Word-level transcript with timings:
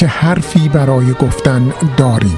که 0.00 0.06
حرفی 0.06 0.68
برای 0.68 1.12
گفتن 1.12 1.72
داریم. 1.96 2.36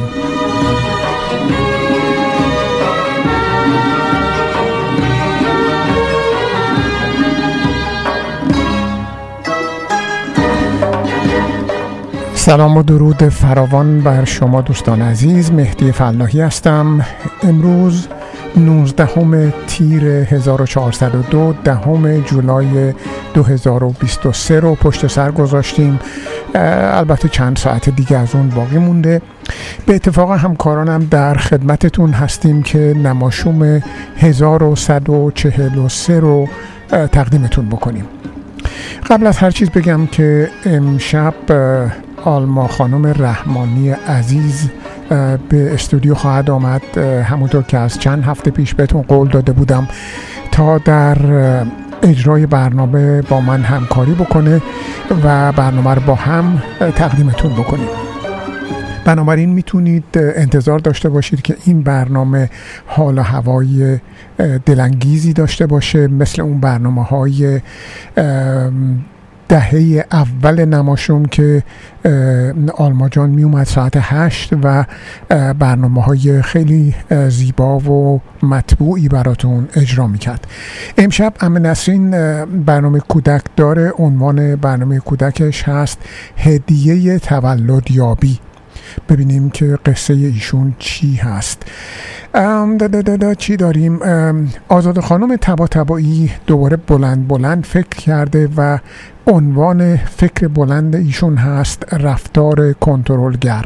سلام 12.34 12.77
و 12.77 12.83
درود 12.83 13.29
فراوان 13.29 14.01
بر 14.01 14.25
شما 14.25 14.61
دوستان 14.61 15.03
عزیز. 15.03 15.53
مهدی 15.53 15.92
فلاحی 15.92 16.41
هستم. 16.41 17.06
امروز 17.42 18.09
19 18.56 19.52
تیر 19.66 20.05
1402 20.05 21.55
دهم 21.65 22.20
جولای 22.20 22.92
2023 23.34 24.61
رو 24.61 24.75
پشت 24.75 25.06
سر 25.06 25.30
گذاشتیم. 25.30 26.01
البته 26.55 27.28
چند 27.28 27.56
ساعت 27.56 27.91
دیگه 27.91 28.19
از 28.19 28.34
اون 28.34 28.48
باقی 28.48 28.78
مونده. 28.78 29.23
به 29.86 29.95
اتفاق 29.95 30.30
همکارانم 30.30 31.08
در 31.11 31.34
خدمتتون 31.34 32.12
هستیم 32.12 32.62
که 32.62 32.78
نماشوم 32.78 33.83
1143 34.17 36.20
رو 36.20 36.48
تقدیمتون 36.89 37.69
بکنیم. 37.69 38.05
قبل 39.11 39.27
از 39.27 39.39
هر 39.39 39.50
چیز 39.50 39.70
بگم 39.70 40.06
که 40.06 40.50
امشب 40.67 41.34
آلما 42.25 42.69
خانم 42.69 43.06
رحمانی 43.06 43.91
عزیز 43.91 44.69
به 45.48 45.75
استودیو 45.75 46.14
خواهد 46.14 46.50
آمد. 46.50 46.98
همونطور 46.98 47.62
که 47.62 47.78
از 47.78 47.98
چند 47.98 48.25
هفته 48.25 48.50
پیش 48.50 48.75
بهتون 48.75 49.03
قول 49.03 49.28
داده 49.28 49.53
بودم 49.53 49.89
تا 50.53 50.78
در 50.78 51.19
اجرای 52.03 52.47
برنامه 52.47 53.23
با 53.23 53.41
من 53.41 53.62
همکاری 53.62 54.14
بکنه 54.14 54.62
و 55.25 55.53
برنامه 55.53 55.95
رو 55.95 56.03
با 56.03 56.14
هم 56.14 56.62
تقدیمتون 56.97 57.53
بکنیم. 57.53 57.89
بنابراین 59.05 59.50
می‌تونید 59.50 60.05
انتظار 60.14 60.78
داشته 60.78 61.08
باشید 61.08 61.42
که 61.42 61.56
این 61.64 61.83
برنامه 61.83 62.50
حال 62.86 63.19
و 63.19 63.23
هوای 63.23 63.98
دلانگیزی 64.67 65.33
داشته 65.33 65.67
باشه 65.67 66.06
مثل 66.06 66.42
اون 66.42 66.61
برنامه 66.61 67.05
های 67.05 67.61
دهه 69.53 70.05
اول 70.12 70.64
نماشوم 70.64 71.25
که 71.25 71.62
آلما 72.75 73.08
جان 73.08 73.31
می 73.31 73.42
اومد 73.42 73.67
ساعت 73.67 73.92
هشت 73.97 74.53
و 74.62 74.84
برنامه 75.55 76.03
های 76.03 76.42
خیلی 76.42 76.95
زیبا 77.28 77.78
و 77.78 78.20
مطبوعی 78.42 79.08
براتون 79.08 79.69
اجرا 79.77 80.06
می‌کرد. 80.06 80.47
امشب 80.98 81.34
ام 81.41 81.67
نسرین 81.67 82.11
برنامه 82.45 83.00
کودک 83.00 83.42
داره. 83.56 83.92
عنوان 83.98 84.56
برنامه 84.56 84.98
کودکش 84.98 85.69
هست 85.69 85.98
هدیه 86.36 87.19
تولد 87.19 87.91
یابی 87.91 88.39
ببینیم 89.09 89.51
که 89.51 89.79
قصه 89.87 90.15
ایشون 90.15 90.75
چی 90.79 91.14
هست. 91.14 91.63
دا 92.35 92.89
دا 92.89 93.17
دا 93.17 93.35
چی 93.35 93.57
داریم؟ 93.57 94.01
آزاد 94.69 95.01
خانم 95.01 95.36
تبا 95.36 95.67
تبایی 95.67 96.30
دوباره 96.47 96.77
بلند 96.77 97.29
بلند 97.29 97.64
فکر 97.64 97.89
کرده 97.89 98.48
و 98.57 98.79
عنوان 99.27 99.97
فکر 99.97 100.48
بلند 100.48 100.97
ایشون 100.97 101.36
هست 101.36 101.95
رفتار 101.95 102.73
کنترلگر. 102.73 103.64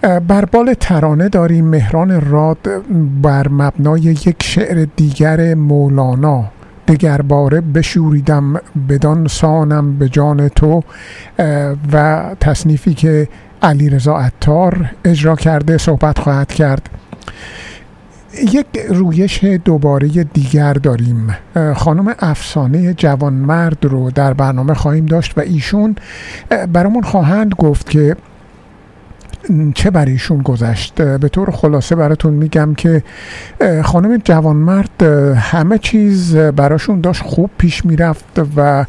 بر 0.00 0.44
بال 0.44 0.74
ترانه 0.74 1.28
داریم 1.28 1.64
مهران 1.64 2.20
راد 2.20 2.58
بر 3.22 3.48
مبنای 3.48 4.00
یک 4.00 4.42
شعر 4.42 4.86
دیگر 4.96 5.54
مولانا. 5.54 6.44
دگرباره 6.88 7.60
بشوریدم 7.60 8.60
بدان 8.88 9.26
سانم 9.26 9.98
به 9.98 10.08
جان 10.08 10.48
تو. 10.48 10.82
و 11.92 12.24
تصنیفی 12.40 12.94
که 12.94 13.28
علی 13.62 13.90
رضا 13.90 14.18
عطار 14.18 14.90
اجرا 15.04 15.36
کرده 15.36 15.78
صحبت 15.78 16.18
خواهد 16.18 16.52
کرد. 16.52 16.88
یک 18.52 18.66
رویش 18.88 19.44
دوباره 19.44 20.08
دیگر 20.08 20.72
داریم. 20.72 21.36
خانم 21.76 22.14
افسانه 22.18 22.94
جوانمرد 22.94 23.84
رو 23.84 24.10
در 24.10 24.32
برنامه 24.32 24.74
خواهیم 24.74 25.06
داشت 25.06 25.38
و 25.38 25.40
ایشون 25.40 25.96
برامون 26.72 27.02
خواهند 27.02 27.54
گفت 27.54 27.90
که 27.90 28.16
چه 29.74 29.90
بر 29.90 30.04
ایشون 30.04 30.42
گذشت؟ 30.42 31.02
به 31.02 31.28
طور 31.28 31.50
خلاصه 31.50 31.94
براتون 31.94 32.34
میگم 32.34 32.74
که 32.74 33.02
خانم 33.84 34.16
جوانمرد 34.16 35.02
همه 35.36 35.78
چیز 35.78 36.36
براشون 36.36 37.00
داشت 37.00 37.22
خوب 37.22 37.50
پیش 37.58 37.84
می‌رفت 37.84 38.40
و 38.56 38.84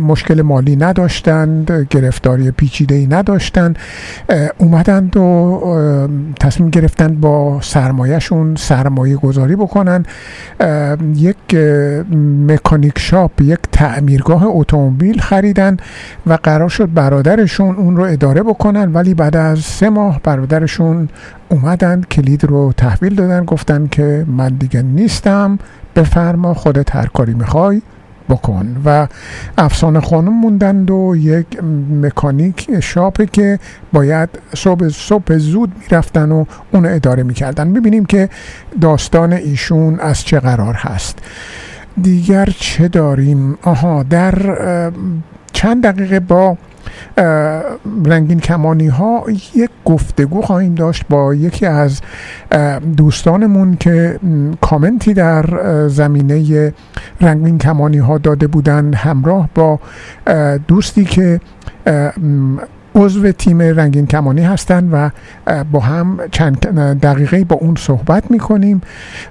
مشکل 0.00 0.42
مالی 0.42 0.76
نداشتند 0.76 1.86
گرفتاری 1.90 2.50
پیچیده 2.50 2.94
ای 2.94 3.06
نداشتند 3.06 3.78
اومدند 4.58 5.16
و 5.16 6.08
تصمیم 6.40 6.70
گرفتند 6.70 7.20
با 7.20 7.60
سرمایهشون 7.60 8.54
سرمایه 8.56 9.16
گذاری 9.16 9.56
بکنن. 9.56 10.06
یک 11.16 11.54
مکانیک 12.48 12.98
شاپ 12.98 13.40
یک 13.40 13.58
تعمیرگاه 13.72 14.42
اتومبیل 14.46 15.20
خریدن 15.20 15.76
و 16.26 16.38
قرار 16.42 16.68
شد 16.68 16.88
برادرشون 16.94 17.76
اون 17.76 17.96
رو 17.96 18.02
اداره 18.02 18.42
بکنن 18.42 18.92
ولی 18.92 19.14
بعد 19.14 19.36
از 19.36 19.77
سه 19.78 19.90
ماه 19.90 20.20
برادرشون 20.24 21.08
اومدن 21.48 22.00
کلید 22.00 22.44
رو 22.44 22.72
تحویل 22.76 23.14
دادن 23.14 23.44
گفتن 23.44 23.86
که 23.86 24.24
من 24.28 24.48
دیگه 24.48 24.82
نیستم 24.82 25.58
بفرما 25.96 26.54
خودت 26.54 26.96
هر 26.96 27.06
کاری 27.06 27.34
می‌خوای 27.34 27.82
بکن. 28.28 28.76
و 28.84 29.06
افسانه 29.58 30.00
خانم 30.00 30.32
موندند 30.32 30.90
و 30.90 31.16
یک 31.16 31.46
مکانیک 32.02 32.80
شاپه 32.80 33.26
که 33.26 33.58
باید 33.92 34.28
صبح, 34.54 34.88
صبح 34.88 35.36
زود 35.36 35.72
می‌رفتن 35.80 36.32
و 36.32 36.44
اون 36.72 36.86
اداره 36.86 37.22
می‌کردن. 37.22 37.66
می‌بینیم 37.66 38.04
که 38.04 38.28
داستان 38.80 39.32
ایشون 39.32 40.00
از 40.00 40.24
چه 40.24 40.40
قرار 40.40 40.74
هست. 40.74 41.18
دیگر 42.02 42.48
چه 42.58 42.88
داریم؟ 42.88 43.58
آها 43.62 44.02
در 44.02 44.34
چند 45.52 45.82
دقیقه 45.86 46.20
با 46.20 46.56
رنگین 48.04 48.40
کمانی 48.40 48.86
ها 48.86 49.24
یک 49.54 49.70
گفتگو 49.84 50.42
خواهیم 50.42 50.74
داشت 50.74 51.04
با 51.08 51.34
یکی 51.34 51.66
از 51.66 52.00
دوستانمون 52.96 53.76
که 53.76 54.18
کامنتی 54.60 55.14
در 55.14 55.44
زمینه 55.88 56.72
رنگین 57.20 57.58
کمانی 57.58 57.98
ها 57.98 58.18
داده 58.18 58.46
بودند 58.46 58.94
همراه 58.94 59.48
با 59.54 59.80
دوستی 60.68 61.04
که 61.04 61.40
عضو 62.94 63.32
تیم 63.32 63.60
رنگین 63.62 64.06
کمانی 64.06 64.42
هستند 64.42 64.88
و 64.92 65.10
با 65.72 65.80
هم 65.80 66.18
چند 66.30 66.60
دقیقه 67.00 67.44
با 67.44 67.56
اون 67.56 67.74
صحبت 67.74 68.30
می‌کنیم. 68.30 68.80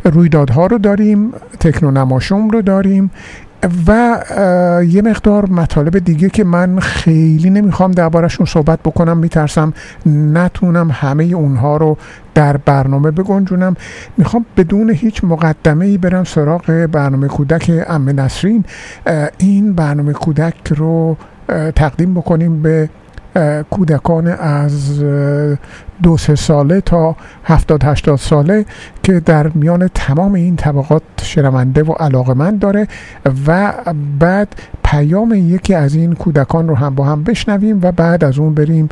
رویدادها 0.04 0.66
رو 0.66 0.78
داریم 0.78 1.32
تکنونماشوم 1.60 2.50
رو 2.50 2.62
داریم. 2.62 3.12
و 3.88 4.20
یه 4.88 5.02
مقدار 5.02 5.50
مطالب 5.50 6.00
دیگه 6.00 6.30
که 6.30 6.44
من 6.44 6.80
خیلی 6.80 7.50
نمی‌خوام 7.50 7.92
دربارشون 7.92 8.46
صحبت 8.46 8.80
بکنم 8.80 9.18
میترسم 9.18 9.74
نتونم 10.06 10.90
همه 10.92 11.24
اونها 11.24 11.78
رو 11.78 11.98
در 12.34 12.58
برنامه 12.58 13.12
بگنجونم. 13.12 13.76
می‌خوام 14.18 14.46
بدون 14.58 14.90
هیچ 14.90 15.24
مقدمه 15.24 15.86
ای 15.86 15.98
برم 15.98 16.24
سراغ 16.24 16.88
برنامه 16.92 17.28
کودک 17.28 17.72
ام 17.88 18.20
نسرین. 18.20 18.66
این 19.38 19.74
برنامه 19.74 20.14
کودک 20.14 20.74
رو 20.76 21.18
تقدیم 21.76 22.14
بکنیم 22.14 22.62
به 22.62 22.90
کودکان 23.70 24.28
از 24.28 25.04
دو 26.04 26.18
سه 26.18 26.36
ساله 26.36 26.82
تا 26.82 27.16
هفتاد 27.44 27.84
هشتاد 27.84 28.18
ساله 28.18 28.66
که 29.04 29.20
در 29.20 29.48
میان 29.48 29.88
تمام 29.88 30.34
این 30.34 30.56
طبقات 30.56 31.02
شنونده 31.22 31.84
و 31.84 31.92
علاقمند 31.92 32.60
داره 32.60 32.88
و 33.48 33.74
بعد 34.20 34.48
پیام 34.84 35.34
یکی 35.34 35.74
از 35.74 35.96
این 35.96 36.14
کودکان 36.14 36.68
رو 36.68 36.76
هم 36.76 36.96
با 36.96 37.06
هم 37.06 37.24
بشنویم 37.24 37.80
و 37.84 37.92
بعد 37.92 38.24
از 38.24 38.40
اون 38.40 38.54
بریم 38.54 38.90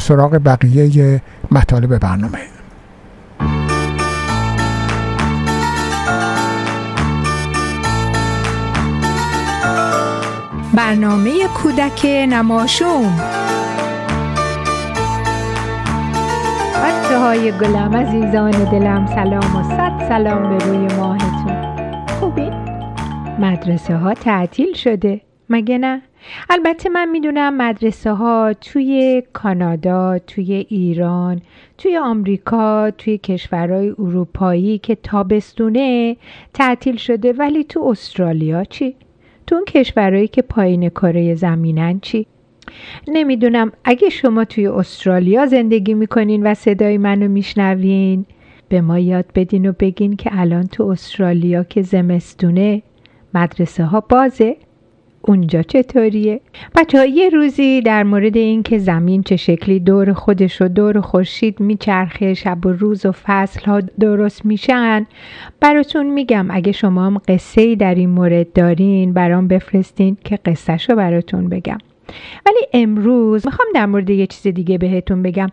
سراغ 0.00 0.40
بقیه 0.44 1.22
مطالب 1.50 1.98
برنامه. 1.98 2.38
برنامه 10.74 11.30
کودک 11.54 12.06
نماشوم 12.06 13.43
بچه 17.14 17.22
های 17.22 17.52
گلم 17.52 17.96
عزیزان 17.96 18.50
دلم 18.50 19.06
سلام 19.06 19.56
و 19.56 19.62
صد 19.62 20.08
سلام 20.08 20.42
به 20.48 20.64
روی 20.64 20.86
ماهتون 20.96 22.06
خوبی؟ 22.06 22.50
مدرسه 23.38 23.96
ها 23.96 24.14
تعطیل 24.14 24.72
شده 24.72 25.20
مگه 25.48 25.78
نه؟ 25.78 26.02
البته 26.50 26.88
من 26.88 27.08
می‌دونم 27.08 27.56
مدرسه 27.56 28.12
ها 28.12 28.52
توی 28.60 29.22
کانادا، 29.32 30.18
توی 30.18 30.66
ایران، 30.68 31.42
توی 31.78 31.96
آمریکا، 31.96 32.90
توی 32.90 33.18
کشورهای 33.18 33.90
اروپایی 33.90 34.78
که 34.78 34.94
تابستونه 34.94 36.16
تعطیل 36.54 36.96
شده 36.96 37.32
ولی 37.32 37.64
تو 37.64 37.84
استرالیا 37.88 38.64
چی؟ 38.64 38.96
تو 39.46 39.54
اون 39.54 39.64
کشورهایی 39.64 40.28
که 40.28 40.42
پایین 40.42 40.88
کره 40.88 41.34
زمینن 41.34 42.00
چی؟ 42.00 42.26
نمی‌دونم. 43.08 43.72
اگه 43.84 44.08
شما 44.08 44.44
توی 44.44 44.66
استرالیا 44.66 45.46
زندگی 45.46 45.94
می‌کنین 45.94 46.46
و 46.46 46.54
صدای 46.54 46.98
منو 46.98 47.28
میشنوین 47.28 48.26
به 48.68 48.80
ما 48.80 48.98
یاد 48.98 49.26
بدین 49.34 49.68
و 49.68 49.72
بگین 49.80 50.16
که 50.16 50.30
الان 50.32 50.66
تو 50.66 50.84
استرالیا 50.84 51.64
که 51.64 51.82
زمستونه 51.82 52.82
مدرسه 53.34 53.84
ها 53.84 54.00
بازه. 54.00 54.56
اونجا 55.22 55.62
چطوریه؟ 55.62 56.40
بچه 56.76 56.98
ها 56.98 57.04
یه 57.04 57.28
روزی 57.28 57.80
در 57.80 58.02
مورد 58.02 58.36
اینکه 58.36 58.78
زمین 58.78 59.22
چه 59.22 59.36
شکلی 59.36 59.80
دور 59.80 60.12
خودش 60.12 60.62
و 60.62 60.68
دور 60.68 61.00
خورشید 61.00 61.60
میچرخه 61.60 62.34
شب 62.34 62.66
و 62.66 62.68
روز 62.68 63.06
و 63.06 63.12
فصل 63.12 63.64
ها 63.64 63.80
درست 63.80 64.46
میشن 64.46 65.06
براتون 65.60 66.06
میگم. 66.10 66.46
اگه 66.50 66.72
شما 66.72 67.06
هم 67.06 67.20
قصه 67.28 67.74
در 67.74 67.94
این 67.94 68.10
مورد 68.10 68.52
دارین 68.52 69.12
برام 69.12 69.48
بفرستین 69.48 70.16
که 70.24 70.38
قصه 70.44 70.78
رو 70.88 70.96
براتون 70.96 71.48
بگم. 71.48 71.78
ولی 72.46 72.66
امروز 72.72 73.46
می‌خوام 73.46 73.68
در 73.74 73.86
مورد 73.86 74.10
یه 74.10 74.26
چیز 74.26 74.54
دیگه 74.54 74.78
بهتون 74.78 75.22
بگم. 75.22 75.48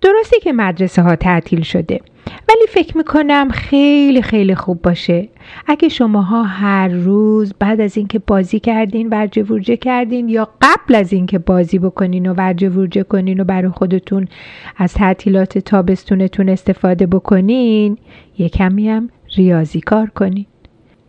درسته 0.00 0.40
که 0.40 0.52
مدرسه 0.52 1.02
ها 1.02 1.16
تعطیل 1.16 1.62
شده 1.62 2.00
ولی 2.48 2.66
فکر 2.68 2.96
می‌کنم 2.96 3.48
خیلی 3.48 4.22
خیلی 4.22 4.54
خوب 4.54 4.82
باشه. 4.82 5.28
اگه 5.66 5.88
شماها 5.88 6.42
هر 6.42 6.88
روز 6.88 7.52
بعد 7.58 7.80
از 7.80 7.96
اینکه 7.96 8.18
بازی 8.18 8.60
کردین 8.60 9.08
ورجه 9.08 9.42
ورجه 9.42 9.76
کردین 9.76 10.28
یا 10.28 10.48
قبل 10.62 10.94
از 10.94 11.12
اینکه 11.12 11.38
بازی 11.38 11.78
بکنین 11.78 12.26
و 12.26 12.34
ورجه 12.34 12.68
ورجه 12.68 13.02
کنین 13.02 13.40
و 13.40 13.44
برای 13.44 13.70
خودتون 13.70 14.28
از 14.76 14.94
تعطیلات 14.94 15.58
تابستونتون 15.58 16.48
استفاده 16.48 17.06
بکنین 17.06 17.98
یه 18.38 18.48
کمی 18.48 18.88
هم 18.88 19.10
ریاضی 19.36 19.80
کار 19.80 20.10
کنین. 20.10 20.46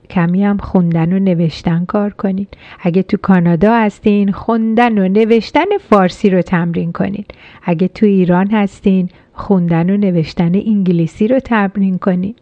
کمی 0.05 0.43
هم 0.43 0.57
خوندن 0.57 1.13
و 1.13 1.19
نوشتن 1.19 1.85
کار 1.85 2.09
کنین. 2.09 2.47
اگه 2.81 3.03
تو 3.03 3.17
کانادا 3.17 3.75
هستین 3.75 4.31
خوندن 4.31 4.97
و 4.97 5.07
نوشتن 5.07 5.77
فارسی 5.89 6.29
رو 6.29 6.41
تمرین 6.41 6.91
کنین. 6.91 7.25
اگه 7.63 7.87
تو 7.87 8.05
ایران 8.05 8.47
هستین 8.51 9.09
خوندن 9.33 9.89
و 9.89 9.97
نوشتن 9.97 10.55
انگلیسی 10.55 11.27
رو 11.27 11.39
تمرین 11.39 11.97
کنین. 11.97 12.35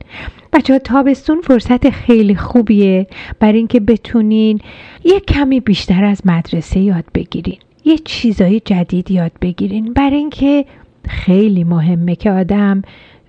بچه 0.53 0.73
ها 0.73 0.79
تابستون 0.79 1.41
فرصت 1.41 1.89
خیلی 1.89 2.35
خوبیه 2.35 3.07
برای 3.39 3.57
اینکه 3.57 3.79
بتونین 3.79 4.59
یه 5.03 5.19
کمی 5.19 5.59
بیشتر 5.59 6.03
از 6.03 6.21
مدرسه 6.25 6.79
یاد 6.79 7.05
بگیرین. 7.15 7.57
یه 7.85 7.97
چیزای 7.97 8.59
جدید 8.59 9.11
یاد 9.11 9.31
بگیرین. 9.41 9.93
برای 9.93 10.17
اینکه 10.17 10.65
خیلی 11.07 11.63
مهمه 11.63 12.15
که 12.15 12.31
آدم 12.31 12.81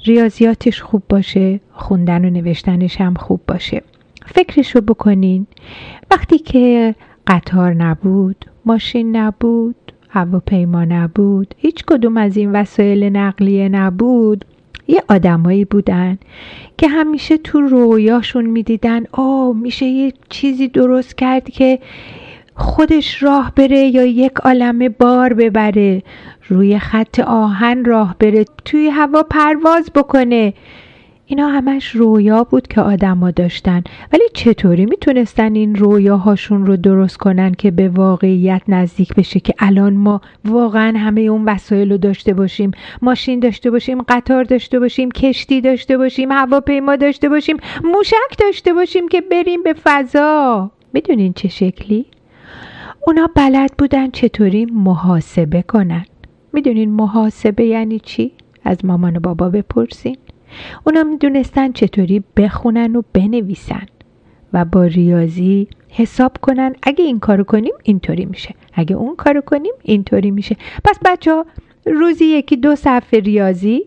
ریاضیاتش 0.04 0.82
خوب 0.82 1.02
باشه 1.08 1.60
خوندن 1.72 2.25
و 2.25 2.30
نوشتنش 2.30 3.00
هم 3.00 3.14
خوب 3.14 3.40
باشه. 3.48 3.82
فکرش 4.25 4.75
رو 4.75 4.81
بکنین. 4.81 5.47
وقتی 6.11 6.38
که 6.38 6.94
قطار 7.26 7.75
نبود 7.75 8.44
ماشین 8.65 9.17
نبود 9.17 9.93
هواپیما 10.09 10.85
نبود 10.85 11.55
هیچ 11.59 11.85
کدوم 11.85 12.17
از 12.17 12.37
این 12.37 12.53
وسایل 12.53 13.05
نقلیه 13.05 13.69
نبود 13.69 14.44
یه 14.88 15.03
آدمایی 15.09 15.65
بودن 15.65 16.19
که 16.79 16.88
همیشه 16.88 17.37
تو 17.38 17.61
رویاشون 17.61 18.47
می‌دیدن 18.47 19.05
آه 19.12 19.56
میشه 19.56 19.87
یه 19.87 20.12
چیزی 20.29 20.69
درست 20.69 21.19
کرد 21.19 21.50
که 21.50 21.79
خودش 22.55 23.23
راه 23.23 23.53
بره 23.56 23.79
یا 23.79 24.05
یک 24.05 24.32
عالمه 24.32 24.88
بار 24.88 25.32
ببره 25.32 26.03
روی 26.49 26.79
خط 26.79 27.21
آهن 27.21 27.85
راه 27.85 28.17
بره 28.19 28.44
توی 28.65 28.88
هوا 28.88 29.23
پرواز 29.23 29.91
بکنه. 29.94 30.55
اینا 31.26 31.49
همش 31.49 31.91
رویا 31.91 32.44
بود 32.44 32.69
که 32.69 32.81
آدما 32.81 33.31
داشتن. 33.31 33.82
ولی 34.12 34.23
چطوری 34.35 34.87
می‌تونستن 34.87 35.55
این 35.55 35.75
رویاهاشون 35.75 36.67
رو 36.67 36.76
درست 36.76 37.17
کنن 37.17 37.55
که 37.55 37.71
به 37.71 37.88
واقعیت 37.88 38.62
نزدیک 38.69 39.15
بشه 39.15 39.41
که 39.41 39.55
الان 39.59 39.94
ما 39.94 40.21
واقعا 40.44 40.99
همه 40.99 41.21
اون 41.21 41.44
وسایل 41.44 41.91
رو 41.93 41.99
داشته 41.99 42.35
باشیم 42.35 42.71
ماشین 43.03 43.41
داشته 43.41 43.71
باشیم 43.71 44.03
قطار 44.03 44.44
داشته 44.44 44.79
باشیم 44.81 45.11
کشتی 45.11 45.61
داشته 45.61 45.97
باشیم 45.97 46.32
هواپیما 46.32 46.97
داشته 46.97 47.29
باشیم 47.29 47.56
موشک 47.85 48.38
داشته 48.38 48.73
باشیم 48.73 49.09
که 49.09 49.21
بریم 49.21 49.62
به 49.62 49.75
فضا. 49.85 50.71
می‌دونین 50.93 51.32
چه 51.32 51.49
شکلی؟ 51.49 52.06
اونا 53.06 53.31
بلد 53.35 53.71
بودن 53.79 54.11
چطوری 54.11 54.65
محاسبه 54.65 55.62
کنن. 55.62 56.05
می‌دونین 56.53 56.91
محاسبه 56.91 57.65
یعنی 57.65 57.99
چی؟ 57.99 58.32
از 58.65 58.85
مامان 58.85 59.17
و 59.17 59.21
بابا 59.21 59.49
بپرسین. 59.49 60.17
اونا 60.86 61.02
می‌دونستن 61.02 61.72
چطوری 61.72 62.24
بخونن 62.36 62.96
و 62.96 63.02
بنویسن 63.12 63.86
و 64.52 64.64
با 64.64 64.84
ریاضی 64.84 65.68
حساب 65.88 66.36
کنن. 66.42 66.74
اگه 66.82 67.04
این 67.04 67.20
کارو 67.20 67.44
کنیم 67.44 67.72
اینطوری 67.82 68.24
میشه. 68.24 68.54
اگه 68.74 68.96
اون 68.96 69.16
کارو 69.16 69.40
کنیم 69.40 69.72
اینطوری 69.82 70.30
میشه. 70.30 70.56
پس 70.84 70.98
بچه 71.04 71.32
ها 71.32 71.46
روزی 71.86 72.24
یکی 72.24 72.56
دو 72.56 72.76
صفحه 72.76 73.20
ریاضی 73.20 73.86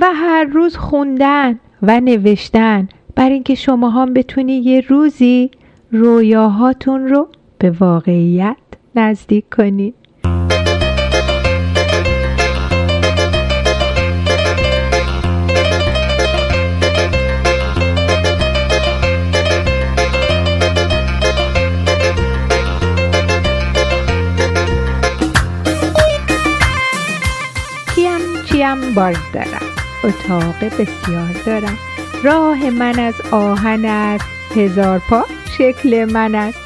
و 0.00 0.06
هر 0.14 0.44
روز 0.44 0.76
خوندن 0.76 1.60
و 1.82 2.00
نوشتن. 2.00 2.88
بر 3.14 3.30
اینکه 3.30 3.54
شما 3.54 3.90
هم 3.90 4.14
بتونی 4.14 4.56
یه 4.58 4.80
روزی 4.80 5.50
رویاهاتون 5.92 7.08
رو 7.08 7.28
به 7.58 7.70
واقعیت 7.70 8.56
نزدیک 8.94 9.44
کنید 9.56 9.94
کیم 28.66 28.94
باز 28.94 29.16
دارم. 29.32 29.66
اتاق 30.04 30.64
بسیار 30.64 31.32
دارم. 31.46 31.78
راه 32.24 32.70
من 32.70 32.98
از 32.98 33.14
آهن 33.32 33.84
است. 33.84 34.26
هزار 34.56 35.02
پا 35.10 35.24
شکل 35.58 36.04
من 36.12 36.34
است. 36.34 36.58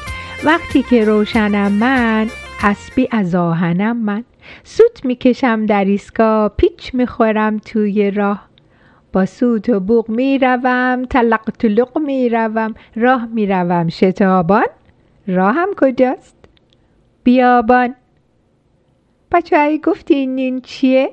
وقتی 0.45 0.83
که 0.83 1.05
روشنم 1.05 1.71
من 1.71 2.27
اسبی 2.63 3.07
از 3.11 3.35
آهنم 3.35 3.97
من. 3.97 4.23
سوت 4.63 5.05
می‌کشم 5.05 5.65
در 5.65 5.85
ایسکا 5.85 6.49
پیچ 6.57 6.95
می‌خورم 6.95 7.57
توی 7.57 8.11
راه. 8.11 8.49
با 9.13 9.25
سوت 9.25 9.69
و 9.69 9.79
بوق 9.79 10.09
می‌روم 10.09 11.05
تلق 11.09 11.49
تلق 11.59 11.97
می‌روم. 11.97 12.73
راه 12.95 13.25
می‌روم. 13.25 13.89
شتابان 13.89 14.67
راهم 15.27 15.69
کجاست؟ 15.77 16.35
بیابان. 17.23 17.95
بچه 19.31 19.57
ای 19.57 19.79
گفتین 19.79 20.37
این 20.37 20.61
چیه؟ 20.61 21.11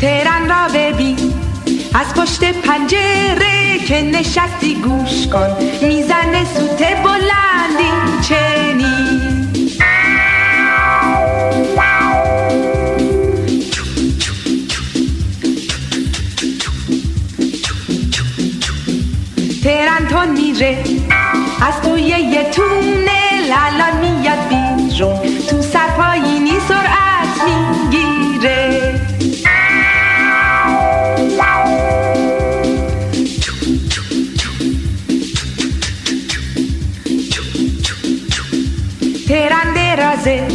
تهران 0.00 0.48
را 0.48 0.68
ببین. 0.74 1.34
از 1.94 2.14
پشت 2.14 2.44
پنجره 2.44 3.78
که 3.88 4.02
نشستی 4.02 4.74
گوش 4.74 5.26
کن. 5.26 5.56
می‌زنه 5.86 6.44
سوت 6.44 6.82
بلندی 7.02 8.22
چنین. 8.28 9.35
تهران 19.66 20.06
تون 20.08 20.28
میره. 20.30 20.78
از 21.62 21.80
توی 21.82 22.02
یه 22.02 22.50
تونه 22.50 23.10
الان 23.52 24.00
میاد 24.00 24.38
بیرون. 24.48 25.20
تو 25.50 25.62
سرپایینی 25.62 26.52
سرعت 26.68 27.42
می‌گیره. 27.46 28.94
تهران 39.28 39.74
درازه 39.74 40.48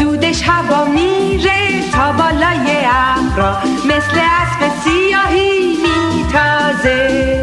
دودش 0.00 0.42
هوا 0.46 0.84
میره 0.84 1.90
تا 1.92 2.12
بالای 2.12 2.86
ابرا. 2.86 3.58
مثل 3.84 4.20
اسب 4.20 4.70
سیاهی 4.84 5.76
میتازه. 5.76 7.39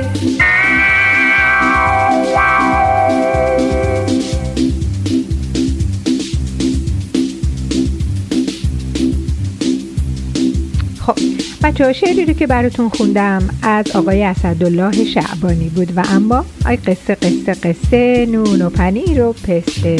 خب 11.08 11.16
بچه 11.64 11.86
ها 11.86 11.94
شعری 11.94 12.26
رو 12.26 12.34
که 12.34 12.48
براتون 12.48 12.90
خوندم 12.90 13.50
از 13.64 13.96
آقای 13.96 14.24
اسدالله 14.24 15.06
شعبانی 15.06 15.70
بود 15.70 15.98
و 15.98 16.04
اما 16.12 16.46
آی 16.66 16.76
قصه 16.76 17.16
قصه 17.16 17.54
قصه 17.54 18.26
نون 18.26 18.62
و 18.62 18.70
پنیر 18.70 19.24
و 19.24 19.34
پسته. 19.34 19.98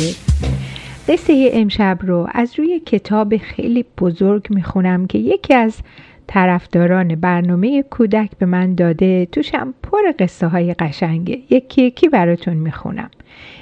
قصه 1.08 1.50
امشب 1.54 2.00
رو 2.02 2.28
از 2.32 2.60
روی 2.60 2.80
کتاب 2.80 3.38
خیلی 3.38 3.86
بزرگ 3.98 4.48
می‌خونم 4.50 5.08
که 5.08 5.18
یکی 5.18 5.54
از 5.54 5.74
طرفداران 6.28 7.16
برنامه 7.16 7.84
کودک 7.84 8.30
به 8.40 8.46
من 8.46 8.76
داده 8.76 9.26
توشم 9.26 9.74
پر 9.84 10.12
قصه 10.20 10.48
های 10.48 10.74
قشنگه. 10.74 11.40
یکی 11.50 11.82
یکی 11.82 12.10
براتون 12.10 12.54
می‌خونم. 12.54 13.10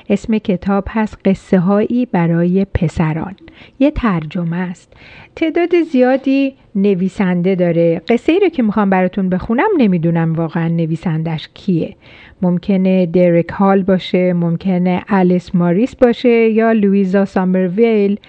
اسم 0.10 0.38
کتاب 0.38 0.84
هست 0.90 1.18
قصه 1.26 1.60
هایی 1.60 2.06
برای 2.06 2.66
پسران. 2.74 3.36
یه 3.80 3.92
ترجمه 3.92 4.58
است. 4.58 4.94
تعداد 5.36 5.82
زیادی 5.92 6.54
نویسنده 6.76 7.56
داره. 7.56 8.02
قصه 8.08 8.32
ای 8.32 8.40
رو 8.40 8.50
که 8.50 8.64
می‌خوام 8.64 8.90
براتون 8.90 9.30
بخونم 9.30 9.70
نمی‌دونم 9.78 10.34
واقعا 10.34 10.68
نویسندش 10.68 11.50
کیه. 11.54 11.96
ممکنه 12.42 13.06
دریک 13.06 13.50
هال 13.50 13.84
باشه 13.84 14.34
ممکنه 14.34 15.04
الیس 15.08 15.56
ماریس 15.56 15.96
باشه 15.96 16.50
یا 16.50 16.72
لویزا 16.72 17.26
سامرویل 17.26 18.20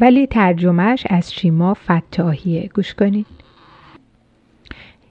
ولی 0.00 0.26
ترجمهش 0.26 1.06
از 1.10 1.34
شیما 1.34 1.74
فتاحیه. 1.74 2.70
گوش 2.74 2.94
کنید 2.94 3.26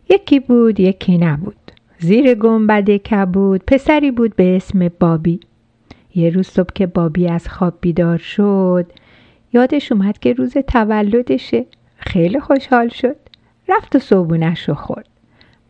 یکی 0.10 0.40
بود 0.40 0.80
یکی 0.80 1.18
نبود. 1.18 1.56
زیر 2.00 2.36
گنبد 2.36 2.90
کبود 2.90 3.64
پسری 3.68 4.12
بود 4.12 4.36
به 4.36 4.56
اسم 4.56 4.90
بابی. 5.00 5.40
یه 6.16 6.30
روز 6.30 6.48
صبح 6.48 6.74
که 6.76 6.88
بابی 6.88 7.28
از 7.28 7.48
خواب 7.48 7.74
بیدار 7.82 8.18
شد 8.18 8.92
یادش 9.54 9.92
اومد 9.92 10.20
که 10.20 10.34
روز 10.34 10.54
تولدشه. 10.54 11.66
خیلی 11.98 12.40
خوشحال 12.40 12.90
شد. 12.90 13.16
رفت 13.70 13.96
و 13.96 14.00
صبونش 14.00 14.70
رو 14.70 14.76
خورد. 14.76 15.08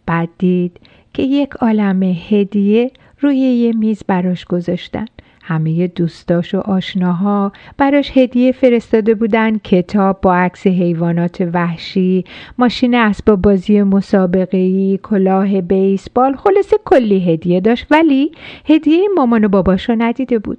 بعد 0.05 0.29
دید 0.38 0.79
که 1.13 1.24
یک 1.24 1.53
عالم 1.53 2.03
هدیه 2.03 2.91
روی 3.19 3.38
یه 3.38 3.74
میز 3.74 4.03
براش 4.08 4.46
گذاشتن. 4.46 5.05
همه 5.49 5.87
دوستاش 5.87 6.55
و 6.55 6.59
آشناها 6.59 7.51
براش 7.77 8.17
هدیه 8.17 8.51
فرستاده 8.51 9.15
بودن 9.15 9.57
کتاب 9.57 10.21
با 10.21 10.35
عکس 10.35 10.67
حیوانات 10.67 11.49
وحشی 11.53 12.23
ماشین 12.57 12.95
اسباب 12.95 13.41
بازی 13.41 13.81
مسابقه 13.81 14.97
کلاه 14.97 15.61
بیسبال 15.61 16.35
خلاصه 16.35 16.77
کلی 16.85 17.33
هدیه 17.33 17.59
داشت. 17.59 17.85
ولی 17.91 18.31
هدیه 18.65 19.07
مامان 19.15 19.45
و 19.45 19.47
باباش 19.47 19.89
رو 19.89 19.95
ندیده 19.97 20.39
بود. 20.39 20.57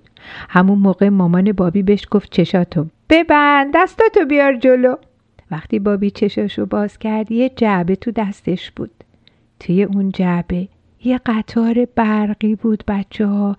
همون 0.49 0.79
موقع 0.79 1.09
مامان 1.09 1.53
بابی 1.53 1.83
بهش 1.83 2.07
گفت 2.11 2.33
چشاتو 2.33 2.87
ببند 3.11 3.71
دستاتو 3.75 4.25
بیار 4.25 4.57
جلو. 4.57 4.95
وقتی 5.51 5.79
بابی 5.79 6.11
چشاشو 6.11 6.67
باز 6.67 6.99
کرد 6.99 7.33
یه 7.33 7.51
جعبه 7.57 7.97
تو 7.97 8.11
دستش 8.11 8.71
بود. 8.71 8.91
توی 9.61 9.83
اون 9.83 10.13
جعبه 10.13 10.69
یه 11.05 11.21
قطار 11.27 11.87
برقی 11.97 12.55
بود 12.55 12.85
بچه 12.89 13.27
ها 13.27 13.57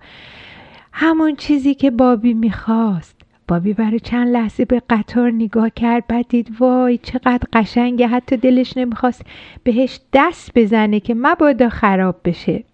همون 0.92 1.36
چیزی 1.36 1.74
که 1.74 1.90
بابی 1.90 2.34
می‌خواست. 2.34 3.16
بابی 3.48 3.72
برای 3.72 4.00
چند 4.00 4.28
لحظه 4.28 4.64
به 4.64 4.82
قطار 4.90 5.30
نگاه 5.30 5.70
کرد 5.70 6.06
بعد 6.06 6.28
دید 6.28 6.56
وای 6.60 6.98
چقدر 6.98 7.48
قشنگه 7.52 8.06
حتی 8.06 8.36
دلش 8.36 8.76
نمی‌خواست 8.76 9.22
بهش 9.62 10.00
دست 10.12 10.50
بزنه 10.54 11.00
که 11.00 11.14
مبادا 11.14 11.68
خراب 11.68 12.16
بشه. 12.24 12.64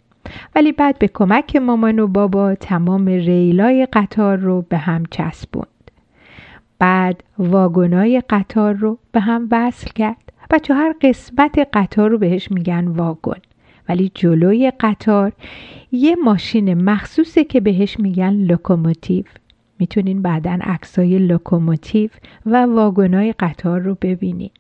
ولی 0.55 0.73
بعد 0.73 0.99
به 0.99 1.09
کمک 1.09 1.57
مامان 1.57 1.99
و 1.99 2.07
بابا 2.07 2.55
تمام 2.55 3.07
ریلای 3.07 3.87
قطار 3.93 4.37
رو 4.37 4.65
به 4.69 4.77
هم 4.77 5.03
چسبوند. 5.11 5.91
بعد 6.79 7.23
واگنای 7.39 8.23
قطار 8.31 8.75
رو 8.75 8.99
به 9.13 9.21
هم 9.21 9.49
وصل 9.51 9.91
کرد 9.95 10.33
بچه 10.51 10.75
هر 10.75 10.95
قسمت 11.03 11.69
قطار 11.73 12.11
رو 12.11 12.19
بهش 12.19 12.51
میگن 12.51 12.87
واگن. 12.87 13.41
ولی 13.89 14.13
جلوی 14.15 14.73
قطار 14.81 15.33
یه 15.93 16.17
ماشین 16.25 16.83
مخصوصه 16.83 17.45
که 17.45 17.61
بهش 17.61 18.01
میگن 18.01 18.33
لوکوموتیو. 18.33 19.25
می‌تونین 19.79 20.23
بعدا 20.23 20.59
عکسای 20.61 21.19
لوکوموتیو 21.19 22.11
و 22.47 22.67
واگنای 22.67 23.35
قطار 23.39 23.81
رو 23.81 23.97
ببینین. 24.03 24.51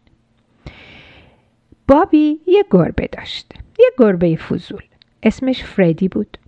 بابی 1.88 2.40
یه 2.46 2.64
گربه 2.70 3.08
داشت 3.12 3.52
یه 3.78 3.90
گربه 3.98 4.36
فضول. 4.36 4.82
اسمش 5.22 5.64
فردی 5.64 6.08
بود. 6.08 6.38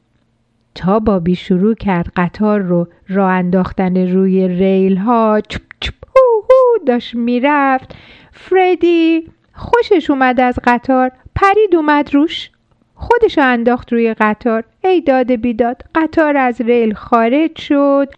تا 0.75 0.99
بابی 0.99 1.35
شروع 1.35 1.75
کرد 1.75 2.13
قطار 2.17 2.61
رو 2.61 2.89
راه 3.09 3.31
انداختن 3.31 3.97
روی 3.97 4.49
ریل 4.49 4.97
ها 4.97 5.41
چپ 5.49 5.63
چپ 5.81 5.95
هو 6.09 6.43
هو 6.43 6.85
داشت 6.87 7.15
می‌رفت. 7.15 7.95
فردی 8.33 9.29
خوشش 9.55 10.11
اومد 10.11 10.41
از 10.41 10.59
قطار 10.65 11.13
پرید 11.35 11.77
اومد 11.77 12.15
روش. 12.15 12.51
خودش 13.01 13.39
انداخت 13.39 13.93
روی 13.93 14.15
قطار. 14.15 14.65
ای 14.85 15.01
داد 15.01 15.37
بیداد 15.37 15.83
قطار 15.95 16.37
از 16.37 16.61
ریل 16.61 16.95
خارج 16.95 17.59
شد 17.59 18.09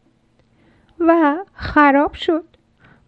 و 1.00 1.36
خراب 1.54 2.14
شد. 2.14 2.44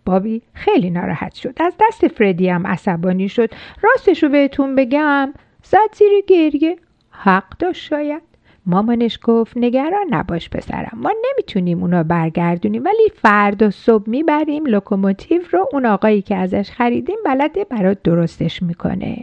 بابی 0.05 0.43
خیلی 0.53 0.91
ناراحت 0.91 1.35
شد. 1.35 1.55
از 1.61 1.75
دست 1.81 2.09
فردی 2.09 2.49
هم 2.49 2.67
عصبانی 2.67 3.29
شد. 3.29 3.51
راستش 3.83 4.23
رو 4.23 4.29
بهتون 4.29 4.75
بگم 4.75 5.33
زد 5.63 5.95
زیر 5.95 6.13
گریه. 6.27 6.77
حق 7.11 7.59
داشت 7.59 7.83
شاید. 7.83 8.23
مامانش 8.67 9.19
گفت 9.23 9.57
نگران 9.57 10.07
نباش 10.11 10.51
پسرم. 10.51 10.99
ما 11.03 11.11
نمی‌تونیم 11.31 11.81
اونا 11.81 12.03
برگردونیم 12.03 12.85
ولی 12.85 13.09
فردا 13.15 13.71
صبح 13.71 14.11
می‌بریم 14.11 14.67
لوکوموتیو 14.67 15.43
رو. 15.51 15.69
اون 15.73 15.87
آقایی 15.87 16.23
که 16.23 16.37
ازش 16.37 16.71
خریدیم 16.71 17.19
بلده 17.25 17.65
برات 17.65 18.03
درستش 18.03 18.63
می‌کنه. 18.63 19.17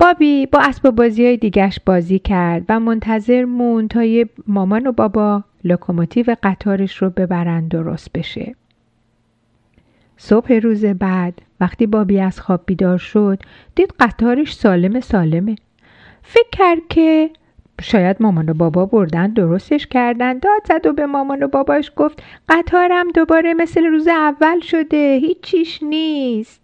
بابی 0.00 0.46
با 0.46 0.60
اسب 0.62 0.90
بازی 0.90 1.24
های 1.26 1.36
دیگش 1.36 1.80
بازی 1.86 2.18
کرد 2.18 2.64
و 2.68 2.80
منتظر 2.80 3.44
مون 3.44 3.88
تا 3.88 4.04
یه 4.04 4.28
مامان 4.46 4.86
و 4.86 4.92
بابا 4.92 5.44
لوکوموتیو 5.64 6.36
قطارش 6.42 6.96
رو 6.96 7.10
ببرن 7.10 7.68
درست 7.68 8.12
بشه. 8.12 8.54
صبح 10.16 10.52
روز 10.52 10.84
بعد 10.84 11.42
وقتی 11.60 11.86
بابی 11.86 12.20
از 12.20 12.40
خواب 12.40 12.62
بیدار 12.66 12.98
شد 12.98 13.38
دید 13.74 13.94
قطارش 14.00 14.54
سالم 14.54 15.00
سالمه. 15.00 15.56
فکر 16.22 16.48
کرد 16.52 16.78
که 16.88 17.30
شاید 17.82 18.16
مامان 18.20 18.48
و 18.48 18.54
بابا 18.54 18.86
بردن 18.86 19.32
درستش 19.32 19.86
کردن. 19.86 20.38
داد 20.38 20.62
زد 20.64 20.86
و 20.86 20.92
به 20.92 21.06
مامان 21.06 21.42
و 21.42 21.48
باباش 21.48 21.92
گفت 21.96 22.22
قطارم 22.48 23.10
دوباره 23.10 23.54
مثل 23.54 23.84
روز 23.86 24.08
اول 24.08 24.60
شده 24.60 25.18
هیچیش 25.22 25.82
نیست. 25.82 26.57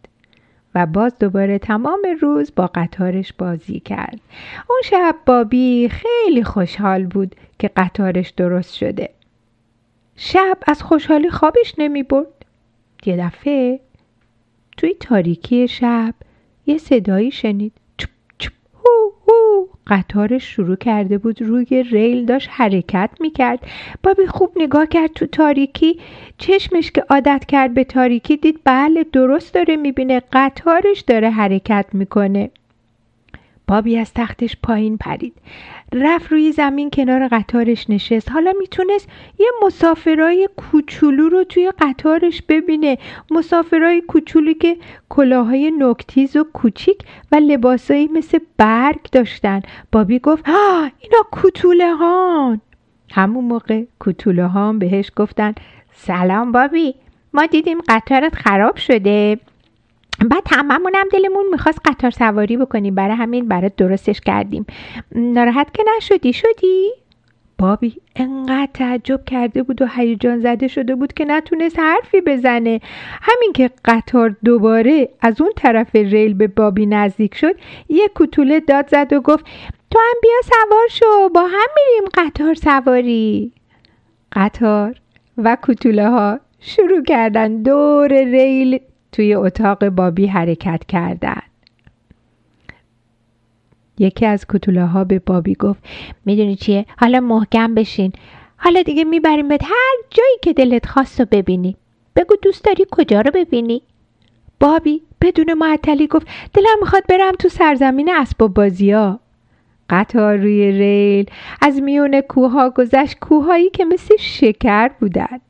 و 0.75 0.87
باز 0.87 1.19
دوباره 1.19 1.59
تمام 1.59 2.01
روز 2.21 2.53
با 2.57 2.71
قطارش 2.75 3.33
بازی 3.33 3.81
کرد. 3.81 4.21
اون 4.71 4.79
شب 4.85 5.17
بابی 5.27 5.89
خیلی 5.89 6.45
خوشحال 6.45 7.07
بود 7.07 7.37
که 7.59 7.71
قطارش 7.77 8.31
درست 8.31 8.75
شده. 8.75 9.11
شب 10.17 10.59
از 10.67 10.83
خوشحالی 10.83 11.31
خوابش 11.31 11.75
نمی 11.79 12.03
برد. 12.03 12.45
یه 13.07 13.17
دفعه 13.17 13.81
توی 14.77 14.95
تاریکی 15.01 15.69
شب 15.69 16.15
یه 16.67 16.79
صدایی 16.79 17.31
شنید. 17.31 17.73
چپ 17.99 18.11
چپ 18.39 18.53
هو 18.75 19.11
هو. 19.29 19.44
قطارش 19.87 20.45
شروع 20.55 20.77
کرده 20.77 21.19
بود 21.19 21.43
روی 21.43 21.83
ریل 21.83 22.25
داشت 22.27 22.49
حرکت 22.53 23.11
می‌کرد. 23.21 23.67
بابی 24.03 24.27
خوب 24.27 24.53
نگاه 24.57 24.87
کرد 24.87 25.13
تو 25.13 25.27
تاریکی 25.27 25.99
چشمش 26.39 26.91
که 26.91 27.05
عادت 27.11 27.45
کرد 27.49 27.75
به 27.75 27.85
تاریکی 27.85 28.37
دید 28.37 28.61
بله 28.65 29.05
درست 29.13 29.55
داره 29.55 29.77
می‌بینه 29.77 30.23
قطارش 30.33 31.01
داره 31.01 31.31
حرکت 31.31 31.87
می‌کنه. 31.93 32.51
بابی 33.67 33.97
از 33.97 34.13
تختش 34.15 34.57
پایین 34.63 34.97
پرید. 34.97 35.35
رفت 35.95 36.33
روی 36.33 36.53
زمین 36.53 36.91
کنار 36.91 37.29
قطارش 37.29 37.91
نشست. 37.91 38.31
حالا 38.31 38.53
می‌تونست 38.59 39.09
یه 39.39 39.47
مسافرای 39.63 40.49
کوچولو 40.57 41.29
رو 41.29 41.45
توی 41.45 41.73
قطارش 41.81 42.43
ببینه. 42.49 42.99
مسافرای 43.31 44.01
کوچولو 44.01 44.53
که 44.53 44.77
کلاهای 45.09 45.73
نکتیز 45.79 46.37
و 46.37 46.45
کوچیک 46.53 46.99
و 47.33 47.37
لباسایی 47.37 48.09
مثل 48.09 48.39
برگ 48.57 49.01
داشتن. 49.13 49.63
بابی 49.93 50.19
گفت 50.19 50.49
ها 50.49 50.91
اینا 51.01 51.23
کوتوله 51.31 51.95
هان 51.95 52.61
همون 53.13 53.45
موقع 53.45 53.83
کوتوله 53.99 54.47
هان 54.47 54.79
بهش 54.79 55.11
گفتن 55.17 55.55
سلام 55.93 56.53
بابی 56.53 56.95
ما 57.33 57.47
دیدیم 57.47 57.79
قطارت 57.89 58.35
خراب 58.35 58.77
شده. 58.77 59.39
بعد 60.21 60.43
هممونم 60.51 61.05
دلمون 61.13 61.45
می‌خواست 61.53 61.79
قطار 61.85 62.11
سواری 62.11 62.57
بکنیم. 62.57 62.95
برای 62.95 63.17
همین 63.17 63.49
برات 63.49 63.77
درستش 63.77 64.21
کردیم. 64.21 64.67
ناراحت 65.15 65.75
که 65.75 65.85
نشدی؟ 65.97 66.33
شدی؟ 66.33 66.91
بابی 67.59 67.97
انقدر 68.17 68.69
تعجب 68.75 69.25
کرده 69.25 69.63
بود 69.63 69.83
و 69.83 69.87
هیجان 69.87 70.41
زده 70.41 70.69
شده 70.69 70.95
بود 70.95 71.13
که 71.13 71.25
نتونست 71.25 71.79
حرفی 71.79 72.21
بزنه. 72.21 72.81
همین 73.23 73.53
که 73.53 73.71
قطار 73.85 74.37
دوباره 74.45 75.09
از 75.21 75.41
اون 75.41 75.51
طرف 75.57 75.97
ریل 75.97 76.35
به 76.35 76.49
بابی 76.49 76.87
نزدیک 76.87 77.35
شد 77.35 77.55
یه 77.89 78.09
کوتوله 78.09 78.61
داد 78.61 78.89
زد 78.89 79.13
و 79.13 79.21
گفت 79.21 79.45
تو 79.91 79.99
هم 79.99 80.21
بیا 80.23 80.41
سوار 80.45 80.89
شو 80.91 81.29
با 81.29 81.41
هم 81.41 81.69
میریم 81.77 82.09
قطار 82.15 82.55
سواری 82.55 83.53
قطار 84.33 84.95
و 85.37 85.57
کوتوله 85.63 86.09
ها 86.09 86.41
شروع 86.61 87.03
کردن 87.03 87.63
دور 87.63 88.13
ریل 88.13 88.79
توی 89.15 89.35
اتاق 89.35 89.89
بابی 89.89 90.27
حرکت 90.27 90.85
کردن. 90.89 91.43
یکی 93.99 94.27
از 94.27 94.47
کتوله 94.49 94.87
ها 94.87 95.05
به 95.05 95.19
بابی 95.19 95.55
گفت 95.55 95.85
می‌دونی 96.25 96.57
چیه؟ 96.57 96.87
حالا 96.99 97.21
محکم 97.21 97.75
بشین. 97.75 98.13
حالا 98.57 98.83
دیگه 98.83 99.05
می‌بریم 99.05 99.49
به 99.49 99.59
هر 99.63 99.97
جایی 100.11 100.37
که 100.43 100.53
دلت 100.53 100.87
خواست 100.87 101.21
رو 101.21 101.27
ببینی. 101.31 101.77
بگو 102.17 102.35
دوست 102.43 102.65
داری 102.65 102.87
کجا 102.91 103.21
رو 103.21 103.31
ببینی. 103.31 103.83
بابی 104.61 105.03
بدون 105.21 105.55
معطلی 105.55 106.07
گفت 106.07 106.27
دلم 106.53 106.79
می‌خواد 106.81 107.03
برم 107.09 107.33
تو 107.33 107.49
سرزمین 107.49 108.11
اسباب 108.15 108.55
بازی 108.55 108.91
ها 108.91 109.21
قطار 109.91 110.37
روی 110.37 110.73
ریل 110.73 111.31
از 111.63 111.83
میون 111.83 112.21
کوها 112.21 112.71
گذشت 112.71 113.19
کوههایی 113.19 113.71
که 113.71 113.85
مثل 113.85 114.17
شکر 114.19 114.89
بودن. 115.01 115.41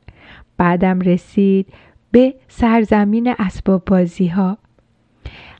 بعدم 0.57 0.99
رسید 0.99 1.67
به 2.15 2.33
سرزمین 2.47 3.35
اسباب 3.39 3.85
بازی 3.85 4.27
ها 4.27 4.57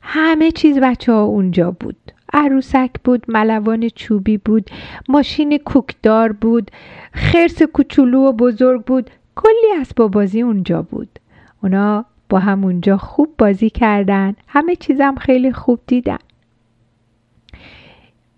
همه 0.02 0.50
چیز 0.50 0.78
بچه 0.78 1.12
ها 1.12 1.22
اونجا 1.22 1.70
بود. 1.70 1.96
عروسک 2.32 2.90
بود 3.04 3.24
ملوان 3.28 3.88
چوبی 3.88 4.38
بود 4.38 4.70
ماشین 5.08 5.58
کوکدار 5.58 6.32
بود 6.32 6.70
خرس 7.12 7.62
کوچولو 7.62 8.20
و 8.20 8.32
بزرگ 8.32 8.84
بود. 8.84 9.10
کلی 9.34 9.80
اسباب 9.80 10.10
بازی 10.10 10.42
اونجا 10.42 10.82
بود. 10.82 11.18
اونا 11.62 12.04
با 12.28 12.38
هم 12.38 12.64
اونجا 12.64 12.96
خوب 12.96 13.34
بازی 13.38 13.70
کردن. 13.70 14.34
همه 14.48 14.76
چیزم 14.76 15.14
خیلی 15.14 15.52
خوب 15.52 15.80
دیدن. 15.86 16.18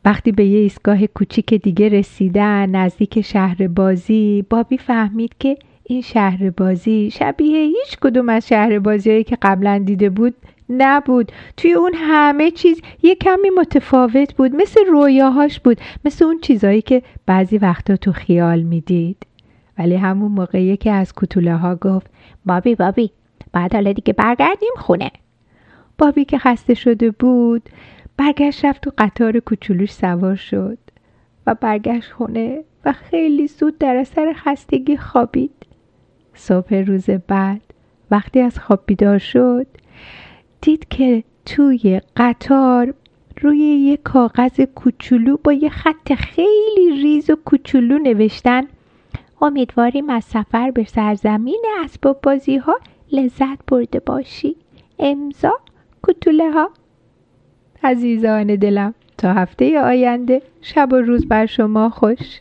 وقتی 0.04 0.32
به 0.32 0.44
یه 0.44 0.58
ایستگاه 0.58 1.06
کوچیک 1.06 1.54
دیگه 1.54 1.88
رسیدن 1.88 2.70
نزدیک 2.70 3.20
شهر 3.20 3.68
بازی 3.68 4.44
بابی 4.50 4.78
فهمید 4.78 5.34
که 5.38 5.56
این 5.90 6.00
شهر 6.02 6.50
بازی 6.50 7.10
شبیه 7.10 7.58
هیچ 7.58 7.98
کدوم 8.00 8.28
از 8.28 8.48
شهر 8.48 8.78
بازیهایی 8.78 9.24
که 9.24 9.38
قبلا 9.42 9.82
دیده 9.86 10.10
بود 10.10 10.34
نبود. 10.70 11.32
توی 11.56 11.72
اون 11.72 11.92
همه 11.94 12.50
چیز 12.50 12.80
یه 13.02 13.14
کمی 13.14 13.50
متفاوت 13.50 14.34
بود 14.34 14.54
مثل 14.54 14.80
رویاهاش 14.86 15.60
بود 15.60 15.80
مثل 16.04 16.24
اون 16.24 16.40
چیزایی 16.40 16.82
که 16.82 17.02
بعضی 17.26 17.58
وقتا 17.58 17.96
تو 17.96 18.12
خیال 18.12 18.62
می‌دید. 18.62 19.16
ولی 19.78 19.94
همون 19.94 20.32
موقع 20.32 20.62
یکی 20.62 20.90
از 20.90 21.12
کتوله 21.16 21.56
ها 21.56 21.74
گفت 21.74 22.06
بابی 22.46 22.74
بابی 22.74 23.10
بعد 23.52 23.74
حالا 23.74 23.92
دیگه 23.92 24.12
برگردیم 24.12 24.72
خونه. 24.76 25.10
بابی 25.98 26.24
که 26.24 26.38
خسته 26.38 26.74
شده 26.74 27.10
بود 27.10 27.68
برگشت 28.16 28.64
رفت 28.64 28.82
تو 28.82 28.92
قطار 28.98 29.38
کوچولوش 29.38 29.92
سوار 29.92 30.36
شد 30.36 30.78
و 31.46 31.54
برگشت 31.54 32.12
خونه 32.12 32.64
و 32.84 32.92
خیلی 32.92 33.46
زود 33.46 33.78
در 33.78 33.96
اثر 33.96 34.32
خستگی 34.32 34.96
خوابید. 34.96 35.67
صبح 36.38 36.74
روز 36.74 37.10
بعد 37.10 37.60
وقتی 38.10 38.40
از 38.40 38.58
خواب 38.58 38.82
بیدار 38.86 39.18
شد 39.18 39.66
دید 40.60 40.88
که 40.88 41.24
توی 41.46 42.00
قطار 42.16 42.94
روی 43.40 43.58
یه 43.58 43.96
کاغذ 43.96 44.60
کوچولو 44.60 45.36
با 45.44 45.52
یه 45.52 45.68
خط 45.68 46.14
خیلی 46.14 47.02
ریز 47.02 47.30
و 47.30 47.36
کوچولو 47.44 47.98
نوشتن 47.98 48.62
امیدواریم 49.42 50.10
از 50.10 50.24
سفر 50.24 50.70
به 50.70 50.84
سرزمین 50.84 51.62
اسباب 51.84 52.20
بازی 52.22 52.56
ها 52.56 52.74
لذت 53.12 53.66
برده 53.68 54.00
باشی. 54.00 54.56
امضا 54.98 55.52
کوتوله 56.02 56.50
ها 56.50 56.70
عزیزان 57.84 58.46
دلم 58.56 58.94
تا 59.18 59.32
هفته 59.32 59.80
آینده 59.80 60.42
شب 60.62 60.92
و 60.92 60.96
روز 60.96 61.28
بر 61.28 61.46
شما 61.46 61.90
خوش. 61.90 62.40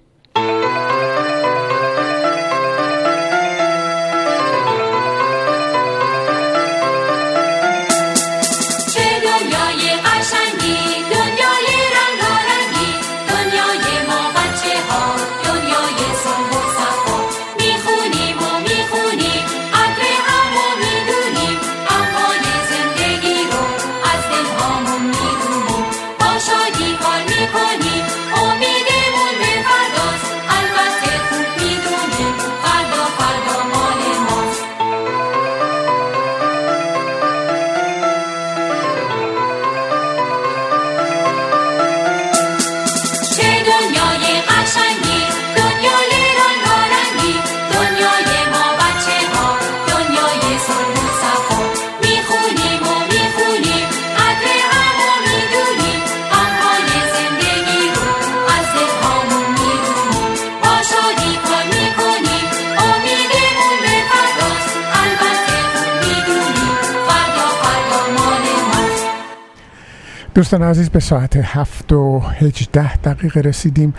دوستان 70.37 70.63
عزیز 70.63 70.89
به 70.89 70.99
ساعت 70.99 71.37
هفت 71.37 71.93
و 71.93 72.19
هجده 72.19 72.97
دقیقه 72.97 73.41
رسیدیم. 73.41 73.93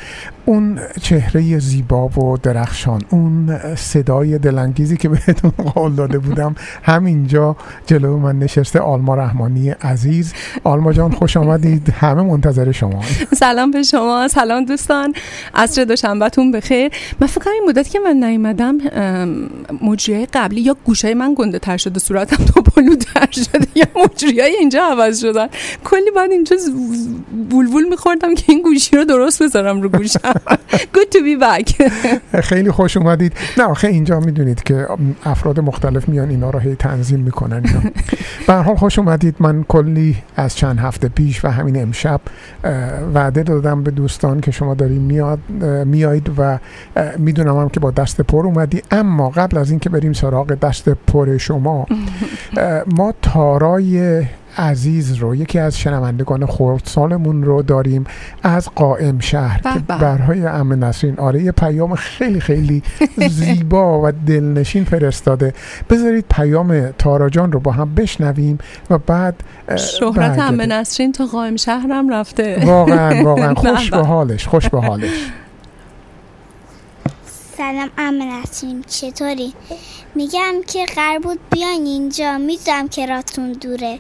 اون 0.48 0.78
چهره 1.02 1.58
زیبا 1.58 2.08
و 2.08 2.37
درخشان 2.37 3.02
اون 3.11 3.58
صدای 3.74 4.38
دلانگیزی 4.38 4.96
که 4.96 5.08
بهتون 5.08 5.50
قول 5.74 5.94
داده 5.94 6.18
بودم 6.18 6.54
همینجا 6.82 7.56
جلو 7.87 8.18
من 8.18 8.38
نشسته 8.38 8.80
آلما 8.80 9.14
رحمانی 9.14 9.70
عزیز. 9.70 10.32
آلما 10.64 10.92
جان 10.92 11.12
خوش 11.12 11.37
آمدید. 11.37 11.90
همه 11.90 12.22
منتظر 12.22 12.72
شما. 12.72 13.02
سلام 13.34 13.70
به 13.70 13.82
شما. 13.82 14.28
سلام 14.28 14.64
دوستان. 14.64 15.14
عصر 15.54 15.84
دوشنبهتون 15.84 16.52
بخیر. 16.52 16.92
من 17.20 17.26
فکر 17.26 17.50
این 17.50 17.64
مدت 17.68 17.88
که 17.88 17.98
من 17.98 18.24
نیومدم 18.24 18.78
مجریای 19.82 20.26
قبلی 20.26 20.61
یا 20.61 20.76
گوشه 20.84 21.14
من 21.14 21.34
گنده 21.38 21.58
تر 21.58 21.76
شده 21.76 22.00
صورتم 22.00 22.44
تو 22.44 22.62
تر 22.96 23.28
شده 23.30 23.66
یا 23.74 23.87
مجریای 24.04 24.56
اینجا 24.56 24.82
عوض 24.84 25.20
شدن 25.20 25.48
کلی 25.84 26.11
بعد 26.16 26.30
اینجا 26.30 26.56
بولبول 27.50 27.88
میخوردم 27.88 28.34
که 28.34 28.44
این 28.48 28.62
گوشی 28.62 28.96
رو 28.96 29.04
درست 29.04 29.42
بذارم 29.42 29.82
رو 29.82 29.88
گوشم. 29.88 30.38
good 30.94 31.11
to 31.12 31.18
be 31.18 31.40
back. 31.40 31.90
خیلی 32.51 32.70
خوش 32.70 32.96
اومدید. 32.96 33.33
نه 33.59 33.64
آخه 33.64 33.88
اینجا 33.88 34.20
می‌دونید 34.20 34.62
که 34.62 34.87
افراد 35.24 35.61
مختلف 35.61 36.09
میان 36.09 36.31
اینا 36.31 36.51
رو 36.51 36.59
هی 36.59 36.74
تنظیم 36.74 37.20
می‌کنن 37.20 37.62
به 38.46 38.55
حال 38.55 38.77
خوش 38.77 38.98
اومدید. 38.98 39.37
من 39.40 39.64
کلی 39.68 40.16
از 40.37 40.57
چند 40.57 40.79
هفته 40.79 41.09
پیش 41.09 41.44
و 41.44 41.48
همین 41.48 41.83
امشب 41.83 42.20
وعده 43.14 43.42
دادم 43.42 43.83
به 43.83 43.90
دوستان 43.90 44.40
که 44.40 44.51
شما 44.51 44.74
داریم 44.74 45.03
میاد 45.03 45.38
میایید 45.85 46.31
و 46.38 46.59
می‌دونم 47.18 47.57
هم 47.57 47.68
که 47.68 47.81
با 47.81 47.90
دست 47.90 48.20
پر 48.20 48.46
اومدی. 48.46 48.83
اما 48.90 49.31
قبل 49.31 49.59
از 49.59 49.70
اینکه 49.70 49.90
بریم 49.90 50.12
سراغ 50.12 50.55
دست 50.55 50.88
پر 50.88 51.38
شما 51.38 51.87
ما 52.96 53.14
تارای 53.22 54.22
عزیز 54.58 55.14
رو 55.14 55.34
یکی 55.34 55.58
از 55.58 55.78
شنوندگان 55.78 56.46
خردسالمون 56.46 57.42
رو 57.42 57.62
داریم 57.62 58.04
از 58.42 58.68
قائم 58.74 59.18
شهر 59.18 59.60
که 59.62 59.80
برهای 59.88 60.46
امن 60.46 60.78
نسرین. 60.78 61.18
آره 61.18 61.42
یه 61.42 61.52
پیام 61.52 61.94
خیلی 61.94 62.40
خیلی 62.40 62.82
زیبا 63.30 64.00
و 64.02 64.12
دلنشین 64.26 64.84
فرستاده. 64.84 65.54
بذارید 65.90 66.24
پیام 66.30 66.90
تاراجان 66.90 67.52
رو 67.52 67.60
با 67.60 67.72
هم 67.72 67.94
بشنویم 67.94 68.58
و 68.90 68.98
بعد 68.98 69.34
شهرت 69.76 70.38
امن 70.38 70.72
نسرین 70.72 71.12
تا 71.12 71.26
قائم 71.26 71.56
شهرم 71.56 72.08
رفته. 72.08 72.66
واقعا 72.66 73.24
واقعا. 73.24 73.54
خوش 73.64 73.90
به 73.90 73.96
حالش 73.96 74.48
خوش 74.48 74.68
به 74.68 74.80
حالش. 74.80 75.30
سلام 77.56 77.90
امن 77.98 78.18
نسرین 78.18 78.84
چطوری؟ 78.86 79.54
میگم 80.14 80.54
که 80.66 80.86
قرار 80.96 81.18
بود 81.18 81.38
بیاین 81.50 81.86
اینجا 81.86 82.38
می‌دونم 82.38 82.88
که 82.88 83.06
راتون 83.06 83.52
دوره. 83.52 83.98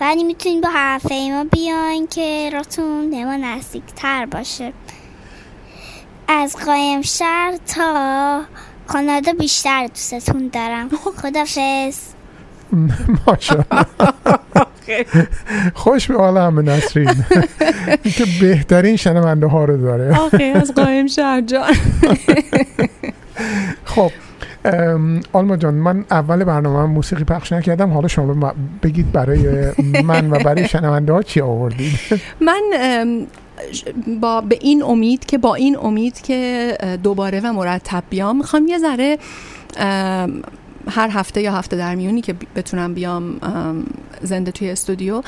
ولی 0.00 0.24
می‌تونین 0.24 0.60
با 0.60 0.68
هواپیما 0.72 1.44
بیاین 1.44 2.06
که 2.06 2.50
راتون 2.52 3.10
نما 3.10 3.36
نزدیک 3.36 3.82
تر 3.96 4.26
باشه. 4.26 4.72
از 6.28 6.56
قایم 6.66 7.02
شهر 7.02 7.54
تا 7.74 8.42
کانادا 8.86 9.32
بیشتر 9.32 9.86
دوستتون 9.86 10.50
دارم. 10.52 10.88
خدافز 11.22 11.98
ماشاءالله. 13.26 13.86
خوش 15.74 16.06
به 16.06 16.18
حال 16.18 16.36
همه 16.36 16.62
نسرین. 16.62 17.24
که 18.16 18.24
بهترین 18.40 18.96
شنونده 18.96 19.46
ها 19.46 19.64
رو 19.64 19.82
داره. 19.82 20.18
آخه 20.18 20.44
از 20.44 20.74
قایم 20.74 21.06
شهر 21.06 21.40
جان. 21.40 21.74
خب 23.84 24.10
آلما 25.32 25.56
جان 25.56 25.74
من 25.74 26.04
اول 26.10 26.44
برنامه 26.44 26.92
موسیقی 26.92 27.24
پخش 27.24 27.52
نکردم 27.52 27.90
حالا 27.92 28.08
شما 28.08 28.52
بگید 28.82 29.12
برای 29.12 29.72
من 30.04 30.30
و 30.30 30.38
برای 30.38 30.68
شنونده 30.68 31.12
ها 31.12 31.22
چی 31.22 31.40
آوردید؟ 31.40 31.98
من 32.48 32.62
با 34.20 34.40
به 34.40 34.58
این 34.60 34.82
امید 34.82 35.24
که 35.26 35.38
با 35.38 35.54
این 35.54 35.76
امید 35.78 36.20
که 36.20 36.76
دوباره 37.02 37.40
و 37.44 37.52
مرتب 37.52 38.02
بیام 38.10 38.36
می‌خوام 38.36 38.66
یه 38.66 38.78
ذره 38.78 39.18
هر 40.90 41.08
هفته 41.10 41.42
یا 41.42 41.52
هفته 41.52 41.76
در 41.76 41.94
میونی 41.94 42.20
که 42.20 42.34
بتونم 42.56 42.94
بیام 42.94 43.38
ام، 43.42 43.84
زنده 44.22 44.50
توی 44.50 44.70
استودیو 44.70 45.22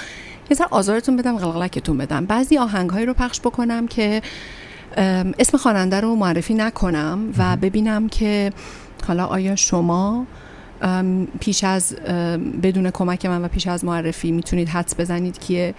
یه 0.51 0.57
ذره 0.57 0.69
آزارتون 0.71 1.17
بدم 1.17 1.37
قلقلکتون 1.37 1.99
بدم. 1.99 2.27
بعضی 2.27 2.59
آهنگهایی 2.59 3.07
رو 3.07 3.15
پخش 3.15 3.41
بکنم 3.41 3.87
که 3.87 4.23
اسم 5.39 5.59
خواننده 5.59 6.01
رو 6.01 6.15
معرفی 6.15 6.55
نکنم 6.55 7.19
و 7.39 7.57
ببینم 7.57 8.09
که 8.09 8.53
حالا 9.05 9.27
آیا 9.27 9.57
شما 9.57 10.27
پیش 11.41 11.65
از 11.65 11.97
بدون 12.63 12.91
کمک 12.91 13.27
من 13.27 13.45
و 13.45 13.49
پیش 13.49 13.67
از 13.67 13.85
معرفی 13.85 14.33
می‌تونید 14.33 14.69
حدس 14.69 14.95
بزنید 15.01 15.39
کیه؟ 15.39 15.75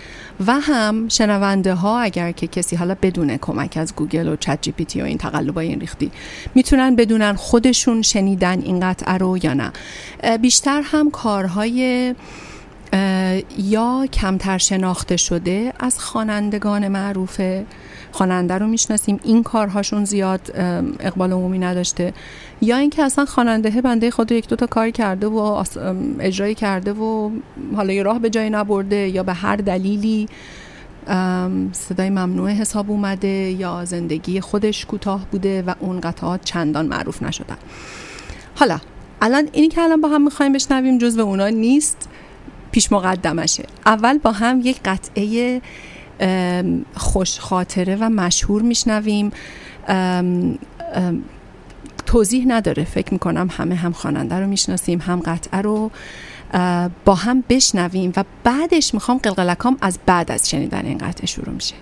و 0.48 0.54
هم 0.60 1.08
شنونده 1.08 1.74
ها 1.74 2.00
اگر 2.00 2.32
که 2.32 2.48
کسی 2.48 2.76
حالا 2.76 2.96
بدون 3.02 3.38
کمک 3.38 3.78
از 3.78 3.96
گوگل 3.96 4.28
و 4.28 4.36
چت 4.36 4.62
جی 4.62 4.72
پی 4.72 4.86
تی 4.86 5.02
و 5.02 5.06
این 5.06 5.18
تقلبای 5.18 5.68
این 5.68 5.80
ریختی 5.80 6.12
می‌تونن 6.56 6.96
بدونن 6.96 7.34
خودشون 7.34 8.02
شنیدن 8.02 8.62
این 8.62 8.80
قطعه 8.80 9.18
رو 9.18 9.38
یا 9.44 9.54
نه. 9.54 9.72
بیشتر 10.38 10.82
هم 10.86 11.12
کارهای 11.12 12.16
یا 13.58 14.08
کمتر 14.14 14.58
شناخته 14.58 15.18
شده 15.18 15.74
از 15.80 16.00
خوانندگان 16.00 16.88
معروف 16.88 17.42
خواننده 18.12 18.58
رو 18.58 18.68
می‌شناسیم. 18.68 19.20
این 19.24 19.44
کارهاشون 19.44 20.06
زیاد 20.06 20.52
اقبال 21.00 21.32
عمومی 21.32 21.60
نداشته. 21.60 22.14
یا 22.62 22.78
اینکه 22.78 23.04
اصلا 23.04 23.26
خواننده 23.26 23.82
بنده 23.82 24.12
خود 24.12 24.32
یک 24.32 24.48
دو 24.48 24.56
تا 24.56 24.68
کار 24.68 24.90
کرده 24.90 25.28
و 25.28 25.64
اجرایی 26.20 26.56
کرده 26.56 26.94
و 26.94 27.32
حالا 27.76 27.94
یه 27.94 28.04
راه 28.04 28.20
به 28.20 28.30
جایی 28.30 28.50
نبرده 28.50 29.10
یا 29.10 29.24
به 29.24 29.34
هر 29.34 29.56
دلیلی 29.56 30.28
صدای 31.72 32.10
ممنوع 32.10 32.50
حساب 32.50 32.92
اومده 32.92 33.28
یا 33.28 33.86
زندگی 33.86 34.42
خودش 34.42 34.86
کوتاه 34.86 35.26
بوده 35.32 35.62
و 35.62 35.74
اون 35.80 36.00
قطعات 36.00 36.44
چندان 36.44 36.86
معروف 36.86 37.24
نشدن. 37.24 37.58
حالا 38.56 38.80
الان 39.22 39.50
اینی 39.52 39.68
که 39.68 39.82
الان 39.82 40.02
با 40.02 40.10
هم 40.10 40.22
می‌خوایم 40.24 40.54
بشنویم 40.54 40.98
جزو 40.98 41.22
اونا 41.22 41.48
نیست 41.48 42.10
پیش 42.72 42.92
مقدمشه. 42.92 43.64
اول 43.86 44.18
با 44.18 44.32
هم 44.32 44.62
یک 44.64 44.80
قطعه 44.86 45.62
خوش 46.96 47.40
خاطره 47.40 47.98
و 48.00 48.10
مشهور 48.10 48.62
میشنویم. 48.62 49.32
توضیح 52.06 52.46
نداره. 52.48 52.84
فکر 52.84 53.14
می‌کنم 53.14 53.50
همه 53.52 53.76
هم 53.76 53.92
خواننده 53.92 54.36
رو 54.36 54.48
می‌شناسیم 54.48 55.00
هم 55.00 55.20
قطعه 55.20 55.62
رو 55.62 55.92
با 57.06 57.16
هم 57.16 57.44
بشنویم 57.50 58.14
و 58.18 58.24
بعدش 58.44 58.94
می‌خوام 58.94 59.18
قلقلکام 59.18 59.78
از 59.82 60.00
بعد 60.06 60.32
از 60.32 60.50
شنیدن 60.50 60.86
این 60.86 60.98
قطعه 60.98 61.26
شروع 61.26 61.54
میشه. 61.54 61.76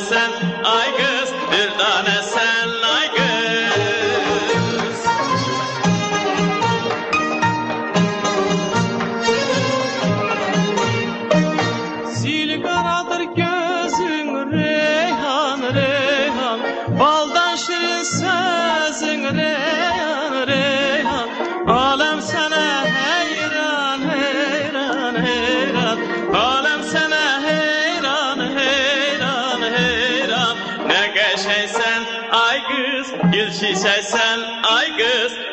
وسلم 0.00 0.37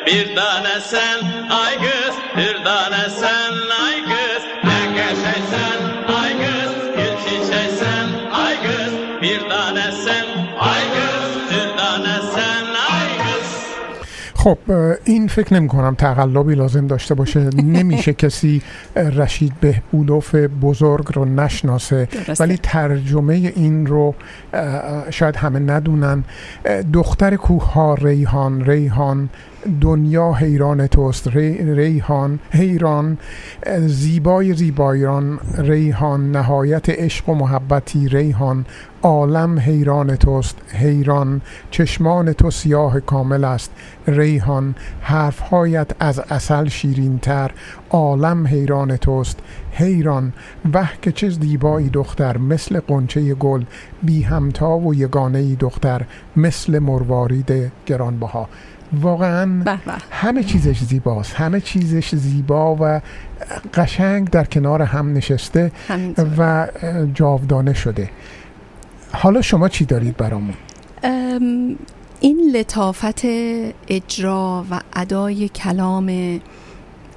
Bir 0.06 0.36
tane 0.36 0.80
sen 0.80 1.35
خب 14.46 14.58
این 15.04 15.28
فکر 15.28 15.54
نمی 15.54 15.68
کنم 15.68 15.94
تقلبی 15.94 16.54
لازم 16.54 16.86
داشته 16.86 17.14
باشه. 17.14 17.40
نمیشه 17.78 18.12
کسی 18.12 18.62
رشید 18.96 19.52
بهبولوف 19.60 20.34
بزرگ 20.34 21.04
رو 21.14 21.24
نشناسه. 21.24 22.08
درسته. 22.26 22.44
ولی 22.44 22.56
ترجمه 22.62 23.34
این 23.34 23.86
رو 23.86 24.14
شاید 25.10 25.36
همه 25.36 25.58
ندونن. 25.58 26.24
دختر 26.92 27.36
کوه 27.36 27.72
ها 27.72 27.94
ریحان 27.94 28.64
ریحان 28.64 29.28
دنیا 29.80 30.32
حیران 30.32 30.86
توست. 30.86 31.28
ری- 31.28 31.74
ریحان 31.74 32.38
حیران 32.50 33.18
زیبای 33.86 34.54
زیبایان. 34.54 35.38
ریحان 35.58 36.32
نهایت 36.32 36.88
عشق 36.90 37.28
و 37.28 37.34
محبتی. 37.34 38.08
ریحان 38.08 38.64
عالم 39.06 39.58
حیران 39.58 40.16
توست 40.16 40.56
حیران. 40.72 41.40
چشمان 41.70 42.32
تو 42.32 42.50
سیاه 42.50 43.00
کامل 43.00 43.44
است. 43.44 43.70
ریحان 44.06 44.74
حرفهایت 45.00 45.90
از 46.00 46.18
اصل 46.18 46.68
شیرین 46.68 47.18
تر 47.18 47.50
عالم 47.90 48.46
حیران 48.46 48.96
توست. 48.96 49.38
حیران 49.72 50.32
وه 50.74 50.88
که 51.02 51.12
چه 51.12 51.30
زیبایی 51.30 51.88
دختر. 51.88 52.38
مثل 52.38 52.80
قنچه 52.80 53.34
گل 53.34 53.64
بی 54.02 54.22
همتا 54.22 54.78
و 54.78 54.94
یگانه 54.94 55.38
ای 55.38 55.56
دختر. 55.56 56.02
مثل 56.36 56.78
مروارید 56.78 57.72
گرانبها. 57.86 58.48
واقعا. 58.92 59.64
همه 60.10 60.42
چیزش 60.42 60.78
زیباست. 60.78 61.34
همه 61.34 61.60
چیزش 61.60 62.14
زیبا 62.14 62.76
و 62.80 63.00
قشنگ 63.74 64.30
در 64.30 64.44
کنار 64.44 64.82
هم 64.82 65.12
نشسته. 65.12 65.72
و 66.38 66.68
جاودانه 67.14 67.72
شده. 67.72 68.10
حالا 69.12 69.42
شما 69.42 69.68
چی 69.68 69.84
دارید 69.84 70.16
برامون؟ 70.16 70.54
ام، 71.02 71.76
این 72.20 72.52
لطافت 72.56 73.20
اجرا 73.88 74.64
و 74.70 74.80
ادای 74.92 75.48
کلام 75.48 76.40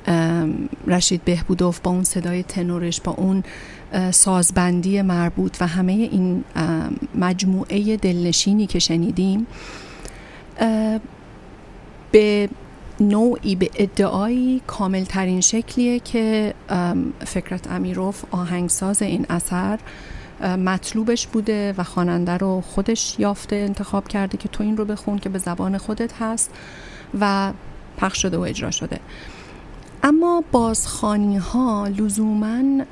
ام، 0.08 0.70
رشید 0.88 1.26
بهبودوف 1.26 1.80
با 1.80 1.92
اون 1.92 2.04
صدای 2.04 2.44
تنورش 2.44 3.02
با 3.02 3.12
اون 3.12 3.44
سازبندی 4.12 5.02
مربوط 5.02 5.58
و 5.62 5.68
همه 5.68 5.92
این 5.92 6.44
مجموعه 7.16 7.98
دلنشینی 7.98 8.68
که 8.68 8.80
شنیدیم 8.80 9.48
به 12.12 12.50
نوعی 13.00 13.56
به 13.56 13.70
ادعایی 13.76 14.62
کامل 14.68 15.04
ترین 15.04 15.42
شکلیه 15.42 16.00
که 16.00 16.54
فکرت 17.26 17.72
امیروف 17.72 18.24
آهنگساز 18.32 19.02
این 19.02 19.26
اثر 19.30 19.80
مطلوبش 20.42 21.28
بوده 21.28 21.74
و 21.78 21.84
خواننده 21.84 22.38
رو 22.38 22.62
خودش 22.62 23.16
یافته 23.20 23.56
انتخاب 23.56 24.08
کرده 24.08 24.38
که 24.38 24.50
تو 24.50 24.64
این 24.64 24.78
رو 24.78 24.86
بخون 24.86 25.20
که 25.20 25.30
به 25.30 25.40
زبان 25.40 25.78
خودت 25.78 26.14
هست 26.22 26.52
و 27.20 27.54
پخش 27.98 28.22
شده 28.22 28.38
و 28.38 28.42
اجرا 28.42 28.72
شده. 28.72 29.00
اما 30.04 30.44
بازخانی 30.52 31.38
ها 31.38 31.88
لزوما 31.88 32.84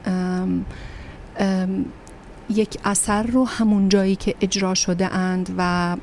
یک 2.50 2.78
اثر 2.84 3.24
رو 3.24 3.48
همون 3.48 3.90
جایی 3.90 4.16
که 4.16 4.36
اجرا 4.42 4.74
شده 4.74 5.14
اند 5.14 5.56
و 5.58 5.98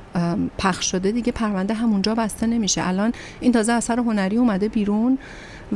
پخش 0.58 0.90
شده 0.90 1.12
دیگه 1.12 1.32
پرونده 1.32 1.74
همونجا 1.74 2.14
بسته 2.14 2.46
نمیشه. 2.46 2.88
الان 2.88 3.12
این 3.40 3.52
تازه 3.52 3.72
اثر 3.72 3.98
هنری 3.98 4.36
اومده 4.36 4.68
بیرون. 4.68 5.18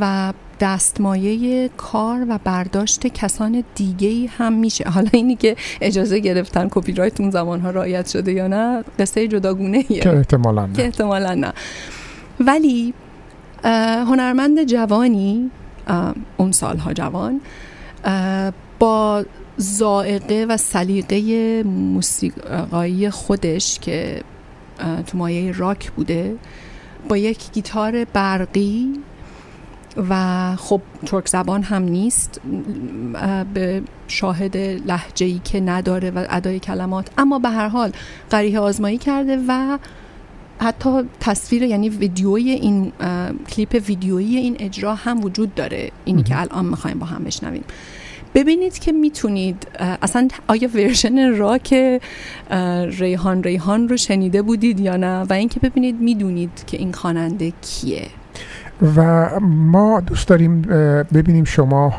و 0.01 0.33
دستمایه 0.61 1.69
کار 1.77 2.27
و 2.29 2.39
برداشت 2.45 3.07
کسان 3.07 3.65
دیگه 3.75 4.29
هم 4.29 4.53
میشه. 4.53 4.89
حالا 4.89 5.09
اینی 5.13 5.37
که 5.37 5.57
اجازه 5.81 6.19
گرفتن 6.19 6.69
کپی 6.71 6.93
رایت 6.93 7.21
اون 7.21 7.31
زمان 7.31 7.61
ها 7.61 7.71
رعایت 7.71 8.09
شده 8.09 8.33
یا 8.33 8.47
نه 8.47 8.85
قصه 8.99 9.29
جداگونه 9.29 9.83
که 9.83 10.17
احتمالا 10.17 10.67
که 10.67 10.83
نه. 10.83 10.85
احتمالا 10.85 11.35
نه. 11.35 11.53
ولی 12.41 12.95
هنرمند 13.65 14.65
جوانی 14.65 15.51
اون 16.37 16.53
سالها 16.53 16.93
جوان 16.93 17.41
با 18.79 19.25
زائقه 19.57 20.47
و 20.49 20.57
سلیقه 20.57 21.63
موسیقایی 21.63 23.11
خودش 23.11 23.79
که 23.79 24.23
تو 25.07 25.19
مایه 25.19 25.53
راک 25.53 25.91
بوده 25.91 26.37
با 27.09 27.17
یک 27.17 27.53
گیتار 27.53 28.05
برقی 28.05 28.93
و 30.11 30.57
خب 30.57 30.81
ترک 31.07 31.29
زبان 31.29 31.63
هم 31.63 31.83
نیست 31.83 32.41
به 33.55 33.83
شاهد 34.09 34.57
لحجه‌ای 34.57 35.41
که 35.45 35.61
نداره 35.61 36.11
و 36.11 36.27
ادای 36.31 36.59
کلمات. 36.59 37.11
اما 37.19 37.39
به 37.39 37.49
هر 37.49 37.69
حال 37.69 37.93
قریه 38.31 38.59
آزمایی 38.59 38.99
کرده 38.99 39.39
و 39.49 39.79
حتی 40.61 41.03
تصویر 41.21 41.63
یعنی 41.63 41.89
ویدیوی 41.89 42.51
این 42.51 42.93
کلیپ 43.51 43.83
ویدیویی 43.87 44.37
این 44.37 44.57
اجرا 44.59 44.95
هم 44.95 45.25
وجود 45.25 45.55
داره. 45.55 45.91
اینی 46.05 46.23
که 46.23 46.41
الان 46.41 46.65
می‌خوایم 46.65 46.99
با 46.99 47.07
هم 47.07 47.25
بشنویم. 47.25 47.65
ببینید 48.35 48.79
که 48.79 48.93
می‌تونید 48.93 49.67
اصلا 49.79 50.29
آیا 50.49 50.69
ورژن 50.75 51.37
راک 51.37 52.01
اه، 52.51 52.87
ریحان 52.87 53.43
ریحان 53.43 53.89
رو 53.89 53.97
شنیده 53.97 54.43
بودید 54.43 54.81
یا 54.81 54.97
نه؟ 54.97 55.23
و 55.23 55.33
اینکه 55.33 55.61
ببینید 55.61 56.01
می‌دونید 56.01 56.65
که 56.67 56.77
این 56.77 56.93
خواننده 56.93 57.53
کیه. 57.63 58.07
و 58.97 59.31
ما 59.41 60.01
دوست 60.01 60.29
داریم 60.29 60.63
ببینیم 61.03 61.45
شما 61.45 61.95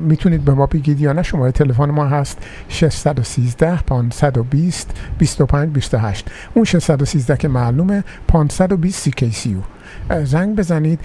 می‌تونید 0.00 0.44
به 0.44 0.54
ما 0.54 0.66
بگید 0.66 1.00
یا 1.00 1.12
نه. 1.12 1.22
شماره 1.22 1.52
تلفن 1.52 1.90
ما 1.90 2.04
هست 2.04 2.38
613 2.68 3.76
520 3.76 4.90
25 5.18 5.72
28 5.72 6.30
اون 6.54 6.64
613 6.64 7.36
که 7.36 7.48
معلومه 7.48 8.04
520 8.28 9.10
CKCU 9.10 9.56
زنگ 10.24 10.56
بزنید. 10.56 11.00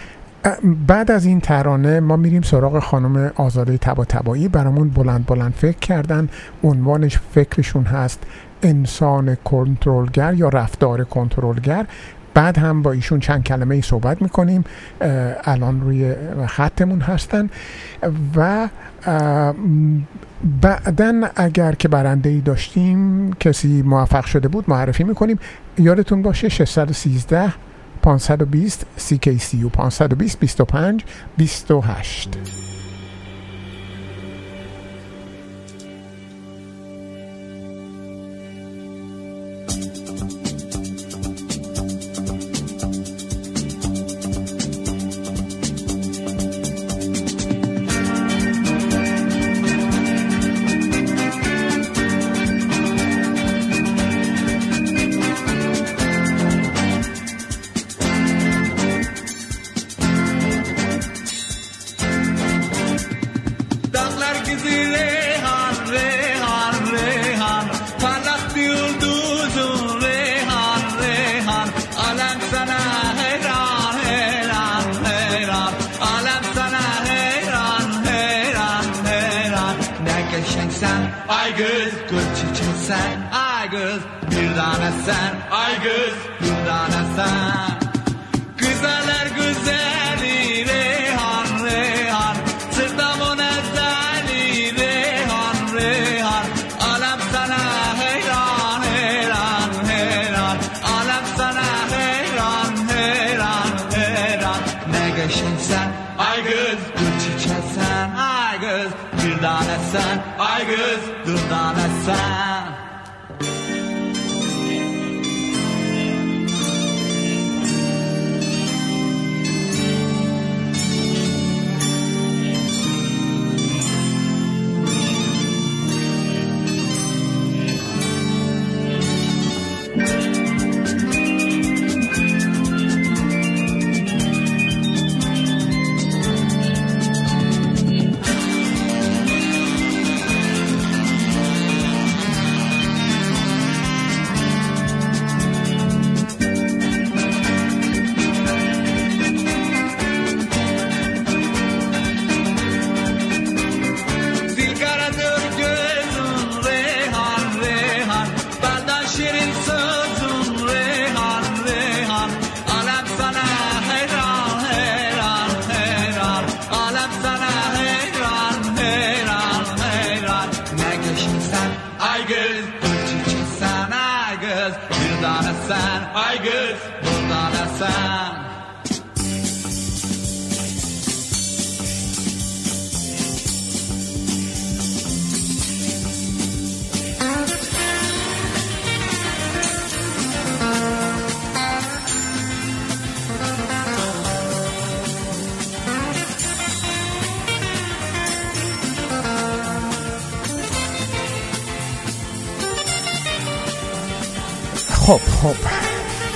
بعد 0.87 1.11
از 1.11 1.25
این 1.25 1.39
ترانه 1.39 1.99
ما 1.99 2.15
میریم 2.15 2.41
سراغ 2.41 2.79
خانم 2.79 3.31
آزاده 3.35 3.77
تبا 3.77 4.05
تبایی 4.05 4.47
برامون 4.47 4.89
بلند 4.89 5.25
بلند 5.25 5.53
فکر 5.53 5.79
کردن. 5.79 6.29
عنوانش 6.63 7.19
فکرشون 7.33 7.83
هست 7.83 8.23
انسان 8.63 9.35
کنترلگر 9.35 10.33
یا 10.33 10.49
رفتار 10.49 11.03
کنترلگر. 11.03 11.85
بعد 12.33 12.57
هم 12.57 12.81
با 12.81 12.91
ایشون 12.91 13.19
چند 13.19 13.43
کلمه 13.43 13.75
ای 13.75 13.81
صحبت 13.81 14.21
می‌کنیم 14.21 14.63
الان 15.43 15.81
روی 15.81 16.15
خطمون 16.47 17.01
هستن. 17.01 17.49
و 18.35 18.69
بعدا 20.61 21.29
اگر 21.35 21.71
که 21.71 21.87
برنده 21.87 22.29
ای 22.29 22.41
داشتیم 22.41 23.33
کسی 23.33 23.81
موفق 23.81 24.25
شده 24.25 24.47
بود 24.47 24.65
معرفی 24.67 25.03
می‌کنیم. 25.03 25.39
یادتون 25.77 26.21
باشه 26.21 26.49
613 26.49 27.53
520 28.01 28.85
CKCU 28.97 29.69
520 29.73 30.39
25 30.39 31.03
28 31.37 32.29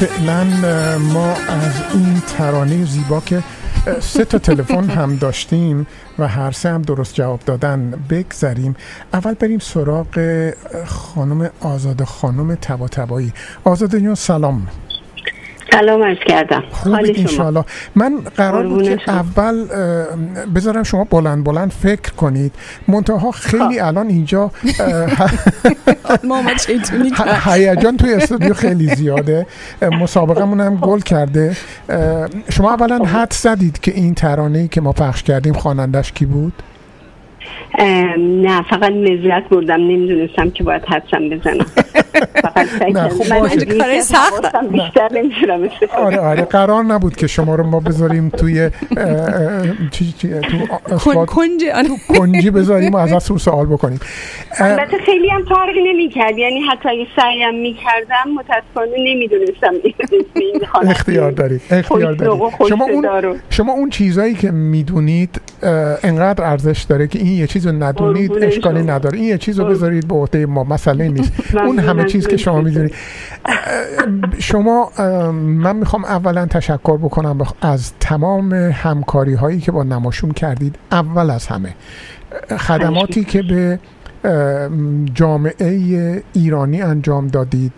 فعلا 0.05 0.43
ما 0.97 1.31
از 1.31 1.73
این 1.93 2.21
ترانه 2.37 2.85
زیبا 2.85 3.19
که 3.19 3.43
سه 3.99 4.25
تا 4.25 4.37
تلفن 4.37 4.89
هم 4.89 5.15
داشتیم 5.15 5.87
و 6.19 6.27
هر 6.27 6.51
سه 6.51 6.69
هم 6.69 6.81
درست 6.81 7.15
جواب 7.15 7.39
دادن 7.45 7.93
بگذریم. 8.09 8.75
اول 9.13 9.33
بریم 9.33 9.59
سراغ 9.59 10.51
خانم 10.85 11.49
آزاده 11.59 12.05
خانم 12.05 12.55
تبا 12.55 12.87
تبایی 12.87 13.33
آزاده 13.63 14.01
جان 14.01 14.15
سلام. 14.15 14.67
سلام 15.73 16.03
عرض 16.03 16.17
کردم. 16.27 16.63
خوبید 16.71 16.95
حال 16.95 17.13
شما؟ 17.13 17.21
انشالله 17.21 17.65
من 17.95 18.17
قرار 18.37 18.67
بود 18.67 18.83
که 18.83 18.99
شما. 19.05 19.15
اول 19.15 19.65
بذارم 20.55 20.83
شما 20.83 21.03
بلند 21.03 21.43
بلند 21.43 21.71
فکر 21.71 22.13
کنید. 22.13 22.51
منتها 22.87 23.31
خیلی 23.31 23.79
خب. 23.79 23.85
الان 23.85 24.07
اینجا 24.07 24.43
هیجان 27.45 27.97
توی 27.97 28.13
استودیو 28.13 28.53
خیلی 28.53 28.95
زیاده. 28.95 29.45
مسابقمون 30.01 30.59
هم 30.59 30.75
گل 30.75 30.99
کرده. 30.99 31.55
شما 32.49 32.73
اولا 32.73 33.05
حد 33.05 33.33
زدید 33.33 33.79
که 33.79 33.91
این 33.91 34.13
ترانه 34.13 34.59
ای 34.59 34.67
که 34.67 34.81
ما 34.81 34.91
پخش 34.91 35.23
کردیم 35.23 35.53
خوانندش 35.53 36.11
کی 36.11 36.25
بود؟ 36.25 36.53
نه 38.19 38.63
فقط 38.69 38.91
لذت 38.91 39.49
بردم. 39.49 39.81
نمی‌دونستم 39.81 40.49
که 40.49 40.63
باید 40.63 40.81
حدسم 40.85 41.29
بزنم. 41.29 41.65
نه،. 42.93 43.09
خب 43.09 43.33
من 43.33 43.49
که 43.49 44.01
سخت. 44.01 44.55
بیشتر 44.71 45.09
نمی‌تونم 45.13 45.69
آره 45.97 46.19
آره 46.19 46.41
قرار 46.43 46.83
نبود 46.83 47.15
که 47.15 47.27
شما 47.27 47.55
رو 47.55 47.63
ما 47.63 47.79
بذاریم 47.79 48.29
توی 48.29 48.69
چی 49.91 50.13
چی 50.17 50.29
تو 51.03 51.25
کنج 51.25 51.63
آره. 51.75 51.87
کنجی 52.17 52.49
بذاریم 52.49 52.93
و 52.93 52.97
از 52.97 53.31
رو 53.31 53.37
سوال 53.37 53.65
بکنیم 53.65 53.99
البته 54.59 54.97
خیلی 55.05 55.29
هم 55.29 55.45
فرقی 55.45 55.93
نمی‌کرد 55.93 56.37
یعنی 56.37 56.59
حتی 56.59 56.89
اگه 56.89 57.07
سعیم 57.15 57.61
می‌کردم 57.61 58.31
متاسفانه 58.35 59.13
نمی‌دونستم 59.13 59.73
این 60.35 60.61
خواننده 60.71 60.91
اختیار 60.91 61.31
دارید 61.31 61.61
اختیار 61.71 62.13
دارید 62.13 62.41
شما. 62.69 62.85
اون 62.85 63.39
شما 63.49 63.73
اون 63.73 63.89
چیزایی 63.89 64.33
که 64.33 64.51
می‌دونید 64.51 65.41
انقدر 66.03 66.43
ارزش 66.43 66.83
داره 66.89 67.07
که 67.07 67.19
این 67.19 67.37
یه 67.37 67.47
چیز 67.47 67.67
رو 67.67 67.83
ندونید 67.83 68.43
اشکالی. 68.43 68.83
نداره 68.83 69.17
این 69.17 69.27
یه 69.27 69.37
چیز 69.37 69.59
رو 69.59 69.65
قربون. 69.65 69.77
بذارید 69.77 70.07
به 70.07 70.15
عهده 70.15 70.45
ما 70.45 70.63
مسئله 70.63 71.07
نیست 71.07 71.33
اون. 71.53 71.82
همه 71.83 72.05
چیز 72.05 72.27
که 72.27 72.37
شما 72.37 72.61
می‌دونید 72.61 72.95
شما 74.39 74.91
من 75.41 75.75
می‌خوام 75.75 76.05
اولا 76.05 76.45
تشکر 76.45 76.97
بکنم 76.97 77.37
از 77.61 77.91
تمام 77.99 78.53
همکاری 78.53 79.33
هایی 79.33 79.59
که 79.59 79.71
با 79.71 79.83
نماشون 79.83 80.31
کردید. 80.31 80.75
اول 80.91 81.29
از 81.29 81.47
همه 81.47 81.75
خدماتی 82.57 83.23
که 83.23 83.41
به 83.41 83.79
جامعه 85.13 86.23
ایرانی 86.33 86.81
انجام 86.81 87.27
دادید. 87.27 87.73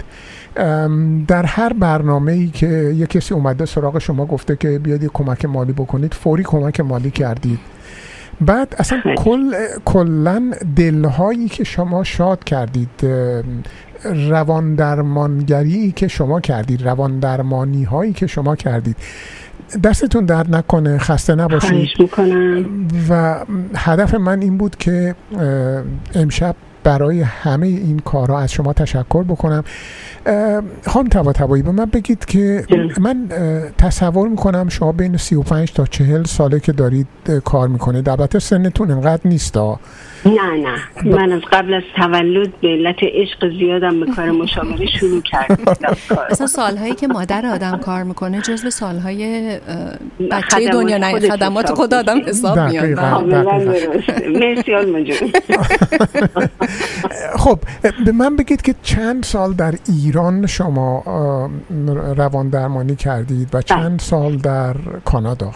در 1.28 1.46
هر 1.46 1.74
برنامه 1.74 2.32
ای 2.32 2.48
که 2.48 2.68
یه 2.96 3.08
کسی 3.08 3.34
اومده 3.34 3.65
سراغ 3.65 4.00
شما 4.00 4.26
گفته 4.26 4.56
که 4.56 4.80
بیاید 4.80 5.12
کمک 5.13 5.46
مالی 5.46 5.74
بکنید 5.74 6.13
فوری 6.13 6.44
کمک 6.44 6.80
مالی 6.80 7.12
کردید. 7.12 7.60
بعد 8.41 8.76
اصلا. 8.78 9.02
کل 9.18 9.54
کلا 9.86 10.52
دلهایی 10.76 11.48
که 11.48 11.63
شما 11.63 12.04
شاد 12.04 12.44
کردید 12.44 12.89
روان 14.30 14.76
درمانگری 14.76 15.91
که 15.91 16.08
شما 16.08 16.39
کردید 16.39 16.84
روان 16.88 17.20
درمانی 17.20 17.84
هایی 17.84 18.13
که 18.13 18.28
شما 18.28 18.56
کردید. 18.56 18.98
دستتون 19.84 20.26
درد 20.26 20.56
نکنه 20.56 20.98
خسته 20.98 21.36
نباشید. 21.36 21.89
و 23.10 23.39
هدف 23.76 24.15
من 24.15 24.41
این 24.41 24.58
بود 24.58 24.76
که 24.76 25.15
امشب 26.15 26.56
برای 26.84 27.22
همه 27.22 27.68
این 27.68 28.00
کارها 28.00 28.39
از 28.39 28.52
شما 28.52 28.74
تشکر 28.74 29.24
بکنم. 29.24 29.63
خانم 30.88 31.08
تبا 31.08 31.34
تبایی 31.34 31.63
به 31.63 31.72
من 31.72 31.86
بگید 31.86 32.26
که. 32.26 32.65
من 33.02 33.28
تصور 33.78 34.30
می‌کنم 34.30 34.70
شما 34.70 34.91
بین 34.91 35.18
35 35.18 35.74
تا 35.74 35.86
40 35.86 36.24
ساله 36.24 36.60
که 36.60 36.72
دارید 36.72 37.08
کار 37.44 37.68
می‌کنید. 37.68 38.10
البته 38.10 38.39
سنتون 38.39 38.91
انقدر 38.91 39.22
نیست. 39.26 39.58
نه 40.26 40.58
نه 40.58 40.78
من 41.06 41.32
از 41.32 41.42
قبل 41.52 41.74
از 41.74 41.84
تولد 41.96 42.60
به 42.62 42.68
علت 42.68 42.96
عشق 43.02 43.58
زیادم 43.60 44.00
به 44.00 44.06
کار 44.06 44.32
مشاوره 44.32 44.86
شروع 44.86 45.22
کردم 45.22 45.74
اصلا 46.30 46.48
سالهایی 46.48 46.96
که 46.96 47.08
مادر 47.08 47.46
آدم 47.46 47.78
کار 47.78 48.04
می‌کنه 48.04 48.42
جزو 48.42 48.70
سالهای 48.70 49.50
بچه 50.32 50.48
خدمات 50.48 50.72
دنیا 50.72 50.98
نه 50.98 51.20
خدمات 51.20 51.74
خود 51.74 51.94
آدم. 51.94 52.20
حساب 52.28 52.60
میاد. 52.60 52.96
بله. 52.96 53.44
مرسی 54.40 54.72
خب 57.44 57.60
به 58.06 58.12
من 58.12 58.36
بگید 58.36 58.62
که 58.62 58.76
چند 58.84 59.24
سال 59.24 59.54
در 59.54 59.74
ایران 59.88 60.46
شما 60.46 61.04
روان 62.18 62.50
درمانی 62.50 62.96
کردید 62.96 63.50
و 63.54 63.62
چند 63.62 64.00
سال 64.00 64.38
در 64.38 64.76
کانادا 65.06 65.52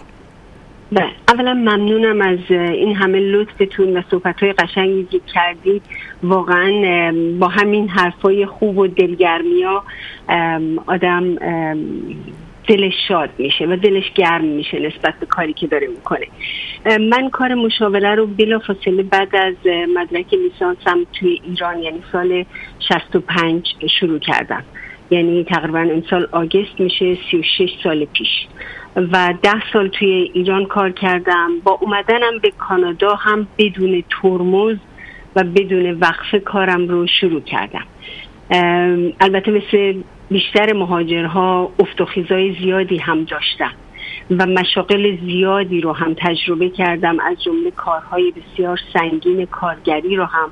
بله. 0.92 1.12
اولا 1.28 1.54
ممنونم 1.54 2.22
از 2.22 2.40
این 2.50 2.96
همه 2.96 3.20
لطفتون 3.20 3.98
و 3.98 4.02
صحبت 4.12 4.44
های 4.44 4.54
قشنگی 4.54 5.08
که 5.12 5.20
کردید. 5.34 5.82
واقعا 6.24 7.12
با 7.40 7.48
همین 7.48 7.90
حرفای 7.90 8.46
خوب 8.46 8.78
و 8.78 8.88
دلگرمی 8.88 9.64
ها 9.64 9.84
آدم 10.86 11.36
دلش 12.68 12.94
شاد 13.08 13.30
میشه 13.38 13.66
و 13.66 13.76
دلش 13.76 14.14
گرم 14.16 14.46
میشه 14.46 14.80
نسبت 14.80 15.14
به 15.20 15.26
کاری 15.26 15.54
که 15.54 15.68
داره 15.68 15.88
می‌کنه. 15.88 16.28
من 17.00 17.30
کار 17.30 17.54
مشاوره 17.54 18.16
رو 18.16 18.28
بلا 18.28 18.60
فاصله 18.60 19.04
بعد 19.04 19.36
از 19.36 19.56
مدرک 19.96 20.34
لیسانسم 20.34 21.06
توی 21.20 21.42
ایران 21.44 21.80
یعنی 21.80 22.04
سال 22.12 22.46
65 22.80 23.76
شروع 24.00 24.20
کردم. 24.20 24.64
یعنی 25.12 25.44
تقریبا 25.44 25.80
امسال 25.80 26.28
آگست 26.32 26.80
میشه 26.80 27.18
36 27.32 27.70
سال 27.84 28.06
پیش. 28.06 28.48
و 29.12 29.34
ده 29.42 29.72
سال 29.74 29.88
توی 29.88 30.32
ایران 30.34 30.66
کار 30.66 30.92
کردم. 30.92 31.50
با 31.64 31.72
اومدنم 31.82 32.40
به 32.42 32.52
کانادا 32.52 33.16
هم 33.16 33.48
بدون 33.58 34.04
ترمز 34.22 34.78
و 35.36 35.44
بدون 35.44 35.92
وقفه 35.92 36.40
کارم 36.40 36.88
رو 36.88 37.08
شروع 37.08 37.42
کردم. 37.42 37.86
البته 39.20 39.52
مثل 39.52 40.02
بیشتر 40.30 40.74
مهاجرها 40.74 41.72
افت 41.80 42.02
و 42.02 42.06
خیزای 42.06 42.56
زیادی 42.62 42.98
هم 42.98 43.24
داشتم 43.24 43.72
و 44.32 44.46
مشاقل 44.46 45.18
زیادی 45.18 45.82
رو 45.82 45.94
هم 45.94 46.14
تجربه 46.14 46.70
کردم. 46.70 47.20
از 47.20 47.44
جمله 47.44 47.72
کارهای 47.72 48.32
بسیار 48.32 48.80
سنگین 48.94 49.46
کارگری 49.46 50.16
رو 50.16 50.26
هم 50.26 50.52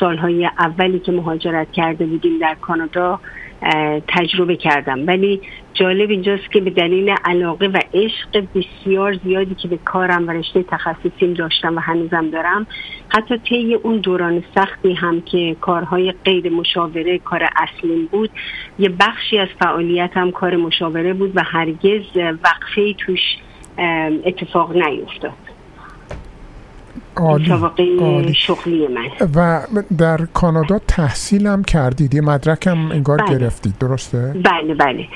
سالهای 0.00 0.50
اولی 0.58 0.98
که 0.98 1.12
مهاجرت 1.12 1.72
کرده 1.72 2.06
بودیم 2.06 2.38
در 2.38 2.56
کانادا 2.60 3.20
تجربه 4.08 4.56
کردم. 4.56 5.06
ولی 5.06 5.40
جالب 5.74 6.10
اینجاست 6.10 6.52
که 6.52 6.60
به 6.60 6.70
دلیل 6.70 7.14
علاقه 7.24 7.66
و 7.66 7.80
عشق 7.94 8.44
بسیار 8.54 9.14
زیادی 9.24 9.54
که 9.54 9.68
به 9.68 9.76
کارم 9.76 10.28
و 10.28 10.30
رشته 10.30 10.62
تخصصیم 10.62 11.34
داشتم 11.34 11.76
و 11.76 11.80
هنوزم 11.80 12.30
دارم 12.30 12.66
حتی 13.08 13.38
طی 13.38 13.74
اون 13.74 13.98
دوران 13.98 14.42
سختی 14.54 14.94
هم 14.94 15.20
که 15.20 15.56
کارهای 15.60 16.14
غیر 16.24 16.52
مشاوره 16.52 17.18
کار 17.18 17.48
اصلیم 17.56 18.06
بود 18.06 18.30
یه 18.78 18.88
بخشی 18.88 19.38
از 19.38 19.48
فعالیتم 19.60 20.30
کار 20.30 20.56
مشاوره 20.56 21.12
بود 21.12 21.32
و 21.34 21.42
هرگز 21.44 22.02
وقفه 22.16 22.92
توش 22.92 23.20
اتفاق 24.24 24.76
نیفتاد 24.76 25.49
عالی. 27.16 28.34
شغلی 28.34 28.86
من 28.88 29.08
و 29.34 29.60
در 29.98 30.18
کانادا 30.34 30.78
تحصیلم 30.78 31.64
کردید 31.64 32.14
یه 32.14 32.20
مدرکم 32.20 32.90
انگار 32.92 33.18
بله. 33.18 33.38
گرفتید 33.38 33.74
درسته؟ 33.80 34.34
بله 34.44 34.74
بله 34.74 35.08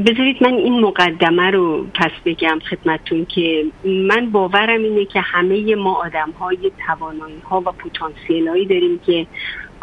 بذارید 0.00 0.36
من 0.42 0.52
این 0.54 0.80
مقدمه 0.80 1.50
رو 1.50 1.86
پس 1.94 2.10
بگم 2.24 2.58
خدمتتون 2.70 3.24
که 3.24 3.64
من 3.84 4.30
باورم 4.30 4.82
اینه 4.82 5.04
که 5.04 5.20
همه 5.20 5.74
ما 5.74 5.94
آدم 6.04 6.30
های 6.40 6.72
توانایی 6.86 7.40
ها 7.50 7.60
و 7.60 7.72
پتانسیل 7.72 8.48
هایی 8.48 8.66
داریم 8.66 9.00
که 9.06 9.26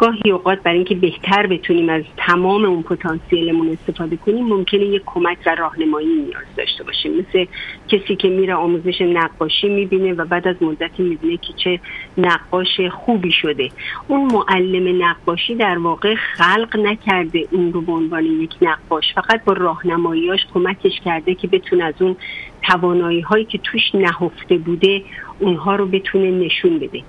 گاهی 0.04 0.32
اوقات 0.32 0.64
برای 0.64 0.78
اینکه 0.78 0.95
بهتر 0.95 1.47
بتونیم 1.47 1.89
از 1.89 2.04
تمام 2.18 2.66
اون 2.66 2.84
پتانسیلمون 2.84 3.70
استفاده 3.70 4.18
کنیم 4.18 4.47
ممکنه 4.47 4.86
یک 4.86 5.01
کمک 5.06 5.38
و 5.45 5.56
راهنمایی 5.56 6.08
نیاز 6.08 6.43
داشته 6.58 6.84
باشیم. 6.84 7.12
مثل 7.12 7.45
کسی 7.88 8.16
که 8.16 8.30
میره 8.30 8.56
آموزش 8.56 9.01
نقاشی 9.01 9.70
می‌بینه 9.70 10.14
و 10.14 10.26
بعد 10.26 10.47
از 10.47 10.56
مدتی 10.62 11.04
می‌بینه 11.04 11.38
که 11.38 11.54
چه 11.64 11.80
نقاش 12.18 12.82
خوبی 12.91 13.32
شده. 13.32 13.70
اون 14.08 14.32
معلم 14.32 15.04
نقاشی 15.04 15.56
در 15.56 15.78
واقع 15.78 16.16
خلق 16.16 16.78
نکرده 16.78 17.47
اون 17.51 17.74
رو 17.74 17.82
به 17.82 17.91
عنوان 17.91 18.26
یک 18.26 18.54
نقاش 18.62 19.14
فقط 19.16 19.43
با 19.43 19.54
راهنماییاش 19.54 20.39
کمکش 20.54 20.99
کرده 21.06 21.36
که 21.36 21.47
بتونه 21.47 21.84
از 21.84 22.01
اون 22.01 22.16
توانایی 22.64 23.22
هایی 23.22 23.45
که 23.45 23.58
توش 23.58 23.95
نهفته 23.95 24.58
بوده 24.58 25.01
اونها 25.39 25.76
رو 25.76 25.86
بتونه 25.86 26.32
نشون 26.32 26.80
بده. 26.80 27.04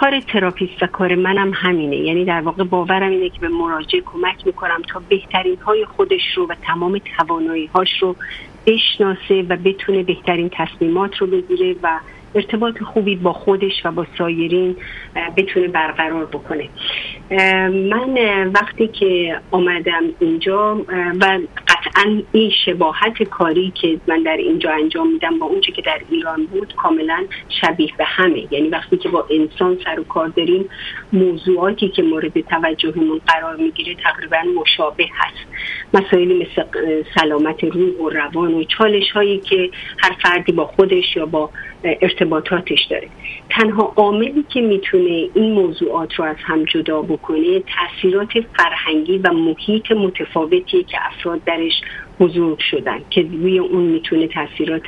کار 0.00 0.20
تراپیست 0.20 0.82
و 0.82 0.86
کار 0.86 1.14
منم 1.14 1.52
همینه. 1.54 1.96
یعنی 1.96 2.24
در 2.24 2.40
واقع 2.40 2.64
باورم 2.64 3.10
اینه 3.10 3.28
که 3.28 3.40
به 3.40 3.48
مراجع 3.48 4.00
کمک 4.00 4.46
می‌کنم 4.46 4.82
تا 4.92 5.02
بهترین 5.08 5.56
های 5.56 5.84
خودش 5.84 6.34
رو 6.36 6.46
و 6.46 6.54
تمام 6.62 7.00
توانایی 7.16 7.66
هاش 7.66 8.02
رو 8.02 8.16
بشناسه 8.66 9.42
و 9.48 9.56
بتونه 9.56 10.02
بهترین 10.02 10.50
تصمیمات 10.52 11.16
رو 11.16 11.26
بگیره 11.26 11.76
و 11.82 11.98
ارتباط 12.34 12.82
خوبی 12.82 13.16
با 13.16 13.32
خودش 13.32 13.72
و 13.84 13.90
با 13.90 14.06
سایرین 14.18 14.76
بتونه 15.36 15.68
برقرار 15.68 16.24
بکنه. 16.24 16.68
من 17.70 18.18
وقتی 18.54 18.88
که 18.88 19.40
آمدم 19.50 20.02
اینجا 20.20 20.76
و 21.20 21.38
این 22.32 22.50
شباهت 22.64 23.22
کاری 23.22 23.72
که 23.80 24.00
من 24.06 24.22
در 24.22 24.36
اینجا 24.36 24.72
انجام 24.72 25.12
میدم 25.12 25.38
با 25.38 25.46
اونچه 25.46 25.72
که 25.72 25.82
در 25.82 26.00
ایران 26.10 26.46
بود 26.46 26.74
کاملا 26.74 27.24
شبیه 27.60 27.90
به 27.98 28.04
همه. 28.04 28.46
یعنی 28.50 28.68
وقتی 28.68 28.96
که 28.96 29.08
با 29.08 29.26
انسان 29.30 29.78
سر 29.84 30.00
و 30.00 30.04
کار 30.04 30.28
داریم 30.28 30.68
موضوعاتی 31.12 31.88
که 31.88 32.02
مورد 32.02 32.40
توجهمون 32.40 33.20
قرار 33.26 33.56
می‌گیره 33.56 33.94
تقریبا 33.94 34.60
مشابه 34.60 35.08
هست. 35.14 35.48
مسائلی 35.94 36.34
مثل 36.34 36.62
سلامت 37.14 37.64
روح 37.64 37.96
و 37.98 38.08
روان 38.08 38.54
و 38.54 38.64
چالش 38.64 39.10
هایی 39.10 39.38
که 39.38 39.70
هر 39.98 40.16
فردی 40.22 40.52
با 40.52 40.66
خودش 40.66 41.16
یا 41.16 41.26
با 41.26 41.50
ارتباطاتش 41.84 42.84
داره. 42.90 43.08
تنها 43.50 43.92
عاملی 43.96 44.44
که 44.48 44.60
می‌تونه 44.60 45.28
این 45.34 45.52
موضوعات 45.52 46.14
رو 46.14 46.24
از 46.24 46.36
هم 46.44 46.64
جدا 46.64 47.02
بکنه 47.02 47.60
تاثیرات 47.60 48.32
فرهنگی 48.56 49.18
و 49.18 49.32
محیط 49.32 49.92
متفاوتی 49.92 50.84
که 50.84 50.98
افراد 51.06 51.44
درش 51.44 51.77
بزرگ 52.20 52.58
شدن 52.58 52.98
که 53.10 53.22
روی 53.22 53.58
اون 53.58 53.82
می‌تونه 53.82 54.26
تاثیرات 54.26 54.82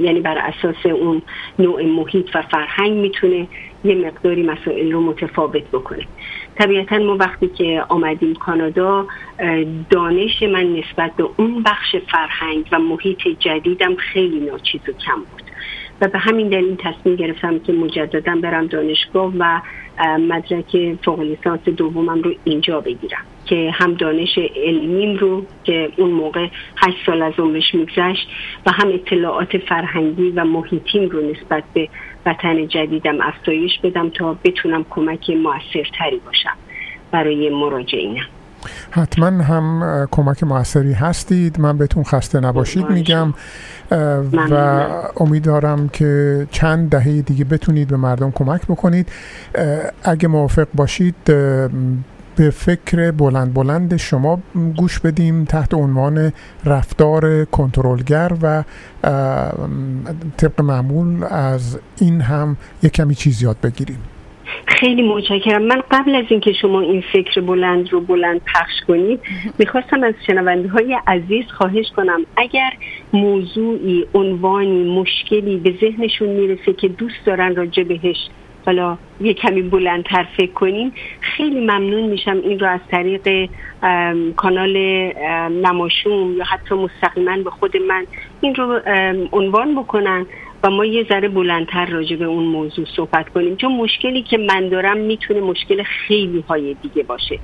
یعنی 0.00 0.20
بر 0.20 0.38
اساس 0.38 0.86
اون 0.86 1.22
نوع 1.58 1.84
محیط 1.84 2.30
و 2.34 2.42
فرهنگ 2.42 2.92
می‌تونه 2.92 3.48
یه 3.84 3.94
مقداری 3.94 4.42
مسائل 4.42 4.92
رو 4.92 5.00
متفاوت 5.00 5.64
بکنه. 5.72 6.06
طبیعتا 6.58 6.98
ما 6.98 7.16
وقتی 7.16 7.48
که 7.48 7.84
آمدیم 7.88 8.34
کانادا 8.34 9.06
دانش 9.90 10.42
من 10.42 10.72
نسبت 10.72 11.16
به 11.16 11.28
اون 11.36 11.62
بخش 11.62 11.96
فرهنگ 11.96 12.68
و 12.72 12.78
محیط 12.78 13.28
جدیدم 13.38 13.94
خیلی 13.96 14.40
ناچیز 14.40 14.80
و 14.88 14.92
کم 14.92 15.18
بود. 15.18 15.42
و 16.00 16.08
به 16.08 16.18
همین 16.18 16.48
دلیل 16.48 16.76
تصمیم 16.76 17.16
گرفتم 17.16 17.58
که 17.58 17.72
مجددا 17.72 18.36
برم 18.36 18.66
دانشگاه 18.66 19.32
و 19.38 19.60
مدرک 20.18 20.96
فوق 21.04 21.20
لیسانس 21.20 21.64
دومم 21.64 22.22
رو 22.22 22.34
اینجا 22.44 22.80
بگیرم. 22.80 23.24
که 23.46 23.70
هم 23.74 23.94
دانش 23.94 24.38
علمیم 24.66 25.18
رو 25.18 25.46
که 25.64 25.88
اون 25.96 26.10
موقع 26.10 26.48
هشت 26.76 26.96
سال 27.06 27.22
از 27.22 27.32
عمرش 27.38 27.74
میگذشت 27.74 28.28
و 28.66 28.70
هم 28.70 28.88
اطلاعات 28.92 29.56
فرهنگی 29.68 30.30
و 30.30 30.44
محیطیم 30.44 31.08
رو 31.08 31.20
نسبت 31.30 31.64
به 31.74 31.88
وطن 32.26 32.68
جدیدم 32.68 33.20
افزایش 33.20 33.72
بدم 33.82 34.10
تا 34.10 34.36
بتونم 34.44 34.84
کمک 34.90 35.30
موثرتری 35.30 36.20
باشم 36.26 36.56
برای 37.10 37.50
مراجعینم. 37.50 38.26
حتما 38.90 39.26
هم 39.26 39.82
کمک 40.10 40.44
موثری 40.44 40.92
هستید. 40.92 41.60
من 41.60 41.78
بهتون 41.78 42.04
خسته 42.04 42.40
نباشید 42.40 42.90
میگم. 42.90 43.34
و 44.50 44.86
امیدوارم 45.16 45.88
که 45.88 46.46
چند 46.50 46.90
دهه 46.90 47.22
دیگه 47.22 47.44
بتونید 47.44 47.88
به 47.88 47.96
مردم 47.96 48.30
کمک 48.30 48.60
بکنید. 48.68 49.08
اگه 50.04 50.28
موافق 50.28 50.66
باشید 50.74 51.14
به 52.36 52.50
فکر 52.50 53.10
بلند 53.10 53.54
بلند 53.54 53.96
شما 53.96 54.40
گوش 54.76 54.98
بدیم 55.00 55.44
تحت 55.44 55.74
عنوان 55.74 56.32
رفتار 56.64 57.44
کنترلگر 57.44 58.32
و 58.42 58.64
طبق 60.36 60.60
معمول 60.60 61.24
از 61.30 61.80
این 62.00 62.20
هم 62.20 62.56
یک 62.82 62.92
کمی 62.92 63.14
چیز 63.14 63.42
یاد 63.42 63.56
بگیریم. 63.62 63.98
خیلی 64.66 65.02
متشکرم. 65.08 65.62
من 65.62 65.82
قبل 65.90 66.14
از 66.14 66.24
اینکه 66.28 66.52
شما 66.52 66.80
این 66.80 67.02
فکر 67.12 67.40
بلند 67.40 67.92
رو 67.92 68.00
بلند 68.00 68.40
پخش 68.54 68.72
کنید 68.88 69.20
می‌خواستم 69.58 70.02
از 70.02 70.14
شنونده 70.26 70.68
های 70.68 70.96
عزیز 71.06 71.44
خواهش 71.58 71.86
کنم. 71.96 72.20
اگر 72.36 72.70
موضوعی 73.12 74.06
عنوانی 74.14 75.00
مشکلی 75.00 75.56
به 75.56 75.74
ذهنشون 75.80 76.28
می‌رسه 76.28 76.72
که 76.72 76.88
دوست 76.88 77.24
دارن 77.26 77.56
راجع 77.56 77.82
بهش 77.82 78.16
حالا 78.66 78.98
یه 79.20 79.34
کمی 79.34 79.62
بلندتر 79.62 80.26
فکر 80.36 80.52
کنیم 80.52 80.92
خیلی 81.20 81.60
ممنون 81.60 82.02
میشم 82.02 82.40
این 82.44 82.58
رو 82.58 82.66
از 82.66 82.80
طریق 82.90 83.48
کانال 84.36 84.76
نماشوم 85.50 86.36
یا 86.36 86.44
حتی 86.44 86.74
مستقیما 86.74 87.36
به 87.36 87.50
خود 87.50 87.76
من 87.76 88.06
این 88.40 88.54
رو 88.54 88.80
عنوان 89.32 89.74
بکنن 89.74 90.26
و 90.62 90.70
ما 90.70 90.84
یه 90.84 91.06
ذره 91.08 91.28
بلندتر 91.28 91.86
راجع 91.86 92.16
به 92.16 92.24
اون 92.24 92.44
موضوع 92.44 92.84
صحبت 92.96 93.28
کنیم. 93.28 93.56
چون 93.56 93.72
مشکلی 93.72 94.22
که 94.22 94.38
من 94.38 94.68
دارم 94.68 94.96
می‌تونه 94.96 95.40
مشکل 95.40 95.82
خیلی 95.82 96.44
های 96.48 96.74
دیگه 96.82 97.02
باشه 97.02 97.38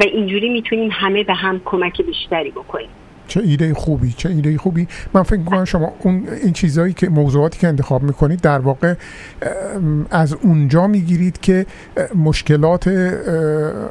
و 0.00 0.02
اینجوری 0.02 0.48
می‌تونیم 0.48 0.90
همه 0.92 1.24
به 1.24 1.34
هم 1.34 1.60
کمک 1.64 2.02
بیشتری 2.02 2.50
بکنیم. 2.50 2.88
چه 3.32 3.40
ایده 3.40 3.74
خوبی 3.74 4.14
چه 4.16 4.28
ایده 4.28 4.58
خوبی. 4.58 4.88
من 5.14 5.22
فکر 5.22 5.38
می‌کنم 5.38 5.64
شما 5.64 5.92
اون 5.98 6.28
این 6.42 6.52
چیزهایی 6.52 6.92
که 6.92 7.08
موضوعاتی 7.08 7.58
که 7.58 7.68
انتخاب 7.68 8.02
می‌کنید 8.02 8.40
در 8.40 8.58
واقع 8.58 8.94
از 10.10 10.32
اونجا 10.32 10.86
می‌گیرید 10.86 11.40
که 11.40 11.66
مشکلات 12.14 12.88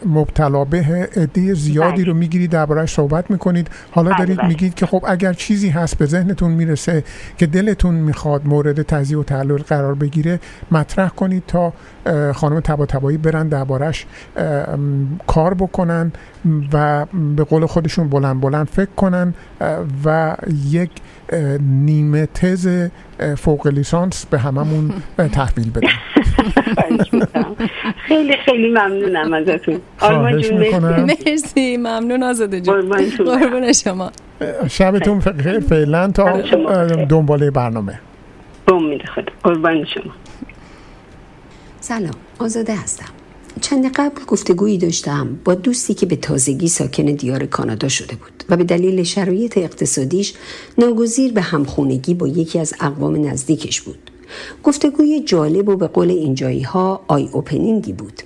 مبتلا 0.06 0.66
به 0.66 1.10
عده 1.16 1.54
زیادی 1.54 2.04
رو 2.04 2.14
می‌گیرید 2.14 2.50
دربارهش 2.50 2.94
صحبت 2.94 3.32
می‌کنید. 3.32 3.70
حالا 3.92 4.12
دارید 4.18 4.44
میگید 4.44 4.74
که 4.74 4.86
خب 4.86 5.04
اگر 5.08 5.34
چیزی 5.34 5.70
هست 5.70 5.98
به 5.98 6.06
ذهنتون 6.06 6.52
می‌رسه 6.52 7.04
که 7.38 7.46
دلتون 7.46 7.96
می‌خواد 7.96 8.48
مورد 8.48 8.82
تزیه 8.82 9.18
و 9.18 9.24
تحلیل 9.24 9.58
قرار 9.58 9.96
بگیره 9.96 10.40
مطرح 10.72 11.10
کنید 11.10 11.44
تا 11.48 11.74
خانم 12.34 12.60
تبا 12.60 12.86
تبایی 12.86 13.18
برن 13.18 13.48
دربارهش 13.48 14.06
کار 15.28 15.54
بکنن. 15.54 16.12
و 16.74 17.06
به 17.36 17.44
قول 17.44 17.66
خودشون 17.66 18.10
بلند 18.10 18.42
بلند 18.42 18.68
فکر 18.68 18.90
کنن 18.98 19.34
و 20.06 20.36
یک 20.72 20.90
نیمه 21.60 22.26
تز 22.26 22.88
فوق 23.38 23.68
لیسانس 23.68 24.26
به 24.26 24.40
هممون 24.40 24.94
تحویل 25.32 25.70
بدن. 25.72 25.88
خیلی 28.08 28.38
خیلی 28.46 28.70
ممنونم 28.70 29.34
ازتون. 29.34 29.82
مرسی. 31.28 31.78
ممنون 31.78 32.24
آزاده 32.24 32.62
جون. 32.62 32.90
قربون 33.26 33.74
شما. 33.74 34.12
شبتون 34.70 35.20
خیر 35.20 35.60
فعلا 35.60 36.12
تا 36.12 36.42
دنباله 37.10 37.52
برنامه. 37.52 38.00
قربان 39.44 39.86
شما. 39.86 40.14
سلام 41.80 42.14
آزاده 42.40 42.76
هستم. 42.76 43.21
چند 43.62 43.92
قبل 43.94 44.24
گفتگویی 44.28 44.78
داشتم 44.78 45.40
با 45.46 45.56
دوستی 45.56 45.94
که 45.94 46.06
به 46.06 46.16
تازگی 46.16 46.68
ساکن 46.68 47.06
دیار 47.06 47.46
کانادا 47.46 47.88
شده 47.88 48.16
بود 48.16 48.44
و 48.50 48.58
به 48.58 48.64
دلیل 48.64 49.04
شرایط 49.04 49.58
اقتصادیش 49.58 50.34
ناگزیر 50.78 51.34
به 51.34 51.42
همخونگی 51.42 52.14
با 52.14 52.28
یکی 52.28 52.60
از 52.60 52.74
اقوام 52.80 53.28
نزدیکش 53.28 53.82
بود. 53.82 54.12
گفتگوی 54.64 55.20
جالب 55.20 55.70
و 55.70 55.76
به 55.76 55.88
قول 55.88 56.10
اینجایی 56.10 56.62
ها 56.62 57.02
آی 57.08 57.30
اوپنینگی 57.32 57.94
بود. 57.94 58.24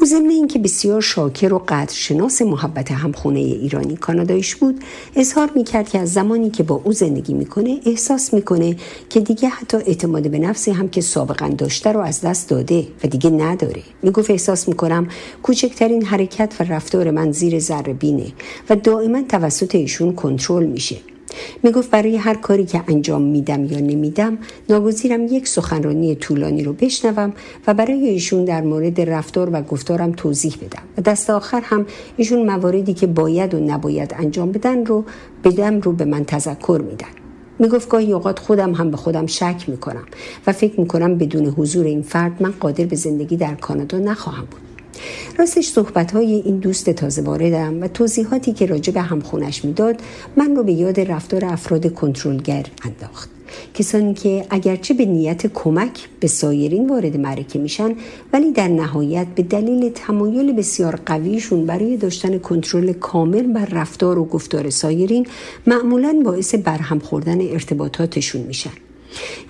او 0.00 0.06
ضمن 0.06 0.30
اینکه 0.30 0.58
بسیار 0.58 1.00
شاکر 1.00 1.54
و 1.54 1.58
قدرشناس 1.58 2.42
محبت 2.42 2.92
همخونه 2.92 3.38
ایرانی 3.38 3.96
کانادایش 3.96 4.56
بود 4.56 4.84
اظهار 5.16 5.50
می‌کرد 5.54 5.88
که 5.88 5.98
از 5.98 6.12
زمانی 6.12 6.50
که 6.50 6.62
با 6.62 6.80
او 6.84 6.92
زندگی 6.92 7.34
می‌کنه 7.34 7.80
احساس 7.86 8.34
می‌کنه 8.34 8.76
که 9.10 9.20
دیگه 9.20 9.48
حتی 9.48 9.76
اعتماد 9.76 10.30
به 10.30 10.38
نفسی 10.38 10.70
هم 10.70 10.88
که 10.88 11.00
سابقا 11.00 11.48
داشته 11.48 11.92
رو 11.92 12.00
از 12.00 12.20
دست 12.20 12.48
داده 12.48 12.86
و 13.04 13.08
دیگه 13.08 13.30
نداره. 13.30 13.82
می‌گفت 14.02 14.30
احساس 14.30 14.68
می‌کنم 14.68 15.08
کوچکترین 15.42 16.04
حرکت 16.04 16.54
و 16.60 16.64
رفتار 16.64 17.10
من 17.10 17.32
زیر 17.32 17.58
ذره 17.58 17.92
بینه 17.92 18.32
و 18.70 18.76
دائما 18.76 19.22
توسط 19.22 19.74
ایشون 19.74 20.12
کنترل 20.12 20.66
میشه. 20.66 20.96
می 21.62 21.72
گفت 21.72 21.90
برای 21.90 22.16
هر 22.16 22.34
کاری 22.34 22.64
که 22.64 22.82
انجام 22.88 23.22
میدم 23.22 23.64
یا 23.64 23.80
نمیدم 23.80 24.38
ناگزیرم 24.68 25.26
یک 25.26 25.48
سخنرانی 25.48 26.14
طولانی 26.14 26.64
رو 26.64 26.72
بشنوم 26.72 27.32
و 27.66 27.74
برای 27.74 28.08
ایشون 28.08 28.44
در 28.44 28.60
مورد 28.60 29.00
رفتار 29.00 29.50
و 29.52 29.62
گفتارم 29.62 30.12
توضیح 30.12 30.56
بدم. 30.56 30.82
و 30.98 31.02
دست 31.02 31.30
آخر 31.30 31.60
هم 31.64 31.86
ایشون 32.16 32.50
مواردی 32.50 32.94
که 32.94 33.06
باید 33.06 33.54
و 33.54 33.58
نباید 33.58 34.14
انجام 34.18 34.52
بدن 34.52 34.86
رو 34.86 35.04
بدم 35.44 35.80
رو 35.80 35.92
به 35.92 36.04
من 36.04 36.24
تذکر 36.24 36.82
میدن. 36.90 37.08
می‌گفت 37.58 37.88
گاهی 37.88 38.12
اوقات 38.12 38.38
خودم 38.38 38.72
هم 38.72 38.90
به 38.90 38.96
خودم 38.96 39.26
شک 39.26 39.64
می‌کنم 39.68 40.04
و 40.46 40.52
فکر 40.52 40.80
می‌کنم 40.80 41.18
بدون 41.18 41.46
حضور 41.46 41.86
این 41.86 42.02
فرد 42.02 42.42
من 42.42 42.54
قادر 42.60 42.84
به 42.84 42.96
زندگی 42.96 43.36
در 43.36 43.54
کانادا 43.54 43.98
نخواهم 43.98 44.44
بود. 44.50 44.67
راستش 45.38 45.68
صحبت 45.68 46.10
های 46.10 46.32
این 46.32 46.58
دوست 46.58 46.90
تازه 46.90 47.22
واردم 47.22 47.82
و 47.82 47.88
توضیحاتی 47.88 48.52
که 48.52 48.66
راجع 48.66 48.92
به 48.92 49.00
همخونش 49.00 49.64
می‌داد 49.64 49.96
من 50.36 50.56
رو 50.56 50.62
به 50.62 50.72
یاد 50.72 51.00
رفتار 51.00 51.44
افراد 51.44 51.92
کنترلگر 51.92 52.66
انداخت. 52.84 53.30
کسانی 53.74 54.14
که 54.14 54.44
اگرچه 54.50 54.94
به 54.94 55.04
نیت 55.04 55.46
کمک 55.46 56.08
به 56.20 56.26
سایرین 56.26 56.90
وارد 56.90 57.16
معرکه 57.16 57.58
میشن 57.58 57.94
ولی 58.32 58.52
در 58.52 58.68
نهایت 58.68 59.26
به 59.26 59.42
دلیل 59.42 59.90
تمایل 59.94 60.52
بسیار 60.52 61.00
قویشون 61.06 61.66
برای 61.66 61.96
داشتن 61.96 62.38
کنترل 62.38 62.92
کامل 62.92 63.52
بر 63.52 63.64
رفتار 63.64 64.18
و 64.18 64.24
گفتار 64.24 64.70
سایرین 64.70 65.26
معمولا 65.66 66.22
باعث 66.24 66.54
برهم 66.54 66.98
خوردن 66.98 67.40
ارتباطاتشون 67.40 68.42
میشن. 68.42 68.87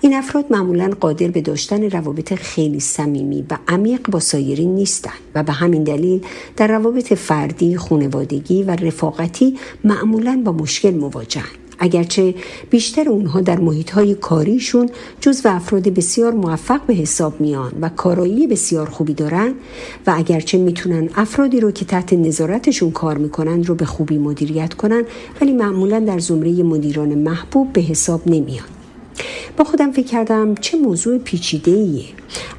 این 0.01 0.15
افراد 0.15 0.45
معمولا 0.49 0.91
قادر 0.99 1.27
به 1.27 1.41
داشتن 1.41 1.89
روابط 1.89 2.33
خیلی 2.33 2.79
صمیمی 2.79 3.45
و 3.49 3.57
عمیق 3.67 4.09
با 4.09 4.19
سایرین 4.19 4.75
نیستند 4.75 5.19
و 5.35 5.43
به 5.43 5.51
همین 5.51 5.83
دلیل 5.83 6.21
در 6.57 6.67
روابط 6.67 7.13
فردی، 7.13 7.77
خانوادگی 7.77 8.63
و 8.63 8.71
رفاقتی 8.71 9.57
معمولا 9.83 10.41
با 10.45 10.51
مشکل 10.51 10.91
مواجهند. 10.91 11.57
اگرچه 11.79 12.35
بیشتر 12.69 13.09
اونها 13.09 13.41
در 13.41 13.59
محیط 13.59 13.91
های 13.91 14.15
کاریشون 14.15 14.89
جز 15.21 15.45
و 15.45 15.47
افراد 15.47 15.83
بسیار 15.83 16.33
موفق 16.33 16.81
به 16.85 16.93
حساب 16.93 17.41
میان 17.41 17.71
و 17.81 17.89
کارایی 17.89 18.47
بسیار 18.47 18.89
خوبی 18.89 19.13
دارن 19.13 19.53
و 20.07 20.13
اگرچه 20.17 20.57
می‌تونن 20.57 21.09
افرادی 21.15 21.59
رو 21.59 21.71
که 21.71 21.85
تحت 21.85 22.13
نظارتشون 22.13 22.91
کار 22.91 23.17
می‌کنن 23.17 23.63
رو 23.63 23.75
به 23.75 23.85
خوبی 23.85 24.17
مدیریت 24.17 24.73
کنن 24.73 25.03
ولی 25.41 25.51
معمولا 25.51 25.99
در 25.99 26.19
زمره 26.19 26.63
مدیران 26.63 27.09
محبوب 27.15 27.73
به 27.73 27.81
حساب 27.81 28.21
نمیان 28.25 28.65
با 29.57 29.63
خودم 29.63 29.91
فکر 29.91 30.05
کردم 30.05 30.55
چه 30.55 30.77
موضوع 30.77 31.17
پیچیده 31.17 31.71
ایه 31.71 32.05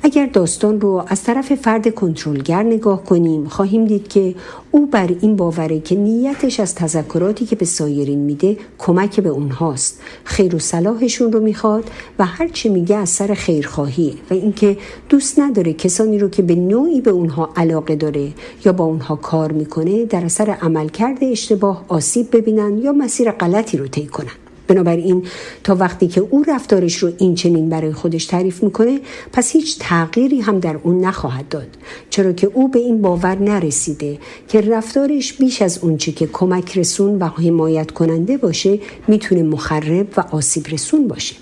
اگر 0.03 0.27
داستان 0.27 0.81
رو 0.81 1.05
از 1.07 1.23
طرف 1.23 1.55
فرد 1.55 1.95
کنترلگر 1.95 2.63
نگاه 2.63 3.05
کنیم 3.05 3.45
خواهیم 3.45 3.85
دید 3.85 4.09
که 4.09 4.35
او 4.71 4.87
بر 4.87 5.11
این 5.21 5.37
باوره 5.37 5.81
که 5.81 5.95
نیتش 5.95 6.61
از 6.61 6.75
تذکراتی 6.75 7.47
که 7.47 7.57
به 7.57 7.65
سایرین 7.65 8.19
میده 8.19 8.57
کمک 8.79 9.21
به 9.21 9.29
اونهاست. 9.29 10.01
خیر 10.25 10.55
و 10.55 10.59
صلاحشون 10.59 11.33
رو 11.33 11.41
می‌خواد 11.41 11.91
و 12.19 12.25
هر 12.25 12.49
چی 12.49 12.69
میگه 12.69 12.97
از 12.97 13.09
سر 13.09 13.35
خیرخواهی 13.35 14.19
و 14.31 14.35
اینکه 14.35 14.77
دوست 15.09 15.39
نداره 15.39 15.73
کسانی 15.73 16.19
رو 16.19 16.29
که 16.29 16.43
به 16.43 16.55
نوعی 16.55 17.01
به 17.01 17.11
اونها 17.11 17.51
علاقه 17.57 17.97
داره 17.97 18.29
یا 18.65 18.73
با 18.73 18.85
اونها 18.85 19.17
کار 19.17 19.53
می‌کنه 19.53 20.05
در 20.05 20.25
اثر 20.25 20.51
عملکرد 20.51 21.19
اشتباه 21.25 21.85
آسیب 21.89 22.37
ببینن 22.37 22.79
یا 22.79 22.93
مسیر 22.93 23.31
غلطی 23.31 23.77
رو 23.77 23.87
طی 23.87 24.07
کنن. 24.07 24.50
بنابراین 24.71 25.27
تا 25.65 25.75
وقتی 25.75 26.09
که 26.09 26.21
او 26.21 26.45
رفتارش 26.49 26.97
رو 26.97 27.11
این 27.19 27.35
چنین 27.35 27.69
برای 27.69 27.93
خودش 27.93 28.27
تعریف 28.27 28.63
می‌کنه 28.63 29.01
پس 29.33 29.53
هیچ 29.53 29.79
تغییری 29.81 30.41
هم 30.41 30.59
در 30.59 30.77
اون 30.83 31.05
نخواهد 31.05 31.49
داد. 31.49 31.69
چرا 32.11 32.33
که 32.33 32.51
او 32.55 32.69
به 32.69 32.79
این 32.79 33.03
باور 33.03 33.39
نرسیده 33.39 34.19
که 34.49 34.61
رفتارش 34.61 35.33
بیش 35.33 35.63
از 35.63 35.79
اونچه 35.83 36.13
که 36.13 36.27
کمک 36.27 36.79
رسون 36.79 37.19
و 37.19 37.25
حمایت 37.25 37.91
کننده 37.91 38.37
باشه 38.37 38.79
می‌تونه 39.09 39.43
مخرب 39.43 40.07
و 40.17 40.25
آسیب 40.31 40.67
رسون 40.73 41.09
باشه. 41.09 41.37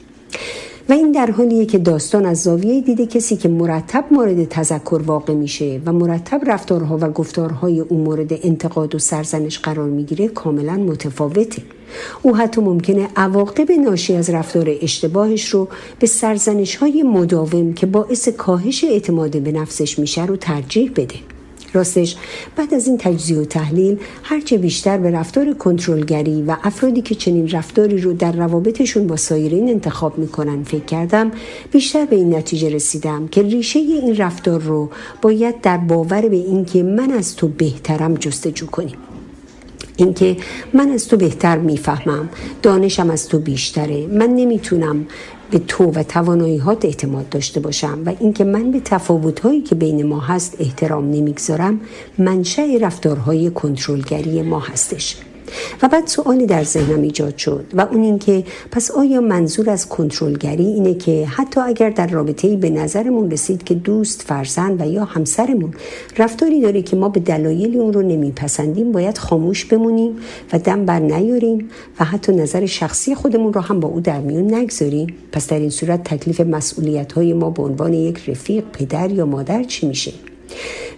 و 0.88 0.92
این 0.92 1.12
در 1.12 1.30
حالیه 1.30 1.66
که 1.66 1.78
داستان 1.78 2.26
از 2.26 2.42
زاویه 2.42 2.80
دیده 2.80 3.06
کسی 3.06 3.36
که 3.36 3.48
مرتب 3.48 4.04
مورد 4.10 4.48
تذکر 4.48 5.00
واقع 5.06 5.34
میشه 5.34 5.80
و 5.86 5.92
مرتب 5.92 6.40
رفتارها 6.46 6.98
و 7.00 7.10
گفتارهای 7.10 7.80
او 7.80 7.98
مورد 7.98 8.32
انتقاد 8.32 8.94
و 8.94 8.98
سرزنش 8.98 9.58
قرار 9.58 9.88
می‌گیره 9.88 10.28
کاملا 10.28 10.76
متفاوته. 10.76 11.62
او 12.22 12.36
حتی 12.36 12.60
ممکنه 12.60 13.08
عواقب 13.16 13.72
ناشی 13.72 14.14
از 14.14 14.30
رفتار 14.30 14.66
اشتباهش 14.82 15.48
رو 15.48 15.68
به 15.98 16.06
سرزنش 16.06 16.76
های 16.76 17.02
مداوم 17.02 17.72
که 17.72 17.86
باعث 17.86 18.28
کاهش 18.28 18.84
اعتماد 18.84 19.42
به 19.42 19.52
نفسش 19.52 19.98
میشه 19.98 20.26
رو 20.26 20.36
ترجیح 20.36 20.90
بده. 20.96 21.14
راستش 21.72 22.16
بعد 22.56 22.74
از 22.74 22.86
این 22.86 22.98
تجزیه 22.98 23.38
و 23.38 23.44
تحلیل 23.44 23.98
هرچه 24.22 24.58
بیشتر 24.58 24.98
به 24.98 25.10
رفتار 25.10 25.54
کنترلگری 25.54 26.42
و 26.42 26.56
افرادی 26.62 27.02
که 27.02 27.14
چنین 27.14 27.48
رفتاری 27.48 28.00
رو 28.00 28.12
در 28.12 28.32
روابطشون 28.32 29.06
با 29.06 29.16
سایرین 29.16 29.68
انتخاب 29.68 30.18
می‌کنن 30.18 30.62
فکر 30.62 30.84
کردم 30.84 31.30
بیشتر 31.72 32.04
به 32.04 32.16
این 32.16 32.34
نتیجه 32.34 32.68
رسیدم 32.68 33.28
که 33.28 33.42
ریشه 33.42 33.78
این 33.78 34.16
رفتار 34.16 34.60
رو 34.60 34.90
باید 35.22 35.60
در 35.60 35.76
باور 35.76 36.28
به 36.28 36.36
اینکه 36.36 36.82
من 36.82 37.10
از 37.10 37.36
تو 37.36 37.48
بهترم 37.48 38.14
جستجو 38.14 38.66
کنیم. 38.66 39.07
اینکه 39.98 40.36
من 40.72 40.90
از 40.90 41.08
تو 41.08 41.16
بهتر 41.16 41.58
می‌فهمم. 41.58 42.28
دانشم 42.62 43.10
از 43.10 43.28
تو 43.28 43.38
بیشتره. 43.38 44.06
من 44.06 44.30
نمی‌تونم 44.30 45.06
به 45.50 45.58
تو 45.58 45.84
و 45.84 46.02
تواناییات 46.02 46.84
اعتماد 46.84 47.28
داشته 47.28 47.60
باشم 47.60 47.98
و 48.06 48.12
اینکه 48.20 48.44
من 48.44 48.70
به 48.70 48.80
تفاوتهایی 48.80 49.62
که 49.62 49.74
بین 49.74 50.06
ما 50.06 50.20
هست 50.20 50.56
احترام 50.60 51.10
نمی‌گذارم 51.10 51.80
منشأ 52.18 52.78
رفتارهای 52.80 53.50
کنترلگری 53.50 54.42
ما 54.42 54.60
هستش. 54.60 55.16
و 55.82 55.88
بعد 55.88 56.06
سوالی 56.06 56.46
در 56.46 56.64
ذهنم 56.64 57.02
ایجاد 57.02 57.36
شد 57.36 57.64
و 57.72 57.80
اون 57.80 58.02
اینکه 58.02 58.44
پس 58.70 58.90
آیا 58.90 59.20
منظور 59.20 59.70
از 59.70 59.88
کنترلگری 59.88 60.66
اینه 60.66 60.94
که 60.94 61.26
حتی 61.26 61.60
اگر 61.60 61.90
در 61.90 62.06
رابطه 62.06 62.48
ای 62.48 62.56
به 62.56 62.70
نظرمون 62.70 63.30
رسید 63.30 63.64
که 63.64 63.74
دوست 63.74 64.22
فرزند 64.22 64.80
و 64.80 64.86
یا 64.86 65.04
همسرمون 65.04 65.74
رفتاری 66.18 66.60
داره 66.60 66.82
که 66.82 66.96
ما 66.96 67.08
به 67.08 67.20
دلایلی 67.20 67.78
اون 67.78 67.92
رو 67.92 68.02
نمیپسندیم 68.02 68.92
باید 68.92 69.18
خاموش 69.18 69.64
بمونیم 69.64 70.16
و 70.52 70.58
دم 70.58 70.84
بر 70.84 70.98
نیاریم 70.98 71.68
و 72.00 72.04
حتی 72.04 72.32
نظر 72.32 72.66
شخصی 72.66 73.14
خودمون 73.14 73.52
رو 73.52 73.60
هم 73.60 73.80
با 73.80 73.88
او 73.88 74.00
در 74.00 74.20
میون 74.20 74.54
نگذاریم. 74.54 75.14
پس 75.32 75.48
در 75.48 75.58
این 75.58 75.70
صورت 75.70 76.04
تکلیف 76.04 76.40
مسئولیت 76.40 77.12
های 77.12 77.32
ما 77.32 77.50
به 77.50 77.62
عنوان 77.62 77.92
یک 77.92 78.28
رفیق 78.28 78.64
پدر 78.72 79.10
یا 79.10 79.26
مادر 79.26 79.62
چی 79.62 79.86
میشه؟ 79.86 80.12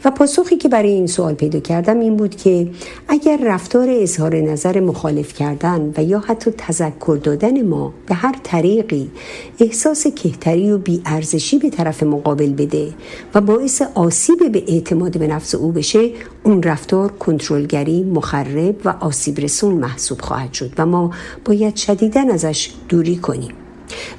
و 0.05 0.11
پاسخی 0.11 0.57
که 0.57 0.69
برای 0.69 0.91
این 0.91 1.07
سوال 1.07 1.35
پیدا 1.35 1.61
کردم 1.61 2.01
این 2.01 2.17
بود 2.17 2.37
که 2.37 2.69
اگر 3.09 3.39
رفتار 3.45 3.89
اظهار 3.91 4.37
نظر 4.37 4.81
مخالف 4.81 5.33
کردن 5.33 5.93
و 5.97 6.03
یا 6.03 6.19
حتی 6.19 6.51
تذکر 6.51 7.19
دادن 7.23 7.63
ما 7.63 7.95
به 8.07 8.15
هر 8.15 8.35
طریقی 8.43 9.11
احساس 9.59 10.07
کهتری 10.07 10.71
و 10.71 10.79
بیارزشی 10.79 11.59
به 11.59 11.71
طرف 11.71 12.03
مقابل 12.03 12.53
بده 12.53 12.89
و 13.35 13.41
باعث 13.41 13.83
آسیب 13.95 14.53
به 14.53 14.65
اعتماد 14.69 15.19
به 15.19 15.27
نفس 15.27 15.55
او 15.55 15.73
بشه 15.73 16.11
اون 16.43 16.63
رفتار 16.63 17.13
کنترلگری 17.13 18.03
مخرب 18.03 18.77
و 18.85 18.95
آسیب 19.01 19.41
رسون 19.41 19.75
محسوب 19.75 20.21
خواهد 20.21 20.53
شد 20.53 20.71
و 20.79 20.87
ما 20.87 21.11
باید 21.45 21.77
شدیدا 21.77 22.21
ازش 22.21 22.71
دوری 22.89 23.17
کنیم. 23.17 23.55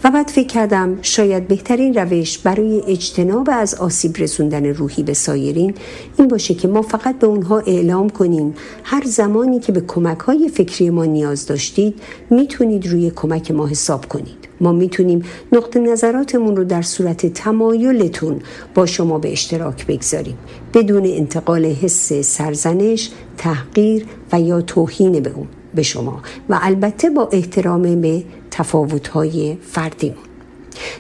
و 0.04 0.12
بعد 0.12 0.28
فکر 0.28 0.48
کردم 0.48 0.98
شاید 1.02 1.48
بهترین 1.48 1.94
روش 1.94 2.38
برای 2.38 2.82
اجتناب 2.88 3.50
از 3.52 3.76
آسیب 3.76 4.18
رسوندن 4.18 4.66
روحی 4.66 5.04
به 5.04 5.14
سایرین 5.14 5.74
این 6.18 6.28
باشه 6.28 6.54
که 6.54 6.68
ما 6.68 6.82
فقط 6.82 7.20
به 7.20 7.28
اونها 7.28 7.60
اعلام 7.60 8.10
کنیم. 8.10 8.54
هر 8.84 9.04
زمانی 9.06 9.60
که 9.60 9.72
به 9.72 9.82
کمک 9.82 10.20
های 10.20 10.50
فکری 10.50 10.90
ما 10.90 11.06
نیاز 11.06 11.46
داشتید 11.46 12.02
می‌تونید 12.30 12.88
روی 12.88 13.12
کمک 13.16 13.52
ما 13.52 13.68
حساب 13.68 14.06
کنید. 14.06 14.48
ما 14.62 14.72
می‌تونیم 14.72 15.24
نقطه 15.52 15.80
نظراتمون 15.80 16.56
رو 16.56 16.64
در 16.64 16.82
صورت 16.82 17.26
تمایلتون 17.34 18.40
با 18.76 18.86
شما 18.86 19.20
به 19.20 19.32
اشتراک 19.32 19.88
بگذاریم. 19.88 20.38
بدون 20.74 21.06
انتقال 21.06 21.66
حس 21.66 22.14
سرزنش، 22.14 23.10
تحقیر 23.38 24.06
و 24.34 24.42
یا 24.42 24.62
توهین 24.62 25.20
به 25.20 25.32
اون. 25.36 25.48
به 25.76 25.84
شما 25.84 26.22
و 26.50 26.60
البته 26.62 27.10
با 27.10 27.30
احترام 27.32 28.02
به 28.02 28.24
تفاوت‌های 28.52 29.58
فردیمون. 29.62 30.18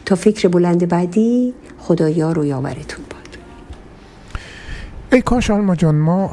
تا 0.05 0.15
فکر 0.15 0.47
بلند 0.47 0.88
بعدی 0.88 1.53
خدایا 1.78 2.32
رو 2.32 2.45
یاورتون 2.45 3.05
باد 3.09 3.38
ای 5.11 5.22
کاش 5.22 5.51
آلما 5.51 5.76
جان 5.76 5.95
ما 5.95 6.32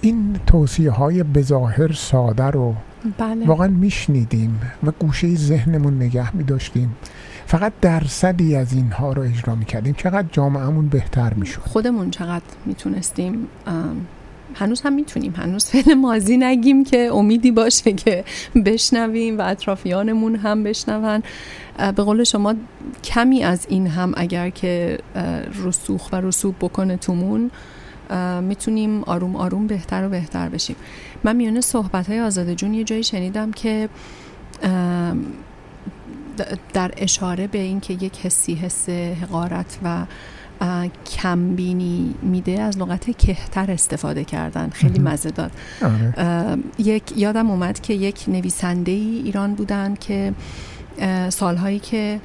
این 0.00 0.40
توصیه 0.46 0.90
های 0.90 1.22
بظاهر 1.22 1.92
ساده 1.92 2.44
رو 2.44 2.74
بله. 3.18 3.46
واقعا 3.46 3.68
میشنیدیم 3.68 4.60
و 4.82 4.90
گوشه 4.98 5.34
ذهنمون 5.34 6.02
نگه 6.02 6.36
میداشتیم. 6.36 6.96
فقط 7.46 7.72
درصدی 7.80 8.56
از 8.56 8.72
اینها 8.72 9.12
رو 9.12 9.22
اجرا 9.22 9.54
می‌کردیم. 9.54 9.94
چقدر 9.94 10.28
جامعهمون 10.32 10.88
بهتر 10.88 11.34
می‌شد؟ 11.34 11.60
خودمون 11.60 12.10
چقدر 12.10 12.44
می‌تونستیم 12.66 13.46
هنوز 14.54 14.80
هم 14.80 14.92
می‌تونیم. 14.92 15.34
هنوز 15.36 15.64
فعل 15.64 15.94
مازی 15.94 16.36
نگیم 16.36 16.84
که 16.84 17.10
امیدی 17.12 17.50
باشه 17.50 17.92
که 17.92 18.24
بشنویم 18.64 19.38
و 19.38 19.42
اطرافیانمون 19.42 20.36
هم 20.36 20.62
بشنون. 20.62 21.22
به 21.96 22.02
قول 22.02 22.24
شما 22.24 22.54
کمی 23.04 23.42
از 23.42 23.66
این 23.68 23.86
هم 23.86 24.12
اگر 24.16 24.50
که 24.50 24.98
رسوخ 25.64 26.12
و 26.12 26.16
رسوب 26.16 26.54
بکنه 26.60 26.96
تومون 26.96 27.50
می‌تونیم 28.40 29.02
آروم 29.02 29.36
آروم 29.36 29.66
بهتر 29.66 30.06
و 30.06 30.08
بهتر 30.08 30.48
بشیم. 30.48 30.76
من 31.24 31.36
میونه 31.36 31.60
صحبت 31.60 32.08
های 32.08 32.20
آزاده 32.20 32.54
جون 32.54 32.74
یه 32.74 32.84
جایی 32.84 33.02
شنیدم 33.02 33.52
که 33.52 33.88
در 36.72 36.92
اشاره 36.96 37.46
به 37.46 37.58
اینکه 37.58 37.94
یک 37.94 38.18
حسی 38.18 38.54
حس 38.54 38.88
حقارت 38.88 39.78
و 39.84 40.04
کمبینی 41.06 42.14
میده 42.22 42.60
از 42.60 42.78
لغت 42.78 43.18
کهتر 43.18 43.70
استفاده 43.70 44.24
کردن. 44.24 44.70
خیلی 44.70 44.98
مزه 44.98 45.30
داد 45.30 45.50
یک 46.78 47.02
یادم 47.16 47.50
اومد 47.50 47.80
که 47.80 47.94
یک 47.94 48.24
نویسنده 48.28 48.92
ای 48.92 49.22
ایران 49.24 49.54
بودن 49.54 49.94
که 49.94 50.34
سالهایی 51.28 51.78
که 51.78 52.20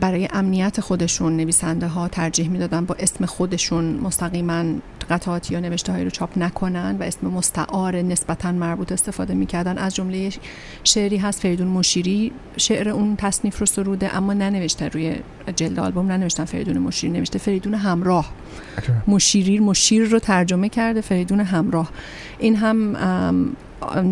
برای 0.00 0.28
امنیت 0.32 0.80
خودشون 0.80 1.36
نویسنده 1.36 1.86
ها 1.86 2.08
ترجیح 2.08 2.48
می‌دادن 2.48 2.84
با 2.84 2.96
اسم 2.98 3.26
خودشون 3.26 3.84
مستقیما 3.84 4.64
قطعات 5.10 5.50
یا 5.50 5.60
نوشته 5.60 5.92
هایی 5.92 6.04
رو 6.04 6.10
چاپ 6.10 6.38
نکنن 6.38 6.96
و 7.00 7.02
اسم 7.02 7.26
مستعار 7.26 7.96
نسبتا 7.96 8.52
مربوط 8.52 8.92
استفاده 8.92 9.34
می‌کردن. 9.34 9.78
از 9.78 9.94
جمله 9.94 10.30
شعری 10.84 11.16
هست 11.16 11.40
فریدون 11.40 11.66
مشیری. 11.68 12.32
شعر 12.56 12.88
اون 12.88 13.16
تصنیف 13.16 13.58
رو 13.58 13.66
سروده 13.66 14.16
اما 14.16 14.32
ننوشته 14.32 14.88
روی 14.88 15.16
جلد 15.56 15.78
آلبوم 15.78 16.12
ننوشتن 16.12 16.44
فریدون 16.44 16.78
مشیری 16.78 17.12
نوشته 17.12 17.38
فریدون 17.38 17.74
همراه. 17.74 18.32
مشیری 19.08 19.58
مشیر 19.58 20.04
رو 20.04 20.18
ترجمه 20.18 20.68
کرده 20.68 21.00
فریدون 21.00 21.40
همراه. 21.40 21.90
این 22.38 22.56
هم 22.56 22.96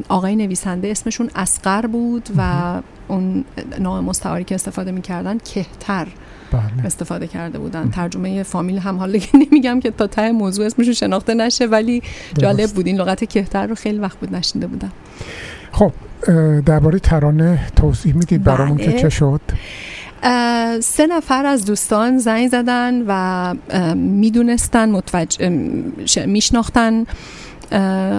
آقای 0.09 0.37
نویسنده 0.37 0.89
اسمشون 0.89 1.31
اسقر 1.35 1.87
بود 1.87 2.29
و 2.37 2.63
اون 3.09 3.45
نوع 3.81 4.01
مستعاری 4.01 4.45
که 4.45 4.55
استفاده 4.55 4.91
می‌کردن 4.91 5.39
کهتر 5.39 6.07
بله. 6.53 6.87
استفاده 6.87 7.27
کرده 7.27 7.59
بودن. 7.59 7.91
ترجمه 7.91 8.43
فامیل 8.43 8.79
هم 8.79 8.97
حالا 8.97 9.19
نمیگم 9.35 9.81
که 9.81 9.91
تا 9.91 10.07
ته 10.07 10.33
موضوع 10.33 10.67
اسمشون 10.67 10.95
شناخته 10.95 11.35
نشه 11.35 11.67
ولی 11.67 12.03
جالب 12.39 12.71
بود. 12.71 12.87
این 12.87 12.97
لغت 13.01 13.25
کهتر 13.25 13.67
رو 13.67 13.75
خیلی 13.75 13.99
وقت 13.99 14.19
بود 14.19 14.35
نشنده 14.37 14.67
بودم. 14.67 14.93
خب 15.73 15.93
درباره 16.67 16.99
ترانه 16.99 17.67
توضیح 17.77 18.15
می‌دید 18.15 18.45
برامون 18.45 18.77
بله. 18.77 18.93
که 18.93 18.99
چه 18.99 19.09
شد؟ 19.09 19.41
سه 20.81 21.07
نفر 21.07 21.47
از 21.47 21.65
دوستان 21.65 22.19
زنگ 22.19 22.49
زدن 22.49 23.03
و 23.07 23.55
می‌دونستن 23.95 24.91
متوجه 24.91 25.49
میشناختن. 26.27 27.07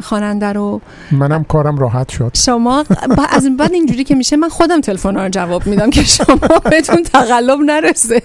خواننده 0.03 0.53
رو. 0.53 0.81
منم 1.11 1.43
کارم 1.43 1.77
راحت 1.77 2.09
شد. 2.09 2.31
شما 2.33 2.83
از 3.29 3.45
این 3.45 3.57
بعد 3.57 3.73
اینجوری 3.73 4.03
که 4.03 4.15
میشه 4.15 4.35
من 4.35 4.49
خودم 4.49 4.81
تلفن 4.81 5.15
رو 5.15 5.29
جواب 5.29 5.67
میدم 5.67 5.89
که 5.89 6.03
شما 6.03 6.59
بهتون 6.71 7.03
تقلب 7.03 7.59
نرسه. 7.59 8.21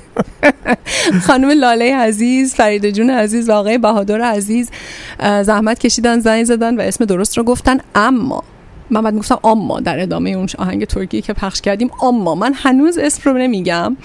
خانم 1.26 1.50
لاله 1.50 1.96
عزیز 1.96 2.54
فرید 2.54 2.90
جون 2.90 3.10
عزیز 3.10 3.48
و 3.48 3.52
آقای 3.52 3.78
بهادر 3.78 4.20
عزیز 4.20 4.70
زحمت 5.20 5.78
کشیدن 5.78 6.20
زنگ 6.20 6.44
زدن 6.44 6.76
و 6.76 6.80
اسم 6.80 7.04
درست 7.04 7.38
رو 7.38 7.44
گفتن. 7.44 7.78
اما 7.94 8.44
من 8.90 9.02
بعد 9.02 9.14
می‌گفتم 9.14 9.38
اما 9.44 9.80
در 9.80 10.02
ادامه 10.02 10.30
اون 10.30 10.48
آهنگ 10.58 10.84
ترکی 10.84 11.22
که 11.22 11.32
پخش 11.32 11.60
کردیم 11.60 11.90
اما 12.02 12.34
من 12.34 12.52
هنوز 12.56 12.98
اسم 12.98 13.30
رو 13.30 13.38
نمیگم. 13.38 13.96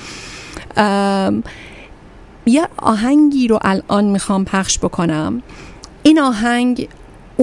یه 2.46 2.68
آهنگی 2.78 3.48
رو 3.48 3.60
الان 3.62 4.06
می‌خوام 4.06 4.46
پخش 4.46 4.80
بکنم. 4.80 5.42
این 6.04 6.20
آهنگ 6.20 6.88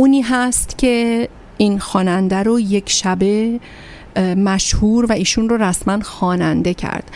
اونی 0.00 0.22
هست 0.22 0.78
که 0.78 1.28
این 1.58 1.78
خواننده 1.78 2.36
رو 2.36 2.60
یک 2.60 2.90
شبه 2.90 3.60
مشهور 4.36 5.06
و 5.06 5.12
ایشون 5.12 5.48
رو 5.48 5.56
رسما 5.56 6.00
خواننده 6.00 6.74
کرد. 6.74 7.10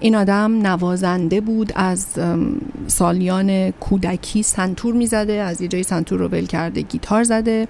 این 0.00 0.14
آدم 0.14 0.66
نوازنده 0.66 1.40
بود 1.40 1.72
از 1.76 2.06
سالیان 2.86 3.70
کودکی 3.70 4.42
سنتور 4.42 4.94
می‌زده 4.94 5.32
از 5.32 5.60
یه 5.60 5.68
جایی 5.68 5.84
سنتور 5.84 6.18
رو 6.18 6.28
ول 6.28 6.46
کرده 6.46 6.80
گیتار 6.80 7.22
زده 7.22 7.68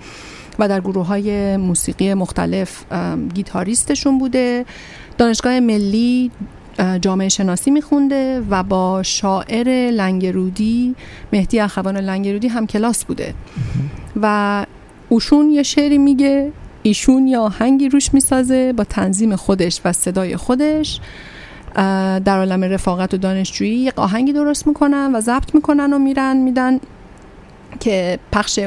و 0.59 0.69
در 0.69 0.81
گروه 0.81 1.07
های 1.07 1.57
موسیقی 1.57 2.15
مختلف 2.15 2.85
گیتاریستشون 3.35 4.19
بوده. 4.19 4.65
دانشگاه 5.19 5.61
ملی 5.61 6.31
جامعه 7.01 7.29
شناسی 7.29 7.71
میخونده 7.71 8.43
و 8.51 8.63
با 8.63 9.03
شاعر 9.03 9.91
لنگرودی 9.91 10.95
مهدی 11.33 11.61
اخوان 11.61 11.97
لنگرودی 11.97 12.49
هم 12.49 12.67
کلاس 12.67 13.05
بوده. 13.05 13.35
و 14.23 14.67
اوشون 15.09 15.51
یه 15.51 15.63
شعری 15.63 15.99
میگه 15.99 16.53
ایشون 16.83 17.27
یه 17.27 17.39
آهنگی 17.39 17.89
روش 17.89 18.15
می‌سازه 18.15 18.73
با 18.73 18.85
تنظیم 18.85 19.37
خودش 19.37 19.81
و 19.85 19.93
صدای 19.93 20.37
خودش. 20.37 21.01
در 21.75 22.39
عالم 22.39 22.65
رفاقت 22.65 23.15
و 23.15 23.17
دانشجویی 23.17 23.75
یک 23.75 23.99
آهنگی 23.99 24.33
درست 24.33 24.67
می‌کنن 24.67 25.15
و 25.15 25.21
ضبط 25.21 25.55
می‌کنن 25.55 25.93
و 25.93 25.99
میرن 25.99 26.37
میدن 26.37 26.81
که 27.81 28.19
پخش 28.33 28.61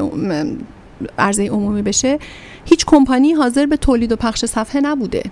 عرضه 1.18 1.48
عمومی 1.48 1.82
بشه. 1.82 2.20
هیچ 2.66 2.86
کمپانی 2.86 3.34
حاضر 3.34 3.66
به 3.66 3.78
تولید 3.78 4.12
و 4.12 4.16
پخش 4.16 4.46
صفحه 4.46 4.82
نبوده. 4.82 5.24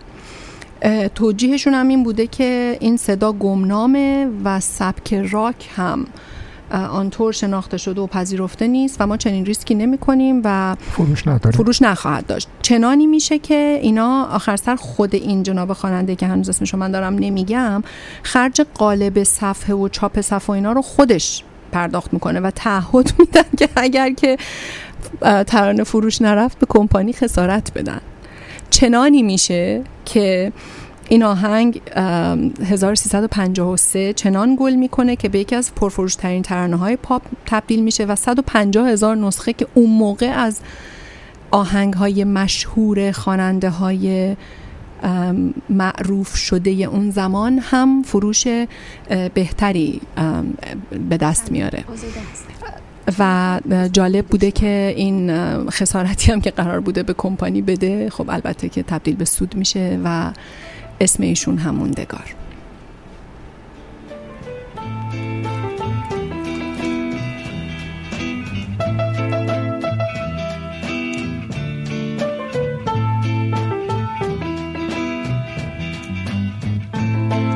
توجیهشون 1.16 1.74
هم 1.74 1.88
این 1.88 2.04
بوده 2.04 2.28
که 2.28 2.78
این 2.80 2.98
صدا 2.98 3.32
گمنامه 3.32 4.28
و 4.44 4.60
سبک 4.60 5.14
راک 5.14 5.70
هم 5.76 6.06
آنطور 6.72 7.32
شناخته 7.32 7.78
شده 7.78 8.02
و 8.02 8.08
پذیرفته 8.08 8.68
نیست 8.68 8.98
و 9.00 9.08
ما 9.08 9.18
چنین 9.18 9.46
ریسکی 9.46 9.76
نمی 9.76 9.98
کنیم 9.98 10.42
و 10.44 10.76
فروش 10.80 11.28
نداره 11.28 11.56
فروش 11.56 11.82
نخواهد 11.82 12.26
داشت. 12.26 12.48
چنانی 12.62 13.08
میشه 13.08 13.40
که 13.40 13.80
اینا 13.82 14.26
آخر 14.26 14.56
سر 14.56 14.76
خود 14.76 15.16
این 15.16 15.44
جناب 15.44 15.74
خواننده 15.74 16.16
که 16.16 16.28
هنوز 16.28 16.50
اسمشو 16.50 16.78
من 16.78 16.92
دارم 16.92 17.16
نمیگم 17.16 17.84
خرج 18.24 18.62
قالب 18.74 19.24
صفحه 19.24 19.76
و 19.76 19.88
چاپ 19.88 20.22
صفحه 20.22 20.48
و 20.48 20.52
اینا 20.52 20.72
رو 20.72 20.82
خودش 20.82 21.44
پرداخت 21.72 22.14
می‌کنه 22.14 22.40
و 22.40 22.52
تعهد 22.52 23.12
میدن 23.20 23.44
که 23.58 23.70
اگر 23.76 24.14
که 24.14 24.38
ترانه 25.48 25.84
فروش 25.84 26.22
نرفت 26.22 26.60
به 26.60 26.66
کمپانی 26.70 27.14
خسارت 27.14 27.74
بدن. 27.74 28.02
چنانی 28.74 29.24
میشه 29.24 29.82
که 30.06 30.52
این 31.10 31.24
آهنگ 31.24 31.82
ام، 31.96 32.54
1353 32.66 34.14
چنان 34.14 34.58
گل 34.60 34.74
می‌کنه 34.74 35.16
که 35.16 35.30
به 35.30 35.40
یکی 35.40 35.56
از 35.56 35.76
پرفروشترین 35.76 36.42
ترانه 36.42 36.76
های 36.76 36.96
پاپ 36.96 37.22
تبدیل 37.46 37.84
میشه 37.84 38.06
و 38.06 38.16
150 38.16 38.88
هزار 38.88 39.16
نسخه 39.16 39.54
که 39.54 39.68
اون 39.74 39.90
موقع 39.90 40.30
از 40.30 40.60
آهنگ 41.52 41.94
های 41.94 42.24
مشهور 42.24 43.12
خواننده 43.12 43.70
های 43.70 44.36
معروف 45.70 46.36
شده 46.36 46.72
اون 46.72 47.12
زمان 47.12 47.60
هم 47.60 48.04
فروش 48.04 48.48
بهتری 49.34 50.02
به 51.10 51.18
دست 51.18 51.52
میاره. 51.52 51.84
و 53.20 53.60
جالب 53.94 54.26
بوده 54.26 54.52
که 54.52 54.94
این 54.98 55.32
خسارتی 55.70 56.32
هم 56.32 56.42
که 56.42 56.52
قرار 56.52 56.80
بوده 56.80 57.04
به 57.04 57.14
کمپانی 57.14 57.62
بده 57.62 58.10
خب 58.10 58.30
البته 58.30 58.70
که 58.70 58.84
تبدیل 58.84 59.16
به 59.16 59.26
سود 59.26 59.56
میشه 59.56 60.00
و 60.04 60.32
اسم 61.02 61.24
ایشون 61.24 61.58
هم 61.58 61.76
موندگار. 61.76 62.36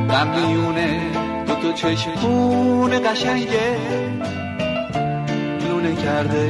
قبلیونه 0.10 1.12
دو 1.48 1.56
تا 1.56 1.74
چشمون 1.74 3.12
قشنگه. 3.12 4.47
لونه 5.78 5.96
کرده. 5.96 6.50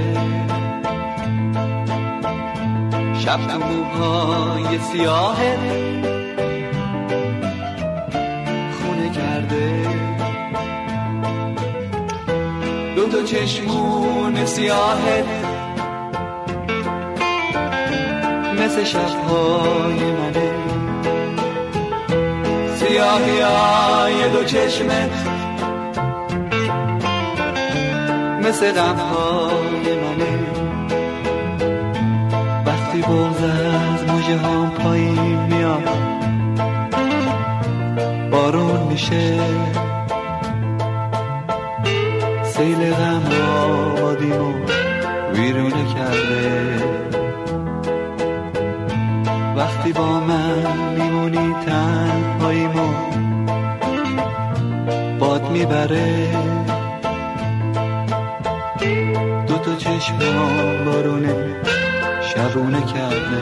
شب 3.20 3.40
تو 3.48 3.60
موهای 3.60 4.80
سیاهه 4.80 5.58
خونه 8.82 9.10
کرده. 9.10 9.88
دو 12.96 13.08
تا 13.08 13.24
چشمون 13.24 14.46
سیاهه 14.46 15.24
مثل 18.54 18.84
شبهای 18.84 20.12
منه. 20.12 20.52
سیاهی 22.76 23.40
های 23.40 24.30
دو 24.30 24.44
چشمت 24.44 25.38
مثل 28.48 28.72
غمهای 28.72 29.96
منه. 29.96 30.38
وقتی 32.66 33.02
بغز 33.02 33.44
از 33.44 34.04
موجه 34.08 34.38
هم 34.38 34.70
پایین 34.70 35.40
میاد 35.40 35.90
بارون 38.32 38.84
میشه. 38.84 39.40
سیل 42.44 42.94
غم 42.94 43.24
آبادیمو 43.66 44.54
ویرونه 45.34 45.94
کرده. 45.96 46.84
وقتی 49.58 49.94
با 49.94 50.20
من 50.20 50.94
میمونی 50.98 51.56
تنهاییمو 51.66 52.94
باد 55.20 55.50
می‌بره. 55.52 56.47
چشم 60.08 60.20
بارونه 60.86 61.36
شبونه 62.22 62.82
کرده. 62.82 63.42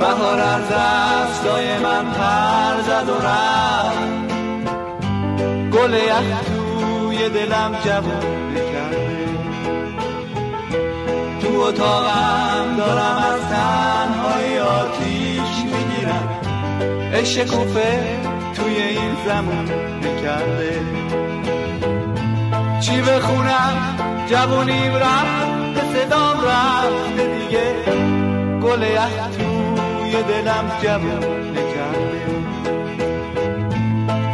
بهار 0.00 0.40
از 0.40 0.62
دستای 0.68 1.78
من 1.78 2.04
پر 2.04 2.82
زد 2.82 3.08
و 3.08 3.14
رفت. 3.26 4.34
گل 5.72 5.94
یخ 5.94 6.40
توی 6.46 7.28
دلم 7.28 7.78
جوونه 7.84 8.60
کرده 8.72 9.28
تو 11.40 11.60
اتاقم 11.60 12.76
دارم 12.76 13.24
از 13.32 13.40
تنهای 13.40 14.58
آتیش 14.58 15.64
می‌گیرم. 15.64 16.28
عشق 17.14 17.46
کوفه 17.46 18.18
توی 18.54 18.74
این 18.74 19.16
زمون 19.26 19.64
نکرده. 19.98 20.80
چی 22.90 23.00
بخونم 23.00 23.96
جوونیم 24.30 24.94
رفت 24.94 25.94
صدام 25.94 26.36
رفته 26.40 27.38
دیگه. 27.38 27.74
گل 28.62 28.82
یخ 28.82 29.28
توی 29.38 30.22
دلم 30.22 30.70
جوون 30.82 31.50
نکرده 31.50 32.20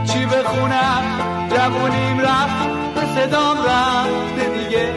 چی 0.05 0.27
بخونم؟ 0.27 1.03
جوونیم 1.51 2.21
رفت 2.21 2.69
صدام 3.15 3.57
رفته 3.59 4.59
دیگه. 4.59 4.93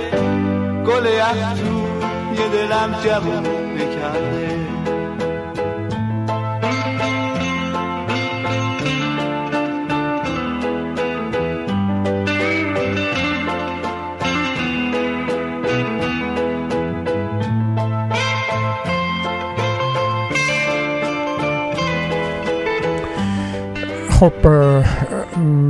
گل 0.86 1.06
یخ 1.06 1.54
توی 1.60 2.50
دلم 2.50 2.96
جوون 3.04 3.69
خب 24.20 24.34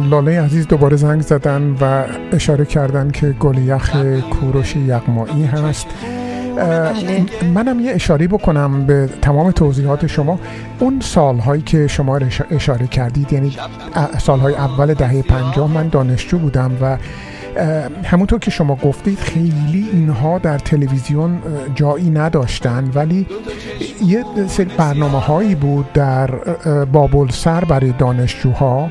لاله 0.10 0.42
عزیز 0.42 0.68
دوباره 0.68 0.96
زنگ 0.98 1.22
زدن 1.22 1.76
و 1.82 2.04
اشاره 2.32 2.66
کردن 2.66 3.12
که 3.12 3.30
گل 3.32 3.58
یخ 3.58 3.96
کوروش 4.30 4.76
یغمایی 4.76 5.46
هست. 5.46 5.88
اه، 6.58 6.94
منم 7.54 7.80
یه 7.80 7.92
اشاره 7.92 8.28
بکنم 8.28 8.86
به 8.86 9.10
تمام 9.22 9.52
توضیحات 9.52 10.08
شما. 10.08 10.40
اون 10.80 11.00
سالهایی 11.04 11.62
که 11.62 11.88
شما 11.88 12.18
اش- 12.18 12.42
اشاره 12.52 12.88
کردید 12.88 13.34
یعنی 13.34 13.58
سالهای 14.18 14.56
اول 14.56 14.94
دهه 14.94 15.22
پنجاه 15.22 15.72
من 15.74 15.88
دانشجو 15.88 16.38
بودم 16.38 16.72
و 16.82 16.98
همونطور 18.04 18.40
که 18.40 18.52
شما 18.52 18.76
گفتید 18.76 19.20
خیلی 19.20 19.90
اینها 19.94 20.40
در 20.40 20.58
تلویزیون 20.58 21.40
جایی 21.76 22.10
نداشتن 22.10 22.92
ولی 22.94 23.28
یه 24.06 24.26
سری 24.48 24.72
برنامه 24.78 25.20
هایی 25.20 25.56
بود 25.56 25.94
در 25.94 26.28
بابل 26.86 27.30
سر 27.30 27.66
برای 27.66 27.94
دانشجوها. 27.98 28.90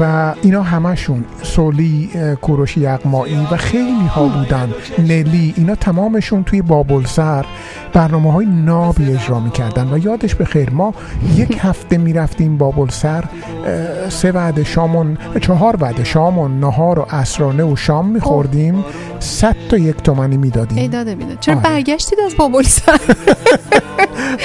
و 0.00 0.34
اینا 0.42 0.62
همشون 0.62 1.24
سولی 1.42 2.10
کوروش 2.42 2.76
یغمایی 2.76 3.46
و 3.52 3.56
خیلی 3.56 4.06
ها 4.06 4.24
بودن. 4.24 4.74
نلی 4.98 5.54
اینا 5.56 5.74
تمامشون 5.74 6.44
توی 6.44 6.62
بابل 6.62 7.04
سر 7.04 7.46
برنامه 7.92 8.32
های 8.32 8.46
نابی 8.46 9.12
اجرا 9.12 9.40
می‌کردن 9.40 9.92
و 9.92 9.98
یادش 9.98 10.34
به 10.34 10.44
خیر 10.44 10.70
ما 10.70 10.94
یک 11.36 11.58
هفته 11.60 11.98
می‌رفتیم 11.98 12.58
بابل 12.58 12.88
سر 12.88 13.24
اه، 13.66 14.10
سه 14.10 14.32
وعده 14.32 14.64
شام 14.64 14.96
و 14.96 15.38
چهار 15.40 15.76
وعده 15.80 16.04
شام 16.04 16.38
و 16.38 16.48
نهار 16.48 16.98
و 16.98 17.06
اسرانه 17.10 17.64
و 17.64 17.76
شام 17.76 18.08
میخوردیم. 18.08 18.84
صد 19.20 19.56
تا 19.68 19.76
یک 19.76 19.96
تومنی 19.96 20.34
ای 20.34 20.36
می‌دادیم 20.36 20.90
داده 20.90 21.14
بیده 21.14 21.36
چرا 21.40 21.54
آره. 21.54 21.64
برگشتید 21.64 22.18
از 22.26 22.36
بابل 22.38 22.62
سر 22.62 23.00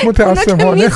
اونا 0.04 0.14
که 0.14 0.16
متاسفانه 0.26 0.90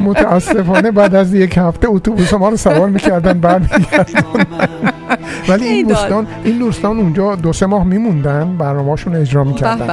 متاسفانه 0.00 0.90
بعد 0.90 1.14
از 1.14 1.34
یک 1.34 1.58
هفته 1.58 1.88
اتوبوس 1.90 2.34
ما 2.34 2.48
رو 2.48 2.56
سوار 2.56 2.88
می‌کردن. 2.88 3.29
برمیگردن 3.32 4.46
ولی 5.48 5.66
این. 5.66 5.86
دوستان 5.86 6.26
این 6.44 6.58
دوستان 6.58 6.98
اونجا 6.98 7.34
دو 7.34 7.52
سه 7.52 7.66
ماه 7.66 7.84
میموندن 7.84 8.56
برنامه‌شون 8.56 9.16
اجرا 9.16 9.44
می‌کردن. 9.44 9.86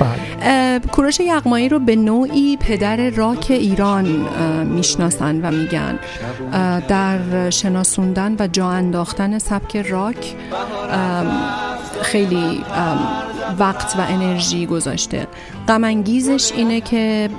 بله. 0.00 0.78
کوروش 0.92 1.20
یغمایی 1.20 1.68
رو 1.68 1.78
به 1.78 1.96
نوعی 1.96 2.56
پدر 2.56 3.10
راک 3.10 3.46
ایران 3.50 4.26
می‌شناسن 4.64 5.40
و 5.40 5.50
میگن. 5.50 5.98
در 6.88 7.50
شناسوندن 7.50 8.36
و 8.38 8.46
جا 8.46 8.70
انداختن 8.70 9.38
سبک 9.38 9.76
راک 9.76 10.34
خیلی 12.02 12.64
وقت 13.58 13.96
و 13.98 14.00
انرژی 14.08 14.66
گذاشته. 14.66 15.26
غم 15.68 15.84
انگیزش 15.84 16.52
اینه 16.52 16.80
که 16.80 17.30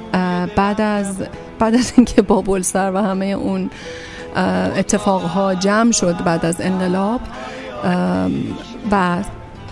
بعد 0.55 0.81
از 0.81 1.23
بعد 1.59 1.75
از 1.75 1.93
اینکه 1.95 2.21
بابل 2.21 2.61
سر 2.61 2.91
و 2.91 2.97
همه 2.97 3.25
اون 3.25 3.69
اتفاقها 4.35 5.55
جمع 5.55 5.91
شد 5.91 6.23
بعد 6.23 6.45
از 6.45 6.61
انقلاب 6.61 7.21
و 8.91 9.23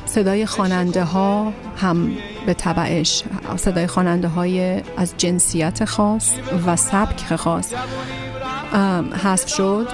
صدای 0.05 0.45
خواننده 0.45 1.03
ها 1.03 1.53
هم 1.78 2.12
به 2.45 2.53
تبعش 2.53 3.24
صدای 3.57 3.88
خواننده 3.88 4.28
های 4.28 4.82
از 4.97 5.14
جنسیت 5.18 5.86
خاص 5.86 6.32
و 6.66 6.76
سبک 6.76 7.36
خاص 7.36 7.74
حذف 9.24 9.49
شد. 9.49 9.88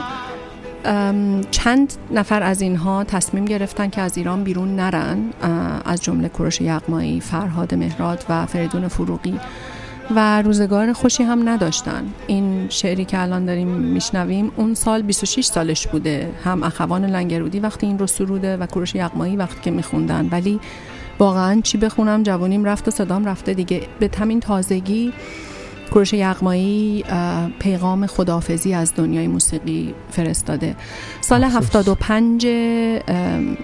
چند 1.52 1.94
نفر 2.12 2.44
از 2.44 2.62
اینها 2.62 3.04
تصمیم 3.04 3.46
گرفتن 3.46 3.90
که 3.90 4.02
از 4.02 4.18
ایران 4.18 4.44
بیرون 4.44 4.76
نرن 4.76 5.18
از 5.86 6.04
جمله 6.04 6.30
کوروش 6.30 6.62
یغمایی، 6.62 7.22
فرهاد 7.22 7.76
مهراد 7.76 8.26
و 8.30 8.46
فریدون 8.46 8.88
فروغی. 8.88 9.40
و 10.16 10.42
روزگار 10.42 10.94
خوشی 10.94 11.24
هم 11.24 11.50
نداشتن. 11.50 12.04
این 12.28 12.68
شعری 12.70 13.06
که 13.06 13.22
الان 13.22 13.46
داریم 13.46 13.68
میشنویم 13.68 14.52
اون 14.56 14.74
سال 14.74 15.02
26 15.02 15.46
سالش 15.46 15.88
بوده. 15.88 16.32
هم 16.44 16.64
اخوان 16.64 17.06
لنگرودی 17.06 17.60
وقتی 17.60 17.88
این 17.88 18.00
رو 18.00 18.08
سروده 18.08 18.58
و 18.58 18.66
کوروش 18.66 18.96
یغمایی 18.96 19.36
وقتی 19.36 19.62
که 19.62 19.72
میخوندن. 19.72 20.30
ولی 20.32 20.60
واقعا 21.20 21.62
چی 21.62 21.78
بخونم؟ 21.78 22.24
جوانیم 22.24 22.64
رفت 22.64 22.88
و 22.88 22.92
صدام 22.92 23.26
رفته 23.26 23.54
دیگه. 23.54 23.82
به 24.00 24.10
همین 24.20 24.40
تازگی 24.40 25.14
کوروش 25.94 26.14
یغمایی 26.14 27.04
پیغام 27.60 28.06
خدافزی 28.06 28.74
از 28.74 28.94
دنیای 28.96 29.28
موسیقی 29.28 29.94
فرستاده. 30.12 30.76
سال 31.22 31.44
افسوس. 31.44 31.76
75 31.76 32.48
ام، 33.08 33.58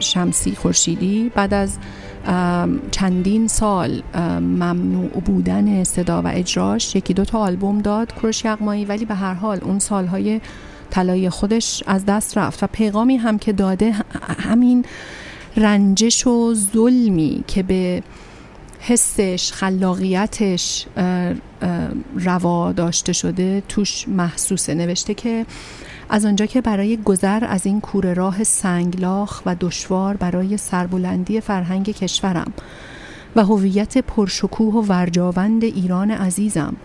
شمسی 0.00 0.54
خورشیدی. 0.54 1.32
بعد 1.34 1.54
از 1.54 1.78
چندین 2.90 3.48
سال 3.48 4.02
ممنوع 4.40 5.08
بودن 5.08 5.84
صدا 5.84 6.22
و 6.22 6.26
اجراش. 6.26 6.96
یکی 6.96 7.14
دو 7.14 7.24
تا 7.24 7.38
آلبوم 7.38 7.78
داد 7.78 8.14
کوروش 8.14 8.44
یغمایی 8.44 8.84
ولی 8.84 9.04
به 9.04 9.14
هر 9.14 9.34
حال 9.34 9.58
اون 9.62 9.78
سالهای 9.78 10.40
طلایی 10.90 11.30
خودش 11.30 11.82
از 11.86 12.06
دست 12.06 12.38
رفت 12.38 12.62
و 12.62 12.66
پیغامی 12.66 13.16
هم 13.16 13.38
که 13.38 13.52
داده 13.52 13.94
همین 14.38 14.84
رنجش 15.56 16.26
و 16.26 16.54
ظلمی 16.54 17.44
که 17.46 17.62
به 17.62 18.02
حسش 18.80 19.52
خلاقیتش 19.52 20.86
روا 22.14 22.72
داشته 22.72 23.12
شده 23.12 23.62
توش 23.68 24.08
محسوسه. 24.08 24.74
نوشته 24.74 25.14
که 25.14 25.46
از 26.08 26.24
آنجا 26.24 26.46
که 26.46 26.60
برای 26.60 26.96
گذر 26.96 27.44
از 27.48 27.66
این 27.66 27.80
کوره 27.80 28.14
راه 28.14 28.44
سنگلاخ 28.44 29.42
و 29.46 29.56
دشوار 29.60 30.16
برای 30.16 30.56
سربلندی 30.56 31.40
فرهنگ 31.40 31.90
کشورم 31.90 32.52
و 33.36 33.44
هویت 33.44 33.98
پرشکوه 33.98 34.74
و 34.74 34.82
ورجاوند 34.82 35.64
ایران 35.64 36.10
عزیزم 36.10 36.76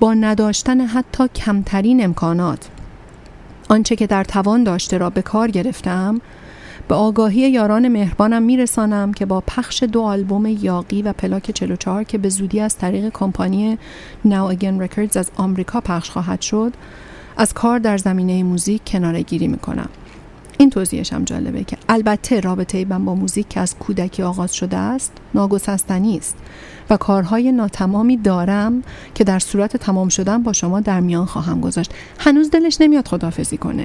با 0.00 0.14
نداشتن 0.14 0.80
حتی 0.80 1.28
کمترین 1.28 2.04
امکانات 2.04 2.68
آنچه 3.68 3.96
که 3.96 4.06
در 4.06 4.24
توان 4.24 4.64
داشته 4.64 4.98
را 4.98 5.10
به 5.10 5.22
کار 5.22 5.50
گرفتم 5.50 6.20
به 6.88 6.94
آگاهی 6.94 7.50
یاران 7.50 7.88
مهربانم 7.88 8.42
میرسانم 8.42 9.12
که 9.12 9.26
با 9.26 9.40
پخش 9.40 9.82
دو 9.82 10.00
آلبوم 10.02 10.46
یاقی 10.46 11.02
و 11.02 11.12
پلاک 11.12 11.50
44 11.50 12.04
که 12.04 12.18
به 12.18 12.28
زودی 12.28 12.60
از 12.60 12.76
طریق 12.76 13.08
کمپانی 13.08 13.78
Now 14.24 14.54
Again 14.54 14.86
Records 14.86 15.16
از 15.16 15.30
آمریکا 15.36 15.80
پخش 15.80 16.10
خواهد 16.10 16.40
شد 16.40 16.72
از 17.36 17.54
کار 17.54 17.78
در 17.78 17.98
زمینه 17.98 18.42
موزیک 18.42 18.82
کناره 18.86 19.22
گیری 19.22 19.48
می‌کنم. 19.48 19.88
این 20.58 20.70
توضیحش 20.70 21.12
هم 21.12 21.24
جالبه 21.24 21.64
که 21.64 21.76
البته 21.88 22.40
رابطه 22.40 22.84
من 22.84 23.04
با 23.04 23.14
موزیک 23.14 23.48
که 23.48 23.60
از 23.60 23.76
کودکی 23.78 24.22
آغاز 24.22 24.54
شده 24.54 24.76
است 24.76 25.12
ناگسستنی 25.34 26.18
است 26.18 26.36
و 26.90 26.96
کارهای 26.96 27.52
ناتمامی 27.52 28.16
دارم 28.16 28.82
که 29.14 29.24
در 29.24 29.38
صورت 29.38 29.76
تمام 29.76 30.08
شدن 30.08 30.42
با 30.42 30.52
شما 30.52 30.80
در 30.80 31.00
میان 31.00 31.26
خواهم 31.26 31.60
گذاشت. 31.60 31.90
هنوز 32.18 32.50
دلش 32.50 32.80
نمیاد 32.80 33.08
خدافزی 33.08 33.56
کنه. 33.56 33.84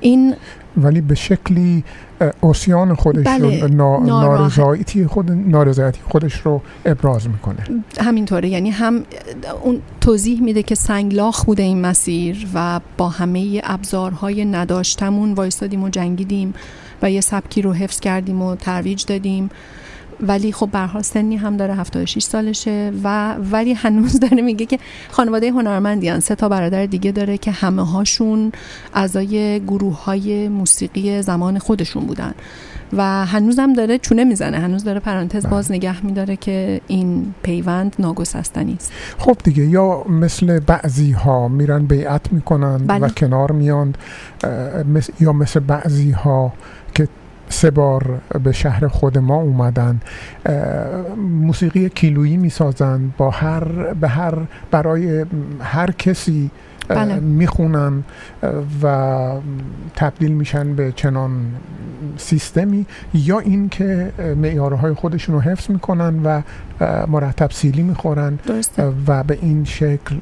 این 0.00 0.34
ولی 0.76 1.00
به 1.00 1.14
شکلی 1.14 1.84
اوسیان 2.40 2.94
خودش 2.94 3.24
بله، 3.26 3.60
رو. 3.60 3.68
نارضایتی 4.04 5.06
خود 5.06 5.32
نارضایتی 5.32 6.00
خودش 6.08 6.34
رو 6.34 6.62
ابراز 6.84 7.28
می‌کنه 7.28 7.56
همینطوره 8.00 8.48
یعنی 8.48 8.70
هم 8.70 9.02
اون 9.62 9.80
توضیح 10.00 10.42
میده 10.42 10.62
که 10.62 10.74
سنگلاخ 10.74 11.44
بوده 11.44 11.62
این 11.62 11.80
مسیر 11.80 12.46
و 12.54 12.80
با 12.96 13.08
همه 13.08 13.60
ابزارهای 13.64 14.44
نداشتمون 14.44 15.32
وایستادیم 15.32 15.82
و 15.82 15.88
جنگیدیم 15.88 16.54
و 17.02 17.10
یه 17.10 17.20
سبکی 17.20 17.62
رو 17.62 17.72
حفظ 17.72 18.00
کردیم 18.00 18.42
و 18.42 18.56
ترویج 18.56 19.04
دادیم 19.04 19.50
ولی 20.22 20.52
خب 20.52 20.68
برها 20.72 21.02
سنی 21.02 21.36
هم 21.36 21.56
داره 21.56 21.74
76 21.74 22.22
سالشه 22.22 22.92
و 23.04 23.34
ولی 23.34 23.72
هنوز 23.72 24.20
داره 24.20 24.42
میگه 24.42 24.66
که 24.66 24.78
خانواده 25.10 25.50
هنرمندی 25.50 26.20
سه 26.20 26.34
تا 26.34 26.48
برادر 26.48 26.86
دیگه 26.86 27.12
داره 27.12 27.38
که 27.38 27.50
همه 27.50 27.86
هاشون 27.86 28.52
اعضای 28.94 29.60
گروه 29.60 30.04
های 30.04 30.48
موسیقی 30.48 31.22
زمان 31.22 31.58
خودشون 31.58 32.04
بودن. 32.06 32.34
و 32.92 33.26
هنوزم 33.26 33.72
داره 33.72 33.98
چونه 33.98 34.24
می‌زنه 34.24 34.58
هنوز 34.58 34.84
داره 34.84 35.00
پرانتز 35.00 35.46
باز 35.46 35.72
نگه 35.72 36.06
میداره 36.06 36.36
که 36.36 36.80
این 36.86 37.34
پیوند 37.42 37.96
ناگسستنی 37.98 38.74
است. 38.74 38.92
خب 39.18 39.36
دیگه 39.44 39.66
یا 39.66 40.04
مثل 40.08 40.60
بعضی 40.60 41.12
ها 41.12 41.48
میرن 41.48 41.84
بیعت 41.86 42.32
می‌کنن 42.32 42.78
بله. 42.86 43.06
و 43.06 43.08
کنار 43.08 43.52
میان 43.52 43.94
مس- 44.94 45.10
یا 45.20 45.32
مثل 45.32 45.60
بعضی 45.60 46.10
ها 46.10 46.52
که 46.94 47.08
سه 47.50 47.70
بار 47.70 48.20
به 48.44 48.52
شهر 48.52 48.88
خود 48.88 49.18
ما 49.18 49.36
اومدن. 49.36 50.00
موسیقی 51.16 51.88
کیلویی 51.88 52.36
می‌سازن 52.36 53.12
با 53.18 53.30
هر 53.30 53.64
به 53.94 54.08
هر 54.08 54.34
برای 54.70 55.26
هر 55.60 55.90
کسی 55.90 56.50
بله. 56.94 57.20
می‌خونن 57.20 58.04
و 58.82 59.32
تبدیل 59.96 60.32
میشن 60.32 60.74
به 60.74 60.92
چنان 60.96 61.30
سیستمی 62.16 62.86
یا 63.14 63.38
اینکه 63.38 64.12
معیارهای 64.36 64.94
خودشون 64.94 65.34
رو 65.34 65.40
حفظ 65.40 65.70
می‌کنن 65.70 66.22
و 66.24 66.42
مرتب 67.06 67.50
سیلی 67.50 67.82
می‌خورن 67.82 68.38
درسته. 68.46 68.92
و 69.06 69.22
به 69.22 69.38
این 69.42 69.64
شکل 69.64 70.16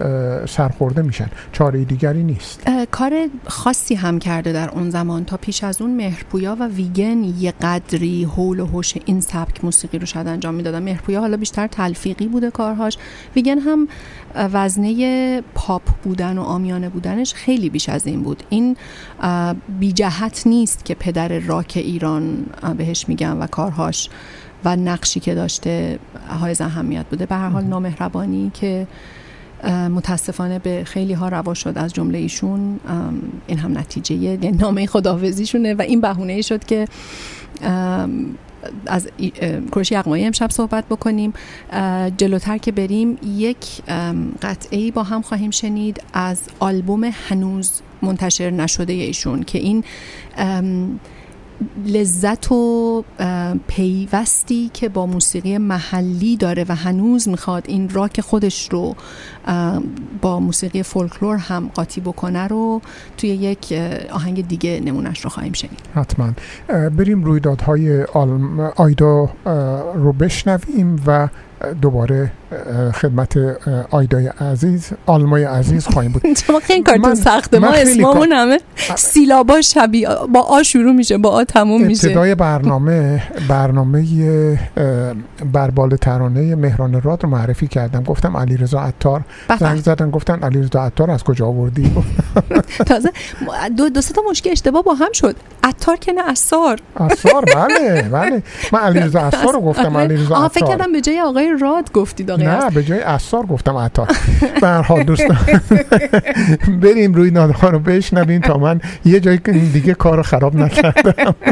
سرخورده 0.47 1.03
میشن. 1.03 1.29
چاره 1.53 1.85
دیگری 1.85 2.25
نیست. 2.25 2.71
کار 2.91 3.13
خاصی 3.47 3.95
هم 3.95 4.19
کرده 4.19 4.53
در 4.53 4.71
اون 4.71 4.91
زمان 4.91 5.25
تا 5.25 5.37
پیش 5.37 5.65
از 5.65 5.83
اون 5.83 5.97
مهرپویا 5.97 6.57
و 6.61 6.69
ویگن 6.69 7.25
یه 7.25 7.53
قدری 7.63 8.25
حول 8.25 8.61
و 8.61 8.67
حوش 8.67 8.95
این 9.05 9.21
سبک 9.21 9.65
موسیقی 9.65 9.99
رو 9.99 10.07
شاید 10.07 10.29
انجام 10.29 10.55
می‌دادن. 10.55 10.83
مهرپویا 10.83 11.21
حالا 11.21 11.37
بیشتر 11.37 11.67
تلفیقی 11.67 12.27
بوده 12.27 12.51
کارهاش. 12.51 12.99
ویگن 13.37 13.59
هم 13.59 13.89
وزنه 14.35 15.43
پاپ 15.55 15.83
بودن 16.03 16.39
و 16.39 16.43
آمیانه 16.59 16.89
بودنش 16.89 17.35
خیلی 17.35 17.71
بیش 17.71 17.89
از 17.89 18.07
این 18.07 18.23
بود. 18.23 18.43
این 18.49 18.77
بی 19.81 19.93
جهت 19.93 20.43
نیست 20.47 20.85
که 20.85 20.95
پدر 20.95 21.39
راک 21.39 21.73
ایران 21.77 22.47
بهش 22.77 23.09
میگم 23.09 23.41
و 23.41 23.47
کارهاش 23.47 24.09
و 24.65 24.77
نقشی 24.77 25.21
که 25.21 25.35
داشته 25.35 25.99
های 26.41 26.57
اهمیت 26.61 27.07
بوده. 27.07 27.27
به 27.27 27.35
هر 27.35 27.49
حال 27.49 27.65
نامهربانی 27.65 28.51
که 28.55 28.87
متاسفانه 29.95 30.59
به 30.59 30.83
خیلی 30.85 31.13
ها 31.13 31.29
روا 31.29 31.55
شد 31.55 31.73
از 31.77 31.95
جمله 31.95 32.19
ایشون 32.19 32.81
این 33.47 33.59
هم 33.59 33.79
نتیجه 33.79 34.37
نامه 34.51 34.87
خداحافظیشونه 34.87 35.75
و 35.75 35.83
این 35.83 36.01
بهونه 36.01 36.33
ای 36.33 36.43
شد 36.43 36.65
که 36.65 36.89
از 38.87 39.09
کروش 39.73 39.93
یغمایی 39.93 40.25
امشب 40.25 40.51
صحبت 40.51 40.85
بکنیم. 40.85 41.33
جلوتر 42.17 42.59
که 42.59 42.73
بریم 42.73 43.19
یک 43.37 43.83
قطعه 44.43 44.91
با 44.91 45.03
هم 45.03 45.23
خواهیم 45.23 45.51
شنید 45.51 46.03
از 46.13 46.41
آلبوم 46.61 47.11
هنوز 47.29 47.81
منتشر 48.03 48.51
نشده 48.51 48.93
ایشون 48.93 49.43
که 49.43 49.59
این 49.59 49.85
لذت 51.87 52.53
و 52.53 53.05
پیوستی 53.67 54.71
که 54.75 54.89
با 54.89 55.07
موسیقی 55.07 55.59
محلی 55.59 56.37
داره 56.37 56.65
و 56.69 56.75
هنوز 56.75 57.29
می‌خواد 57.29 57.65
این 57.67 57.89
راک 57.89 58.21
خودش 58.21 58.69
رو 58.73 58.95
با 60.21 60.41
موسیقی 60.41 60.83
فولکلور 60.83 61.37
هم 61.37 61.71
قاطی 61.75 62.01
بکنه 62.01 62.47
رو 62.47 62.81
توی 63.17 63.31
یک 63.31 63.73
آهنگ 64.11 64.49
دیگه 64.49 64.81
نمونش 64.85 65.21
رو 65.21 65.31
خواهیم 65.31 65.53
شنید. 65.53 65.81
حتما. 65.95 66.33
بریم 66.69 67.25
رویدادهای 67.25 68.05
آیدا 68.77 69.31
رو 69.95 70.13
بشنویم 70.13 71.03
و 71.07 71.29
دوباره 71.83 72.33
خدمت 72.95 73.37
آیدای 73.91 74.27
عزیز 74.27 74.91
آلمای 75.07 75.45
عزیز 75.45 75.87
خواهیم 75.87 76.13
بود. 76.13 76.23
شما 76.47 76.61
خیلی 76.61 76.83
کارتون 76.83 77.15
سخته 77.15 77.59
ما 77.59 77.69
اسممون 77.69 78.33
همه 78.33 78.61
سیلابا 78.97 79.61
شبیه 79.61 80.09
با 80.33 80.41
آ 80.41 80.63
شروع 80.63 80.93
میشه 80.93 81.19
با 81.19 81.31
آ 81.31 81.45
تموم 81.45 81.83
میشه. 81.83 82.07
ابتدای 82.07 82.35
برنامه 82.35 83.23
برنامه 83.49 84.59
بربال 85.53 85.97
ترانه 85.97 86.55
مهران 86.55 87.03
راد 87.03 87.23
رو 87.23 87.29
معرفی 87.29 87.67
کردم. 87.69 88.03
گفتم 88.03 88.37
علیرضا 88.37 88.81
عطار. 88.81 89.23
زنگ 89.61 89.79
زدن 89.79 90.11
گفتن 90.11 90.39
علیرضا 90.43 90.83
عطار 90.83 91.11
از 91.11 91.25
کجا 91.25 91.47
آوردی؟ 91.47 91.93
تازه 92.87 93.13
دو 93.77 93.89
دو 93.89 94.01
تا 94.01 94.23
مشکل 94.31 94.51
اشتباه 94.51 94.83
با 94.83 94.95
هم 94.95 95.13
شد. 95.13 95.37
عطار 95.65 95.97
که 95.97 96.13
نه 96.13 96.31
اثار 96.31 96.79
اثار 96.97 97.45
بله 97.45 98.03
بله. 98.03 98.43
من 98.73 98.79
علیرضا 98.79 99.21
عطار 99.29 99.53
رو 99.53 99.61
گفتم 99.61 99.97
علیرضا 99.97 100.35
عطار 100.37 100.49
فکر 100.49 100.67
کردم 100.67 100.93
به 100.93 101.01
جای 101.01 101.21
آقای 101.21 101.57
راد 101.61 101.93
گفتید 101.93 102.31
آقای 102.47 102.47
نه 102.47 102.71
به 102.71 102.83
جای 102.83 103.01
اثار 103.01 103.47
گفتم 103.47 103.77
عطار. 103.77 104.07
به 104.61 104.67
هر 104.67 104.83
حال 104.83 105.03
دوستان. 105.03 105.39
بریم 106.83 107.15
روی 107.15 107.31
نادها 107.31 107.71
رو 107.71 107.79
بشنویم 107.79 108.41
تا 108.41 108.59
من 108.59 108.81
یه 109.05 109.21
جای 109.21 109.37
دیگه 109.73 109.95
کارو 109.95 110.23
خراب 110.23 110.57
نکردم. 110.57 111.35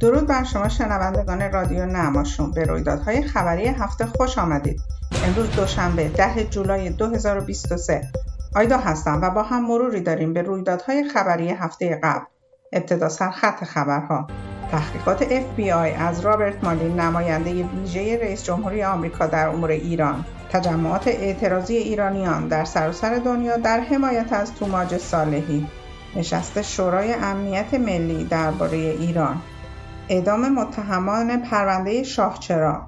درود 0.00 0.26
بر 0.26 0.44
شما 0.44 0.68
شنوندگان 0.68 1.52
رادیو 1.52 1.86
نماشون. 1.86 2.50
به 2.50 2.64
رویدادهای 2.64 3.22
خبری 3.22 3.66
هفته 3.66 4.06
خوش 4.06 4.38
آمدید. 4.38 4.80
امروز 5.26 5.50
دوشنبه 5.50 6.08
10 6.08 6.44
جولای 6.44 6.90
2023 6.90 8.08
آیدا 8.56 8.78
هستم 8.78 9.20
و 9.22 9.30
با 9.30 9.42
هم 9.42 9.66
مروری 9.66 10.00
داریم 10.00 10.32
به 10.32 10.42
رویدادهای 10.42 11.04
خبری 11.08 11.50
هفته 11.50 12.00
قبل. 12.02 12.33
ابتدا 12.74 13.08
سرخط 13.08 13.64
خبرها. 13.64 14.26
تحقیقات 14.70 15.24
FBI 15.24 15.98
از 15.98 16.20
رابرت 16.20 16.64
مالی 16.64 16.92
نماینده 16.92 17.50
ویژه 17.62 18.18
رئیس 18.22 18.44
جمهوری 18.44 18.82
آمریکا 18.82 19.26
در 19.26 19.48
امور 19.48 19.70
ایران. 19.70 20.24
تجمعات 20.52 21.08
اعتراضی 21.08 21.76
ایرانیان 21.76 22.48
در 22.48 22.64
سراسر 22.64 23.14
دنیا 23.14 23.56
در 23.56 23.80
حمایت 23.80 24.32
از 24.32 24.54
توماج 24.54 24.96
صالحی. 24.96 25.66
نشست 26.16 26.62
شورای 26.62 27.12
امنیت 27.12 27.74
ملی 27.74 28.24
درباره 28.24 28.76
ایران. 28.76 29.42
اعدام 30.08 30.52
متهمان 30.52 31.42
پرونده 31.42 32.02
شاهچرا 32.02 32.86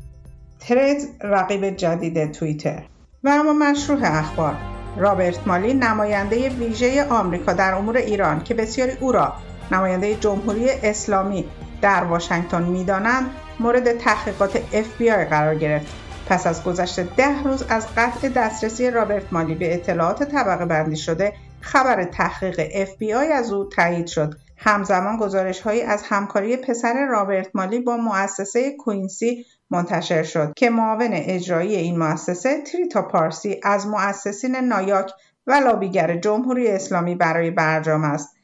ترد 0.61 0.97
رقیب 1.21 1.71
جدید 1.71 2.33
توییتر. 2.33 2.83
و 3.25 3.29
اما 3.29 3.53
مشروع 3.53 3.99
اخبار. 4.03 4.55
رابرت 4.97 5.47
مالی 5.47 5.75
نماینده 5.75 6.49
ویژه 6.49 7.05
آمریکا 7.05 7.53
در 7.53 7.75
امور 7.75 7.97
ایران 7.97 8.45
که 8.45 8.55
بسیاری 8.55 8.93
او 9.01 9.13
را 9.13 9.33
نماینده 9.73 10.15
جمهوری 10.15 10.71
اسلامی 10.71 11.45
در 11.83 12.05
واشنگتن 12.05 12.63
می‌دانند 12.63 13.31
مورد 13.61 13.99
تحقیقات 13.99 14.59
FBI 14.73 15.29
قرار 15.31 15.55
گرفت. 15.55 15.87
پس 16.27 16.47
از 16.47 16.65
گذشت 16.65 17.01
ده 17.01 17.43
روز 17.43 17.65
از 17.69 17.87
قطع 17.97 18.29
دسترسی 18.29 18.91
رابرت 18.91 19.33
مالی 19.33 19.55
به 19.55 19.75
اطلاعات 19.75 20.23
طبقه 20.23 20.65
بندی 20.65 20.97
شده 20.97 21.33
خبر 21.61 22.05
تحقیق 22.05 22.85
FBI 22.85 23.33
از 23.33 23.53
او 23.53 23.65
تایید 23.65 24.07
شد. 24.07 24.35
همزمان 24.57 25.17
گزارش 25.17 25.61
هایی 25.61 25.83
از 25.83 26.03
همکاری 26.03 26.57
پسر 26.57 27.07
رابرت 27.11 27.49
مالی 27.55 27.81
با 27.81 27.97
مؤسسه 27.97 28.77
کوینسی 28.77 29.47
منتشر 29.71 30.23
شد 30.23 30.53
که 30.57 30.71
معاون 30.71 31.11
اجرایی 31.13 31.77
این 31.77 31.99
مؤسسه 31.99 32.63
تریتا 32.63 33.03
پارسی 33.03 33.61
از 33.63 33.87
مؤسسین 33.87 34.57
نایاک 34.57 35.11
و 35.47 35.53
لابیگر 35.53 36.17
جمهوری 36.17 36.69
اسلامی 36.69 37.15
برای 37.15 37.51
برجام 37.51 38.05
است. 38.05 38.36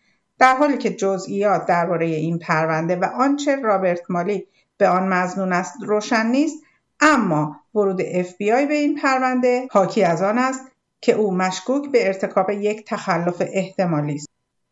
در 0.42 0.56
حالی 0.56 0.78
که 0.78 0.90
جزئیات 0.90 1.66
درباره 1.66 2.06
این 2.06 2.38
پرونده 2.38 2.96
و 2.96 3.04
آنچه 3.04 3.56
رابرت 3.56 4.00
مالی 4.08 4.46
به 4.76 4.88
آن 4.88 5.08
مزنون 5.08 5.52
است 5.52 5.74
روشن 5.82 6.26
نیست 6.26 6.62
اما 7.00 7.56
ورود 7.74 8.02
FBI 8.02 8.66
به 8.68 8.74
این 8.74 9.00
پرونده 9.02 9.68
حاکی 9.70 10.04
از 10.04 10.22
آن 10.22 10.38
است 10.38 10.60
که 11.00 11.12
او 11.12 11.34
مشکوک 11.34 11.90
به 11.90 12.06
ارتکاب 12.06 12.50
یک 12.50 12.84
تخلف 12.86 13.42
احتمالی 13.46 14.14
است. 14.14 14.28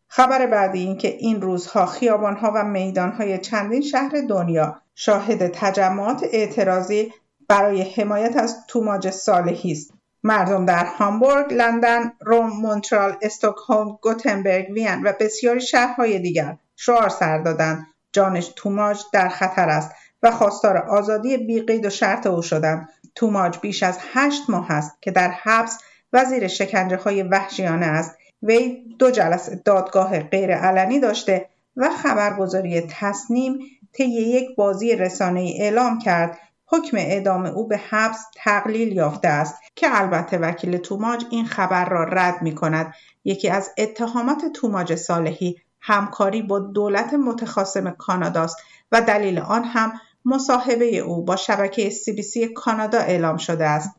خبر 0.07 0.45
بعدی 0.45 0.79
این 0.79 0.97
که 0.97 1.07
این 1.07 1.41
روزها 1.41 1.85
خیابانها 1.85 2.51
و 2.55 2.63
میدانهای 2.63 3.37
چندین 3.37 3.81
شهر 3.81 4.21
دنیا 4.29 4.81
شاهد 4.95 5.47
تجمعات 5.47 6.23
اعتراضی 6.31 7.13
برای 7.47 7.81
حمایت 7.81 8.37
از 8.37 8.57
توماج 8.67 9.09
صالحی 9.09 9.71
است. 9.71 9.93
مردم 10.23 10.65
در 10.65 10.85
هامبورگ، 10.85 11.53
لندن، 11.53 12.11
روم، 12.21 12.49
مونترال، 12.49 13.17
استکهلم، 13.21 13.99
گوتنبرگ، 14.01 14.69
وین 14.69 15.01
و 15.03 15.13
بسیاری 15.19 15.61
شهرهای 15.61 16.19
دیگر 16.19 16.57
شعار 16.75 17.09
سر 17.09 17.37
دادند. 17.37 17.87
جانش 18.13 18.51
توماج 18.55 19.01
در 19.13 19.29
خطر 19.29 19.69
است 19.69 19.91
و 20.23 20.31
خواستار 20.31 20.77
آزادی 20.77 21.37
بیقید 21.37 21.85
و 21.85 21.89
شرط 21.89 22.27
او 22.27 22.41
شدند. 22.41 22.89
توماج 23.15 23.59
بیش 23.59 23.83
از 23.83 23.97
هشت 24.13 24.49
ماه 24.49 24.71
است 24.71 25.01
که 25.01 25.11
در 25.11 25.29
حبس 25.29 25.77
و 26.13 26.25
زیر 26.25 26.47
شکنجه 26.47 26.97
های 26.97 27.23
وحشیانه 27.23 27.85
است. 27.85 28.17
وی 28.43 28.95
دو 28.99 29.11
جلسه 29.11 29.61
دادگاه 29.65 30.19
غیرعلنی 30.19 30.99
داشته 30.99 31.49
و 31.75 31.89
خبرگزاری 31.89 32.81
تصنیم 32.81 33.59
طی 33.93 34.03
یک 34.03 34.55
بازی 34.55 34.95
رسانه‌ای 34.95 35.61
اعلام 35.61 35.99
کرد 35.99 36.37
حکم 36.71 36.97
اعدام 36.97 37.45
او 37.45 37.67
به 37.67 37.77
حبس 37.77 38.25
تقلیل 38.35 38.91
یافته 38.91 39.27
است 39.27 39.55
که 39.75 40.01
البته 40.01 40.37
وکیل 40.37 40.77
توماج 40.77 41.25
این 41.29 41.45
خبر 41.45 41.89
را 41.89 42.03
رد 42.03 42.41
می 42.41 42.55
کند. 42.55 42.93
یکی 43.25 43.49
از 43.49 43.69
اتهامات 43.77 44.45
توماج 44.45 44.95
صالحی 44.95 45.61
همکاری 45.79 46.41
با 46.41 46.59
دولت 46.59 47.13
متخاصم 47.13 47.91
کاناداست 47.91 48.57
و 48.91 49.01
دلیل 49.01 49.39
آن 49.39 49.63
هم 49.63 49.93
مصاحبه 50.25 50.97
او 50.97 51.25
با 51.25 51.35
شبکه 51.35 51.89
سی 51.89 52.11
بی 52.11 52.21
سی 52.21 52.47
کانادا 52.47 52.99
اعلام 52.99 53.37
شده 53.37 53.65
است. 53.65 53.95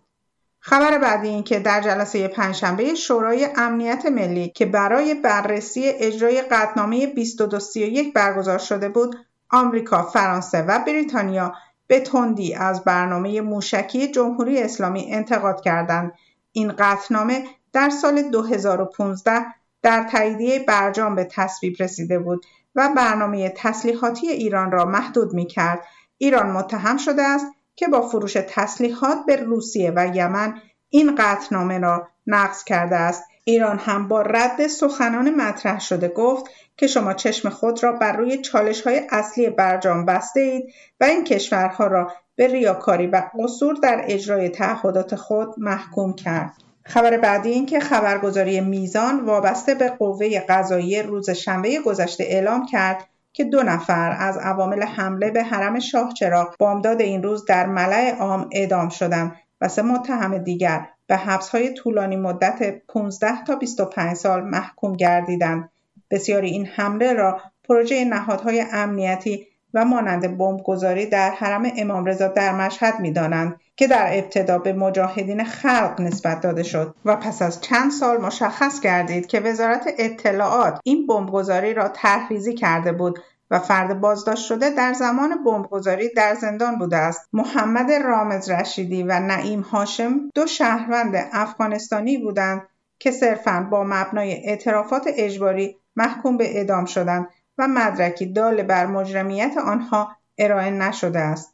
خبر 0.61 0.99
بعدی 0.99 1.29
این 1.29 1.43
که 1.43 1.59
در 1.59 1.81
جلسه 1.81 2.29
پنجشنبه 2.29 2.95
شورای 2.95 3.49
امنیت 3.57 4.07
ملی 4.07 4.49
که 4.49 4.67
برای 4.67 5.15
بررسی 5.15 5.83
اجرای 5.85 6.43
قطنامه 6.43 7.07
2231 7.07 8.13
برگزار 8.13 8.59
شده 8.59 8.89
بود، 8.89 9.17
آمریکا، 9.51 10.03
فرانسه 10.03 10.63
و 10.63 10.79
بریتانیا 10.87 11.55
به 11.93 12.01
تندی 12.01 12.55
از 12.55 12.85
برنامه 12.85 13.41
موشکی 13.41 14.09
جمهوری 14.09 14.63
اسلامی 14.63 15.13
انتقاد 15.13 15.61
کردند. 15.61 16.13
این 16.53 16.73
قطنامه 16.79 17.45
در 17.73 17.91
سال 17.91 18.23
2015 18.23 19.45
در 19.83 20.09
تاییدیه 20.13 20.59
برجام 20.59 21.15
به 21.15 21.25
تصویب 21.25 21.77
رسیده 21.81 22.19
بود 22.19 22.47
و 22.75 22.91
برنامه 22.97 23.49
تسلیحاتی 23.57 24.29
ایران 24.29 24.73
را 24.73 24.85
محدود 24.85 25.35
می 25.35 25.47
کرد. 25.47 25.81
ایران 26.19 26.51
متهم 26.51 26.97
شده 26.97 27.23
است 27.23 27.47
که 27.77 27.89
با 27.89 28.09
فروش 28.09 28.37
تسلیحات 28.49 29.19
به 29.27 29.37
روسیه 29.37 29.93
و 29.97 30.17
یمن 30.17 30.55
این 30.89 31.15
قطنامه 31.19 31.79
را 31.79 32.09
نقض 32.27 32.65
کرده 32.65 32.97
است. 32.97 33.25
ایران 33.45 33.79
هم 33.79 34.09
با 34.09 34.23
رد 34.23 34.67
سخنان 34.67 35.35
مطرح 35.35 35.81
شده 35.81 36.09
گفت 36.09 36.45
که 36.77 36.87
شما 36.87 37.15
چشم 37.15 37.49
خود 37.49 37.83
را 37.83 37.93
بر 37.93 38.17
روی 38.17 38.39
چالش 38.39 38.83
های 38.83 39.03
اصلی 39.11 39.51
برجام 39.51 40.07
بسته 40.07 40.41
اید 40.41 40.65
و 41.01 41.05
این 41.05 41.25
کشورها 41.25 41.87
را 41.87 42.13
به 42.37 42.47
ریاکاری 42.47 43.07
و 43.07 43.23
قصور 43.39 43.75
در 43.83 44.05
اجرای 44.05 44.49
تعهدات 44.49 45.15
خود 45.15 45.55
محکوم 45.59 46.15
کرد. 46.15 46.53
خبر 46.85 47.17
بعدی 47.17 47.51
این 47.51 47.67
که 47.67 47.81
خبرگزاری 47.81 48.61
میزان 48.61 49.21
وابسته 49.25 49.75
به 49.75 49.89
قوه 49.89 50.41
قضایی 50.41 51.03
روز 51.03 51.31
شنبه 51.31 51.81
گذشته 51.81 52.25
اعلام 52.25 52.67
کرد 52.67 53.09
که 53.33 53.45
دو 53.45 53.63
نفر 53.63 54.17
از 54.19 54.39
عوامل 54.39 54.83
حمله 54.83 55.31
به 55.31 55.43
حرم 55.43 55.79
شاه 55.79 56.13
چراغ 56.13 56.55
بامداد 56.59 57.01
این 57.01 57.23
روز 57.23 57.45
در 57.45 57.67
ملع 57.67 58.17
عام 58.19 58.49
اعدام 58.53 58.89
شدند 58.89 59.37
و 59.61 59.69
سه 59.69 59.83
متهم 59.83 60.39
دیگر 60.39 60.89
به 61.13 61.19
حبسهای 61.19 61.75
طولانی 61.75 62.17
مدت 62.17 62.83
15 62.89 63.45
تا 63.45 63.57
25 63.57 64.17
سال 64.17 64.45
محکوم 64.45 64.93
گردیدند. 64.93 65.71
بسیاری 66.11 66.51
این 66.51 66.67
حمله 66.67 67.13
را 67.13 67.41
پروژه 67.65 68.05
نهادهای 68.05 68.65
امنیتی 68.73 69.47
و 69.75 69.85
مانند 69.85 70.39
بمبگذاری 70.39 71.07
در 71.07 71.31
حرم 71.31 71.73
امام 71.77 72.05
رضا 72.05 72.29
در 72.29 72.53
مشهد 72.53 73.01
می‌دانند 73.01 73.61
که 73.77 73.87
در 73.87 74.11
ابتدا 74.13 74.59
به 74.59 74.73
مجاهدین 74.73 75.45
خلق 75.45 76.01
نسبت 76.01 76.41
داده 76.41 76.63
شد 76.63 76.95
و 77.05 77.17
پس 77.17 77.43
از 77.43 77.61
چند 77.61 77.91
سال 77.91 78.21
مشخص 78.21 78.81
گردید 78.81 79.27
که 79.27 79.41
وزارت 79.41 79.89
اطلاعات 79.99 80.81
این 80.85 81.07
بمبگذاری 81.07 81.75
را 81.75 81.89
تحریزی 81.89 82.55
کرده 82.55 82.93
بود 82.93 83.19
و 83.53 83.59
فرد 83.59 84.01
بازداشت 84.01 84.47
شده 84.47 84.71
در 84.71 84.93
زمان 84.93 85.45
بمبگذاری 85.45 86.09
در 86.09 86.35
زندان 86.35 86.79
بوده 86.79 86.97
است 86.97 87.29
محمد 87.33 87.93
رامز 87.93 88.51
رشیدی 88.51 89.03
و 89.03 89.21
نعیم 89.21 89.61
هاشم 89.61 90.31
دو 90.35 90.47
شهروند 90.47 91.29
افغانستانی 91.33 92.19
بودند 92.19 92.69
که 92.99 93.11
صرفا 93.11 93.69
با 93.71 93.85
مبنای 93.85 94.33
اعترافات 94.33 95.05
اجباری 95.17 95.77
محکوم 95.97 96.37
به 96.37 96.57
اعدام 96.57 96.85
شدند 96.85 97.29
و 97.59 97.69
مدرکی 97.69 98.27
دال 98.27 98.63
بر 98.63 98.87
مجرمیت 98.87 99.55
آنها 99.67 100.17
ارائه 100.39 100.71
نشده 100.71 101.19
است. 101.19 101.53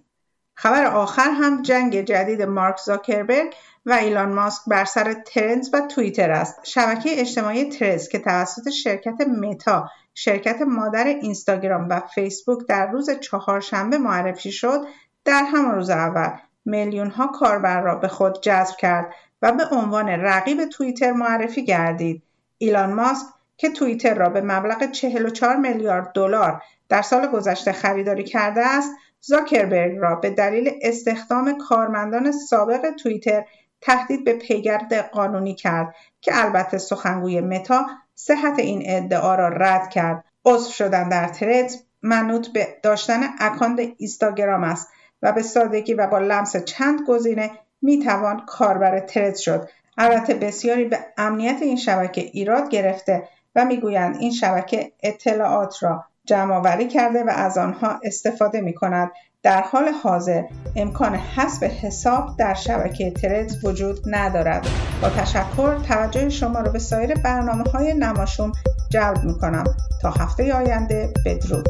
خبر 0.55 0.85
آخر 0.85 1.31
هم 1.31 1.63
جنگ 1.63 2.01
جدید 2.01 2.43
مارک 2.43 2.77
زاکربرگ 2.77 3.55
و 3.87 3.93
ایلان 3.93 4.33
ماسک 4.33 4.63
بر 4.67 4.85
سر 4.85 5.15
ترنز 5.15 5.71
و 5.73 5.81
توییتر 5.81 6.31
است. 6.31 6.59
شبکه 6.63 7.21
اجتماعی 7.21 7.65
ترنز 7.65 8.09
که 8.09 8.19
توسط 8.19 8.71
شرکت 8.71 9.21
متا 9.21 9.89
شرکت 10.21 10.63
مادر 10.63 11.05
اینستاگرام 11.05 11.89
و 11.89 12.01
فیسبوک 12.01 12.67
در 12.69 12.91
روز 12.91 13.11
چهارشنبه 13.11 13.99
معرفی 13.99 14.53
شد 14.53 14.81
در 15.25 15.43
همان 15.43 15.75
روز 15.75 15.91
اول 15.91 16.31
میلیون 16.65 17.11
ها 17.11 17.27
کاربر 17.27 17.81
را 17.81 17.95
به 17.95 18.09
خود 18.09 18.41
جذب 18.43 18.77
کرد 18.77 19.15
و 19.43 19.53
به 19.53 19.65
عنوان 19.73 20.09
رقیب 20.09 20.65
توییتر 20.65 21.13
معرفی 21.13 21.65
گردید. 21.65 22.23
ایلان 22.59 22.93
ماسک 22.93 23.27
که 23.57 23.71
توییتر 23.71 24.15
را 24.15 24.29
به 24.29 24.41
مبلغ 24.41 24.91
44 24.91 25.57
میلیارد 25.57 26.13
دلار 26.15 26.63
در 26.89 27.03
سال 27.03 27.27
گذشته 27.27 27.73
خریداری 27.73 28.25
کرده 28.25 28.67
است 28.67 28.91
زاکربرگ 29.21 29.99
را 29.99 30.15
به 30.15 30.31
دلیل 30.31 30.71
استخدام 30.83 31.59
کارمندان 31.59 32.33
سابق 32.33 32.91
توییتر 32.91 33.45
تهدید 33.81 34.25
به 34.25 34.33
پیگرد 34.33 34.95
قانونی 34.95 35.55
کرد 35.55 35.95
که 36.21 36.45
البته 36.45 36.79
سخنگوی 36.79 37.41
متا 37.41 37.87
صحت 38.21 38.59
این 38.59 38.83
ادعا 38.85 39.35
را 39.35 39.49
رد 39.49 39.91
کرد 39.91 40.25
عضو 40.45 40.71
شدن 40.73 41.09
در 41.09 41.29
ترد 41.29 41.71
منوط 42.03 42.49
به 42.49 42.69
داشتن 42.83 43.21
اکاند 43.41 43.81
اینستاگرام 43.81 44.65
است 44.65 44.89
و 45.23 45.33
به 45.33 45.43
سادگی 45.43 45.95
و 45.95 46.07
با 46.07 46.19
لمس 46.19 46.57
چند 46.57 47.01
گزینه 47.07 47.51
می‌توان 47.83 48.43
کاربر 48.47 49.01
ترد 49.01 49.37
شد 49.37 49.69
البته 49.99 50.35
بسیاری 50.35 50.85
به 50.85 50.99
امنیت 51.17 51.63
این 51.63 51.77
شبکه 51.77 52.21
ایراد 52.21 52.69
گرفته 52.69 53.29
و 53.55 53.65
می‌گویند 53.65 54.17
این 54.17 54.31
شبکه 54.31 54.93
اطلاعات 55.03 55.83
را 55.83 56.05
جمع 56.25 56.85
کرده 56.85 57.25
و 57.25 57.31
از 57.31 57.59
آنها 57.59 58.01
استفاده 58.05 58.61
می 58.61 58.75
کند. 58.75 59.11
در 59.49 59.63
حال 59.63 59.89
حاضر 60.05 60.43
امکان 60.77 61.15
حذف 61.15 61.63
حساب 61.63 62.37
در 62.39 62.55
شبکه 62.55 63.11
ترد 63.11 63.51
وجود 63.65 63.99
ندارد. 64.07 64.67
با 65.03 65.09
تشکر 65.09 65.79
توجه 65.79 66.29
شما 66.29 66.61
را 66.61 66.73
به 66.73 66.79
سایر 66.79 67.15
برنامه 67.15 67.65
های 67.75 67.95
نماشوم 67.95 68.53
جلب 68.91 69.25
می 69.25 69.39
کنم. 69.39 69.65
تا 70.03 70.11
هفته 70.11 70.55
آینده 70.55 71.13
بدرود. 71.27 71.69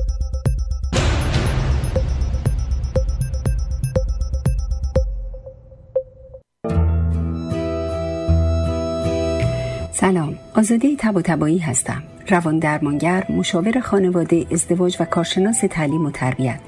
سلام 9.92 10.38
آزاده 10.56 10.96
تب 10.98 11.16
و 11.16 11.22
تبایی 11.22 11.58
هستم 11.58 12.02
روان 12.28 12.58
درمانگر 12.58 13.24
مشاور 13.30 13.80
خانواده 13.80 14.46
ازدواج 14.52 14.96
و 15.00 15.04
کارشناس 15.04 15.60
تعلیم 15.70 16.06
و 16.06 16.10
تربیت 16.10 16.67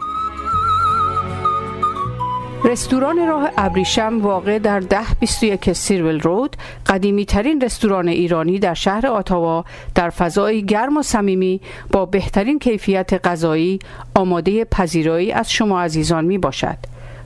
رستوران 2.65 3.27
راه 3.27 3.49
ابریشم 3.57 4.19
واقع 4.21 4.59
در 4.59 4.79
ده 4.79 5.13
21 5.19 5.73
سیرول 5.73 6.19
رود 6.19 6.55
قدیمی 6.85 7.25
ترین 7.25 7.61
رستوران 7.61 8.07
ایرانی 8.07 8.59
در 8.59 8.73
شهر 8.73 9.07
آتاوا 9.07 9.65
در 9.95 10.09
فضای 10.09 10.65
گرم 10.65 10.97
و 10.97 11.01
صمیمی 11.01 11.61
با 11.91 12.05
بهترین 12.05 12.59
کیفیت 12.59 13.27
غذایی 13.27 13.79
آماده 14.15 14.65
پذیرایی 14.65 15.31
از 15.31 15.51
شما 15.51 15.81
عزیزان 15.81 16.25
می 16.25 16.37
باشد. 16.37 16.77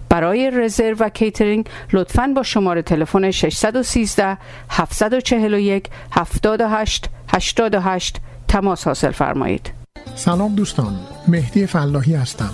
برای 0.10 0.52
رزرو 0.52 0.96
و 1.00 1.10
کیترینگ 1.10 1.66
لطفاً 1.94 2.34
با 2.36 2.44
شماره 2.44 2.82
تلفن 2.82 3.32
613 3.32 4.38
741 4.70 5.90
78 6.12 7.10
88 7.34 8.18
تماس 8.48 8.88
حاصل 8.88 9.12
فرمایید. 9.12 9.72
سلام 10.16 10.56
دوستان 10.56 10.96
مهدی 11.28 11.66
فلاحی 11.66 12.14
هستم 12.14 12.54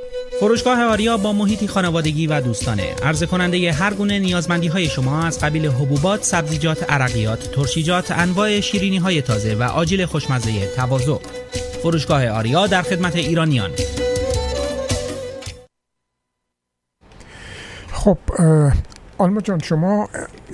فروشگاه 0.41 0.83
آریا 0.83 1.17
با 1.17 1.33
محیطی 1.33 1.67
خانوادگی 1.67 2.27
و 2.27 2.41
دوستانه 2.41 2.83
عرضه 3.03 3.25
کننده 3.25 3.71
هر 3.71 3.93
گونه 3.93 4.19
نیازمندی 4.19 4.67
های 4.67 4.85
شما 4.85 5.23
از 5.23 5.39
قبیل 5.39 5.65
حبوبات، 5.65 6.23
سبزیجات، 6.23 6.91
عرقیات، 6.91 7.51
ترشیجات، 7.51 8.11
انواع 8.11 8.59
شیرینی 8.59 8.97
های 8.97 9.21
تازه 9.21 9.55
و 9.55 9.63
آجیل 9.63 10.05
خوشمزه 10.05 10.75
تواضع. 10.75 11.17
فروشگاه 11.83 12.27
آریا 12.27 12.67
در 12.67 12.81
خدمت 12.81 13.15
ایرانیان. 13.15 13.69
خب 17.91 18.17
آلما 19.17 19.41
جان 19.41 19.59
شما 19.59 20.09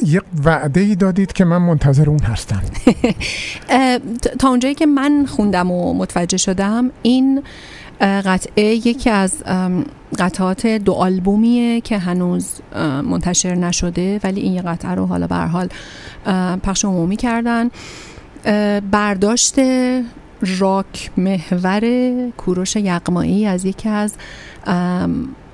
یک 0.06 0.22
وعده 0.46 0.80
ای 0.80 0.96
دادید 0.96 1.34
که 1.34 1.46
من 1.46 1.58
منتظر 1.58 2.10
اون 2.10 2.20
هستم 2.20 2.62
تا 4.40 4.50
اونجایی 4.50 4.76
که 4.76 4.86
من 4.86 5.26
خوندم 5.26 5.72
و 5.72 5.94
متوجه 5.94 6.38
شدم 6.38 6.92
این 7.02 7.44
قطعه 8.02 8.64
یکی 8.64 9.10
از 9.10 9.44
قطعات 10.20 10.68
دو 10.68 10.94
آلبومیه 10.94 11.82
که 11.82 11.98
هنوز 11.98 12.48
منتشر 13.04 13.56
نشده 13.56 14.20
ولی 14.24 14.42
این 14.42 14.62
قطعه 14.62 14.92
رو 14.92 15.06
حالا 15.06 15.28
به 15.28 15.36
حال 15.36 15.70
پخش 16.64 16.86
عمومی 16.86 17.16
کردن. 17.16 17.70
برداشت 18.92 19.56
راک 20.60 21.12
محور 21.18 21.84
کوروش 22.38 22.76
یقمایی 22.76 23.46
از 23.46 23.66
یکی 23.66 23.90
از 23.90 24.14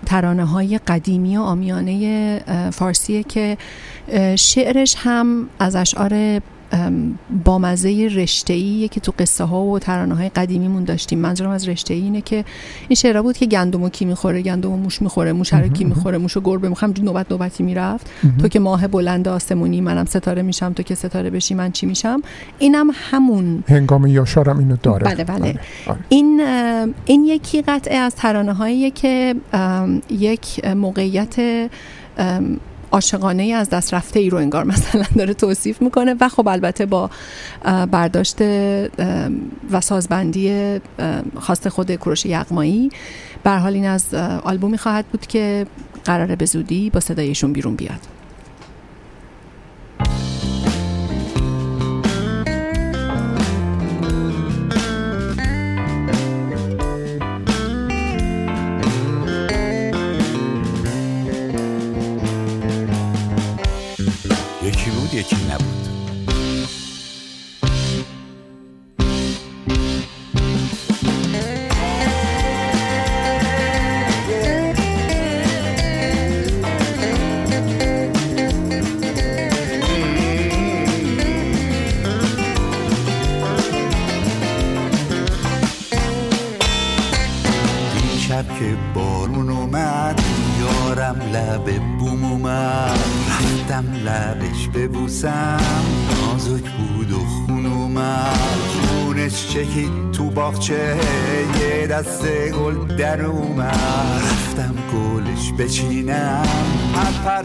ترانه 0.05 0.45
های 0.45 0.77
قدیمی 0.77 1.37
و 1.37 1.41
آمیانه 1.41 2.69
فارسیه 2.73 3.23
که 3.23 3.57
شعرش 4.35 4.95
هم 4.97 5.49
از 5.59 5.75
اشعار 5.75 6.41
با 7.45 7.59
مزه 7.59 8.09
رشته 8.15 8.53
ای 8.53 8.87
که 8.91 8.99
تو 8.99 9.13
قصه 9.19 9.43
ها 9.43 9.63
و 9.63 9.79
ترانه 9.79 10.15
های 10.15 10.29
قدیمیمون 10.29 10.83
داشتیم. 10.83 11.19
منظورم 11.19 11.49
از 11.49 11.69
رشته 11.69 11.93
اینه 11.93 12.21
که 12.21 12.45
این 12.87 12.95
شعرها 12.95 13.21
بود 13.21 13.37
که 13.37 13.45
گندم 13.45 13.83
و 13.83 13.89
کی 13.89 14.05
می‌خوره 14.05 14.41
گندم 14.41 14.71
و 14.71 14.77
موش 14.77 15.01
می‌خوره 15.01 15.33
موش 15.33 15.53
رو 15.53 15.67
کی 15.67 15.83
می‌خوره 15.83 16.17
موش 16.17 16.37
و 16.37 16.41
گربه 16.41 16.69
می‌خوام 16.69 16.93
نوبت 17.01 17.31
نوبتی 17.31 17.63
می‌رفت. 17.63 18.11
تو 18.39 18.47
که 18.47 18.59
ماه 18.59 18.87
بلند 18.87 19.27
آسمونی 19.27 19.81
منم 19.81 20.05
ستاره 20.05 20.41
میشم 20.41 20.73
تو 20.73 20.83
که 20.83 20.95
ستاره 20.95 21.29
بشی 21.29 21.53
من 21.53 21.71
چی 21.71 21.85
میشم؟ 21.85 22.21
اینم 22.59 22.87
همون. 22.93 23.63
هنگام 23.67 24.07
یاشارم 24.07 24.59
اینو 24.59 24.75
داره. 24.83 25.15
بله 25.15 25.23
بله, 25.23 25.39
بله. 25.87 25.97
این 26.09 26.41
این 27.05 27.25
یکی 27.25 27.61
قطعه 27.61 27.97
از 27.97 28.15
ترانه 28.15 28.53
هایی 28.53 28.91
که 28.91 29.35
یک 30.09 30.65
موقعیت 30.65 31.35
عاشقانه 32.93 33.43
از 33.43 33.69
دست 33.69 33.93
رفته 33.93 34.19
ای 34.19 34.29
رو 34.29 34.37
انگار 34.37 34.63
مثلا 34.63 35.05
داره 35.19 35.33
توصیف 35.33 35.81
می‌کنه. 35.81 36.15
و 36.21 36.29
خب 36.29 36.47
البته 36.47 36.85
با 36.85 37.09
برداشت 37.91 38.41
و 39.71 39.81
سازبندی 39.81 40.79
خواست 41.35 41.69
خود 41.69 41.95
کوروش 41.95 42.25
یغمایی 42.25 42.89
به 43.43 43.51
حال 43.51 43.73
این 43.73 43.85
از 43.85 44.13
آلبومی 44.43 44.77
خواهد 44.77 45.05
بود 45.05 45.27
که 45.27 45.65
قراره 46.05 46.35
به 46.35 46.45
زودی 46.45 46.89
با 46.89 46.99
صدایشون 46.99 47.53
بیرون 47.53 47.75
بیاد. 47.75 48.22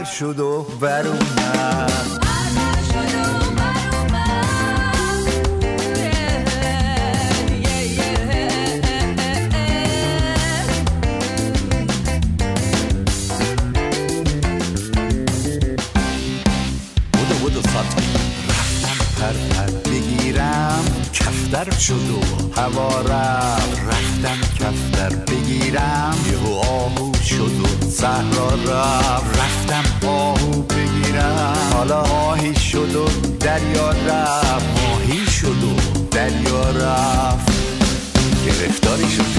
پر 0.09 0.15
شد 0.15 0.39
و 0.39 0.65
کفتر 24.69 25.15
بگیرم. 25.15 26.15
یهو 26.31 26.53
آهو 26.53 27.13
شد 27.23 27.59
و 27.59 27.89
صحرا 27.89 28.49
رفت. 28.49 29.39
رفتم 29.39 30.07
آهو 30.07 30.61
بگیرم. 30.61 31.57
حالا 31.73 32.01
آهی 32.01 32.55
شد 32.55 32.95
و 32.95 33.05
دریا 33.39 33.89
رفت. 33.89 34.65
ماهی 34.81 35.25
شد 35.25 35.63
و 35.63 35.75
دریا 36.11 36.69
رفت. 36.69 37.51
گرفتاری 38.45 39.09
شد. 39.09 39.38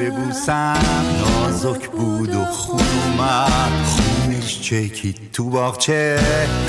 ببوسم 0.00 0.78
نازک 1.20 1.90
بود 1.90 2.34
و 2.34 2.44
خون 2.44 2.80
اومد. 2.80 3.72
خونش 3.86 4.60
چکید 4.60 5.16
تو 5.32 5.50
باغچه. 5.50 6.18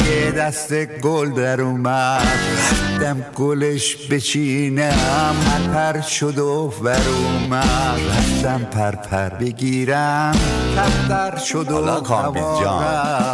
یه 0.08 0.32
دست 0.32 0.86
گل 0.86 1.32
در 1.32 1.62
اومد. 1.62 2.28
رفتم 2.54 3.26
گلش 3.36 3.98
بچینم 4.12 5.36
پر 5.74 6.02
شد 6.02 6.40
و 6.40 6.74
بر 6.84 7.02
اومد. 7.08 8.00
رفتم 8.10 8.64
پر 8.64 8.92
پر 8.92 9.30
بگیرم. 9.30 10.36
کفتر 10.76 11.38
شد 11.38 11.72
و 11.72 11.86
هوا 11.86 13.34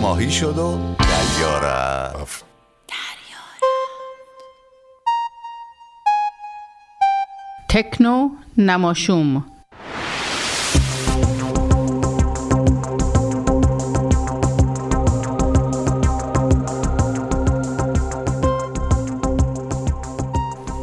ماهی 0.00 0.30
شد 0.30 0.58
و 0.58 0.78
دریا 0.98 1.58
رفت. 1.58 2.44
تکنو 7.70 8.30
نماشوم. 8.58 9.44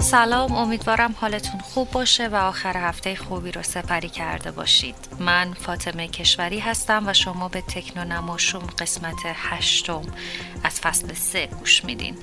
سلام 0.08 0.56
امیدوارم 0.56 1.16
حالتون 1.22 1.60
خوب 1.60 1.92
باشه 1.92 2.28
و 2.28 2.36
آخر 2.36 2.78
هفته 2.78 3.16
خوبی 3.16 3.52
رو 3.52 3.64
سپری 3.64 4.10
کرده 4.10 4.52
باشید. 4.52 4.96
من 5.20 5.54
فاطمه 5.54 6.08
کشوری 6.08 6.60
هستم 6.60 7.04
و 7.08 7.14
شما 7.14 7.50
به 7.50 7.62
تکنو 7.62 8.04
نماشوم 8.04 8.64
قسمت 8.80 9.16
هشتم 9.26 10.02
از 10.64 10.80
فصل 10.80 11.14
سه 11.14 11.48
گوش 11.48 11.86
میدین. 11.86 12.18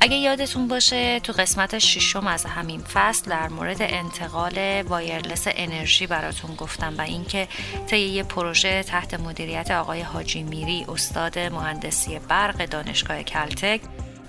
اگه 0.00 0.16
یادتون 0.16 0.68
باشه 0.68 1.20
تو 1.20 1.32
قسمت 1.32 1.78
ششم 1.78 2.26
از 2.26 2.44
همین 2.44 2.80
فصل 2.80 3.30
در 3.30 3.48
مورد 3.48 3.82
انتقال 3.82 4.82
وایرلس 4.82 5.44
انرژی 5.50 6.06
براتون 6.06 6.54
گفتم 6.54 6.94
و 6.98 7.00
اینکه 7.00 7.48
طی 7.86 7.98
یه 7.98 8.22
پروژه 8.22 8.82
تحت 8.82 9.20
مدیریت 9.20 9.70
آقای 9.70 10.02
حاجی 10.02 10.42
میری 10.42 10.86
استاد 10.88 11.38
مهندسی 11.38 12.18
برق 12.18 12.66
دانشگاه 12.66 13.22
کلتک 13.22 13.80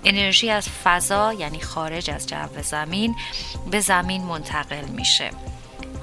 انرژی 0.04 0.50
از 0.50 0.68
فضا 0.84 1.32
یعنی 1.32 1.60
خارج 1.60 2.10
از 2.10 2.26
جو 2.26 2.62
زمین 2.62 3.16
به 3.70 3.80
زمین 3.80 4.22
منتقل 4.22 4.84
میشه. 4.84 5.30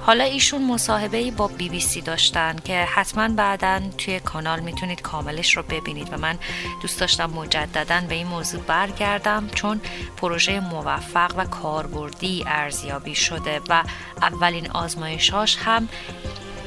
حالا 0.00 0.24
ایشون 0.24 0.64
مصاحبه 0.64 1.30
با 1.30 1.48
بی 1.48 1.68
بی 1.68 1.80
سی 1.80 2.00
داشتن 2.00 2.56
که 2.64 2.84
حتما 2.84 3.28
بعدا 3.28 3.80
توی 3.98 4.20
کانال 4.20 4.60
می‌تونید 4.60 5.02
کاملش 5.02 5.56
رو 5.56 5.62
ببینید 5.62 6.12
و 6.12 6.16
من 6.16 6.38
دوست 6.82 7.00
داشتم 7.00 7.30
مجددا 7.30 8.00
به 8.08 8.14
این 8.14 8.26
موضوع 8.26 8.60
برگردم 8.60 9.48
چون 9.54 9.80
پروژه 10.16 10.60
موفق 10.60 11.34
و 11.36 11.44
کاربردی 11.44 12.44
ارزیابی 12.46 13.14
شده 13.14 13.60
و 13.68 13.82
اولین 14.22 14.70
آزمایشاش 14.70 15.56
هم 15.56 15.88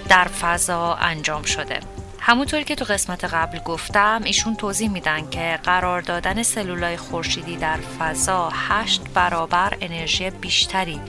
در 0.10 0.28
فضا 0.28 0.94
انجام 0.94 1.44
شده. 1.44 1.80
همونطوری 2.24 2.64
که 2.64 2.76
تو 2.76 2.86
قسمت 2.86 3.24
قبل 3.24 3.60
گفتم 3.60 4.22
ایشون 4.26 4.56
توضیح 4.56 4.90
میدن 4.90 5.30
که 5.30 5.60
قرار 5.64 6.02
دادن 6.02 6.44
سلولای 6.44 6.98
خورشیدی 6.98 7.56
در 7.56 7.78
فضا 7.78 8.50
هشت 8.50 9.02
برابر 9.14 9.78
انرژی 9.82 10.30
بیشتری 10.30 11.02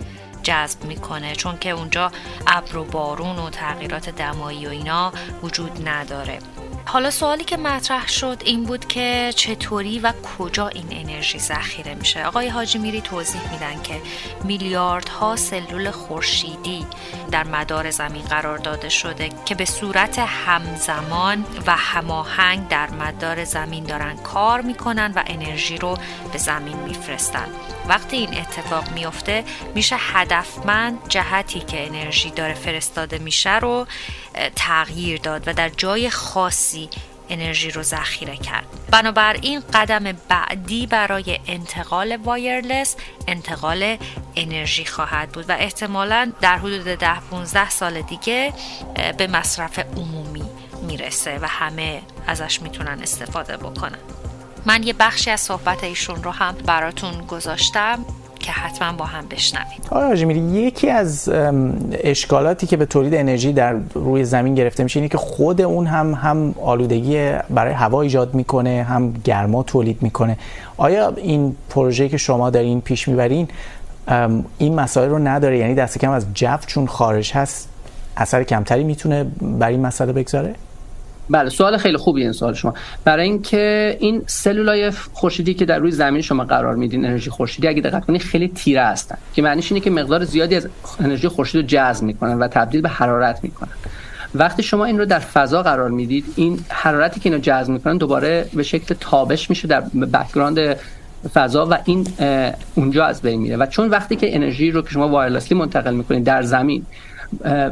جذب 0.42 0.84
می‌کنه 0.84 1.34
چون 1.34 1.58
که 1.58 1.70
اونجا 1.70 2.12
ابر 2.46 2.76
و 2.76 2.84
بارون 2.84 3.38
و 3.38 3.50
تغییرات 3.50 4.08
دمایی 4.10 4.66
و 4.66 4.70
اینا 4.70 5.12
وجود 5.42 5.88
نداره. 5.88 6.38
حالا 6.84 7.10
سوالی 7.10 7.44
که 7.44 7.56
مطرح 7.56 8.08
شد 8.08 8.42
این 8.44 8.64
بود 8.64 8.88
که 8.88 9.32
چطوری 9.36 9.98
و 9.98 10.12
کجا 10.38 10.68
این 10.68 10.86
انرژی 10.90 11.38
ذخیره 11.38 11.94
میشه. 11.94 12.24
آقای 12.24 12.48
حاجی 12.48 12.78
میری 12.78 13.00
توضیح 13.00 13.52
میدن 13.52 13.82
که 13.82 14.02
میلیاردها 14.44 15.36
سلول 15.36 15.90
خورشیدی 15.90 16.86
در 17.30 17.44
مدار 17.44 17.90
زمین 17.90 18.22
قرار 18.22 18.58
داده 18.58 18.88
شده 18.88 19.28
که 19.44 19.54
به 19.54 19.64
صورت 19.64 20.18
همزمان 20.18 21.44
و 21.66 21.76
هماهنگ 21.76 22.68
در 22.68 22.90
مدار 22.90 23.44
زمین 23.44 23.84
دارن 23.84 24.16
کار 24.16 24.60
می‌کنن 24.60 25.12
و 25.16 25.22
انرژی 25.26 25.78
رو 25.78 25.98
به 26.32 26.38
زمین 26.38 26.76
میفرستن. 26.76 27.46
وقتی 27.88 28.16
این 28.16 28.38
اتفاق 28.38 28.92
میفته 28.92 29.44
میشه 29.74 29.96
هدفمند 29.98 30.98
جهتی 31.08 31.60
که 31.60 31.86
انرژی 31.86 32.30
داره 32.30 32.54
فرستاده 32.54 33.18
میشه 33.18 33.58
رو 33.58 33.86
تغییر 34.56 35.20
داد 35.20 35.48
و 35.48 35.52
در 35.52 35.68
جای 35.68 36.10
خاصی 36.10 36.88
انرژی 37.28 37.70
رو 37.70 37.82
ذخیره 37.82 38.36
کرد. 38.36 38.66
بنابراین 38.90 39.62
قدم 39.74 40.12
بعدی 40.28 40.86
برای 40.86 41.40
انتقال 41.46 42.18
وایرلس 42.24 42.96
انتقال 43.28 43.96
انرژی 44.36 44.84
خواهد 44.84 45.32
بود 45.32 45.50
و 45.50 45.52
احتمالا 45.52 46.32
در 46.40 46.58
حدود 46.58 46.84
ده 46.84 47.20
15 47.30 47.70
سال 47.70 48.02
دیگه 48.02 48.52
به 49.18 49.26
مصرف 49.26 49.78
عمومی 49.78 50.44
می‌رسه 50.82 51.38
و 51.42 51.46
همه 51.46 52.02
ازش 52.26 52.62
می‌تونن 52.62 52.98
استفاده 53.02 53.56
بکنن. 53.56 53.98
من 54.66 54.82
یه 54.82 54.92
بخشی 54.92 55.30
از 55.30 55.40
صحبت 55.40 55.84
ایشون 55.84 56.22
رو 56.22 56.30
هم 56.30 56.54
براتون 56.54 57.26
گذاشتم. 57.26 58.04
که 58.42 58.52
حتما 58.52 58.92
با 58.92 59.04
هم 59.04 59.24
بشنوید. 59.30 59.88
آره 59.90 60.24
میری 60.24 60.40
یکی 60.40 60.90
از 60.90 61.30
اشکالاتی 61.92 62.66
که 62.66 62.76
به 62.76 62.86
تولید 62.86 63.14
انرژی 63.14 63.52
در 63.52 63.76
روی 63.94 64.24
زمین 64.24 64.54
گرفته 64.54 64.82
میشه 64.82 65.00
اینه 65.00 65.08
که 65.08 65.18
خود 65.18 65.60
اون 65.60 65.86
هم 65.86 66.14
هم 66.14 66.54
آلودگی 66.62 67.32
برای 67.50 67.72
هوا 67.72 68.02
ایجاد 68.02 68.34
می‌کنه 68.34 68.86
هم 68.88 69.14
گرما 69.24 69.62
تولید 69.62 70.02
می‌کنه. 70.02 70.38
آیا 70.76 71.12
این 71.16 71.56
پروژه 71.70 72.08
که 72.08 72.16
شما 72.16 72.50
در 72.50 72.60
این 72.60 72.80
پیش 72.80 73.08
می‌برین 73.08 73.48
این 74.58 74.74
مسائل 74.74 75.08
رو 75.08 75.18
نداره؟ 75.18 75.58
یعنی 75.58 75.74
دست 75.74 75.98
کم 75.98 76.10
از 76.10 76.26
جو 76.34 76.56
چون 76.66 76.86
خارج 76.86 77.32
هست 77.32 77.68
اثر 78.16 78.42
کمتری 78.44 78.84
می‌تونه 78.84 79.26
بر 79.40 79.68
این 79.68 79.80
مسئله 79.80 80.12
بگذاره؟ 80.12 80.54
بله 81.30 81.48
سوال 81.50 81.76
خیلی 81.76 81.96
خوبی 81.96 82.22
این 82.22 82.32
سوال 82.32 82.54
شما. 82.54 82.74
برای 83.04 83.24
اینکه 83.24 83.96
این 84.00 84.22
سلولای 84.26 84.90
خورشیدی 84.90 85.54
که 85.54 85.64
در 85.64 85.78
روی 85.78 85.90
زمین 85.90 86.22
شما 86.22 86.44
قرار 86.44 86.74
میدین 86.74 87.06
انرژی 87.06 87.30
خورشیدی 87.30 87.68
اگه 87.68 87.82
دقت 87.82 88.04
کنید 88.04 88.20
خیلی 88.20 88.48
تیره 88.48 88.82
هستن. 88.82 89.18
که 89.34 89.42
معنیش 89.42 89.72
اینه 89.72 89.84
که 89.84 89.90
مقدار 89.90 90.24
زیادی 90.24 90.56
از 90.56 90.68
انرژی 91.00 91.28
خورشید 91.28 91.60
رو 91.60 91.66
جذب 91.66 92.04
می‌کنن 92.04 92.38
و 92.38 92.48
تبدیل 92.48 92.80
به 92.80 92.88
حرارت 92.88 93.44
می‌کنن. 93.44 93.72
وقتی 94.34 94.62
شما 94.62 94.84
این 94.84 94.98
رو 94.98 95.04
در 95.04 95.18
فضا 95.18 95.62
قرار 95.62 95.90
می‌دید 95.90 96.24
این 96.36 96.58
حرارتی 96.68 97.20
که 97.20 97.28
اینو 97.28 97.40
جذب 97.40 97.68
می‌کنن 97.68 97.96
دوباره 97.96 98.46
به 98.54 98.62
شکل 98.62 98.94
تابش 99.00 99.50
میشه 99.50 99.68
در 99.68 99.80
background 99.80 100.76
فضا 101.34 101.66
و 101.66 101.78
این 101.84 102.06
اونجا 102.74 103.04
از 103.04 103.22
بین 103.22 103.40
میره. 103.40 103.56
و 103.56 103.66
چون 103.66 103.88
وقتی 103.88 104.16
که 104.16 104.36
انرژی 104.36 104.70
رو 104.70 104.82
که 104.82 104.90
شما 104.90 105.08
wirelessly 105.08 105.58
منتقل 105.58 105.94
می‌کنید 105.94 106.24
در 106.24 106.42
زمین 106.42 106.86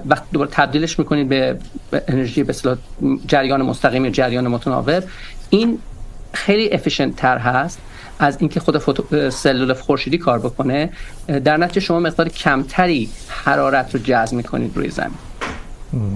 وقتی 0.07 0.27
دوباره 0.33 0.51
تبدیلش 0.51 0.99
می‌کنید 0.99 1.29
به 1.29 1.59
انرژی 2.09 2.43
به 2.43 2.55
جریان 3.27 3.63
مستقیم 3.63 4.05
یا 4.05 4.11
جریان 4.11 4.49
متناوب. 4.49 5.05
این 5.51 5.79
خیلی 6.33 6.73
efficient 6.73 7.17
تر 7.17 7.39
هست 7.39 7.79
از 8.19 8.37
اینکه 8.41 8.61
خود 8.61 8.79
فوتو... 8.79 9.31
سلول 9.31 9.73
خورشیدی 9.73 10.19
کار 10.19 10.39
بکنه. 10.39 10.91
در 11.45 11.57
نتیجه 11.57 11.81
شما 11.81 12.01
مقدار 12.01 12.29
کمتری 12.29 13.09
حرارت 13.29 13.95
رو 13.95 14.01
جذب 14.01 14.33
می‌کنید 14.37 14.77
روی 14.77 14.91
زمین. 14.91 15.15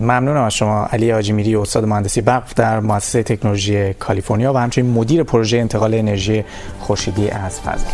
ممنونم 0.01 0.43
از 0.43 0.55
شما 0.55 0.89
علی 0.93 1.13
آجیمیری 1.13 1.57
استاد 1.57 1.85
مهندسی 1.85 2.21
برق 2.21 2.53
در 2.57 2.81
مؤسسه 2.81 3.23
تکنولوژی 3.23 3.95
کالیفرنیا 3.95 4.53
و 4.53 4.57
همچنین 4.57 4.91
مدیر 4.91 5.23
پروژه 5.23 5.57
انتقال 5.59 5.95
انرژی 5.95 6.45
خورشیدی 6.81 7.29
از 7.29 7.61
فضا. 7.61 7.87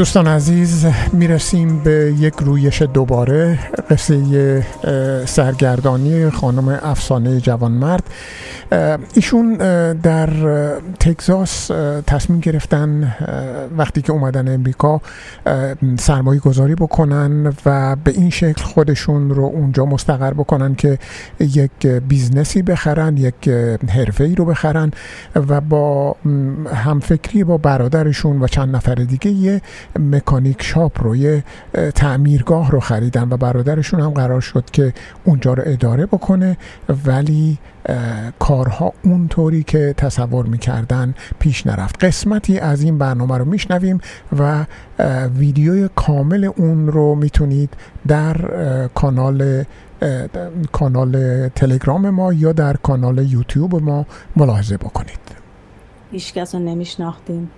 دوستان 0.00 0.26
عزیز 0.26 0.86
می‌رسیم 1.12 1.78
به 1.78 2.14
یک 2.18 2.34
رویش 2.34 2.82
دوباره. 2.82 3.58
قصه 3.90 4.64
سرگردانی 5.26 6.30
خانم 6.30 6.68
افسانه 6.82 7.40
جوانمرد. 7.40 8.02
ایشون 9.14 9.54
در 9.92 10.30
تگزاس 11.00 11.66
تصمیم 12.06 12.40
گرفتن 12.40 13.14
وقتی 13.76 14.02
که 14.02 14.12
اومدن 14.12 14.54
امریکا 14.54 15.00
سرمایه 15.98 16.40
گذاری 16.40 16.74
بکنن 16.74 17.52
و 17.66 17.96
به 18.04 18.10
این 18.10 18.30
شکل 18.30 18.62
خودشون 18.62 19.30
رو 19.30 19.44
اونجا 19.44 19.84
مستقر 19.84 20.32
بکنن 20.32 20.74
که 20.74 20.98
یک 21.40 21.86
بیزنسی 21.86 22.62
بخرن 22.62 23.16
یک 23.16 23.48
حرفه 23.88 24.34
رو 24.34 24.44
بخرن 24.44 24.90
و 25.48 25.60
با 25.60 26.16
همفکری 26.74 27.44
با 27.44 27.58
برادرشون 27.58 28.42
و 28.42 28.46
چند 28.46 28.76
نفر 28.76 28.94
دیگه 28.94 29.60
مکانیک 29.98 30.62
شاپ 30.62 31.02
رو 31.02 31.16
یه 31.16 31.44
تعمیرگاه 31.94 32.70
رو 32.70 32.80
خریدن 32.80 33.28
و 33.30 33.36
برادرشون 33.36 34.00
هم 34.00 34.10
قرار 34.10 34.40
شد 34.40 34.64
که 34.70 34.92
اونجا 35.24 35.54
رو 35.54 35.62
اداره 35.66 36.06
بکنه. 36.06 36.56
ولی 37.06 37.58
کارها 38.38 38.92
اونطوری 39.04 39.62
که 39.62 39.94
تصور 39.96 40.46
می‌کردن 40.46 41.14
پیش 41.38 41.66
نرفت. 41.66 42.04
قسمتی 42.04 42.58
از 42.58 42.82
این 42.82 42.98
برنامه 42.98 43.38
رو 43.38 43.44
میشنویم 43.44 44.00
و 44.38 44.64
ویدیوی 45.38 45.88
کامل 45.96 46.50
اون 46.56 46.86
رو 46.86 47.14
می‌تونید 47.14 47.74
در 48.08 48.36
کانال 48.94 49.64
کانال 50.72 51.48
تلگرام 51.48 52.10
ما 52.10 52.32
یا 52.32 52.52
در 52.52 52.76
کانال 52.76 53.18
یوتیوب 53.18 53.82
ما 53.82 54.06
ملاحظه 54.36 54.76
بکنید. 54.76 55.20
هیچ 56.12 56.34
کس 56.34 56.54
رو 56.54 56.60
نمیشناختیم. 56.60 57.50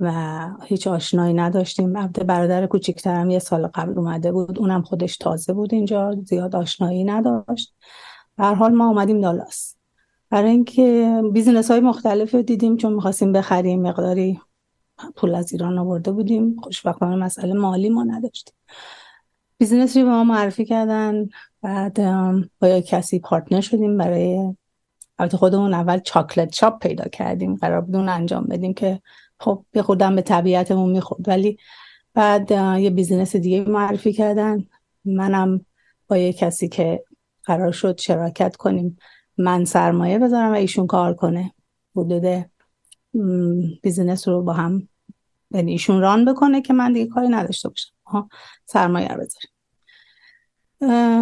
و 0.00 0.48
هیچ 0.64 0.86
آشنایی 0.86 1.34
نداشتیم. 1.34 1.96
البته 1.96 2.24
برادر 2.24 2.66
کوچیکترم 2.66 3.30
یه 3.30 3.38
سال 3.38 3.66
قبل 3.66 3.98
اومده 3.98 4.32
بود. 4.32 4.58
اونم 4.58 4.82
خودش 4.82 5.16
تازه 5.16 5.52
بود 5.52 5.74
اینجا 5.74 6.16
زیاد 6.24 6.56
آشنایی 6.56 7.04
نداشت. 7.04 7.74
هر 8.38 8.54
حال 8.54 8.72
ما 8.72 8.88
اومدیم 8.88 9.20
دالاس. 9.20 9.76
برای 10.30 10.50
اینکه 10.50 11.20
بیزینس 11.32 11.70
های 11.70 11.80
مختلف 11.80 12.34
دیدیم 12.34 12.76
چون 12.76 12.92
می‌خواستیم 12.92 13.32
بخریم 13.32 13.82
مقداری 13.82 14.40
پول 15.16 15.34
از 15.34 15.52
ایران 15.52 15.78
آورده 15.78 16.12
بودیم. 16.12 16.56
خوشبختانه 16.60 17.16
مسئله 17.16 17.54
مالی 17.54 17.88
ما 17.88 18.04
نداشتیم. 18.04 18.54
business 19.58 19.96
رو 19.96 20.04
به 20.04 20.10
ما 20.10 20.24
معرفی 20.24 20.64
کردن. 20.64 21.28
بعد 21.62 22.00
با 22.60 22.80
کسی 22.80 23.18
partner 23.18 23.60
شدیم 23.60 23.96
برای 23.96 24.54
البته 25.18 25.36
خودمون 25.36 25.74
اول 25.74 25.98
chocolate 25.98 26.54
shop 26.54 26.78
پیدا 26.78 27.04
کردیم. 27.04 27.54
قرار 27.54 27.80
بود 27.80 27.94
انجام 27.94 28.44
بدیم 28.44 28.74
که 28.74 29.00
خب 29.40 29.64
یه 29.74 29.82
خودم 29.82 30.16
به 30.16 30.22
طبیعتمون 30.22 30.90
می‌خورد. 30.90 31.28
ولی 31.28 31.58
بعد 32.14 32.50
یه 32.80 32.90
business 32.90 33.36
دیگه 33.36 33.64
معرفی 33.64 34.12
کردن. 34.12 34.66
منم 35.04 35.66
با 36.08 36.16
یه 36.16 36.32
کسی 36.32 36.68
که 36.68 37.04
قرار 37.44 37.72
شد 37.72 38.00
شراکت 38.00 38.56
کنیم 38.56 38.98
من 39.38 39.64
سرمایه 39.64 40.18
بذارم 40.18 40.50
و 40.50 40.54
ایشون 40.54 40.86
کار 40.86 41.14
کنه. 41.14 41.54
حدود 41.96 42.44
business 43.82 44.28
رو 44.28 44.42
با 44.42 44.52
هم 44.52 44.88
یعنی 45.50 45.72
ایشون 45.72 46.00
ران 46.00 46.24
بکنه 46.24 46.62
که 46.62 46.72
من 46.72 46.92
دیگه 46.92 47.06
کاری 47.06 47.28
نداشته 47.28 47.68
باشم. 47.68 47.92
ها 48.06 48.28
سرمایه 48.64 49.08
رو 49.08 49.14
بذاریم. 49.20 49.50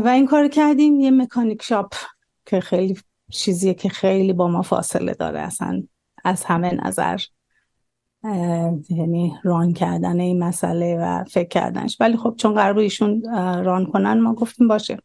و 0.04 0.08
این 0.08 0.26
کار 0.26 0.48
کردیم. 0.48 1.00
یه 1.00 1.10
مکانیک 1.10 1.62
شاپ 1.62 1.94
که 2.46 2.60
خیلی 2.60 2.96
چیزیه 3.30 3.74
که 3.74 3.88
خیلی 3.88 4.32
با 4.32 4.48
ما 4.48 4.62
فاصله 4.62 5.14
داره. 5.14 5.40
اصلا 5.40 5.82
از 6.24 6.44
همه 6.44 6.74
نظر. 6.86 7.20
یعنی 8.90 9.34
ران 9.42 9.72
کردن 9.72 10.20
این 10.20 10.44
مسئله 10.44 10.98
و 11.00 11.24
فکر 11.24 11.48
کردنش. 11.48 11.96
ولی 12.00 12.16
خب 12.16 12.34
چون 12.38 12.54
قرار 12.54 12.78
ایشون 12.78 13.22
ران 13.64 13.86
کنن 13.86 14.20
ما 14.20 14.34
گفتیم 14.34 14.68
باشه. 14.68 14.98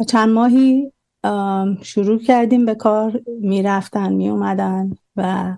و 0.00 0.04
چند 0.04 0.28
ماهی 0.28 0.92
شروع 1.82 2.18
کردیم 2.18 2.66
به 2.66 2.74
کار 2.74 3.20
می‌رفتن 3.40 4.12
میومدن 4.12 4.94
و 5.16 5.52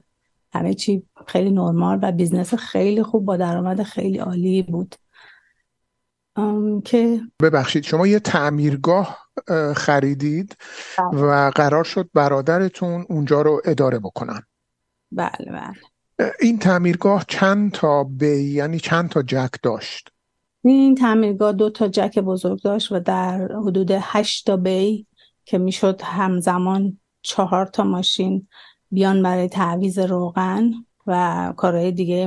همه 0.53 0.75
چی 0.75 1.03
خیلی 1.27 1.51
نرمال 1.51 1.99
و 2.03 2.13
business 2.13 2.55
خیلی 2.55 3.03
خوب 3.03 3.25
با 3.25 3.37
درآمد 3.37 3.83
خیلی 3.83 4.19
عالی 4.19 4.63
بود. 4.63 4.95
که 6.85 7.21
ببخشید 7.43 7.85
شما 7.85 8.07
یه 8.07 8.19
تعمیرگاه 8.19 9.19
خریدید 9.77 10.57
بله. 10.99 11.23
و 11.23 11.51
قرار 11.51 11.85
شد 11.85 12.09
برادرتون 12.15 13.07
اونجا 13.09 13.43
رو 13.43 13.63
اداره 13.65 13.99
بکنن. 13.99 14.43
بله 15.13 15.47
بله. 15.53 15.94
این 16.41 16.59
تعمیرگاه 16.59 17.25
چند 17.29 17.73
تا 17.73 18.05
bay 18.05 18.53
یعنی 18.53 18.81
چند 18.81 19.09
تا 19.09 19.23
جک 19.23 19.51
داشت؟ 19.63 20.09
این 20.65 20.95
تعمیرگاه 20.95 21.53
دو 21.53 21.71
تا 21.71 21.89
جک 21.89 22.19
بزرگ 22.19 22.63
داشت 22.63 22.93
و 22.93 23.01
در 23.01 23.53
حدود 23.53 23.91
هشت 23.91 24.47
تا 24.47 24.57
bay 24.57 25.07
که 25.45 25.59
می‌شد 25.59 26.01
همزمان 26.03 26.99
چهار 27.23 27.67
تا 27.67 27.85
ماشین 27.85 28.49
بیان 28.91 29.23
برای 29.23 29.49
تعویز 29.49 29.99
روغن 29.99 30.73
و 31.07 31.53
کارهای 31.57 31.93
دیگه 31.93 32.27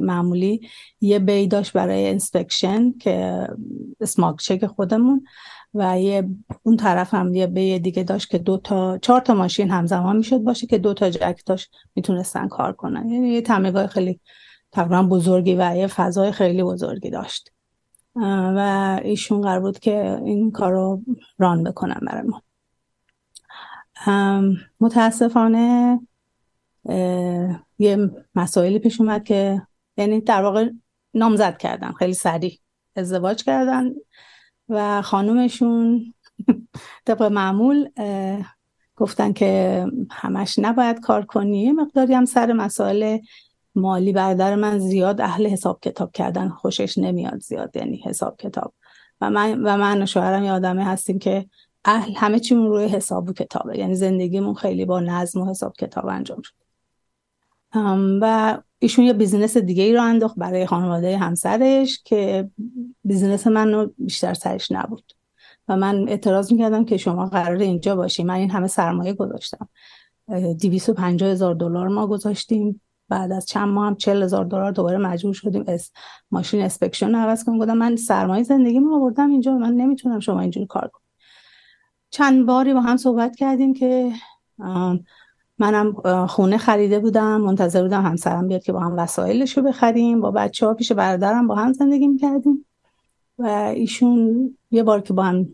معمولی. 0.00 0.68
یه 1.00 1.18
bay 1.18 1.46
داشت 1.46 1.72
برای 1.72 2.08
inspection 2.08 2.92
که 2.92 3.48
smog 4.00 4.36
check 4.36 4.66
خودمون. 4.66 5.24
و 5.74 6.00
یه 6.00 6.28
اون 6.62 6.76
طرف 6.76 7.14
هم 7.14 7.34
یه 7.34 7.46
bay 7.46 7.78
دیگه 7.78 8.02
داشت 8.02 8.30
که 8.30 8.38
دو 8.38 8.58
تا 8.58 8.98
چهار 8.98 9.20
تا 9.20 9.34
ماشین 9.34 9.70
همزمان 9.70 10.16
می‌شد 10.16 10.38
باشه 10.38 10.66
که 10.66 10.78
دو 10.78 10.94
تا 10.94 11.10
جک 11.10 11.42
داشت 11.46 11.70
می‌تونستن 11.94 12.48
کار 12.48 12.72
کنن. 12.72 13.08
یعنی 13.08 13.28
یه 13.28 13.42
تعمیرگاه 13.42 13.86
خیلی 13.86 14.20
تقریبا 14.72 15.02
بزرگی 15.02 15.54
و 15.54 15.76
یه 15.76 15.86
فضای 15.86 16.32
خیلی 16.32 16.62
بزرگی 16.62 17.10
داشت. 17.10 17.52
و 18.16 19.00
ایشون 19.04 19.40
قرار 19.40 19.60
بود 19.60 19.78
که 19.78 20.20
این 20.24 20.50
کار 20.50 20.72
رو 20.72 21.02
ران 21.38 21.64
بکنن 21.64 22.00
برای 22.06 22.22
ما. 22.22 22.42
متاسفانه 24.80 26.00
یه 27.78 28.10
مسائلی 28.34 28.78
پیش 28.78 29.00
اومد 29.00 29.24
که 29.24 29.62
یعنی 29.96 30.20
در 30.20 30.42
واقع 30.42 30.70
نامزد 31.14 31.56
کردن 31.58 31.92
خیلی 31.92 32.14
سریع 32.14 32.58
ازدواج 32.96 33.44
کردن. 33.44 33.90
و 34.68 35.02
خانومشون 35.02 36.14
طبق 37.04 37.22
معمول 37.22 37.88
گفتن 38.96 39.32
که 39.32 39.86
همش 40.10 40.58
نباید 40.58 41.00
کار 41.00 41.24
کنی. 41.24 41.72
مقداری 41.72 42.14
هم 42.14 42.24
سر 42.24 42.52
مسائل 42.52 43.18
مالی 43.74 44.12
برادر 44.12 44.54
من 44.54 44.78
زیاد 44.78 45.20
اهل 45.20 45.46
حساب 45.46 45.80
کتاب 45.80 46.12
کردن. 46.12 46.48
خوشش 46.48 46.98
نمیاد 46.98 47.38
زیاد 47.38 47.76
یعنی 47.76 48.02
حساب 48.04 48.36
کتاب. 48.36 48.72
و 49.20 49.30
من 49.30 49.62
و 49.62 49.76
من 49.76 50.02
و 50.02 50.06
شوهرم 50.06 50.44
یه 50.44 50.52
آدمه 50.52 50.84
هستیم 50.84 51.18
که 51.18 51.46
اهل 51.84 52.12
همه 52.16 52.40
چیمون 52.40 52.66
روی 52.66 52.84
حساب 52.84 53.28
و 53.28 53.32
کتابه. 53.32 53.78
یعنی 53.78 53.94
زندگیمون 53.94 54.54
خیلی 54.54 54.84
با 54.84 55.00
نظم 55.00 55.40
و 55.40 55.50
حساب 55.50 55.72
کتاب 55.76 56.06
انجام 56.06 56.42
شد. 56.42 56.54
و 58.22 58.58
ایشون 58.78 59.04
یه 59.04 59.12
business 59.12 59.56
دیگه 59.56 59.82
ای 59.82 59.94
رو 59.94 60.02
انداخت 60.02 60.36
برای 60.36 60.66
خانواده 60.66 61.18
همسرش 61.18 62.02
که 62.04 62.50
business 63.04 63.46
من 63.46 63.72
رو 63.72 63.92
بیشتر 63.98 64.34
سرش 64.34 64.72
نبود. 64.72 65.12
و 65.68 65.76
من 65.76 66.08
اعتراض 66.08 66.52
می‌کردم 66.52 66.84
که 66.84 66.96
شما 66.96 67.26
قرار 67.26 67.56
اینجا 67.56 67.96
باشی. 67.96 68.24
من 68.24 68.34
این 68.34 68.50
همه 68.50 68.66
سرمایه 68.66 69.12
گذاشتم. 69.12 69.68
پنجاه 70.96 71.30
هزار 71.30 71.54
دلار 71.54 71.88
ما 71.88 72.06
گذاشتیم. 72.06 72.80
بعد 73.08 73.32
از 73.32 73.46
چند 73.46 73.68
ماه 73.68 73.86
هم 73.86 73.96
چل 73.96 74.22
هزار 74.22 74.44
دلار 74.44 74.72
دوباره 74.72 74.98
مجبور 74.98 75.34
شدیم 75.34 75.64
اس 75.66 75.90
ماشین 76.30 76.62
اسپکشن 76.62 77.14
عوض 77.14 77.44
کنیم. 77.44 77.58
گفتم 77.58 77.76
من 77.76 77.96
سرمایه 77.96 78.42
زندگی 78.42 78.78
ما 78.78 78.96
آوردم 78.96 79.30
اینجا. 79.30 79.54
من 79.58 79.72
نمی‌تونم 79.72 80.20
شما 80.20 80.40
اینجوری 80.40 80.66
کار 80.66 80.88
کنم. 80.92 81.02
چند 82.10 82.46
باری 82.46 82.74
با 82.74 82.80
هم 82.80 82.96
صحبت 82.96 83.36
کردیم 83.36 83.74
که 83.74 84.12
منم 85.58 86.26
خونه 86.26 86.58
خریده 86.58 86.98
بودم 86.98 87.40
منتظر 87.40 87.82
بودم 87.82 88.02
همسرم 88.02 88.48
بیاد 88.48 88.62
که 88.62 88.72
با 88.72 88.80
هم 88.80 88.98
وسایلش 88.98 89.56
رو 89.56 89.62
بخریم 89.62 90.20
با 90.20 90.30
بچه 90.30 90.66
ها 90.66 90.74
پیش 90.74 90.92
برادرم 90.92 91.46
با 91.46 91.54
هم 91.54 91.72
زندگی 91.72 92.06
می‌کردیم. 92.06 92.66
و 93.38 93.46
ایشون 93.46 94.50
یه 94.70 94.82
بار 94.82 95.00
که 95.00 95.12
با 95.12 95.22
هم 95.22 95.48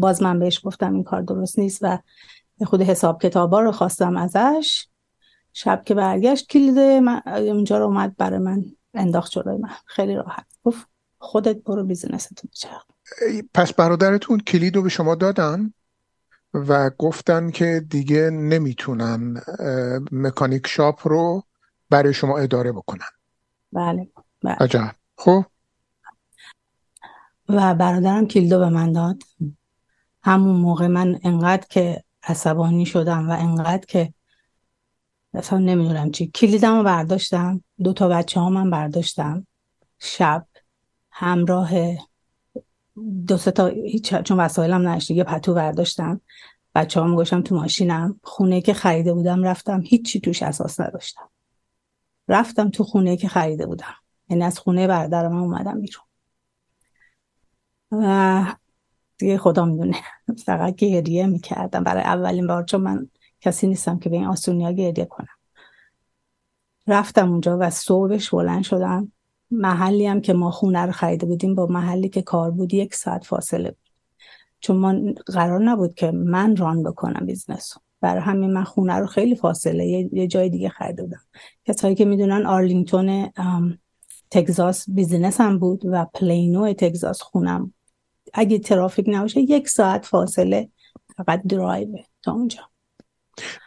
باز 0.00 0.22
من 0.22 0.38
بهش 0.38 0.60
گفتم 0.64 0.94
این 0.94 1.04
کار 1.04 1.22
درست 1.22 1.58
نیست 1.58 1.78
و 1.82 1.98
خود 2.64 2.82
حساب 2.82 3.22
کتابا 3.22 3.60
رو 3.60 3.72
خواستم 3.72 4.16
ازش. 4.16 4.86
شب 5.52 5.82
که 5.84 5.94
برگشت 5.94 6.48
کلید 6.48 6.78
اونجا 7.28 7.78
رو 7.78 7.84
اومد 7.84 8.16
برای 8.16 8.38
من 8.38 8.64
انداخت 8.94 9.32
جلوی 9.32 9.56
من. 9.56 9.70
خیلی 9.86 10.14
راحت. 10.14 10.46
گفت 10.64 10.86
خودت 11.18 11.56
برو 11.56 11.84
بیزنستون 11.84 12.50
بچرخ 12.52 12.84
پس 13.54 13.72
برادرتون 13.72 14.40
کلید 14.40 14.76
رو 14.76 14.82
به 14.82 14.88
شما 14.88 15.14
دادن؟ 15.14 15.72
و 16.54 16.90
گفتن 16.98 17.50
که 17.50 17.84
دیگه 17.90 18.30
نمی‌تونن 18.30 19.40
مکانیک 20.12 20.66
شاپ 20.66 21.08
رو 21.08 21.42
برای 21.90 22.14
شما 22.14 22.38
اداره 22.38 22.72
بکنن. 22.72 23.06
بله 23.72 24.08
بله. 24.42 24.56
عجب. 24.60 24.94
خب؟ 25.16 25.44
و 27.48 27.74
برادرم 27.74 28.26
کلیدو 28.26 28.58
به 28.58 28.68
من 28.68 28.92
داد. 28.92 29.22
همون 30.22 30.56
موقع 30.56 30.86
من 30.86 31.20
انقدر 31.22 31.66
که 31.70 32.04
عصبانی 32.22 32.86
شدم 32.86 33.30
و 33.30 33.32
انقدر 33.32 33.86
که 33.86 34.14
اصلا 35.34 35.58
نمی‌دونم 35.58 36.10
چی. 36.10 36.26
کلیدم 36.26 36.76
رو 36.76 36.82
برداشتم. 36.82 37.64
دو 37.82 37.92
تا 37.92 38.08
بچه 38.08 38.40
ها 38.40 38.50
من 38.50 38.70
برداشتم. 38.70 39.46
شب 39.98 40.46
همراه 41.10 41.70
دو 43.26 43.36
تا 43.38 43.70
چون 44.22 44.40
وسایلم 44.40 44.88
نشته 44.88 45.14
یه 45.14 45.24
پتو 45.24 45.54
برداشتم. 45.54 46.20
بچه 46.74 47.00
هم 47.00 47.14
گوشم 47.14 47.42
تو 47.42 47.54
ماشینم. 47.54 48.20
خونه 48.22 48.60
که 48.60 48.74
خریده 48.74 49.14
بودم 49.14 49.42
رفتم. 49.42 49.80
هیچی 49.80 50.20
توش 50.20 50.42
اساس 50.42 50.80
نداشتم. 50.80 51.30
رفتم 52.28 52.70
تو 52.70 52.84
خونه 52.84 53.16
که 53.16 53.28
خریده 53.28 53.66
بودم. 53.66 53.94
یعنی 54.28 54.44
از 54.44 54.58
خونه 54.58 54.86
برادر 54.86 55.28
من 55.28 55.38
اومدم 55.38 55.80
بیرون. 55.80 56.04
و 57.92 58.54
دیگه 59.18 59.38
خدا 59.38 59.64
می‌دونه. 59.64 59.96
فقط 60.44 60.74
گریه 60.74 61.26
می‌کردم. 61.26 61.84
برای 61.84 62.02
اولین 62.02 62.46
بار 62.46 62.64
چون 62.64 62.80
من 62.80 63.10
کسی 63.40 63.66
نیستم 63.66 63.98
که 63.98 64.08
به 64.08 64.16
این 64.16 64.26
آسونیا 64.26 64.72
گریه 64.72 65.04
کنم. 65.04 65.28
رفتم 66.86 67.30
اونجا 67.30 67.58
و 67.60 67.70
صبحش 67.70 68.30
بلند 68.30 68.62
شدم. 68.62 69.12
محلی 69.50 70.06
هم 70.06 70.20
که 70.20 70.32
ما 70.32 70.50
خونه 70.50 70.82
رو 70.82 70.92
خریده 70.92 71.26
بودیم 71.26 71.54
با 71.54 71.66
محلی 71.66 72.08
که 72.08 72.22
کار 72.22 72.50
بود 72.50 72.74
یک 72.74 72.94
ساعت 72.94 73.24
فاصله 73.24 73.70
بود. 73.70 73.90
چون 74.60 74.76
ما 74.76 75.12
قرار 75.26 75.64
نبود 75.64 75.94
که 75.94 76.10
من 76.10 76.56
run 76.56 76.82
بکنم 76.82 77.26
business 77.26 77.72
برای 78.00 78.22
همین 78.22 78.52
من 78.52 78.64
خونه 78.64 78.94
رو 78.94 79.06
خیلی 79.06 79.36
فاصله 79.36 79.86
یه, 80.12 80.26
جای 80.26 80.48
دیگه 80.48 80.68
خریده 80.68 81.02
بودم. 81.02 81.20
کسایی 81.64 81.94
که 81.94 82.04
می‌دونن 82.04 82.46
آرلینگتون 82.46 83.30
تگزاس 84.30 84.84
business 84.88 85.40
هم 85.40 85.58
بود 85.58 85.82
و 85.84 86.04
پلینو 86.14 86.72
تگزاس 86.72 87.22
خونم 87.22 87.74
اگه 88.34 88.58
ترافیک 88.58 89.06
نباشه 89.08 89.40
یک 89.40 89.68
ساعت 89.68 90.06
فاصله 90.06 90.68
فقط 91.16 91.42
درایو 91.42 91.88
تا 92.22 92.32
اونجا. 92.32 92.60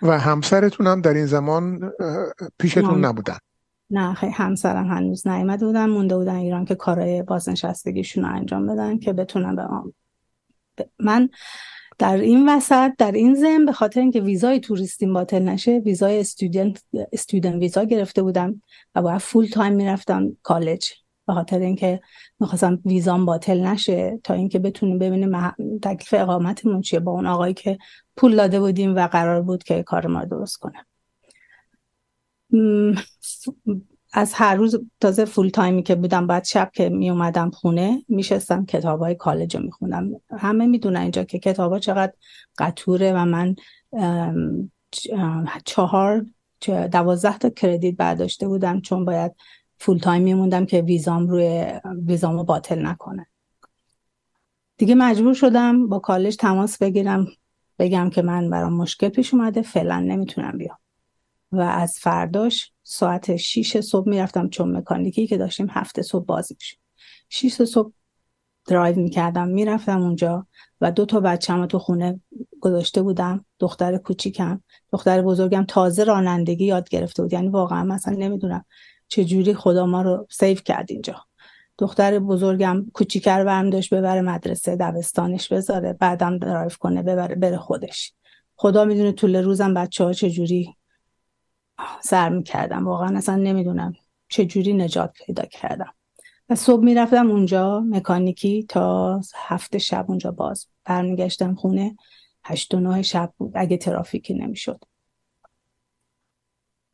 و 0.02 0.20
همسرتون 0.20 0.88
هم 0.88 1.02
در 1.02 1.14
این 1.14 1.26
زمان 1.26 1.92
پیشتون 2.60 3.06
نبودن. 3.06 3.38
نه 3.90 4.14
خیلی 4.14 4.32
همسرم 4.32 4.88
هنوز 4.88 5.28
نیامده 5.28 5.66
بودن 5.66 5.90
مونده 5.90 6.18
بودن 6.18 6.36
ایران 6.36 6.66
که 6.66 6.76
کارهای 6.76 7.24
بازنشستگیشون 7.24 8.24
رو 8.26 8.36
انجام 8.36 8.68
بدن 8.68 9.00
که 9.00 9.14
بتونن 9.14 9.56
به 9.56 9.64
من 11.00 11.30
در 11.98 12.18
این 12.18 12.50
وسط 12.50 12.92
در 12.98 13.12
این 13.12 13.36
زم 13.36 13.66
به 13.66 13.72
خاطر 13.72 14.00
اینکه 14.00 14.22
ویزای 14.22 14.60
توریستیم 14.60 15.14
باطل 15.14 15.42
نشه 15.42 15.82
ویزای 15.86 16.20
student 16.20 16.84
student 17.14 17.62
visa 17.62 17.84
گرفته 17.84 18.22
بودم 18.22 18.62
و 18.96 19.02
باید 19.02 19.18
full 19.18 19.46
time 19.46 19.74
می‌رفتم 19.74 20.38
کالج. 20.44 20.92
به 21.28 21.34
خاطر 21.34 21.60
اینکه 21.60 22.02
می‌خواستم 22.40 22.82
ویزام 22.86 23.26
باطل 23.26 23.60
نشه 23.60 24.20
تا 24.24 24.34
اینکه 24.34 24.60
بتونیم 24.60 25.00
ببینیم 25.00 25.52
تکلیف 25.82 26.14
اقامتمون 26.14 26.82
چیه 26.82 27.00
با 27.00 27.12
اون 27.12 27.26
آقایی 27.26 27.54
که 27.54 27.78
پول 28.18 28.36
داده 28.36 28.60
بودیم 28.60 28.96
و 28.96 29.08
قرار 29.08 29.42
بود 29.42 29.64
که 29.64 29.84
کار 29.84 30.08
ما 30.08 30.26
درست 30.26 30.58
کنه. 30.58 30.87
از 34.14 34.34
هر 34.34 34.56
روز 34.56 34.76
تازه 35.00 35.26
فول 35.26 35.50
تایمی 35.50 35.84
که 35.84 35.96
بودم 35.96 36.28
بعد 36.28 36.44
شب 36.44 36.72
که 36.74 36.90
می 36.90 37.10
اومدم 37.10 37.50
خونه 37.50 38.04
میشستم 38.08 38.66
کتاب 38.66 39.00
های 39.00 39.16
کالج 39.16 39.58
رو 39.58 39.64
میخوندم. 39.64 40.10
همه 40.38 40.66
می‌دونن 40.66 41.02
اینجا 41.02 41.24
که 41.24 41.40
کتاب 41.40 41.72
ها 41.72 41.80
چقدر 41.80 42.14
قطوره 42.58 43.14
و 43.14 43.26
من 43.26 43.56
چهار 45.66 46.26
دوازده 46.92 47.38
تا 47.38 47.50
credit 47.50 47.96
برداشته 47.96 48.48
بودم 48.48 48.82
چون 48.82 49.06
باید 49.06 49.32
full 49.80 49.98
time 49.98 50.22
میموندم 50.22 50.66
که 50.66 50.82
ویزام 50.82 51.28
روی 51.28 51.66
ویزامو 52.06 52.44
باطل 52.44 52.86
نکنه. 52.86 53.26
دیگه 54.78 54.96
مجبور 54.96 55.34
شدم 55.34 55.88
با 55.88 56.00
کالج 56.00 56.36
تماس 56.36 56.78
بگیرم 56.78 57.28
بگم 57.80 58.10
که 58.10 58.22
من 58.22 58.50
برام 58.50 58.74
مشکل 58.74 59.10
پیش 59.10 59.34
اومده 59.34 59.62
فعلا 59.62 60.00
نمی‌تونم 60.00 60.58
بیام. 60.58 60.78
و 61.52 61.62
از 61.62 61.98
فرداش 62.00 62.72
ساعت 62.84 63.36
6 63.36 63.80
صبح 63.80 64.10
می‌رفتم 64.10 64.50
چون 64.50 64.78
مکانیکی 64.78 65.28
که 65.28 65.38
داشتیم 65.38 65.68
هفت 65.70 66.02
صبح 66.02 66.26
باز 66.26 66.52
میشه 66.52 66.78
6 67.30 67.64
صبح 67.64 67.92
درایو 68.68 69.00
می‌کردم 69.00 69.48
می‌رفتم 69.48 70.02
اونجا 70.02 70.48
و 70.82 70.92
دو 70.92 71.06
تا 71.06 71.20
بچه‌مو 71.20 71.66
تو 71.66 71.80
خونه 71.80 72.22
گذاشته 72.62 73.02
بودم 73.02 73.46
دختر 73.60 73.98
کوچیکم. 73.98 74.62
دختر 74.92 75.22
بزرگم 75.22 75.66
تازه 75.68 76.04
رانندگی 76.04 76.66
یاد 76.66 76.90
گرفته 76.90 77.24
بود. 77.24 77.34
یعنی 77.34 77.48
واقعا 77.48 77.84
مثلا 77.84 78.14
نمی‌دونم 78.14 78.66
چه 79.08 79.26
جوری 79.26 79.54
خدا 79.54 79.86
ما 79.86 80.02
رو 80.02 80.28
save 80.30 80.58
کرد 80.58 80.92
اینجا. 80.92 81.16
دختر 81.78 82.20
بزرگم 82.20 82.86
کوچیکه 82.94 83.44
رو 83.44 83.70
برمی‌داشت 83.70 83.94
ببره 83.94 84.22
مدرسه 84.22 84.76
دبستانش 84.76 85.54
بذاره 85.54 85.94
بعدم 85.94 86.38
درایو 86.38 86.70
کنه 86.80 87.04
ببره 87.04 87.36
بره 87.36 87.58
خودش. 87.58 88.14
خدا 88.56 88.86
می‌دونه 88.86 89.12
طول 89.12 89.36
روزم 89.36 89.74
بچه 89.74 90.04
ها 90.04 90.14
چجوری 90.14 90.77
سر 92.02 92.30
می‌کردم. 92.30 92.88
واقعا 92.88 93.18
اصلا 93.18 93.36
نمی‌دونم 93.36 93.94
چجوری 94.30 94.74
نجات 94.74 95.14
پیدا 95.26 95.44
کردم. 95.46 95.94
و 96.50 96.56
صبح 96.56 96.84
می‌رفتم 96.84 97.32
اونجا 97.32 97.80
مکانیکی 97.80 98.66
تا 98.70 99.22
هفت 99.36 99.78
شب 99.78 100.06
اونجا 100.08 100.32
باز 100.32 100.68
برمیگشتم 100.86 101.56
خونه 101.56 101.98
هشت 102.44 102.74
و 102.74 102.80
نه 102.80 103.02
شب 103.02 103.34
بود 103.38 103.52
اگه 103.56 103.78
ترافیکی 103.78 104.34
نمی‌شد. 104.34 104.84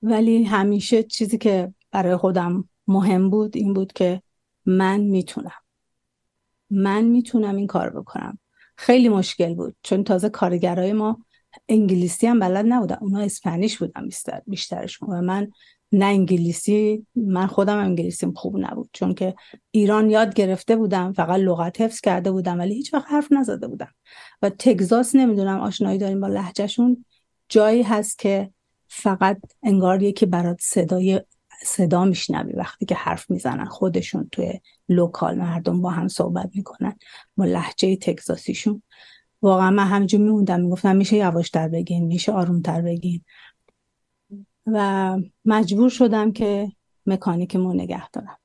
ولی 0.01 0.43
همیشه 0.43 1.03
چیزی 1.03 1.37
که 1.37 1.73
برای 1.91 2.15
خودم 2.15 2.69
مهم 2.87 3.29
بود 3.29 3.57
این 3.57 3.73
بود 3.73 3.93
که 3.93 4.21
من 4.65 4.99
می‌تونم. 4.99 5.51
من 6.69 7.01
می‌تونم 7.01 7.55
این 7.55 7.67
کار 7.67 7.89
بکنم. 7.89 8.37
خیلی 8.75 9.09
مشکل 9.09 9.55
بود. 9.55 9.75
چون 9.83 10.03
تازه 10.03 10.29
کارگرای 10.29 10.93
ما 10.93 11.25
انگلیسی 11.69 12.27
هم 12.27 12.39
بلد 12.39 12.65
نبودن 12.69 12.97
اونا 13.01 13.19
اسپانیش 13.19 13.77
بودن 13.77 14.05
بیشتر 14.05 14.41
بیشترشون 14.47 15.09
و 15.09 15.21
من 15.21 15.51
نه 15.91 16.05
انگلیسی 16.05 17.05
من 17.15 17.47
خودم 17.47 17.77
انگلیسیم 17.77 18.33
خوب 18.33 18.57
نبود. 18.57 18.89
چون 18.93 19.13
که 19.13 19.35
ایران 19.71 20.09
یاد 20.09 20.33
گرفته 20.33 20.75
بودم 20.75 21.13
فقط 21.13 21.39
لغت 21.39 21.81
حفظ 21.81 22.01
کرده 22.01 22.31
بودم 22.31 22.59
ولی 22.59 22.75
هیچ 22.75 22.93
وقت 22.93 23.05
حرف 23.11 23.31
نزده 23.31 23.67
بودم. 23.67 23.93
و 24.41 24.49
تگزاس 24.49 25.15
نمی‌دونم 25.15 25.59
آشنایی 25.59 25.97
داریم 25.97 26.21
با 26.21 26.27
لهجهشون. 26.27 27.05
جایی 27.49 27.81
هست 27.81 28.19
که 28.19 28.49
فقط 28.87 29.37
انگار 29.63 30.03
یکی 30.03 30.25
برات 30.25 30.57
صدای 30.61 31.21
صدا 31.63 32.05
میشنوی 32.05 32.53
وقتی 32.53 32.85
که 32.85 32.95
حرف 32.95 33.31
می‌زنن. 33.31 33.65
خودشون 33.65 34.29
توی 34.31 34.59
لوکال 34.89 35.35
مردم 35.37 35.81
با 35.81 35.89
هم 35.89 36.07
صحبت 36.07 36.49
می‌کنن. 36.53 36.95
با 37.37 37.45
لحجه 37.45 37.95
تگزاسیشون. 37.95 38.83
واقعا 39.43 39.71
من 39.71 39.87
همینجور 39.87 40.21
میموندم 40.21 40.59
می‌گفتم 40.59 40.95
میشه 40.95 41.15
یواشتر 41.15 41.67
بگین 41.67 42.05
میشه 42.05 42.31
آرومتر 42.31 42.81
بگین. 42.81 43.21
و 44.65 45.17
مجبور 45.45 45.89
شدم 45.89 46.31
که 46.31 46.71
مکانیکمو 47.05 47.73
نگه 47.73 48.09
دارم. 48.09 48.37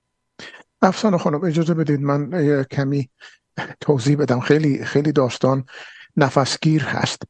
افسانه 0.83 1.19
خانم 1.19 1.45
اجازه 1.45 1.75
بدید 1.75 2.01
من 2.01 2.65
کمی 2.71 3.11
توضیح 3.81 4.17
بدم. 4.17 4.41
خیلی 4.41 4.85
خیلی 4.85 5.13
داستان 5.13 5.65
نفسگیر 6.17 6.85
هست. 6.85 7.23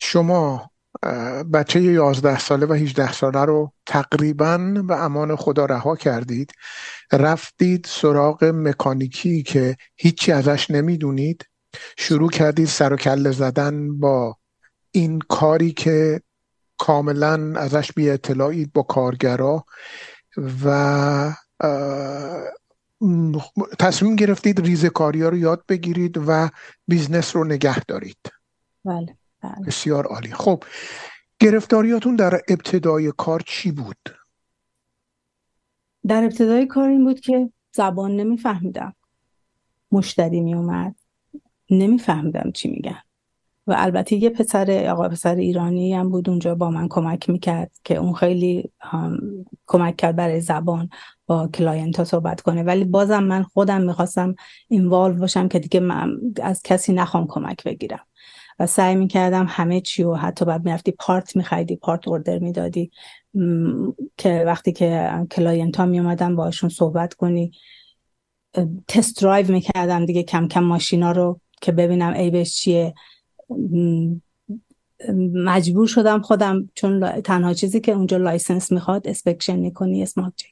شما 0.00 0.70
بچه 1.52 1.80
11 1.82 2.38
ساله 2.38 2.66
و 2.66 2.72
18 2.72 3.12
ساله 3.12 3.44
رو 3.44 3.72
تقریبا 3.86 4.58
به 4.88 4.96
امان 4.96 5.36
خدا 5.36 5.64
رها 5.64 5.96
کردید. 5.96 6.52
رفتید 7.12 7.86
سراغ 7.88 8.44
مکانیکی 8.44 9.42
که 9.42 9.76
هیچی 9.96 10.32
ازش 10.32 10.70
نمی‌دونید. 10.70 11.47
شروع 11.98 12.30
کردید 12.30 12.66
سر 12.66 12.92
و 12.92 12.96
کله 12.96 13.30
زدن 13.30 13.98
با 13.98 14.36
این 14.90 15.18
کاری 15.18 15.72
که 15.72 16.20
کاملا 16.78 17.52
ازش 17.56 17.92
بی 17.92 18.10
اطلاعید 18.10 18.72
با 18.72 18.82
کارگرا 18.82 19.64
و 20.64 21.34
تصمیم 23.78 24.16
گرفتید 24.16 24.60
ریزکاری 24.60 25.22
ها 25.22 25.28
رو 25.28 25.36
یاد 25.36 25.64
بگیرید 25.68 26.18
و 26.26 26.48
business 26.88 27.36
رو 27.36 27.44
نگه 27.44 27.84
دارید 27.84 28.32
بله, 28.84 29.16
بله. 29.42 29.66
بسیار 29.66 30.06
عالی 30.06 30.32
خب 30.32 30.64
گرفتاریاتون 31.38 32.16
در 32.16 32.40
ابتدای 32.48 33.12
کار 33.16 33.42
چی 33.46 33.72
بود؟ 33.72 34.16
در 36.06 36.24
ابتدای 36.24 36.66
کار 36.66 36.88
این 36.88 37.04
بود 37.04 37.20
که 37.20 37.52
زبان 37.72 38.16
نمیفهمیدم 38.16 38.94
مشتری 39.92 40.40
می 40.40 40.54
اومد 40.54 40.94
نمیفهمیدم 41.70 42.50
چی 42.54 42.68
میگن. 42.68 42.98
و 43.66 43.74
البته 43.78 44.16
یه 44.16 44.30
پسر 44.30 44.86
آقا 44.90 45.08
پسر 45.08 45.34
ایرانی 45.34 45.94
هم 45.94 46.10
بود 46.10 46.28
اونجا 46.30 46.54
با 46.54 46.70
من 46.70 46.88
کمک 46.88 47.30
می‌کرد 47.30 47.70
که 47.84 47.96
اون 47.96 48.12
خیلی 48.12 48.70
کمک 49.66 49.96
کرد 49.96 50.16
برای 50.16 50.40
زبان 50.40 50.88
با 51.26 51.48
client 51.48 51.96
ها 51.98 52.04
صحبت 52.04 52.40
کنه. 52.40 52.62
ولی 52.62 52.84
بازم 52.84 53.24
من 53.24 53.42
خودم 53.42 53.82
می‌خواستم 53.82 54.34
involve 54.68 55.14
باشم 55.14 55.48
که 55.48 55.58
دیگه 55.58 55.80
من 55.80 56.20
از 56.42 56.62
کسی 56.62 56.92
نخوام 56.92 57.26
کمک 57.26 57.64
بگیرم. 57.64 58.06
و 58.58 58.66
سعی 58.66 58.94
می‌کردم 58.94 59.46
همه 59.48 59.80
چی 59.80 60.02
و 60.02 60.14
حتی 60.14 60.44
بعد 60.44 60.64
می‌رفتی 60.64 60.90
part 60.90 61.36
میخریدی 61.36 61.76
part 61.76 62.08
order 62.08 62.38
می‌دادی. 62.38 62.90
که 64.16 64.42
وقتی 64.46 64.72
که 64.72 65.10
client 65.30 65.76
ها 65.76 65.86
میومدن 65.86 66.36
باشون 66.36 66.70
صحبت 66.70 67.14
کنی 67.14 67.52
test 68.88 69.22
drive 69.22 69.52
می‌کردم 69.52 70.06
دیگه 70.06 70.22
کم 70.22 70.48
کم 70.48 70.64
ماشینا 70.64 71.12
رو 71.12 71.40
که 71.60 71.72
ببینم 71.72 72.12
عیبش 72.12 72.56
چیه. 72.56 72.94
مجبور 75.34 75.86
شدم 75.86 76.20
خودم 76.20 76.70
چون 76.74 77.20
تنها 77.20 77.54
چیزی 77.54 77.80
که 77.80 77.92
اونجا 77.92 78.16
license 78.16 78.72
می‌خواد 78.72 79.08
inspection 79.08 79.56
می‌کنی 79.56 80.02
smog 80.02 80.32
check. 80.36 80.46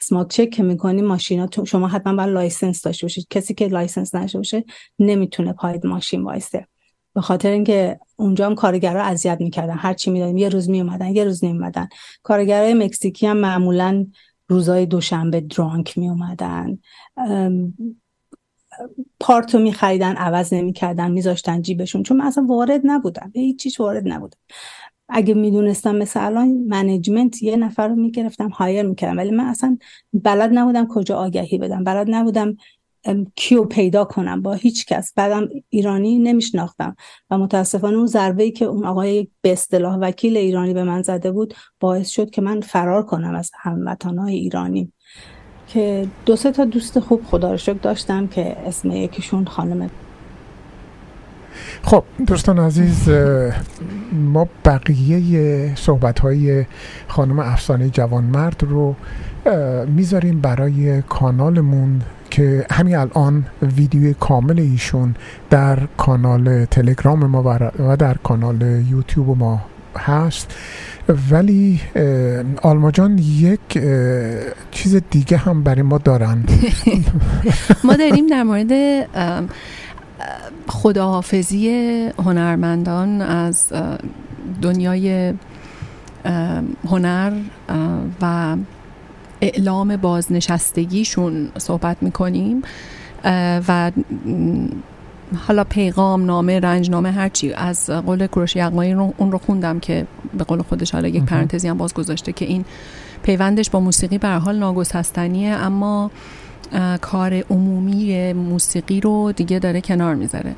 smog 0.00 0.28
check 0.28 0.50
که 0.50 0.62
می‌کنی 0.62 1.02
ماشینا 1.02 1.48
شما 1.66 1.88
حتما 1.88 2.16
باید 2.16 2.28
license 2.28 2.82
داشته 2.82 3.04
باشید 3.04 3.26
کسی 3.30 3.54
که 3.54 3.68
license 3.68 4.14
نداشته 4.14 4.38
باشه 4.38 4.64
نمی‌تونه 4.98 5.52
پای 5.52 5.86
ماشین 5.86 6.22
وایسته 6.22 6.66
به 7.14 7.20
خاطر 7.20 7.50
اینکه 7.50 7.98
اونجا 8.16 8.46
هم 8.46 8.54
کارگرها 8.54 9.02
اذیت 9.02 9.40
می‌کردن. 9.40 9.76
هر 9.76 9.94
چی 9.94 10.10
می‌دادیم 10.10 10.36
یه 10.36 10.48
روز 10.48 10.70
میومدن 10.70 11.16
یه 11.16 11.24
روز 11.24 11.44
نمیومدن 11.44 11.88
کارگرای 12.22 12.74
مکزیکی 12.74 13.26
هم 13.26 13.36
معمولا 13.36 14.06
روزای 14.48 14.86
دوشنبه 14.86 15.40
drunk 15.40 15.98
میومدن 15.98 16.78
part 19.20 19.50
و 19.50 19.58
میخریدن 19.58 20.16
عوض 20.16 20.52
نمی‌کردن 20.52 21.10
میذاشتن 21.10 21.62
جیبشون. 21.62 22.02
چون 22.02 22.16
من 22.16 22.24
اصلا 22.24 22.44
وارد 22.44 22.80
نبودم. 22.84 23.32
هیچ 23.34 23.62
چیز 23.62 23.80
وارد 23.80 24.08
نبودم. 24.08 24.38
اگه 25.08 25.34
می‌دونستم 25.34 25.96
مثل 25.96 26.24
الان 26.24 26.48
management 26.48 27.42
یه 27.42 27.56
نفر 27.56 27.88
رو 27.88 27.94
می‌گرفتم 27.94 28.48
hire 28.48 28.86
می‌کردم. 28.86 29.16
ولی 29.16 29.30
من 29.30 29.44
اصلا 29.44 29.78
بلد 30.12 30.50
نبودم 30.54 30.86
کجا 30.86 31.16
آگهی 31.16 31.58
بدم. 31.58 31.84
بلد 31.84 32.06
نبودم 32.10 32.56
کیو 33.36 33.64
پیدا 33.64 34.04
کنم. 34.04 34.42
با 34.42 34.52
هیچ 34.52 34.86
کس. 34.86 35.12
بعدم 35.16 35.48
ایرانی 35.68 36.18
نمیشناختم. 36.18 36.96
و 37.30 37.38
متاسفانه 37.38 37.96
اون 37.96 38.06
ضربه 38.06 38.42
ای 38.42 38.50
که 38.50 38.64
اون 38.64 38.86
آقای 38.86 39.28
به 39.40 39.52
اصطلاح 39.52 39.96
وکیل 39.96 40.36
ایرانی 40.36 40.74
به 40.74 40.84
من 40.84 41.02
زده 41.02 41.32
بود 41.32 41.54
باعث 41.80 42.08
شد 42.08 42.30
که 42.30 42.42
من 42.42 42.60
فرار 42.60 43.06
کنم 43.06 43.34
از 43.34 43.50
هموطنهای 43.54 44.34
ایرانی. 44.34 44.92
که 45.68 46.06
دو 46.26 46.36
سه 46.36 46.52
تا 46.52 46.64
دوست 46.64 47.00
خوب 47.00 47.24
خدا 47.24 47.50
رو 47.50 47.56
شکر 47.56 47.78
داشتم 47.82 48.26
که 48.26 48.56
اسم 48.66 48.90
یکیشون 48.90 49.44
خانم 49.44 49.90
خب 51.82 52.04
دوستان 52.26 52.58
عزیز 52.58 53.08
ما 54.12 54.48
بقیه 54.64 55.74
صحبت 55.74 56.18
های 56.18 56.64
خانم 57.08 57.38
افسانه 57.38 57.88
جوانمرد 57.88 58.62
رو 58.62 58.94
می‌ذاریم 59.86 60.40
برای 60.40 61.02
کانالمون 61.02 62.02
که 62.30 62.66
همین 62.70 62.96
الان 62.96 63.46
ویدیو 63.62 64.12
کامل 64.12 64.60
ایشون 64.60 65.14
در 65.50 65.78
کانال 65.96 66.64
تلگرام 66.64 67.26
ما 67.26 67.42
و 67.78 67.96
در 67.96 68.14
کانال 68.14 68.62
یوتیوب 68.90 69.38
ما 69.38 69.60
هست. 69.96 70.54
ولی 71.30 71.80
آلما 72.62 72.90
جان 72.90 73.18
یک 73.18 73.60
چیز 74.70 75.02
دیگه 75.10 75.36
هم 75.36 75.62
برای 75.62 75.82
ما 75.82 75.98
دارن. 75.98 76.44
ما 77.84 77.94
داریم 77.96 78.26
در 78.26 78.42
مورد 78.42 78.72
خداحافظی 80.68 81.68
هنرمندان 82.18 83.22
از 83.22 83.72
دنیای 84.62 85.34
هنر 86.88 87.32
و 88.22 88.56
اعلام 89.40 89.96
بازنشستگیشون 89.96 91.48
صحبت 91.58 91.96
می‌کنیم 92.00 92.62
و 93.68 93.92
حالا 95.46 95.64
پیغام 95.64 96.24
نامه 96.24 96.60
رنج 96.60 96.90
نامه 96.90 97.10
هرچی 97.10 97.52
از 97.52 97.90
قول 97.90 98.26
کروش 98.26 98.56
یغمایی 98.56 98.92
رو 98.92 99.14
اون 99.16 99.32
رو 99.32 99.38
خوندم 99.38 99.80
که 99.80 100.06
به 100.38 100.44
قول 100.44 100.62
خودش 100.62 100.90
حالا 100.90 101.08
یک 101.08 101.24
پرانتزی 101.24 101.68
هم 101.68 101.78
باز 101.78 101.94
گذاشته 101.94 102.32
که 102.32 102.44
این 102.44 102.64
پیوندش 103.22 103.70
با 103.70 103.80
موسیقی 103.80 104.18
به 104.18 104.28
حال 104.28 104.58
ناگسستنیه 104.58 105.50
اما 105.50 106.10
کار 107.00 107.34
عمومی 107.50 108.32
موسیقی 108.32 109.00
رو 109.00 109.32
دیگه 109.36 109.58
داره 109.58 109.80
کنار 109.80 110.14
می‌ذاره. 110.14 110.54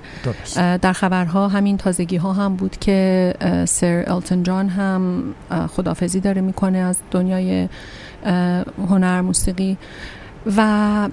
در 0.56 0.92
خبرها 0.92 1.48
همین 1.48 1.76
تازگی 1.76 2.16
ها 2.16 2.32
هم 2.32 2.56
بود 2.56 2.76
که 2.76 3.34
سر 3.68 4.04
التون 4.06 4.42
جان 4.42 4.68
هم 4.68 5.22
خدافزی 5.68 6.20
داره 6.20 6.40
می‌کنه 6.40 6.78
از 6.78 6.98
دنیای 7.10 7.68
هنر 8.88 9.20
موسیقی. 9.20 9.76
و 10.56 11.08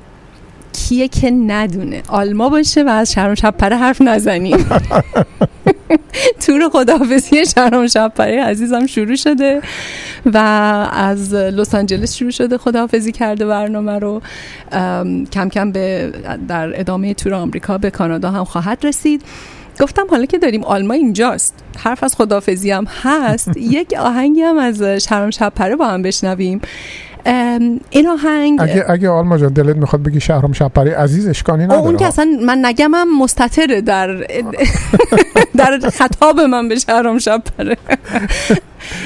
کیه 0.75 1.07
که 1.07 1.31
ندونه. 1.31 2.03
آلما 2.07 2.49
باشه 2.49 2.83
و 2.83 2.89
از 2.89 3.11
شرم 3.11 3.35
شپره 3.35 3.77
حرف 3.77 4.01
نزنیم. 4.01 4.57
تور 6.45 6.69
خداحافظی 6.69 7.45
شرم 7.45 7.87
شپره 7.87 8.43
عزیزم 8.43 8.85
شروع 8.85 9.15
شده 9.15 9.61
و 10.25 10.37
از 10.91 11.33
لس 11.33 11.75
آنجلس 11.75 12.15
شروع 12.15 12.31
شده 12.31 12.57
خداحافظی 12.57 13.11
کرده 13.11 13.45
برنامه 13.45 13.99
رو. 13.99 14.21
کم 15.31 15.49
کم 15.49 15.71
به 15.71 16.11
در 16.47 16.79
ادامه 16.79 17.13
تور 17.13 17.33
آمریکا 17.33 17.77
به 17.77 17.89
کانادا 17.89 18.31
هم 18.31 18.43
خواهد 18.43 18.85
رسید. 18.85 19.21
گفتم 19.79 20.07
حالا 20.09 20.25
که 20.25 20.37
داریم 20.37 20.63
آلما 20.63 20.93
اینجاست. 20.93 21.53
حرف 21.77 22.03
از 22.03 22.15
خدافزی 22.15 22.71
هم 22.71 22.87
هست. 23.03 23.57
یک 23.77 23.93
آهنگی 23.99 24.41
هم 24.41 24.57
از 24.57 24.81
شرم 24.83 25.29
شپره 25.29 25.75
با 25.75 25.87
هم 25.87 26.01
بشنویم. 26.01 26.61
این 27.89 28.07
آهنگ 28.07 28.61
اگه 28.61 28.85
اگه 28.87 29.09
آلما 29.09 29.37
جان 29.37 29.53
دلت 29.53 29.75
می‌خواد 29.75 30.03
بگی 30.03 30.19
شهرام 30.19 30.53
شپری 30.53 30.89
عزیز 30.89 31.27
اشکانی 31.27 31.63
نداره. 31.63 31.81
اون 31.81 31.97
که 31.97 32.05
اصلا 32.05 32.37
من 32.45 32.65
نگمم 32.65 33.17
مستطره 33.19 33.81
در 33.81 34.27
در 35.57 35.79
خطاب 35.93 36.39
من 36.39 36.67
به 36.67 36.75
شهرام 36.75 37.19
شپره 37.19 37.77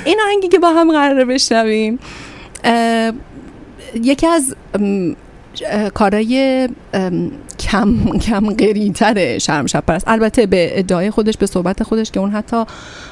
این 0.06 0.18
آهنگی 0.28 0.48
که 0.48 0.60
با 0.60 0.70
هم 0.70 0.92
قراره 0.92 1.26
بشنویم 1.26 2.00
یکی 4.04 4.28
از 4.28 4.56
کارای 5.94 6.70
کم 7.60 8.18
کم 8.20 8.50
قریتر 8.50 9.38
شرم 9.38 9.66
شپر 9.66 9.94
است. 9.94 10.08
البته 10.08 10.46
به 10.46 10.80
ادعای 10.80 11.12
خودش 11.12 11.38
به 11.38 11.46
صحبت 11.46 11.84
خودش 11.84 12.12
که 12.12 12.20
اون 12.20 12.32
حتی 12.32 12.64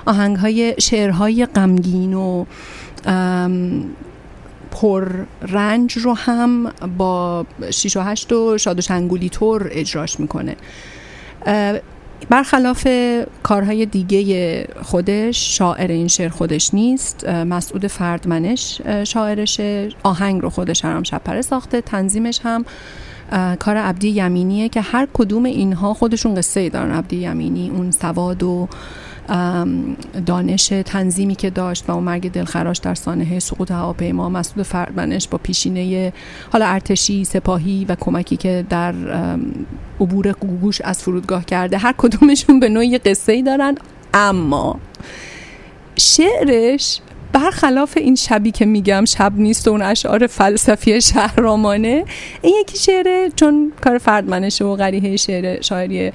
آهنگ 0.05 0.37
های 0.37 0.75
شعرهای 0.79 1.45
غمگین 1.45 2.13
و 2.13 2.45
پر 4.71 5.11
رنج 5.41 5.97
رو 5.97 6.13
هم 6.13 6.71
با 6.97 7.45
شیش 7.71 7.97
و 7.97 8.01
هشت 8.01 8.33
و 8.33 8.57
شاد 8.57 8.77
و 8.77 8.81
شنگولی 8.81 9.29
طور 9.29 9.69
اجراش 9.71 10.19
می‌کنه. 10.19 10.55
برخلاف 12.29 12.87
کارهای 13.43 13.85
دیگه 13.85 14.67
خودش 14.81 15.57
شاعر 15.57 15.91
این 15.91 16.07
شعر 16.07 16.29
خودش 16.29 16.73
نیست. 16.73 17.29
مسعود 17.29 17.87
فردمنش 17.87 18.81
شاعرشه 19.03 19.89
آهنگ 20.03 20.41
رو 20.41 20.49
خودش 20.49 20.85
هم 20.85 21.03
شپره 21.03 21.41
ساخته 21.41 21.81
تنظیمش 21.81 22.39
هم 22.43 22.65
کار 23.59 23.77
عبدی 23.77 24.09
یمینیه 24.09 24.69
که 24.69 24.81
هر 24.81 25.07
کدوم 25.13 25.43
اینها 25.43 25.93
خودشون 25.93 26.35
قصه 26.35 26.59
ای 26.59 26.69
دارن. 26.69 26.91
عبدی 26.91 27.15
یمینی 27.15 27.69
اون 27.69 27.91
سواد 27.91 28.43
و 28.43 28.67
دانش 30.25 30.67
تنظیمی 30.67 31.35
که 31.35 31.49
داشت 31.49 31.89
و 31.89 31.91
اون 31.91 32.03
مرگ 32.03 32.31
دلخراش 32.31 32.77
در 32.77 32.95
سانحه 32.95 33.39
سقوط 33.39 33.71
هواپیما 33.71 34.29
مسعود 34.29 34.65
فردمنش 34.65 35.27
با 35.27 35.37
پیشینه 35.37 36.13
حالا 36.53 36.65
ارتشی 36.65 37.25
سپاهی 37.25 37.85
و 37.89 37.95
کمکی 37.95 38.37
که 38.37 38.65
در 38.69 38.93
عبور 39.99 40.31
گوگوش 40.31 40.81
از 40.81 41.03
فرودگاه 41.03 41.45
کرده 41.45 41.77
هر 41.77 41.93
کدومشون 41.97 42.59
به 42.59 42.69
نوعی 42.69 42.97
قصه 42.97 43.31
ای 43.31 43.41
دارن. 43.41 43.75
اما 44.13 44.79
شعرش 45.95 47.01
برخلاف 47.33 47.97
این 47.97 48.15
شبی 48.15 48.51
که 48.51 48.65
میگم 48.65 49.05
شب 49.05 49.33
نیست 49.35 49.67
و 49.67 49.71
اون 49.71 49.81
اشعار 49.81 50.27
فلسفی 50.27 51.01
شهرامانه 51.01 52.05
این 52.41 52.55
یکی 52.61 52.77
شعره 52.77 53.29
چون 53.35 53.71
کار 53.81 53.97
فردمنشه 53.97 54.65
و 54.65 54.75
غریحه 54.75 55.17
شعر 55.17 55.61
شاعری 55.61 56.11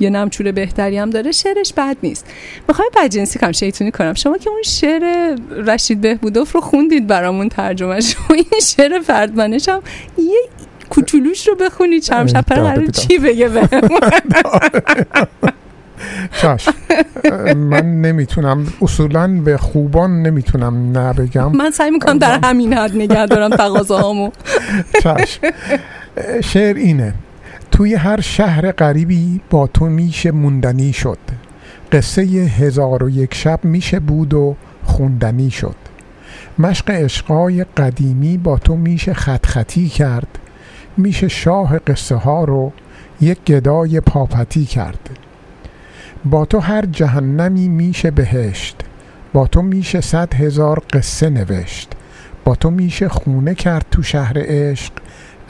یه 0.00 0.10
نمچور 0.10 0.52
بهتری 0.52 0.98
هم 0.98 1.10
داره 1.10 1.32
شعرش 1.32 1.72
بد 1.72 1.96
نیست. 2.02 2.26
می‌خوام 2.68 2.88
بدجنسی 2.96 3.38
کنم 3.38 3.52
شیطونی 3.52 3.90
کنم. 3.90 4.14
شما 4.14 4.38
که 4.38 4.50
اون 4.50 4.62
شعر 4.62 5.34
رشید 5.50 6.00
بهبودوف 6.00 6.52
رو 6.52 6.60
خوندید 6.60 7.06
برامون 7.06 7.48
ترجمه. 7.48 7.98
و 8.30 8.32
این 8.32 8.44
شعر 8.62 9.00
فردمنش 9.00 9.68
هم 9.68 9.82
یه 10.18 10.40
کوچولوش 10.90 11.48
رو 11.48 11.54
بخونید. 11.54 12.02
چرم 12.02 12.26
شپر 12.26 12.54
قرار 12.54 12.86
چی 12.86 13.18
بگه 13.18 13.48
بهمون 13.48 14.00
چاش 16.40 16.68
من 17.56 18.00
نمی‌تونم 18.00 18.66
اصولا 18.82 19.40
به 19.44 19.56
خوبان 19.56 20.22
نمی‌تونم 20.22 20.98
نبگم. 20.98 21.56
من 21.56 21.70
سعی 21.70 21.90
می‌کنم 21.90 22.18
در 22.18 22.38
همین 22.44 22.72
حد 22.72 22.96
نگه 22.96 23.26
دارم 23.26 23.50
تقاضاهامو. 23.50 24.30
چاش 25.02 25.38
شعر 26.44 26.76
اینه. 26.76 27.14
توی 27.72 27.94
هر 27.94 28.20
شهر 28.20 28.72
غریبی 28.72 29.40
با 29.50 29.66
تو 29.66 29.86
میشه 29.86 30.30
موندنی 30.30 30.92
شد. 30.92 31.18
قصه 31.92 32.22
هزار 32.22 33.04
و 33.04 33.10
یک 33.10 33.34
شب 33.34 33.64
میشه 33.64 34.00
بود 34.00 34.34
و 34.34 34.56
خوندنی 34.84 35.50
شد. 35.50 35.76
مشق 36.58 36.90
عشقای 36.90 37.64
قدیمی 37.64 38.38
با 38.38 38.58
تو 38.58 38.76
میشه 38.76 39.14
خط 39.14 39.46
خطی 39.46 39.88
کرد. 39.88 40.38
میشه 40.96 41.28
شاه 41.28 41.78
قصه 41.78 42.14
ها 42.14 42.44
رو 42.44 42.72
یک 43.20 43.44
گدای 43.44 44.00
پاپتی 44.00 44.64
کرد. 44.64 45.10
با 46.24 46.44
تو 46.44 46.58
هر 46.58 46.86
جهنمی 46.86 47.68
میشه 47.68 48.10
بهشت. 48.10 48.76
با 49.32 49.46
تو 49.46 49.62
میشه 49.62 50.00
صد 50.00 50.34
هزار 50.34 50.82
قصه 50.92 51.30
نوشت. 51.30 51.92
با 52.44 52.54
تو 52.54 52.70
میشه 52.70 53.08
خونه 53.08 53.54
کرد 53.54 53.86
تو 53.90 54.02
شهر 54.02 54.34
عشق. 54.36 54.92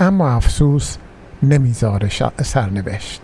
اما 0.01 0.31
افسوس 0.31 0.97
نمی‌ذاره 1.43 2.09
سرنوشت. 2.43 3.21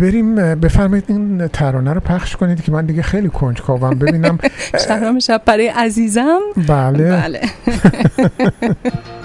بریم 0.00 0.34
بفرمایید 0.54 1.04
این 1.08 1.46
ترانه 1.48 1.92
رو 1.92 2.00
پخش 2.00 2.36
کنید 2.36 2.62
که 2.62 2.72
من 2.72 2.86
دیگه 2.86 3.02
خیلی 3.02 3.28
کنجکاوم. 3.28 3.98
ببینم 3.98 4.38
شهرام 4.88 5.18
شب 5.18 5.42
برای 5.46 5.68
عزیزم. 5.68 6.40
بله. 6.68 7.10
بله. 7.10 7.40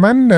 من 0.00 0.32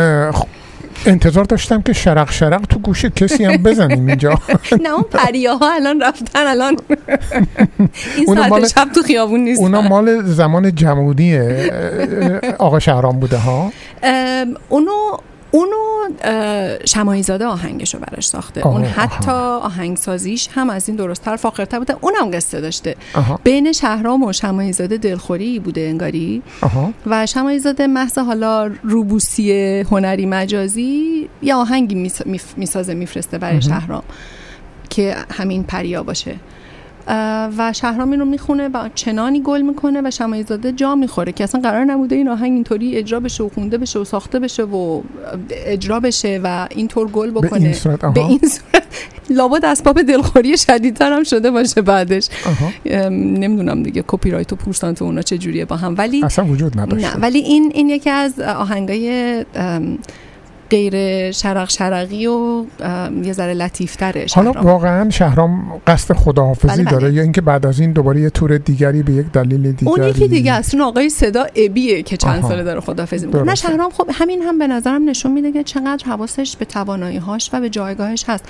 انتظار 1.07 1.45
داشتم 1.45 1.83
که 1.83 1.93
شرق 1.93 2.31
شرق 2.33 2.67
تو 2.67 2.79
گوش 2.79 3.05
کسی 3.05 3.45
هم 3.45 3.57
بزنیم 3.63 4.07
اینجا. 4.07 4.39
نه 4.85 4.89
اون 4.95 5.03
پریا 5.03 5.57
ها 5.57 5.73
الان 5.75 6.01
رفتن 6.03 6.47
الان 6.47 6.77
این 8.17 8.27
ساعت 8.35 8.49
مال- 8.51 8.69
شب 8.69 8.89
تو 8.95 9.03
خیابون 9.03 9.41
نیستن 9.41 9.63
اونا 9.65 9.81
مال 9.81 10.23
زمان 10.25 10.75
جمهوری 10.75 11.39
آقا 12.59 12.79
شهرام 12.79 13.21
بوده 13.21 13.37
ها. 13.39 13.73
اونو 14.69 14.93
اونو 15.51 15.77
اه، 16.25 16.87
شمایی 16.87 17.23
زاده 17.23 17.45
آهنگشو 17.47 17.99
براش 18.23 18.29
ساخته 18.29 18.63
آه، 18.63 18.73
اون. 18.73 18.85
حتی 18.85 19.31
آهنگسازیش 19.31 20.49
هم 20.55 20.71
از 20.71 20.89
این 20.89 20.97
درستتر 20.97 21.37
فاخرتر 21.37 21.79
بوده 21.79 21.97
اونم 22.01 22.31
قصه 22.31 22.61
داشته 22.61 22.97
آها. 23.15 23.41
بین 23.45 23.73
شهرام 23.73 24.23
و 24.23 24.33
شمایی 24.33 24.73
زاده 24.73 24.97
دلخوری 24.97 25.59
بوده 25.59 25.81
انگاری 25.81 26.43
و 27.07 27.27
شمایی 27.27 27.59
زاده 27.59 27.87
محض 27.87 28.19
حالا 28.19 28.71
روبوسی 28.83 29.81
هنری 29.91 30.27
مجازی 30.27 31.29
یه 31.43 31.55
آهنگی 31.55 32.13
می‌سازه 32.57 32.95
میفرسته 32.95 33.39
برای. 33.39 33.63
شهرام 33.63 34.03
که 34.91 35.17
همین 35.31 35.63
پریا 35.63 36.03
باشه 36.03 36.37
و 37.59 37.73
شهرام 37.73 38.11
این 38.11 38.21
رو 38.21 38.27
می‌خونه 38.27 38.69
و 38.69 38.89
چنانی 38.95 39.43
گل 39.43 39.61
می‌کنه 39.61 40.01
و 40.05 40.11
شمایی 40.11 40.43
زاده 40.43 40.73
جا 40.73 40.95
می‌خوره 40.95 41.33
که 41.33 41.45
اصلا 41.45 41.61
قرار 41.61 41.85
نبوده 41.85 42.17
این 42.17 42.29
آهنگ 42.29 42.53
اینطوری 42.53 42.97
اجرا 42.97 43.21
بشه 43.21 43.45
و 43.45 43.49
خونده 43.49 43.79
بشه 43.79 43.99
و 43.99 44.05
ساخته 44.05 44.39
بشه 44.39 44.63
و 44.63 45.03
اجرا 45.51 46.01
بشه 46.01 46.41
و 46.45 46.67
اینطور 46.71 47.09
گل 47.09 47.31
بکنه. 47.31 47.65
این 47.65 47.73
صورت، 47.73 48.05
آها. 48.05 48.13
به 48.13 48.21
این 48.21 48.39
صورت. 48.39 48.83
لابد 49.31 49.65
اسباب 49.65 50.03
دلخوری 50.03 50.59
شدیدتر 50.59 51.13
هم 51.13 51.25
شده 51.25 51.51
باشه 51.51 51.83
بعدش. 51.83 52.29
نمی‌دونم 53.11 53.83
دیگه 53.83 54.05
کپی 54.07 54.31
رایت 54.31 54.53
و 54.53 54.57
پورسانت 54.57 55.03
و 55.03 55.05
اونا 55.05 55.23
چه 55.23 55.39
جوریه 55.39 55.65
با 55.65 55.77
هم. 55.77 55.95
ولی 55.99 56.25
اصلا 56.25 56.45
وجود 56.45 56.81
نداشت 56.81 57.05
نه 57.05 57.17
ولی 57.21 57.39
این 57.39 57.71
این 57.75 57.89
یکی 57.89 58.11
از 58.11 58.41
آهنگای 58.41 59.45
ام، 59.55 59.99
غیر 60.73 61.31
شرق 61.31 61.71
شرقی 61.71 62.27
و 62.27 62.65
یه 63.25 63.33
ذره 63.33 63.55
لطیفتره 63.55 64.27
حالا 64.35 64.53
واقعا 64.53 65.11
شهرام 65.11 65.81
قصد 65.87 66.15
خداحافظی 66.15 66.69
بله، 66.69 66.85
بله. 66.85 66.91
داره 66.91 67.13
یا 67.13 67.23
اینکه 67.23 67.41
بعد 67.41 67.67
از 67.67 67.81
این 67.81 67.93
دوباره 67.93 68.21
یه 68.21 68.31
تور 68.31 68.59
دیگری 68.59 69.03
به 69.03 69.13
یک 69.13 69.27
دلیل 69.33 69.73
دیگری 69.73 70.01
اون 70.01 70.09
یکی 70.09 70.29
دیگه 70.29 70.53
است 70.53 70.75
اون 70.75 70.83
آقای 70.83 71.11
صدا 71.11 71.47
ابیه 71.57 72.03
که 72.03 72.17
چند 72.17 72.39
آها. 72.39 72.49
ساله 72.49 72.65
داره 72.65 72.81
خدافظی 72.81 73.27
می‌کنه 73.27 73.43
نه. 73.43 73.55
شهرام 73.55 73.91
خب 73.91 74.11
همین 74.13 74.43
هم 74.43 74.59
به 74.59 74.67
نظرم 74.67 75.09
نشون 75.09 75.33
میده 75.33 75.53
که 75.53 75.63
چقدر 75.63 76.05
حواسش 76.07 76.57
به 76.57 76.65
توانایی 76.65 77.19
هاش 77.19 77.51
و 77.53 77.61
به 77.61 77.71
جایگاهش 77.71 78.25
هست 78.29 78.45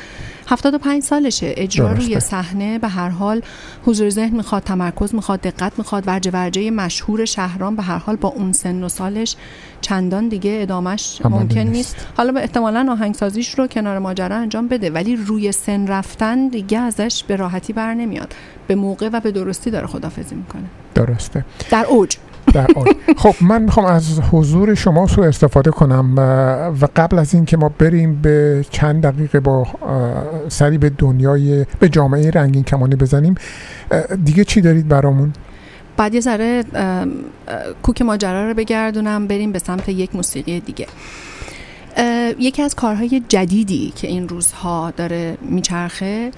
75 0.47 1.03
سالشه 1.03 1.55
اجرا 1.57 1.89
درسته. 1.89 2.05
روی 2.05 2.21
صحنه 2.21 2.79
به 2.79 2.89
هر 2.89 3.09
حال 3.09 3.43
حضور 3.87 4.11
ذهن 4.11 4.37
می‌خواد 4.37 4.63
تمرکز 4.63 5.15
می‌خواد 5.15 5.41
دقت 5.41 5.73
می‌خواد 5.79 6.05
ورجه 6.07 6.31
ورجه 6.31 6.71
مشهور 6.71 7.25
شهرام 7.25 7.77
به 7.77 7.83
هر 7.83 7.99
حال 7.99 8.17
با 8.17 8.29
اون 8.29 8.53
سن 8.53 8.85
و 8.85 8.89
سالش 8.89 9.37
چندان 9.83 10.29
دیگه 10.29 10.59
ادامش 10.63 11.21
ممکن 11.25 11.61
نیست. 11.61 11.97
حالا 12.17 12.33
به 12.33 12.41
احتمالا 12.41 12.87
آهنگسازیش 12.91 13.59
رو 13.59 13.67
کنار 13.67 13.99
ماجرا 13.99 14.37
انجام 14.37 14.69
بده 14.69 14.91
ولی 14.91 15.17
روی 15.17 15.53
سن 15.53 15.87
رفتن 15.87 16.49
دیگه 16.49 16.79
ازش 16.79 17.25
به 17.29 17.37
راحتی 17.37 17.73
بر 17.73 17.95
نمیاد. 17.95 18.35
به 18.67 18.75
موقع 18.75 19.11
و 19.13 19.21
به 19.21 19.31
درستی 19.31 19.71
داره 19.71 19.87
خدافظی 19.87 20.35
می‌کنه. 20.35 20.63
درسته. 20.95 21.45
در 21.71 21.87
اوج. 21.89 22.17
در 22.55 22.67
آن. 22.77 22.87
خب 23.17 23.35
من 23.41 23.63
می‌خوام 23.63 23.87
از 23.87 24.21
حضور 24.21 24.75
شما 24.75 25.07
سو 25.07 25.21
استفاده 25.21 25.71
کنم 25.71 26.15
و, 26.17 26.89
قبل 26.97 27.19
از 27.19 27.35
اینکه 27.35 27.57
ما 27.57 27.69
بریم 27.69 28.19
به 28.23 28.65
چند 28.71 29.03
دقیقه 29.03 29.41
با 29.41 29.67
سری 30.49 30.79
به 30.79 30.91
دنیای 30.91 31.67
به 31.81 31.89
جامعه 31.89 32.31
رنگین 32.31 32.63
کمانی 32.65 32.97
بزنیم 32.97 33.35
دیگه 34.25 34.45
چی 34.45 34.61
دارید 34.61 34.89
برامون؟ 34.89 35.33
بعد 35.97 36.15
یه 36.15 36.21
ذره 36.21 36.65
کوک 37.83 38.03
ماجرا 38.03 38.49
رو 38.49 38.55
بگردونم 38.55 39.27
بریم 39.27 39.53
به 39.53 39.59
سمت 39.59 39.89
یک 39.89 40.15
موسیقی 40.15 40.61
دیگه. 40.61 40.87
یکی 42.39 42.63
از 42.63 42.75
کارهای 42.75 43.23
جدیدی 43.29 43.93
که 43.97 44.09
این 44.09 44.29
روزها 44.29 44.93
داره 44.97 45.39
میچرخه 45.41 46.31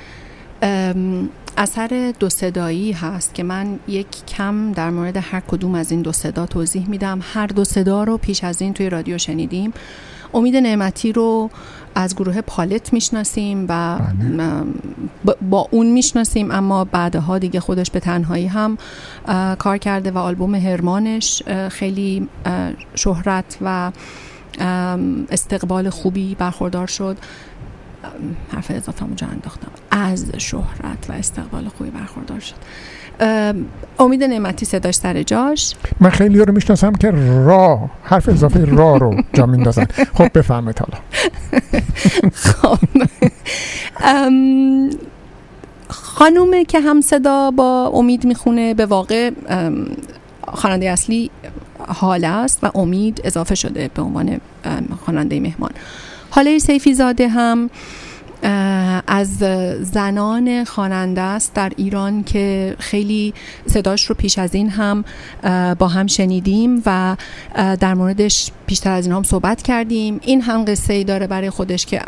اثر 1.57 2.13
دو 2.19 2.29
صدایی 2.29 2.93
هست 2.93 3.35
که 3.35 3.43
من 3.43 3.79
یک 3.89 4.07
کم 4.27 4.73
در 4.73 4.91
مورد 4.91 5.17
هر 5.17 5.41
کدوم 5.41 5.75
از 5.75 5.91
این 5.91 6.03
دو 6.03 6.13
صدا 6.13 6.47
توضیح 6.47 6.89
میدم. 6.89 7.21
هر 7.23 7.47
دو 7.47 7.65
صدا 7.65 8.05
رو 8.05 8.19
پیش 8.19 8.45
از 8.45 8.63
این 8.63 8.75
توی 8.75 8.91
رادیو 8.91 9.19
شنیدیم. 9.19 9.73
امید 10.35 10.57
نعمتی 10.57 11.13
رو 11.13 11.51
از 11.95 12.16
گروه 12.16 12.41
پالت 12.41 12.93
می‌شناسیم 12.93 13.66
و 13.69 13.73
ام، 13.73 14.75
با- 15.51 15.69
اون 15.71 15.87
می‌شناسیم 15.87 16.51
اما 16.51 16.85
بعدها 16.85 17.39
دیگه 17.39 17.61
خودش 17.61 17.91
به 17.91 18.01
تنهایی 18.01 18.47
هم 18.47 18.79
کار 19.59 19.79
کرده 19.79 20.11
و 20.11 20.19
آلبوم 20.19 20.55
هرمانش 20.55 21.43
خیلی 21.71 22.29
شهرت 22.95 23.59
و 23.61 23.93
استقبال 25.31 25.91
خوبی 25.91 26.35
برخوردار 26.35 26.87
شد. 26.87 27.16
حرف 28.53 28.71
اضافه 28.71 29.03
اونجا 29.03 29.27
انداختم. 29.27 29.69
از 29.91 30.27
شهرت 30.39 31.07
و 31.09 31.12
استقبال 31.12 31.69
خوبی 31.69 31.91
برخوردار 31.91 32.41
شد. 32.41 32.55
امید 33.99 34.24
نعمتی 34.24 34.66
صداش 34.66 34.95
سر 34.95 35.23
جاش. 35.23 35.74
من 36.01 36.11
خیلی 36.11 36.39
رو 36.39 36.53
می‌شناسم 36.53 36.93
که 36.93 37.11
را 37.47 37.91
حرف 38.03 38.28
اضافه 38.28 38.65
را 38.65 38.97
رو 38.97 39.23
جا 39.32 39.47
میندازن. 39.47 39.86
خب 40.15 40.39
بفرمایید 40.39 40.78
حالا. 40.78 40.99
خب. 42.45 42.78
خانومه 45.89 46.65
که 46.65 46.81
هم 46.81 47.01
صدا 47.01 47.51
با 47.51 47.91
امید 47.95 48.24
می‌خونه 48.24 48.74
به 48.74 48.86
واقع 48.86 49.31
خواننده 50.49 50.91
اصلی 50.91 51.31
حاله 51.89 52.28
است 52.28 52.59
و 52.62 52.70
امید 52.78 53.20
اضافه 53.24 53.55
شده 53.55 53.91
به 53.95 54.03
عنوان 54.03 54.41
خواننده 55.05 55.41
مهمان. 55.41 55.70
حاله 56.31 56.59
سیفی 56.59 56.95
زاده 56.95 57.28
هم 57.28 57.70
از 59.06 59.39
زنان 59.81 60.65
خواننده 60.65 61.20
است 61.20 61.55
در 61.55 61.73
ایران 61.77 62.24
که 62.24 62.77
خیلی 62.78 63.35
صداش 63.66 64.05
رو 64.05 64.15
پیش 64.15 64.39
از 64.39 64.55
این 64.55 64.70
هم 64.70 65.05
با 65.78 65.89
هم 65.89 66.06
شنیدیم 66.06 66.82
و 66.86 67.16
در 67.55 67.94
موردش 67.94 68.51
بیشتر 68.66 68.93
از 68.93 69.06
این 69.06 69.15
هم 69.15 69.23
صحبت 69.23 69.62
کردیم. 69.62 70.20
این 70.23 70.43
هم 70.43 70.65
قصه 70.65 70.93
ای 70.93 71.05
داره 71.05 71.27
برای 71.27 71.51
خودش 71.51 71.86
که 71.86 72.02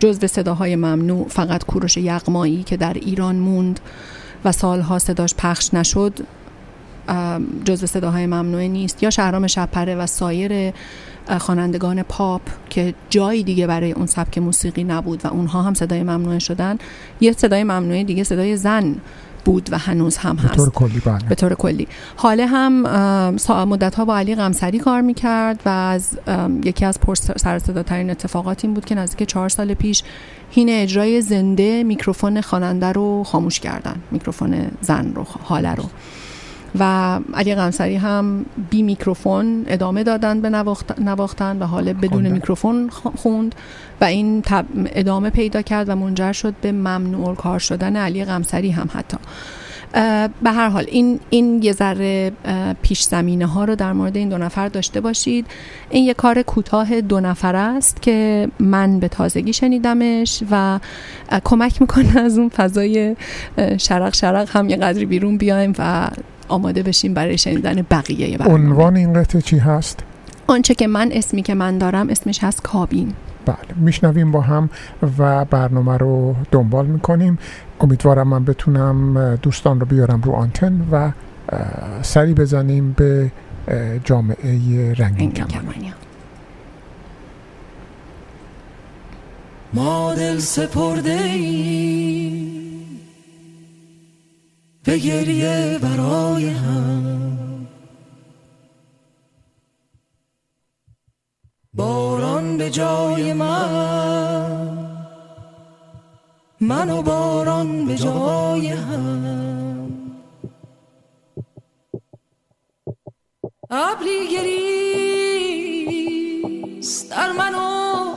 جزو 0.00 0.26
صداهای 0.26 0.76
ممنوع 0.76 1.28
فقط 1.28 1.64
کوروش 1.64 1.96
یغمایی 1.96 2.62
که 2.62 2.76
در 2.76 2.92
ایران 2.92 3.36
موند 3.36 3.80
و 4.44 4.52
سالها 4.52 4.98
صداش 4.98 5.34
پخش 5.34 5.74
نشد 5.74 6.12
جزو 7.64 7.86
صداهای 7.86 8.26
ممنوع 8.26 8.66
نیست. 8.66 9.02
یا 9.02 9.10
شهرام 9.10 9.46
شپره 9.46 9.94
و 9.94 10.06
سایر 10.06 10.72
خوانندگان 11.40 12.02
پاپ 12.02 12.42
که 12.70 12.94
جایی 13.10 13.42
دیگه 13.42 13.66
برای 13.66 13.92
اون 13.92 14.06
سبک 14.06 14.38
موسیقی 14.38 14.84
نبود 14.84 15.24
و 15.24 15.28
اونها 15.28 15.62
هم 15.62 15.74
صدای 15.74 16.02
ممنوع 16.02 16.38
شدن 16.38 16.78
یه 17.20 17.32
صدای 17.32 17.64
ممنوع 17.64 18.02
دیگه 18.02 18.24
صدای 18.24 18.56
زن 18.56 18.96
بود 19.44 19.68
و 19.72 19.78
هنوز 19.78 20.16
هم 20.16 20.36
هست 20.36 20.50
به 20.50 20.56
طور 20.56 20.70
کلی 20.70 21.00
بله. 21.00 21.28
به 21.28 21.34
طور 21.34 21.54
کلی. 21.54 21.88
هاله 22.16 22.46
هم 22.46 22.82
مدت 23.68 23.94
ها 23.94 24.04
با 24.04 24.16
علی 24.16 24.34
قمصری 24.34 24.78
کار 24.78 25.00
می‌کرد 25.00 25.60
و 25.66 25.68
از 25.68 26.18
یکی 26.64 26.84
از 26.84 27.00
پر 27.00 27.14
اتفاقات 28.10 28.64
این 28.64 28.74
بود 28.74 28.84
که 28.84 28.94
نزدیک 28.94 29.28
چهار 29.28 29.48
سال 29.48 29.74
پیش 29.74 30.02
حین 30.50 30.68
اجرای 30.70 31.20
زنده 31.20 31.82
میکروفون 31.82 32.40
خواننده 32.40 32.92
رو 32.92 33.24
خاموش 33.24 33.60
کردن. 33.60 33.96
میکروفون 34.10 34.66
زن 34.80 35.12
رو 35.14 35.26
هاله 35.42 35.74
رو. 35.74 35.84
و 36.78 37.20
علی 37.34 37.54
قمصری 37.54 37.96
هم 37.96 38.46
بی 38.70 38.82
میکروفون 38.82 39.64
ادامه 39.66 40.02
دادن 40.02 40.40
به 40.40 40.50
نواختن 40.98 41.58
و 41.58 41.66
حالا 41.66 41.92
بدون 41.92 42.28
میکروفون 42.28 42.90
خوند 43.16 43.54
و 44.00 44.04
این 44.04 44.42
ادامه 44.74 45.30
پیدا 45.30 45.62
کرد 45.62 45.88
و 45.88 45.96
منجر 45.96 46.32
شد 46.32 46.54
به 46.60 46.72
ممنوع 46.72 47.34
کار 47.34 47.58
شدن 47.58 47.96
علی 47.96 48.24
قمسری 48.24 48.70
هم 48.70 48.88
حتی. 48.94 49.16
به 50.42 50.50
هر 50.50 50.68
حال 50.68 50.84
این 50.88 51.20
این 51.30 51.62
یه 51.62 51.72
ذره 51.72 52.32
پیش 52.82 53.02
زمینه 53.02 53.46
ها 53.46 53.64
رو 53.64 53.74
در 53.74 53.92
مورد 53.92 54.16
این 54.16 54.28
دو 54.28 54.38
نفر 54.38 54.68
داشته 54.68 55.00
باشید. 55.00 55.46
این 55.90 56.04
یه 56.04 56.14
کار 56.14 56.42
کوتاه 56.42 57.00
دو 57.00 57.20
نفر 57.20 57.56
است 57.56 58.02
که 58.02 58.48
من 58.60 59.00
به 59.00 59.08
تازگی 59.08 59.52
شنیدمش 59.52 60.42
و 60.50 60.78
کمک 61.44 61.80
می‌کنه 61.80 62.18
از 62.18 62.38
اون 62.38 62.48
فضای 62.48 63.16
شرق 63.78 64.14
شرق 64.14 64.56
هم 64.56 64.70
یه 64.70 64.76
قدری 64.76 65.06
بیرون 65.06 65.38
بیایم 65.38 65.72
و 65.78 66.08
آماده 66.52 66.82
بشیم 66.82 67.14
برای 67.14 67.38
شنیدن 67.38 67.86
بقیه 67.90 68.38
برنامه. 68.38 68.54
عنوان 68.54 68.96
این 68.96 69.12
قطعه 69.12 69.42
چی 69.42 69.58
هست؟ 69.58 70.00
آنچه 70.46 70.74
که 70.74 70.86
من 70.86 71.08
اسمی 71.12 71.42
که 71.42 71.54
من 71.54 71.78
دارم 71.78 72.08
اسمش 72.08 72.44
هست 72.44 72.62
کابین. 72.62 73.12
بله 73.46 73.56
میشنویم 73.76 74.32
با 74.32 74.40
هم 74.40 74.70
و 75.18 75.44
برنامه 75.44 75.96
رو 75.96 76.34
دنبال 76.50 76.86
می‌کنیم. 76.86 77.38
امیدوارم 77.80 78.28
من 78.28 78.44
بتونم 78.44 79.34
دوستان 79.42 79.80
رو 79.80 79.86
بیارم 79.86 80.20
رو 80.22 80.32
آنتن 80.32 80.86
و 80.92 81.10
سری 82.02 82.34
بزنیم 82.34 82.92
به 82.92 83.30
جامعه 84.04 84.94
رنگین 84.94 85.32
کمانی. 85.32 85.92
ما 89.74 90.14
دل 90.14 90.38
سپرده 90.38 91.12
ای 91.12 92.51
به 94.92 94.98
گریه 94.98 95.78
برای 95.82 96.48
هم. 96.48 97.68
باران 101.74 102.56
به 102.56 102.70
جای 102.70 103.32
من. 103.32 104.88
من 106.60 106.90
و 106.90 107.02
باران 107.02 107.86
به 107.86 107.96
جای 107.96 108.68
هم. 108.68 109.90
ابری 113.70 114.28
گریست 116.82 117.10
در 117.10 117.32
من 117.32 117.54
و 117.54 118.14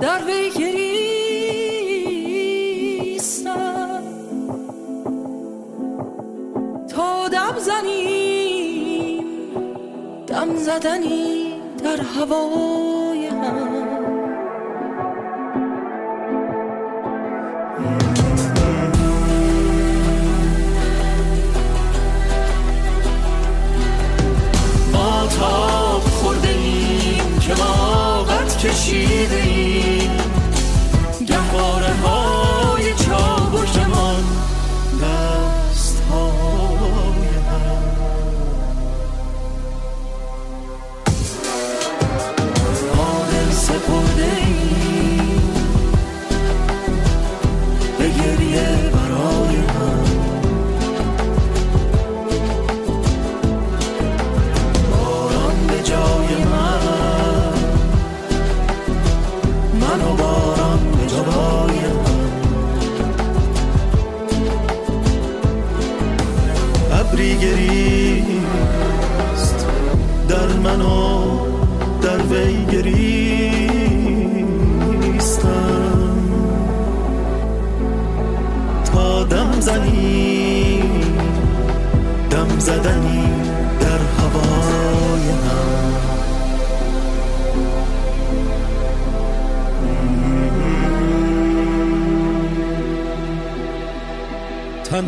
در 0.00 0.24
وی 0.24 0.50
زدنی 10.64 11.52
در 11.84 12.00
هوای 12.00 13.26
هم 13.26 13.84
ما 24.92 25.26
تاب 25.38 26.00
خورده 26.00 26.48
ایم 26.48 27.38
که 27.40 27.54
ما 27.54 28.26
کشیده 28.64 29.42
ایم 29.42 29.93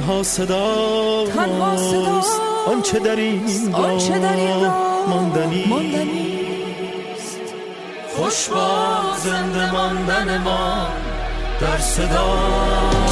تنها 0.06 0.22
صدا 0.22 1.26
تنها 1.34 1.76
صداست 1.76 2.40
آنچه 2.66 2.98
در 2.98 3.16
این 3.16 3.74
آنچه 3.74 4.18
در 4.18 4.36
این 4.36 4.60
راه 4.60 5.08
ماندنی. 5.08 5.64
ماندنیست 5.68 7.40
خوش 8.16 8.48
با 8.48 9.16
زنده 9.24 9.72
ماندن 9.72 10.38
ما 10.38 10.86
در 11.60 11.78
صدا 11.78 13.05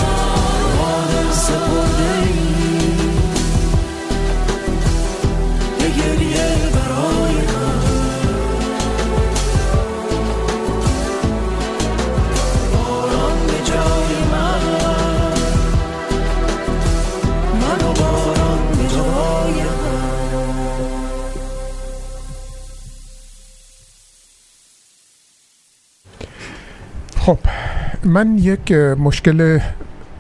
من 28.05 28.39
یک 28.39 28.73
مشکل 28.73 29.59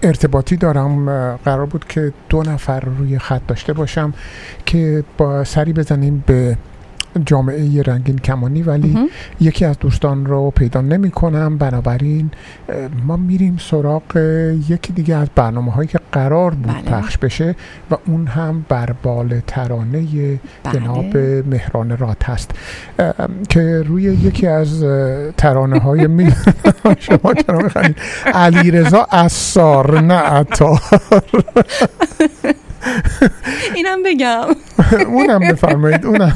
ارتباطی 0.02 0.56
دارم 0.56 1.06
قرار 1.36 1.66
بود 1.66 1.84
که 1.88 2.12
دو 2.28 2.42
نفر 2.42 2.80
روی 2.80 3.18
خط 3.18 3.40
داشته 3.48 3.72
باشم 3.72 4.14
که 4.66 5.04
با 5.18 5.44
سری 5.44 5.72
بزنیم 5.72 6.24
به 6.26 6.56
جامعه 7.26 7.82
رنگین 7.82 8.18
کمانی 8.18 8.62
ولی 8.62 9.08
یکی 9.40 9.64
از 9.64 9.78
دوستان 9.78 10.26
رو 10.26 10.50
پیدا 10.50 10.80
نمی 10.80 11.10
کنم 11.10 11.58
بنابراین 11.58 12.30
ما 13.06 13.16
میریم 13.16 13.56
سراغ 13.60 14.16
یکی 14.68 14.92
دیگه 14.92 15.16
از 15.16 15.28
برنامه 15.34 15.72
هایی 15.72 15.88
که 15.88 15.98
قرار 16.12 16.50
بود 16.50 16.72
بله. 16.72 16.82
پخش 16.82 17.18
بشه 17.18 17.54
و 17.90 17.96
اون 18.06 18.26
هم 18.26 18.64
بربال 18.68 19.40
ترانه 19.46 20.00
بله. 20.00 20.40
جناب 20.72 21.16
مهران 21.46 21.96
رات 21.96 22.24
هست. 22.24 22.50
که 23.48 23.82
روی 23.86 24.02
یکی 24.02 24.46
از 24.46 24.84
ترانه 25.36 25.78
های 25.78 26.06
می 26.14 26.32
شما 26.98 27.34
چرا 27.34 27.58
میخوایید 27.58 27.96
علی 28.34 28.70
رضا 28.70 29.06
اثار 29.10 30.00
نه 30.00 30.14
عطار. 30.14 30.80
اینم 33.74 34.02
بگم. 34.02 34.44
اونم 35.06 35.40
بفرمایید 35.40 36.06
اونم. 36.06 36.34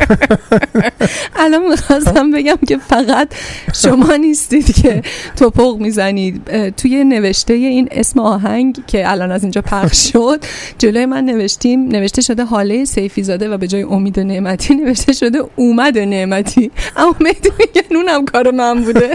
الان 1.37 1.69
می‌خواستم 1.69 2.31
بگم 2.31 2.59
که 2.69 2.79
فقط 2.79 3.29
شما 3.75 4.17
نیستید 4.17 4.83
که 4.83 5.03
توپق 5.37 5.77
می‌زنید. 5.77 6.43
توی 6.71 7.05
نوشته 7.05 7.55
این 7.55 7.89
اسم 7.91 8.21
آهنگ 8.21 8.87
که 8.87 9.11
الان 9.11 9.33
از 9.33 9.43
اینجا 9.43 9.63
پخش 9.63 10.13
شد 10.13 10.45
جلوی 10.79 11.07
من 11.07 11.25
نوشتیم 11.25 11.89
نوشته 11.89 12.23
شده 12.23 12.45
حاله 12.45 12.85
سیفی 12.85 13.23
زاده 13.23 13.49
و 13.49 13.59
به 13.59 13.67
جای 13.67 13.83
امید 13.83 14.21
نعمتی 14.21 14.75
نوشته 14.75 15.13
شده 15.13 15.39
اومد 15.57 15.99
نعمتی. 15.99 16.71
اما 16.97 17.15
مهدی 17.21 17.51
میگن 17.59 17.97
اونم 17.97 18.25
کار 18.25 18.51
من 18.51 18.85
بوده. 18.85 19.11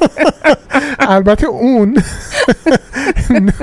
البته 1.00 1.48
اون. 1.48 1.98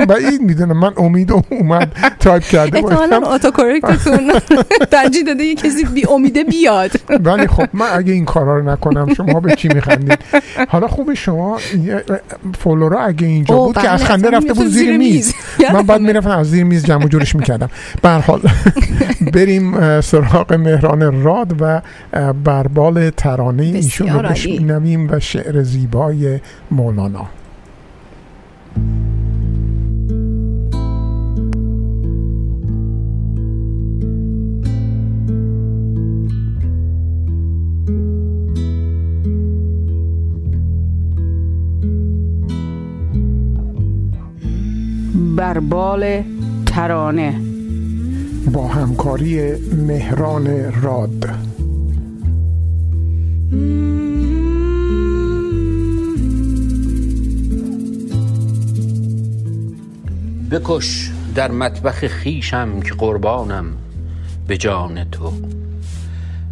بعید 0.08 0.40
می‌دونم 0.40 0.78
من 0.78 0.92
امید 0.96 1.32
اومد 1.50 1.92
تایپ 2.20 2.42
کرده 2.42 2.78
احتمالا 2.78 3.20
باشم 3.20 3.32
autocorrect 3.32 4.11
تون 4.11 4.32
ترجیح 4.92 5.22
داده 5.22 5.44
یه 5.44 5.54
کسی 5.54 5.84
بی 5.84 6.06
امیده 6.06 6.44
بیاد. 6.44 6.90
ولی 7.24 7.46
خب 7.46 7.68
من 7.72 7.86
اگه 7.92 8.12
این 8.12 8.24
کارا 8.24 8.58
رو 8.58 8.70
نکنم 8.70 9.14
شما 9.14 9.40
به 9.40 9.56
چی 9.56 9.68
میخندید؟ 9.68 10.18
حالا 10.68 10.88
خوب 10.88 11.14
شما 11.14 11.58
فلورا 12.58 13.00
اگه 13.00 13.26
اینجا 13.26 13.56
بود 13.56 13.74
که 13.74 13.80
بله، 13.80 13.90
از 13.90 14.04
خنده 14.04 14.30
رفته 14.30 14.52
بود 14.52 14.66
زیر 14.66 14.96
میز. 14.96 15.34
من 15.72 15.82
بعد 15.82 16.00
می‌رفتم 16.00 16.30
از 16.30 16.50
زیر 16.50 16.64
میز 16.64 16.84
جمع 16.84 17.06
جورش 17.06 17.34
می‌کردم. 17.34 17.68
به 18.02 18.10
حال 18.10 18.40
بریم 19.34 20.00
سراغ 20.00 20.52
مهران 20.52 21.22
راد 21.22 21.56
و 21.60 21.82
بربال 22.44 23.10
ترانه 23.10 23.62
ایشون 23.62 24.08
رو. 24.08 24.28
بشنویم 24.28 25.08
و 25.10 25.20
شعر 25.20 25.62
زیبای 25.62 26.40
مولانا. 26.70 27.26
بربال 45.20 46.22
ترانه. 46.66 47.40
با 48.52 48.66
همکاری 48.66 49.52
مهران 49.86 50.72
راد. 50.82 51.26
بکش 60.50 61.10
در 61.34 61.50
مطبخ 61.50 62.06
خیشم 62.06 62.80
که 62.80 62.94
قربانم 62.94 63.66
به 64.46 64.56
جان 64.56 65.10
تو. 65.10 65.32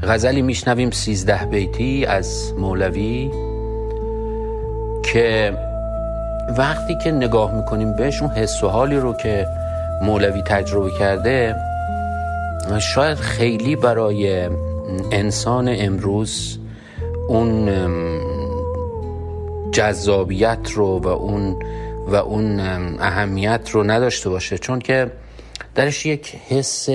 غزلی 0.02 0.42
میشنویم 0.42 0.90
سیزده 0.90 1.44
بیتی 1.44 2.04
از 2.04 2.52
مولوی 2.58 3.30
که 5.02 5.56
وقتی 6.56 6.98
که 7.04 7.10
نگاه 7.10 7.54
می‌کنیم 7.54 7.96
بهش 7.96 8.22
اون 8.22 8.30
حس 8.30 8.64
و 8.64 8.68
حالی 8.68 8.96
رو 8.96 9.12
که 9.12 9.46
مولوی 10.02 10.42
تجربه 10.42 10.90
کرده 10.98 11.56
شاید 12.94 13.18
خیلی 13.18 13.76
برای 13.76 14.48
انسان 15.12 15.68
امروز 15.78 16.58
اون 17.28 17.68
جذابیت 19.72 20.70
رو 20.74 20.98
و 20.98 21.08
اون 21.08 21.56
و 22.06 22.14
اون 22.14 22.60
اهمیت 23.00 23.70
رو 23.72 23.84
نداشته 23.84 24.30
باشه. 24.30 24.58
چون 24.58 24.78
که 24.78 25.10
درش 25.74 26.06
یک 26.06 26.36
حس 26.48 26.88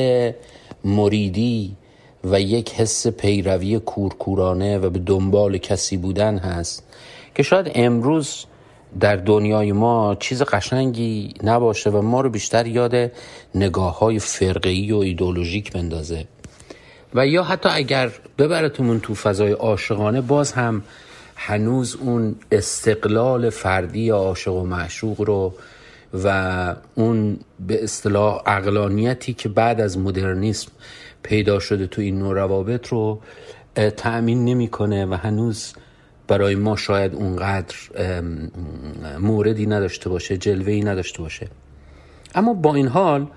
مریدی 0.84 1.76
و 2.24 2.42
یک 2.42 2.74
حس 2.74 3.08
پیروی 3.08 3.80
کورکورانه 3.80 4.78
و 4.78 4.90
به 4.90 5.00
دنبال 5.00 5.58
کسی 5.58 5.98
بودن 5.98 6.38
هست 6.38 6.84
که 7.36 7.44
شاید 7.44 7.72
امروز 7.76 8.46
در 9.00 9.16
دنیای 9.16 9.72
ما 9.72 10.16
چیز 10.20 10.42
قشنگی 10.42 11.34
نباشه 11.44 11.90
و 11.90 12.02
ما 12.02 12.22
رو 12.22 12.30
بیشتر 12.30 12.68
یاد 12.68 13.12
نگاه 13.56 14.00
های 14.00 14.20
فرقه‌ای 14.20 14.92
و 14.92 14.98
ایدولوژیک 14.98 15.74
بندازه. 15.74 16.26
و 17.16 17.28
یا 17.28 17.44
حتی 17.44 17.70
اگر 17.72 18.12
ببرتمون 18.38 19.00
تو 19.00 19.16
فضای 19.16 19.52
عاشقانه 19.52 20.22
باز 20.22 20.52
هم 20.52 20.84
هنوز 21.36 21.98
اون 22.02 22.36
استقلال 22.52 23.50
فردی 23.50 24.10
عاشق 24.10 24.54
و 24.54 24.64
معشوق 24.64 25.22
رو 25.22 25.54
و 26.24 26.76
اون 26.96 27.40
به 27.60 27.84
اصطلاح 27.84 28.42
اقلانیتی 28.46 29.34
که 29.34 29.50
بعد 29.50 29.82
از 29.82 29.98
مدرنیسم 29.98 30.72
پیدا 31.24 31.60
شده 31.60 31.88
تو 31.88 32.02
این 32.02 32.20
نوع 32.20 32.34
روابط 32.34 32.88
رو 32.88 33.20
تأمین 33.98 34.46
نمی‌کنه 34.46 35.06
و 35.06 35.14
هنوز 35.14 35.74
برای 36.28 36.56
ما 36.56 36.76
شاید 36.76 37.16
اونقدر 37.16 37.76
موردی 39.20 39.66
نداشته 39.66 40.10
باشه 40.10 40.38
جلوهی 40.38 40.82
نداشته 40.82 41.20
باشه. 41.20 41.48
اما 42.36 42.54
با 42.54 42.76
این 42.76 42.88
حال 42.88 43.28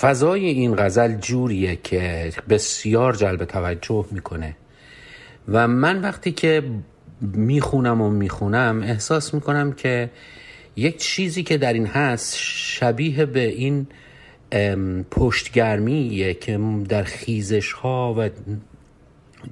فضای 0.00 0.44
این 0.44 0.76
غزل 0.76 1.14
جوریه 1.14 1.76
که 1.76 2.32
بسیار 2.48 3.12
جلب 3.16 3.44
توجه 3.44 4.06
می‌کنه. 4.10 4.56
و 5.48 5.68
من 5.68 6.00
وقتی 6.00 6.32
که 6.32 6.62
می‌خونم 7.20 8.00
و 8.00 8.10
می‌خونم 8.10 8.82
احساس 8.82 9.34
می‌کنم 9.34 9.72
که 9.72 10.10
یک 10.76 10.96
چیزی 10.96 11.42
که 11.42 11.58
در 11.58 11.72
این 11.72 11.86
هست 11.86 12.36
شبیه 12.38 13.26
به 13.26 13.44
این 13.48 13.86
پشتگرمیه 15.10 16.34
که 16.34 16.60
در 16.88 17.02
خیزش 17.02 17.72
ها 17.72 18.14
و 18.18 18.30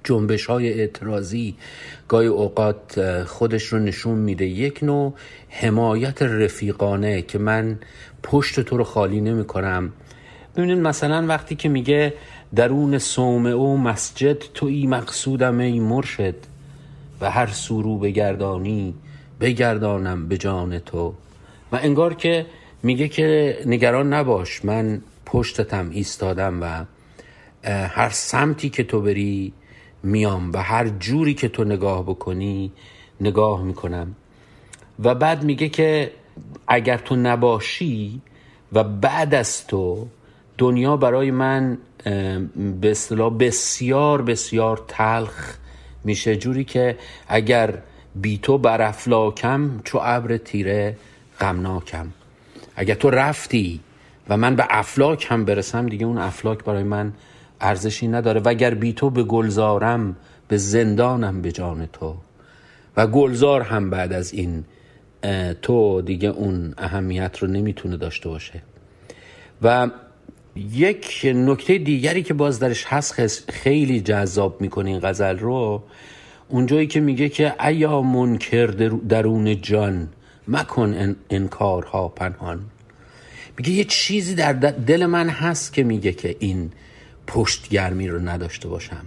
جنبش 0.04 0.46
های 0.46 0.72
اعتراضی 0.72 1.54
گاهی 2.08 2.26
اوقات 2.26 3.24
خودش 3.24 3.64
رو 3.64 3.78
نشون 3.78 4.18
میده. 4.18 4.46
یک 4.46 4.78
نوع 4.82 5.14
حمایت 5.48 6.22
رفیقانه 6.22 7.22
که 7.22 7.38
من 7.38 7.78
پشت 8.22 8.60
تو 8.60 8.76
رو 8.76 8.84
خالی 8.84 9.20
نمی 9.20 9.44
کنم 9.44 9.92
ببینید 10.56 10.78
مثلا 10.78 11.26
وقتی 11.26 11.54
که 11.54 11.68
میگه 11.68 12.14
درون 12.54 12.98
صومعه 12.98 13.54
و 13.54 13.76
مسجد 13.76 14.38
توی 14.38 14.86
مقصودم 14.86 15.58
ای 15.58 15.80
مرشد 15.80 16.34
و 17.20 17.30
هر 17.30 17.46
سورو 17.46 17.98
بگردانی 17.98 18.94
بگردانم 19.40 20.28
به 20.28 20.38
جان 20.38 20.78
تو. 20.78 21.14
و 21.72 21.76
انگار 21.82 22.14
که 22.14 22.46
میگه 22.82 23.08
که 23.08 23.58
نگران 23.66 24.12
نباش 24.12 24.64
من 24.64 25.00
پشتتم 25.26 25.90
ایستادم 25.90 26.62
و 26.62 26.84
هر 27.88 28.10
سمتی 28.10 28.70
که 28.70 28.84
تو 28.84 29.00
بری 29.00 29.52
میام 30.04 30.52
و 30.52 30.62
هر 30.62 30.88
جوری 30.88 31.34
که 31.34 31.48
تو 31.48 31.64
نگاه 31.64 32.02
بکنی 32.02 32.72
نگاه 33.20 33.62
می‌کنم. 33.62 34.14
و 35.04 35.14
بعد 35.14 35.44
میگه 35.44 35.68
که 35.68 36.12
اگر 36.68 36.96
تو 36.96 37.16
نباشی 37.16 38.20
و 38.72 38.84
بعد 38.84 39.34
از 39.34 39.66
تو 39.66 40.06
دنیا 40.58 40.96
برای 40.96 41.30
من 41.30 41.78
به 42.80 42.90
اصطلاح 42.90 43.36
بسیار 43.38 44.22
بسیار 44.22 44.84
تلخ 44.88 45.56
میشه. 46.04 46.36
جوری 46.36 46.64
که 46.64 46.98
اگر 47.28 47.78
بی 48.14 48.38
تو 48.38 48.58
بر 48.58 48.82
افلاکم 48.82 49.80
چو 49.84 49.98
ابر 50.02 50.36
تیره 50.36 50.96
غمناکم. 51.40 52.06
اگر 52.76 52.94
تو 52.94 53.10
رفتی 53.10 53.80
و 54.28 54.36
من 54.36 54.56
به 54.56 54.66
افلاک 54.70 55.26
هم 55.30 55.44
برسم 55.44 55.86
دیگه 55.86 56.06
اون 56.06 56.18
افلاک 56.18 56.64
برای 56.64 56.82
من 56.82 57.12
ارزشی 57.60 58.08
نداره. 58.08 58.40
و 58.40 58.48
اگر 58.48 58.74
بی 58.74 58.92
تو 58.92 59.10
به 59.10 59.22
گلزارم 59.22 60.16
به 60.48 60.56
زندانم 60.56 61.42
به 61.42 61.52
جان 61.52 61.86
تو. 61.92 62.14
و 62.96 63.06
گلزار 63.06 63.60
هم 63.60 63.90
بعد 63.90 64.12
از 64.12 64.32
این 64.32 64.64
تو 65.62 66.02
دیگه 66.02 66.28
اون 66.28 66.74
اهمیت 66.78 67.38
رو 67.38 67.48
نمی‌تونه 67.48 67.96
داشته 67.96 68.28
باشه. 68.28 68.62
و 69.62 69.90
یک 70.56 71.32
نکته 71.34 71.78
دیگری 71.78 72.22
که 72.22 72.34
باز 72.34 72.58
درش 72.58 72.84
هست 72.86 73.50
خیلی 73.50 74.00
جذاب 74.00 74.60
می‌کنه 74.60 74.90
این 74.90 75.00
غزل 75.00 75.38
رو 75.38 75.82
اونجایی 76.48 76.86
که 76.86 77.00
میگه 77.00 77.28
که 77.28 77.66
ایا 77.66 78.02
منکر 78.02 78.66
در- 78.66 78.88
درون 78.88 79.60
جان 79.60 80.08
مکن 80.48 80.94
ان- 80.94 81.16
انکارها 81.30 82.08
پنهان. 82.08 82.60
میگه 83.58 83.70
یه 83.70 83.84
چیزی 83.84 84.34
در 84.34 84.52
دل 84.52 85.06
من 85.06 85.28
هست 85.28 85.72
که 85.72 85.84
میگه 85.84 86.12
که 86.12 86.36
این 86.38 86.70
پشتگرمی 87.26 88.08
رو 88.08 88.28
نداشته 88.28 88.68
باشم. 88.68 89.04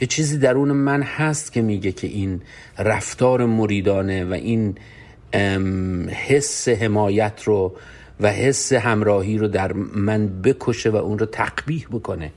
یه 0.00 0.06
چیزی 0.06 0.38
درون 0.38 0.72
من 0.72 1.02
هست 1.02 1.52
که 1.52 1.62
میگه 1.62 1.92
که 1.92 2.06
این 2.06 2.42
رفتار 2.78 3.46
مریدانه 3.46 4.24
و 4.24 4.32
این 4.32 4.78
حس 6.08 6.68
حمایت 6.68 7.42
رو 7.44 7.72
و 8.20 8.32
حس 8.32 8.72
همراهی 8.72 9.38
رو 9.38 9.48
در 9.48 9.72
من 9.72 10.42
بکشه 10.42 10.90
و 10.90 10.96
اون 10.96 11.18
رو 11.18 11.26
تقبیح 11.26 11.86
بکنه. 11.92 12.32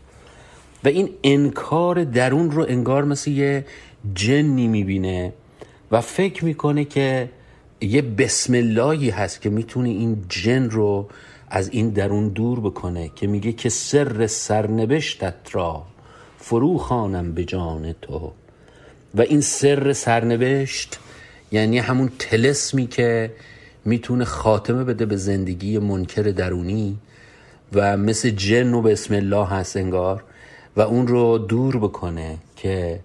و 0.83 0.87
این 0.87 1.09
انکار 1.23 2.03
درون 2.03 2.51
رو 2.51 2.65
انگار 2.69 3.03
مثل 3.03 3.31
یه 3.31 3.65
جنی 4.13 4.67
می‌بینه 4.67 5.33
و 5.91 6.01
فکر 6.01 6.45
می‌کنه 6.45 6.85
که 6.85 7.29
یه 7.81 8.01
بسم 8.01 8.53
اللهی 8.53 9.09
هست 9.09 9.41
که 9.41 9.49
می‌تونه 9.49 9.89
این 9.89 10.25
جن 10.29 10.69
رو 10.69 11.09
از 11.49 11.69
این 11.69 11.89
درون 11.89 12.29
دور 12.29 12.59
بکنه 12.59 13.11
که 13.15 13.27
میگه 13.27 13.51
که 13.51 13.69
سر 13.69 14.27
سرنوشتت 14.27 15.35
را 15.51 15.83
فرو 16.37 16.77
خانم 16.77 17.33
به 17.33 17.43
جان 17.45 17.95
تو. 18.01 18.31
و 19.15 19.21
این 19.21 19.41
سر 19.41 19.93
سرنوشت 19.93 20.99
یعنی 21.51 21.77
همون 21.77 22.11
تلسمی 22.19 22.87
که 22.87 23.31
می‌تونه 23.85 24.25
خاتمه 24.25 24.83
بده 24.83 25.05
به 25.05 25.15
زندگی 25.15 25.77
منکر 25.77 26.21
درونی 26.21 26.97
و 27.73 27.97
مثل 27.97 28.29
جن 28.29 28.73
و 28.73 28.81
بسم 28.81 29.13
الله 29.13 29.45
هست 29.45 29.77
انگار 29.77 30.23
و 30.75 30.81
اون 30.81 31.07
رو 31.07 31.37
دور 31.37 31.77
بکنه 31.77 32.37
که 32.55 32.99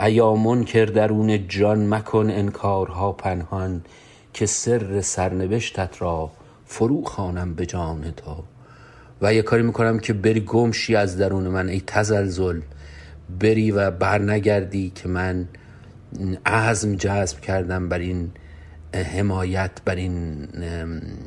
ایا 0.00 0.34
منکر 0.34 0.84
درون 0.84 1.48
جان 1.48 1.94
مکن 1.94 2.30
انکارها 2.30 3.12
پنهان 3.12 3.82
که 4.34 4.46
سر 4.46 5.00
سرنوشتت 5.00 6.02
را 6.02 6.30
فرو 6.70 7.04
خانم 7.04 7.54
به 7.54 7.66
جان 7.66 8.12
تو. 8.16 8.44
و 9.22 9.34
یه 9.34 9.42
کاری 9.42 9.62
می‌کنم 9.62 9.98
که 9.98 10.12
بری 10.12 10.40
گمشی 10.40 10.96
از 10.96 11.18
درون 11.18 11.48
من 11.48 11.68
ای 11.68 11.82
تزلزل. 11.86 12.60
بری 13.40 13.70
و 13.70 13.90
بر 13.90 14.18
نگردی 14.18 14.92
که 14.94 15.08
من 15.08 15.48
عزم 16.46 16.94
جذب 16.94 17.40
کردم 17.40 17.88
بر 17.88 17.98
این 17.98 18.30
حمایت 18.94 19.70
بر 19.84 19.94
این 19.94 20.48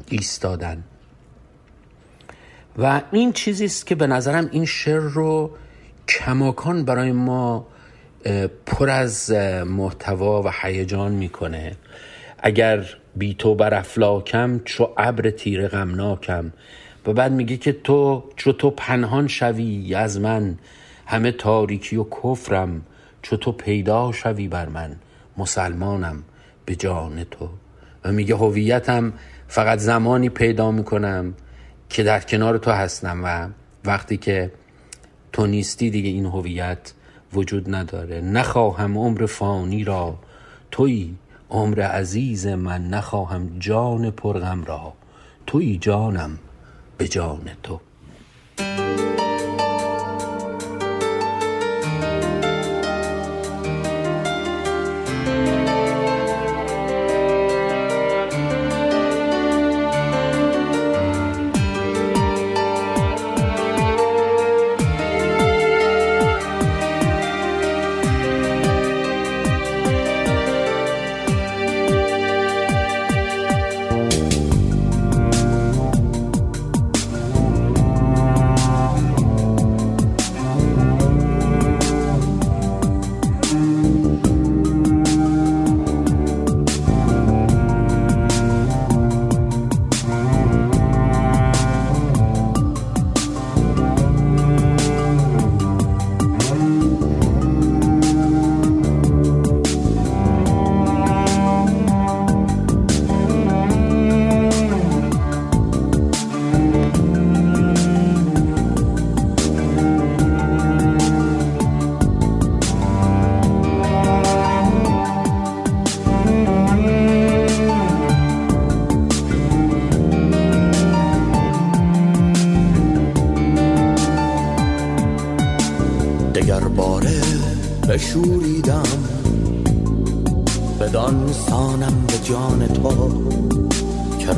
ایستادن. 0.09 0.83
و 2.77 3.01
این 3.11 3.33
چیزی 3.33 3.65
است 3.65 3.85
که 3.85 3.95
به 3.95 4.07
نظرم 4.07 4.49
این 4.51 4.65
شعر 4.65 4.99
رو 4.99 5.51
کماکان 6.07 6.85
برای 6.85 7.11
ما 7.11 7.67
پر 8.65 8.89
از 8.89 9.31
محتوا 9.67 10.43
و 10.43 10.51
هیجان 10.61 11.11
می‌کنه. 11.11 11.75
اگر 12.39 12.85
بی 13.15 13.33
تو 13.33 13.55
بر 13.55 13.73
افلاکم 13.73 14.59
چو 14.65 14.89
ابر 14.97 15.29
تیره 15.29 15.67
غمناکم. 15.67 16.51
و 17.05 17.13
بعد 17.13 17.31
میگه 17.31 17.57
که 17.57 17.71
تو 17.71 18.23
چو 18.35 18.51
تو 18.51 18.69
پنهان 18.69 19.27
شوی 19.27 19.95
از 19.95 20.19
من 20.19 20.57
همه 21.05 21.31
تاریکی 21.31 21.95
و 21.95 22.03
کفرم 22.03 22.81
چو 23.21 23.37
تو 23.37 23.51
پیدا 23.51 24.11
شوی 24.11 24.47
بر 24.47 24.69
من 24.69 24.95
مسلمانم 25.37 26.23
به 26.65 26.75
جان 26.75 27.23
تو. 27.23 27.49
و 28.05 28.11
میگه 28.11 28.35
هویتم 28.35 29.13
فقط 29.47 29.79
زمانی 29.79 30.29
پیدا 30.29 30.71
می‌کنم 30.71 31.33
که 31.89 32.03
در 32.03 32.19
کنار 32.19 32.57
تو 32.57 32.71
هستم 32.71 33.21
و 33.23 33.47
وقتی 33.85 34.17
که 34.17 34.51
تو 35.33 35.47
نیستی 35.47 35.89
دیگه 35.89 36.09
این 36.09 36.25
هویت 36.25 36.93
وجود 37.33 37.75
نداره. 37.75 38.21
نخواهم 38.21 38.97
عمر 38.97 39.25
فانی 39.25 39.83
را 39.83 40.19
توی 40.71 41.13
عمر 41.51 41.81
عزیز 41.81 42.47
من 42.47 42.87
نخواهم 42.87 43.59
جان 43.59 44.11
پرغم 44.11 44.63
را. 44.63 44.93
توی 45.47 45.77
جانم 45.77 46.39
به 46.97 47.07
جان 47.07 47.49
تو. 47.63 47.79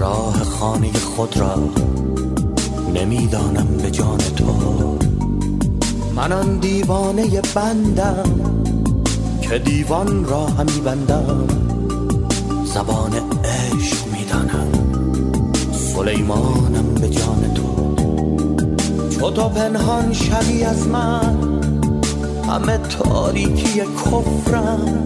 راه 0.03 0.43
خانه 0.43 0.93
خود 0.93 1.37
را 1.37 1.55
نمی‌دانم 2.93 3.67
به 3.83 3.91
جان 3.91 4.17
تو. 4.17 4.45
من 6.15 6.31
آن 6.31 6.57
دیوانه 6.57 7.41
بندم 7.55 8.23
که 9.41 9.59
دیوان 9.59 10.25
را 10.25 10.45
همی 10.45 10.81
بندم. 10.85 11.47
زبان 12.65 13.11
عشق 13.43 13.97
می‌دانم 14.13 14.67
سلیمانم 15.71 16.93
به 17.01 17.09
جان 17.09 17.53
تو. 17.53 17.95
چو 19.09 19.31
تو 19.31 19.49
پنهان 19.49 20.13
شوی 20.13 20.63
از 20.63 20.87
من 20.87 21.37
همه 22.49 22.77
تاریکی 22.77 23.81
کفرم. 23.81 25.05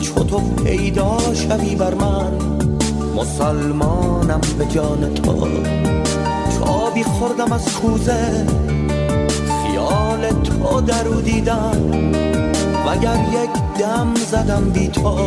چو 0.00 0.24
تو 0.24 0.40
پیدا 0.40 1.18
شوی 1.34 1.74
بر 1.74 1.94
من 1.94 2.51
مسلمانم 3.16 4.40
به 4.58 4.66
جان 4.66 5.14
تو. 5.14 5.48
چو 6.52 6.64
آبی 6.64 7.02
خوردم 7.02 7.52
از 7.52 7.74
کوزه 7.74 8.46
خیال 9.62 10.28
تو 10.28 10.80
درو 10.80 11.20
دیدم. 11.20 11.76
وگر 12.86 13.20
یک 13.32 13.50
دم 13.78 14.14
زدم 14.30 14.70
بی 14.70 14.88
تو 14.88 15.18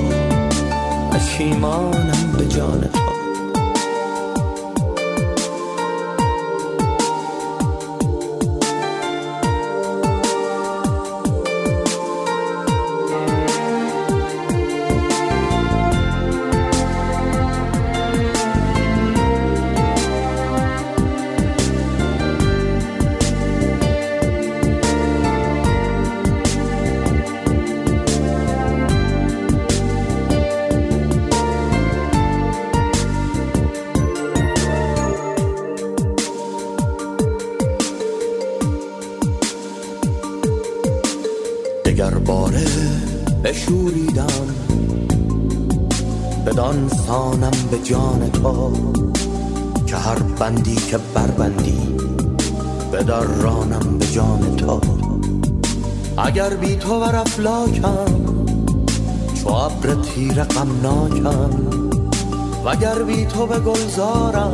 پشیمانم 1.12 2.36
به 2.38 2.48
جان 2.48 2.82
تو. 2.82 3.15
بدان 47.16 47.42
سانم 47.42 47.70
به 47.72 47.78
جان 47.80 48.32
تو 48.32 48.72
که 49.88 49.96
هر 49.96 50.20
بندی 50.40 50.76
که 50.76 50.98
بربندی 50.98 51.98
بدرانم 52.94 53.98
به 54.00 54.06
جان 54.06 54.56
تو. 54.56 54.82
اگر 56.18 56.50
بی 56.50 56.76
تو 56.76 57.00
بر 57.00 57.16
افلاکم 57.16 58.06
چو 59.34 59.50
ابر 59.50 59.94
تیر 60.02 60.44
غمناکم 60.44 61.50
وگر 62.66 63.04
بی 63.04 63.26
تو 63.26 63.46
به 63.46 63.60
گلزارم 63.60 64.54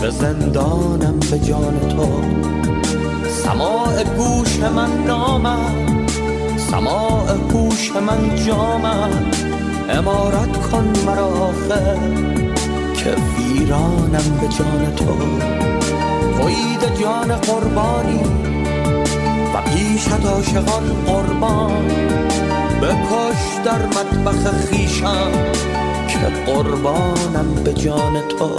به 0.00 0.10
زندانم 0.10 1.20
به 1.30 1.38
جان 1.38 1.80
تو. 1.88 2.08
سماع 3.44 4.04
گوش 4.04 4.58
من 4.60 5.04
نامد 5.06 6.10
سماع 6.70 7.28
هوش 7.52 7.92
من 7.92 8.44
جامد 8.46 9.37
امارت 9.88 10.70
کن 10.70 10.92
مرا 11.06 11.26
آخر 11.26 11.96
که 12.94 13.10
ویرانم 13.10 14.38
به 14.40 14.48
جان 14.48 14.94
تو. 14.96 15.16
توید 16.38 17.00
جان 17.00 17.36
قربانی 17.36 18.20
و 19.54 19.62
پیشت 19.62 20.26
عاشقان 20.26 21.04
قربان. 21.06 21.88
بکش 22.82 23.64
در 23.64 23.86
مطبخ 23.86 24.50
خیشم 24.70 25.32
که 26.08 26.52
قربانم 26.52 27.54
به 27.64 27.72
جان 27.72 28.20
تو. 28.28 28.50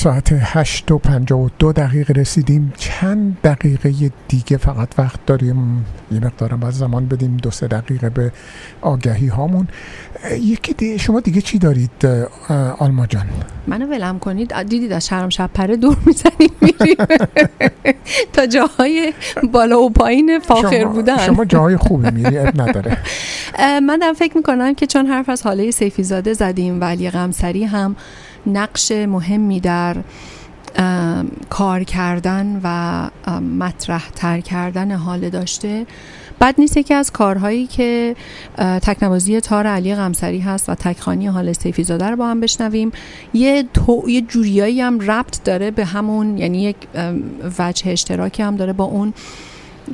ساعت 0.00 0.32
8 0.32 0.90
و 0.90 0.98
52 0.98 1.72
دقیقه 1.72 2.12
رسیدیم. 2.12 2.72
چند 2.78 3.36
دقیقه 3.44 4.10
دیگه 4.28 4.56
فقط 4.56 4.88
وقت 4.98 5.26
داریم. 5.26 5.86
یه 6.12 6.20
مقدارم 6.20 6.62
از 6.62 6.78
زمان 6.78 7.06
بدیم. 7.06 7.36
دو 7.36 7.50
سه 7.50 7.66
دقیقه 7.68 8.10
به 8.10 8.32
آگهی 8.80 9.26
هامون. 9.26 9.68
یکی 10.40 10.72
دی 10.72 10.98
شما 10.98 11.20
دیگه 11.20 11.40
چی 11.40 11.58
دارید 11.58 12.06
آلما 12.78 13.06
جان؟ 13.06 13.26
منو 13.66 13.86
ولم 13.86 14.18
کنید. 14.18 14.62
دیدید 14.62 14.92
از 14.92 15.06
شرم 15.06 15.28
شب 15.28 15.50
پره 15.54 15.76
دور 15.76 15.96
می‌زنیم 16.06 16.50
میریم. 16.60 16.96
تا 18.32 18.46
جاهای 18.46 19.12
بالا 19.52 19.80
و 19.80 19.90
پایین 19.90 20.38
فاخر 20.38 20.84
بودن. 20.84 21.18
شما 21.18 21.44
جاهای 21.44 21.76
خوبی 21.76 22.10
میری 22.10 22.36
نداره. 22.38 22.98
من 23.58 23.98
دارم 24.00 24.14
فکر 24.14 24.36
می‌کنم 24.36 24.74
که 24.74 24.86
چون 24.86 25.06
حرف 25.06 25.28
از 25.28 25.42
حاله 25.42 25.70
سیفیزاده 25.70 26.32
زدیم 26.32 26.80
و 26.80 26.84
علی 26.84 27.10
غمسری 27.10 27.64
هم 27.64 27.96
نقش 28.46 28.92
مهمی 28.92 29.60
در 29.60 29.96
کار 31.50 31.84
کردن 31.84 32.60
و 32.64 33.10
مطرح 33.40 34.10
تر 34.10 34.40
کردن 34.40 34.92
حاله 34.92 35.30
داشته. 35.30 35.86
بد 36.40 36.54
نیست 36.58 36.76
یکی 36.76 36.94
از 36.94 37.10
کارهایی 37.10 37.66
که 37.66 38.16
تکنوازی 38.56 39.40
تار 39.40 39.66
علی 39.66 39.94
غمسری 39.94 40.38
هست 40.38 40.68
و 40.68 40.74
تکخانی 40.74 41.26
حال 41.26 41.52
سیفیزاده 41.52 42.06
رو 42.10 42.16
با 42.16 42.28
هم 42.28 42.40
بشنویم. 42.40 42.92
یه, 43.32 43.64
تو، 43.74 44.04
یه 44.08 44.20
جوریایی 44.20 44.80
هم 44.80 45.00
ربط 45.00 45.42
داره 45.44 45.70
به 45.70 45.84
همون 45.84 46.38
یعنی 46.38 46.62
یک 46.62 46.76
وجه 47.58 47.90
اشتراکی 47.90 48.42
هم 48.42 48.56
داره 48.56 48.72
با 48.72 48.84
اون 48.84 49.14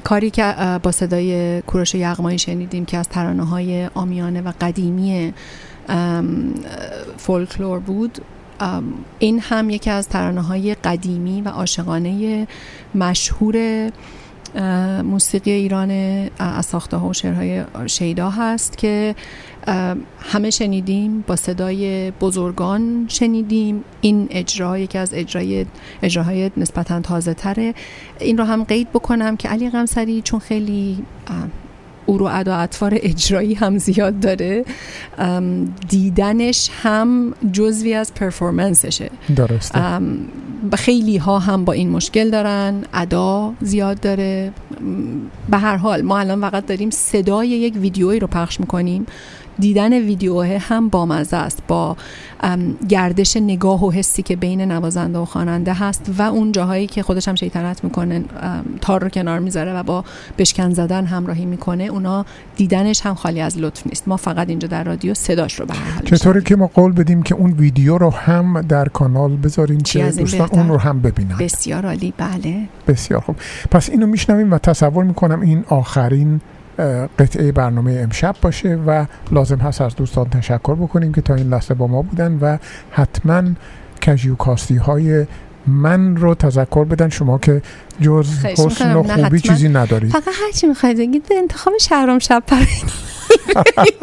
کاری 0.05 0.31
که 0.31 0.55
با 0.82 0.93
صدای 0.93 1.60
کوروش 1.62 1.94
یغمایی 1.94 2.39
شنیدیم 2.39 2.85
که 2.85 2.98
از 2.98 3.09
ترانه 3.09 3.44
های 3.44 3.89
آمیانه 3.94 4.40
و 4.40 4.52
قدیمی 4.60 5.35
فولکلور 7.16 7.78
بود. 7.78 8.18
این 9.19 9.41
هم 9.41 9.70
یکی 9.70 9.91
از 9.91 10.09
ترانه 10.09 10.41
های 10.41 10.74
قدیمی 10.74 11.41
و 11.41 11.49
عاشقانه 11.49 12.47
مشهور 12.95 13.91
موسیقی 15.03 15.51
ایران 15.51 15.91
از 16.39 16.66
ساخته 16.66 16.97
ها 16.97 17.09
و 17.09 17.12
شعرهای 17.12 17.65
شیدا 17.87 18.31
هست 18.31 18.78
که 18.78 19.15
همه 20.20 20.51
شنیدیم 20.51 21.24
با 21.27 21.37
صدای 21.37 22.11
بزرگان 22.11 23.07
شنیدیم. 23.09 23.85
این 24.01 24.28
اجرا 24.31 24.78
یکی 24.78 24.99
از 24.99 25.15
اجرای 25.15 25.66
اجراهای 26.03 26.51
نسبتا 26.57 27.01
تازه 27.01 27.35
تره 27.35 27.74
این 28.20 28.39
رو 28.39 28.45
هم 28.45 28.65
قید 28.65 28.93
بکنم 28.93 29.37
که 29.37 29.49
علی 29.49 29.70
غمسری 29.70 30.23
چون 30.23 30.41
خیلی 30.41 31.05
او 32.07 32.19
رو 32.19 32.27
ادا 32.27 32.57
اطوار 32.57 32.99
اجرایی 33.03 33.55
هم 33.55 33.78
زیاد 33.78 34.20
داره. 34.20 34.65
دیدنش 35.89 36.70
هم 36.83 37.35
جزوی 37.53 37.95
از 37.95 38.15
پرفورمنسشه. 38.15 39.11
درسته. 39.37 39.81
خیلی 40.74 41.16
ها 41.16 41.39
هم 41.39 41.65
با 41.65 41.73
این 41.73 41.91
مشکل 41.91 42.31
دارن 42.31 42.85
ادا 42.95 43.53
زیاد 43.61 44.01
داره. 44.01 44.53
به 45.51 45.57
هر 45.57 45.77
حال 45.77 46.03
ما 46.03 46.19
الان 46.19 46.41
فقط 46.41 46.66
داریم 46.66 46.91
صدای 46.91 47.49
یک 47.49 47.77
ویدیویی 47.77 48.20
رو 48.20 48.27
پخش 48.27 48.61
می‌کنیم. 48.61 49.07
دیدن 49.59 49.93
ویدیوه 49.93 50.59
هم 50.61 50.89
بامزه 50.89 51.37
است. 51.37 51.62
با 51.69 51.97
گردش 52.89 53.37
نگاه 53.37 53.85
و 53.85 53.91
حسی 53.91 54.23
که 54.23 54.37
بین 54.37 54.61
نوازنده 54.61 55.19
و 55.19 55.24
خواننده 55.24 55.73
هست 55.73 56.11
و 56.19 56.23
اون 56.23 56.53
جاهایی 56.53 56.87
که 56.87 57.03
خودش 57.03 57.28
هم 57.28 57.35
شیطنت 57.35 57.85
می‌کنه 57.85 58.24
تار 58.81 59.03
رو 59.03 59.09
کنار 59.09 59.39
می‌ذاره 59.39 59.74
و 59.74 59.83
با 59.83 60.05
بشکن 60.39 60.70
زدن 60.70 61.05
همراهی 61.05 61.47
می‌کنه 61.47 61.85
اونا 61.85 62.24
دیدنش 62.57 63.07
هم 63.07 63.15
خالی 63.15 63.41
از 63.41 63.59
لطف 63.59 63.87
نیست. 63.87 64.09
ما 64.09 64.16
فقط 64.16 64.49
اینجا 64.49 64.69
در 64.69 64.85
رادیو 64.85 65.15
صداش 65.15 65.61
رو 65.61 65.66
به 65.66 65.74
چطوری 66.05 66.43
که 66.43 66.57
ما 66.57 66.66
قول 66.66 66.93
بدیم 66.93 67.23
که 67.23 67.35
اون 67.35 67.53
ویدیو 67.53 67.99
رو 67.99 68.11
هم 68.11 68.61
در 68.61 68.89
کانال 68.89 69.37
بذاریم 69.37 69.81
که 69.81 70.11
دوستان؟ 70.19 70.49
اون 70.53 70.69
رو 70.69 70.78
هم 70.78 71.01
ببینن. 71.01 71.37
بسیار 71.39 71.87
عالی 71.87 72.15
بله. 72.16 72.69
بسیار 72.89 73.20
خوب. 73.20 73.37
پس 73.70 73.91
اینو 73.91 74.07
میشنویم 74.07 74.53
و 74.53 74.59
تصور 74.59 75.05
می‌کنم 75.05 75.41
این 75.41 75.65
آخرین 75.69 76.41
قطعه 77.19 77.53
برنامه 77.53 77.93
امشب 77.93 78.36
باشه 78.43 78.78
و 78.86 79.07
لازم 79.32 79.59
هست 79.59 79.81
از 79.81 79.97
دوستان 79.97 80.31
تشکر 80.31 80.74
بکنیم 80.74 81.12
که 81.12 81.20
تا 81.20 81.35
این 81.35 81.48
لحظه 81.48 81.74
با 81.74 81.86
ما 81.86 82.03
بودن 82.03 82.39
و 82.40 82.59
حتما 82.90 83.43
کژیوکاستی 84.01 84.77
های 84.77 85.27
من 85.66 86.16
رو 86.16 86.35
تذکر 86.35 86.85
بدن 86.85 87.09
شما 87.09 87.39
که 87.39 87.62
جز 88.01 88.44
حسن 88.44 88.94
و 88.94 89.03
خوبی. 89.03 89.40
چیزی 89.40 89.69
ندارید 89.69 90.12
فقط 90.12 90.35
هرچی 90.44 90.66
می‌خواید 90.66 90.98
بگید 90.98 91.28
به 91.28 91.35
انتخاب 91.35 91.74
شهرام 91.81 92.19
شب 92.19 92.43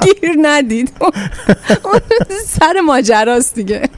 گیر 0.04 0.36
ندید 0.42 0.92
سر 2.46 2.74
ماجراست 2.86 3.56
دیگه 3.56 3.90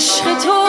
عشق 0.00 0.38
تو 0.38 0.59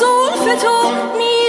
زلف 0.00 0.62
تو 0.62 0.74
می‌زنم 1.18 1.43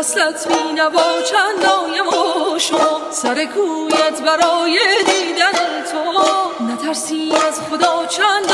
وصلت 0.00 0.48
بی 0.48 0.72
نوا 0.72 1.02
و 2.54 2.58
شما 2.58 3.00
سر 3.10 3.44
کویت 3.44 4.22
برای 4.22 4.78
دیدن 5.06 5.82
تو. 5.92 6.64
نترسی 6.64 7.32
از 7.48 7.60
خدا 7.60 8.06
چند 8.06 8.50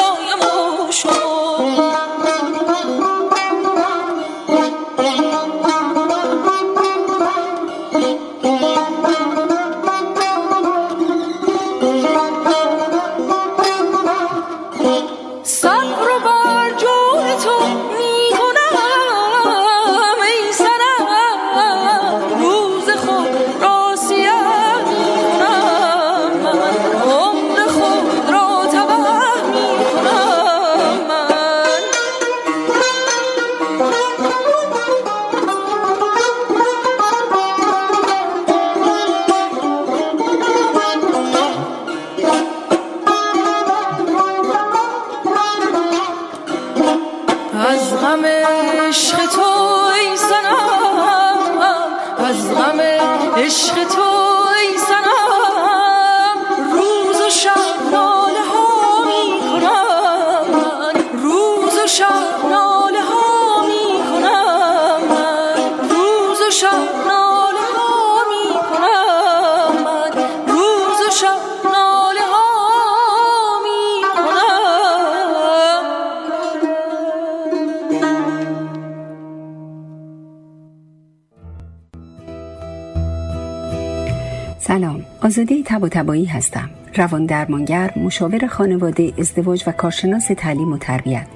تبایی 85.96 86.24
هستم. 86.24 86.70
روان 86.96 87.26
درمانگر 87.26 87.90
مشاور 87.96 88.46
خانواده 88.46 89.12
ازدواج 89.18 89.64
و 89.66 89.72
کارشناس 89.72 90.26
تعلیم 90.36 90.72
و 90.72 90.78
تربیت. 90.78 91.35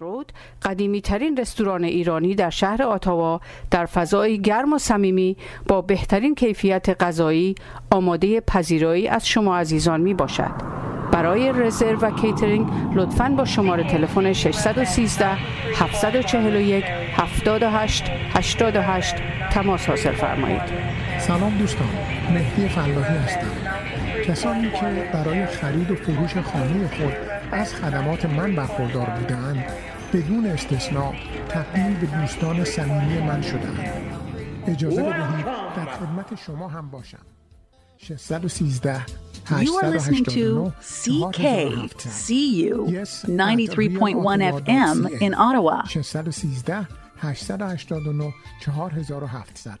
رود 0.00 0.32
قدیمی 0.62 1.00
ترین 1.00 1.36
رستوران 1.36 1.84
ایرانی 1.84 2.34
در 2.34 2.50
شهر 2.50 2.82
آتاوا 2.82 3.40
در 3.70 3.86
فضای 3.86 4.40
گرم 4.40 4.72
و 4.72 4.78
صمیمی 4.78 5.36
با 5.68 5.80
بهترین 5.82 6.34
کیفیت 6.34 7.02
غذایی 7.02 7.54
آماده 7.90 8.40
پذیرایی 8.40 9.08
از 9.08 9.28
شما 9.28 9.56
عزیزان 9.56 10.00
می 10.00 10.14
باشد. 10.14 10.50
برای 11.12 11.52
رزرو 11.52 11.98
و 11.98 12.10
کیترینگ 12.10 12.66
لطفاً 12.94 13.28
با 13.28 13.44
شماره 13.44 13.84
تلفن 13.84 14.32
613 14.32 15.26
741 15.74 16.84
78 16.84 18.04
88 18.34 19.14
تماس 19.50 19.86
حاصل 19.86 20.12
فرمایید. 20.12 20.62
سلام 21.18 21.58
دوستان 21.58 21.88
مهدی 22.34 22.68
فلاحی 22.68 23.16
هستم 23.16 23.87
کسانی 24.28 24.70
که 24.70 25.10
برای 25.12 25.46
خرید 25.46 25.90
و 25.90 25.94
فروش 25.94 26.36
خانه 26.36 26.88
خود 26.88 27.12
از 27.52 27.74
خدمات 27.74 28.24
من 28.24 28.54
برخوردار 28.54 29.06
بودند 29.06 29.64
بدون 30.12 30.46
استثناء 30.46 31.12
تبدیل 31.48 31.94
به 31.94 32.06
دوستان 32.06 32.64
صمیمی 32.64 33.20
من 33.20 33.42
شدند 33.42 33.92
اجازه 34.66 35.02
بدهید 35.02 35.46
در 35.76 35.84
خدمت 35.84 36.34
شما 36.46 36.68
هم 36.68 36.90
باشم. 36.90 37.26
613 37.98 39.06
You 39.50 39.76
are 39.76 39.88
listening 39.88 40.24
to 40.24 40.72
CKCU 40.80 42.90
93.1 43.26 44.42
FM 44.66 45.20
in 45.20 45.34
Ottawa. 45.34 45.84
613 45.88 46.86
889 47.18 48.34
4700 48.60 49.78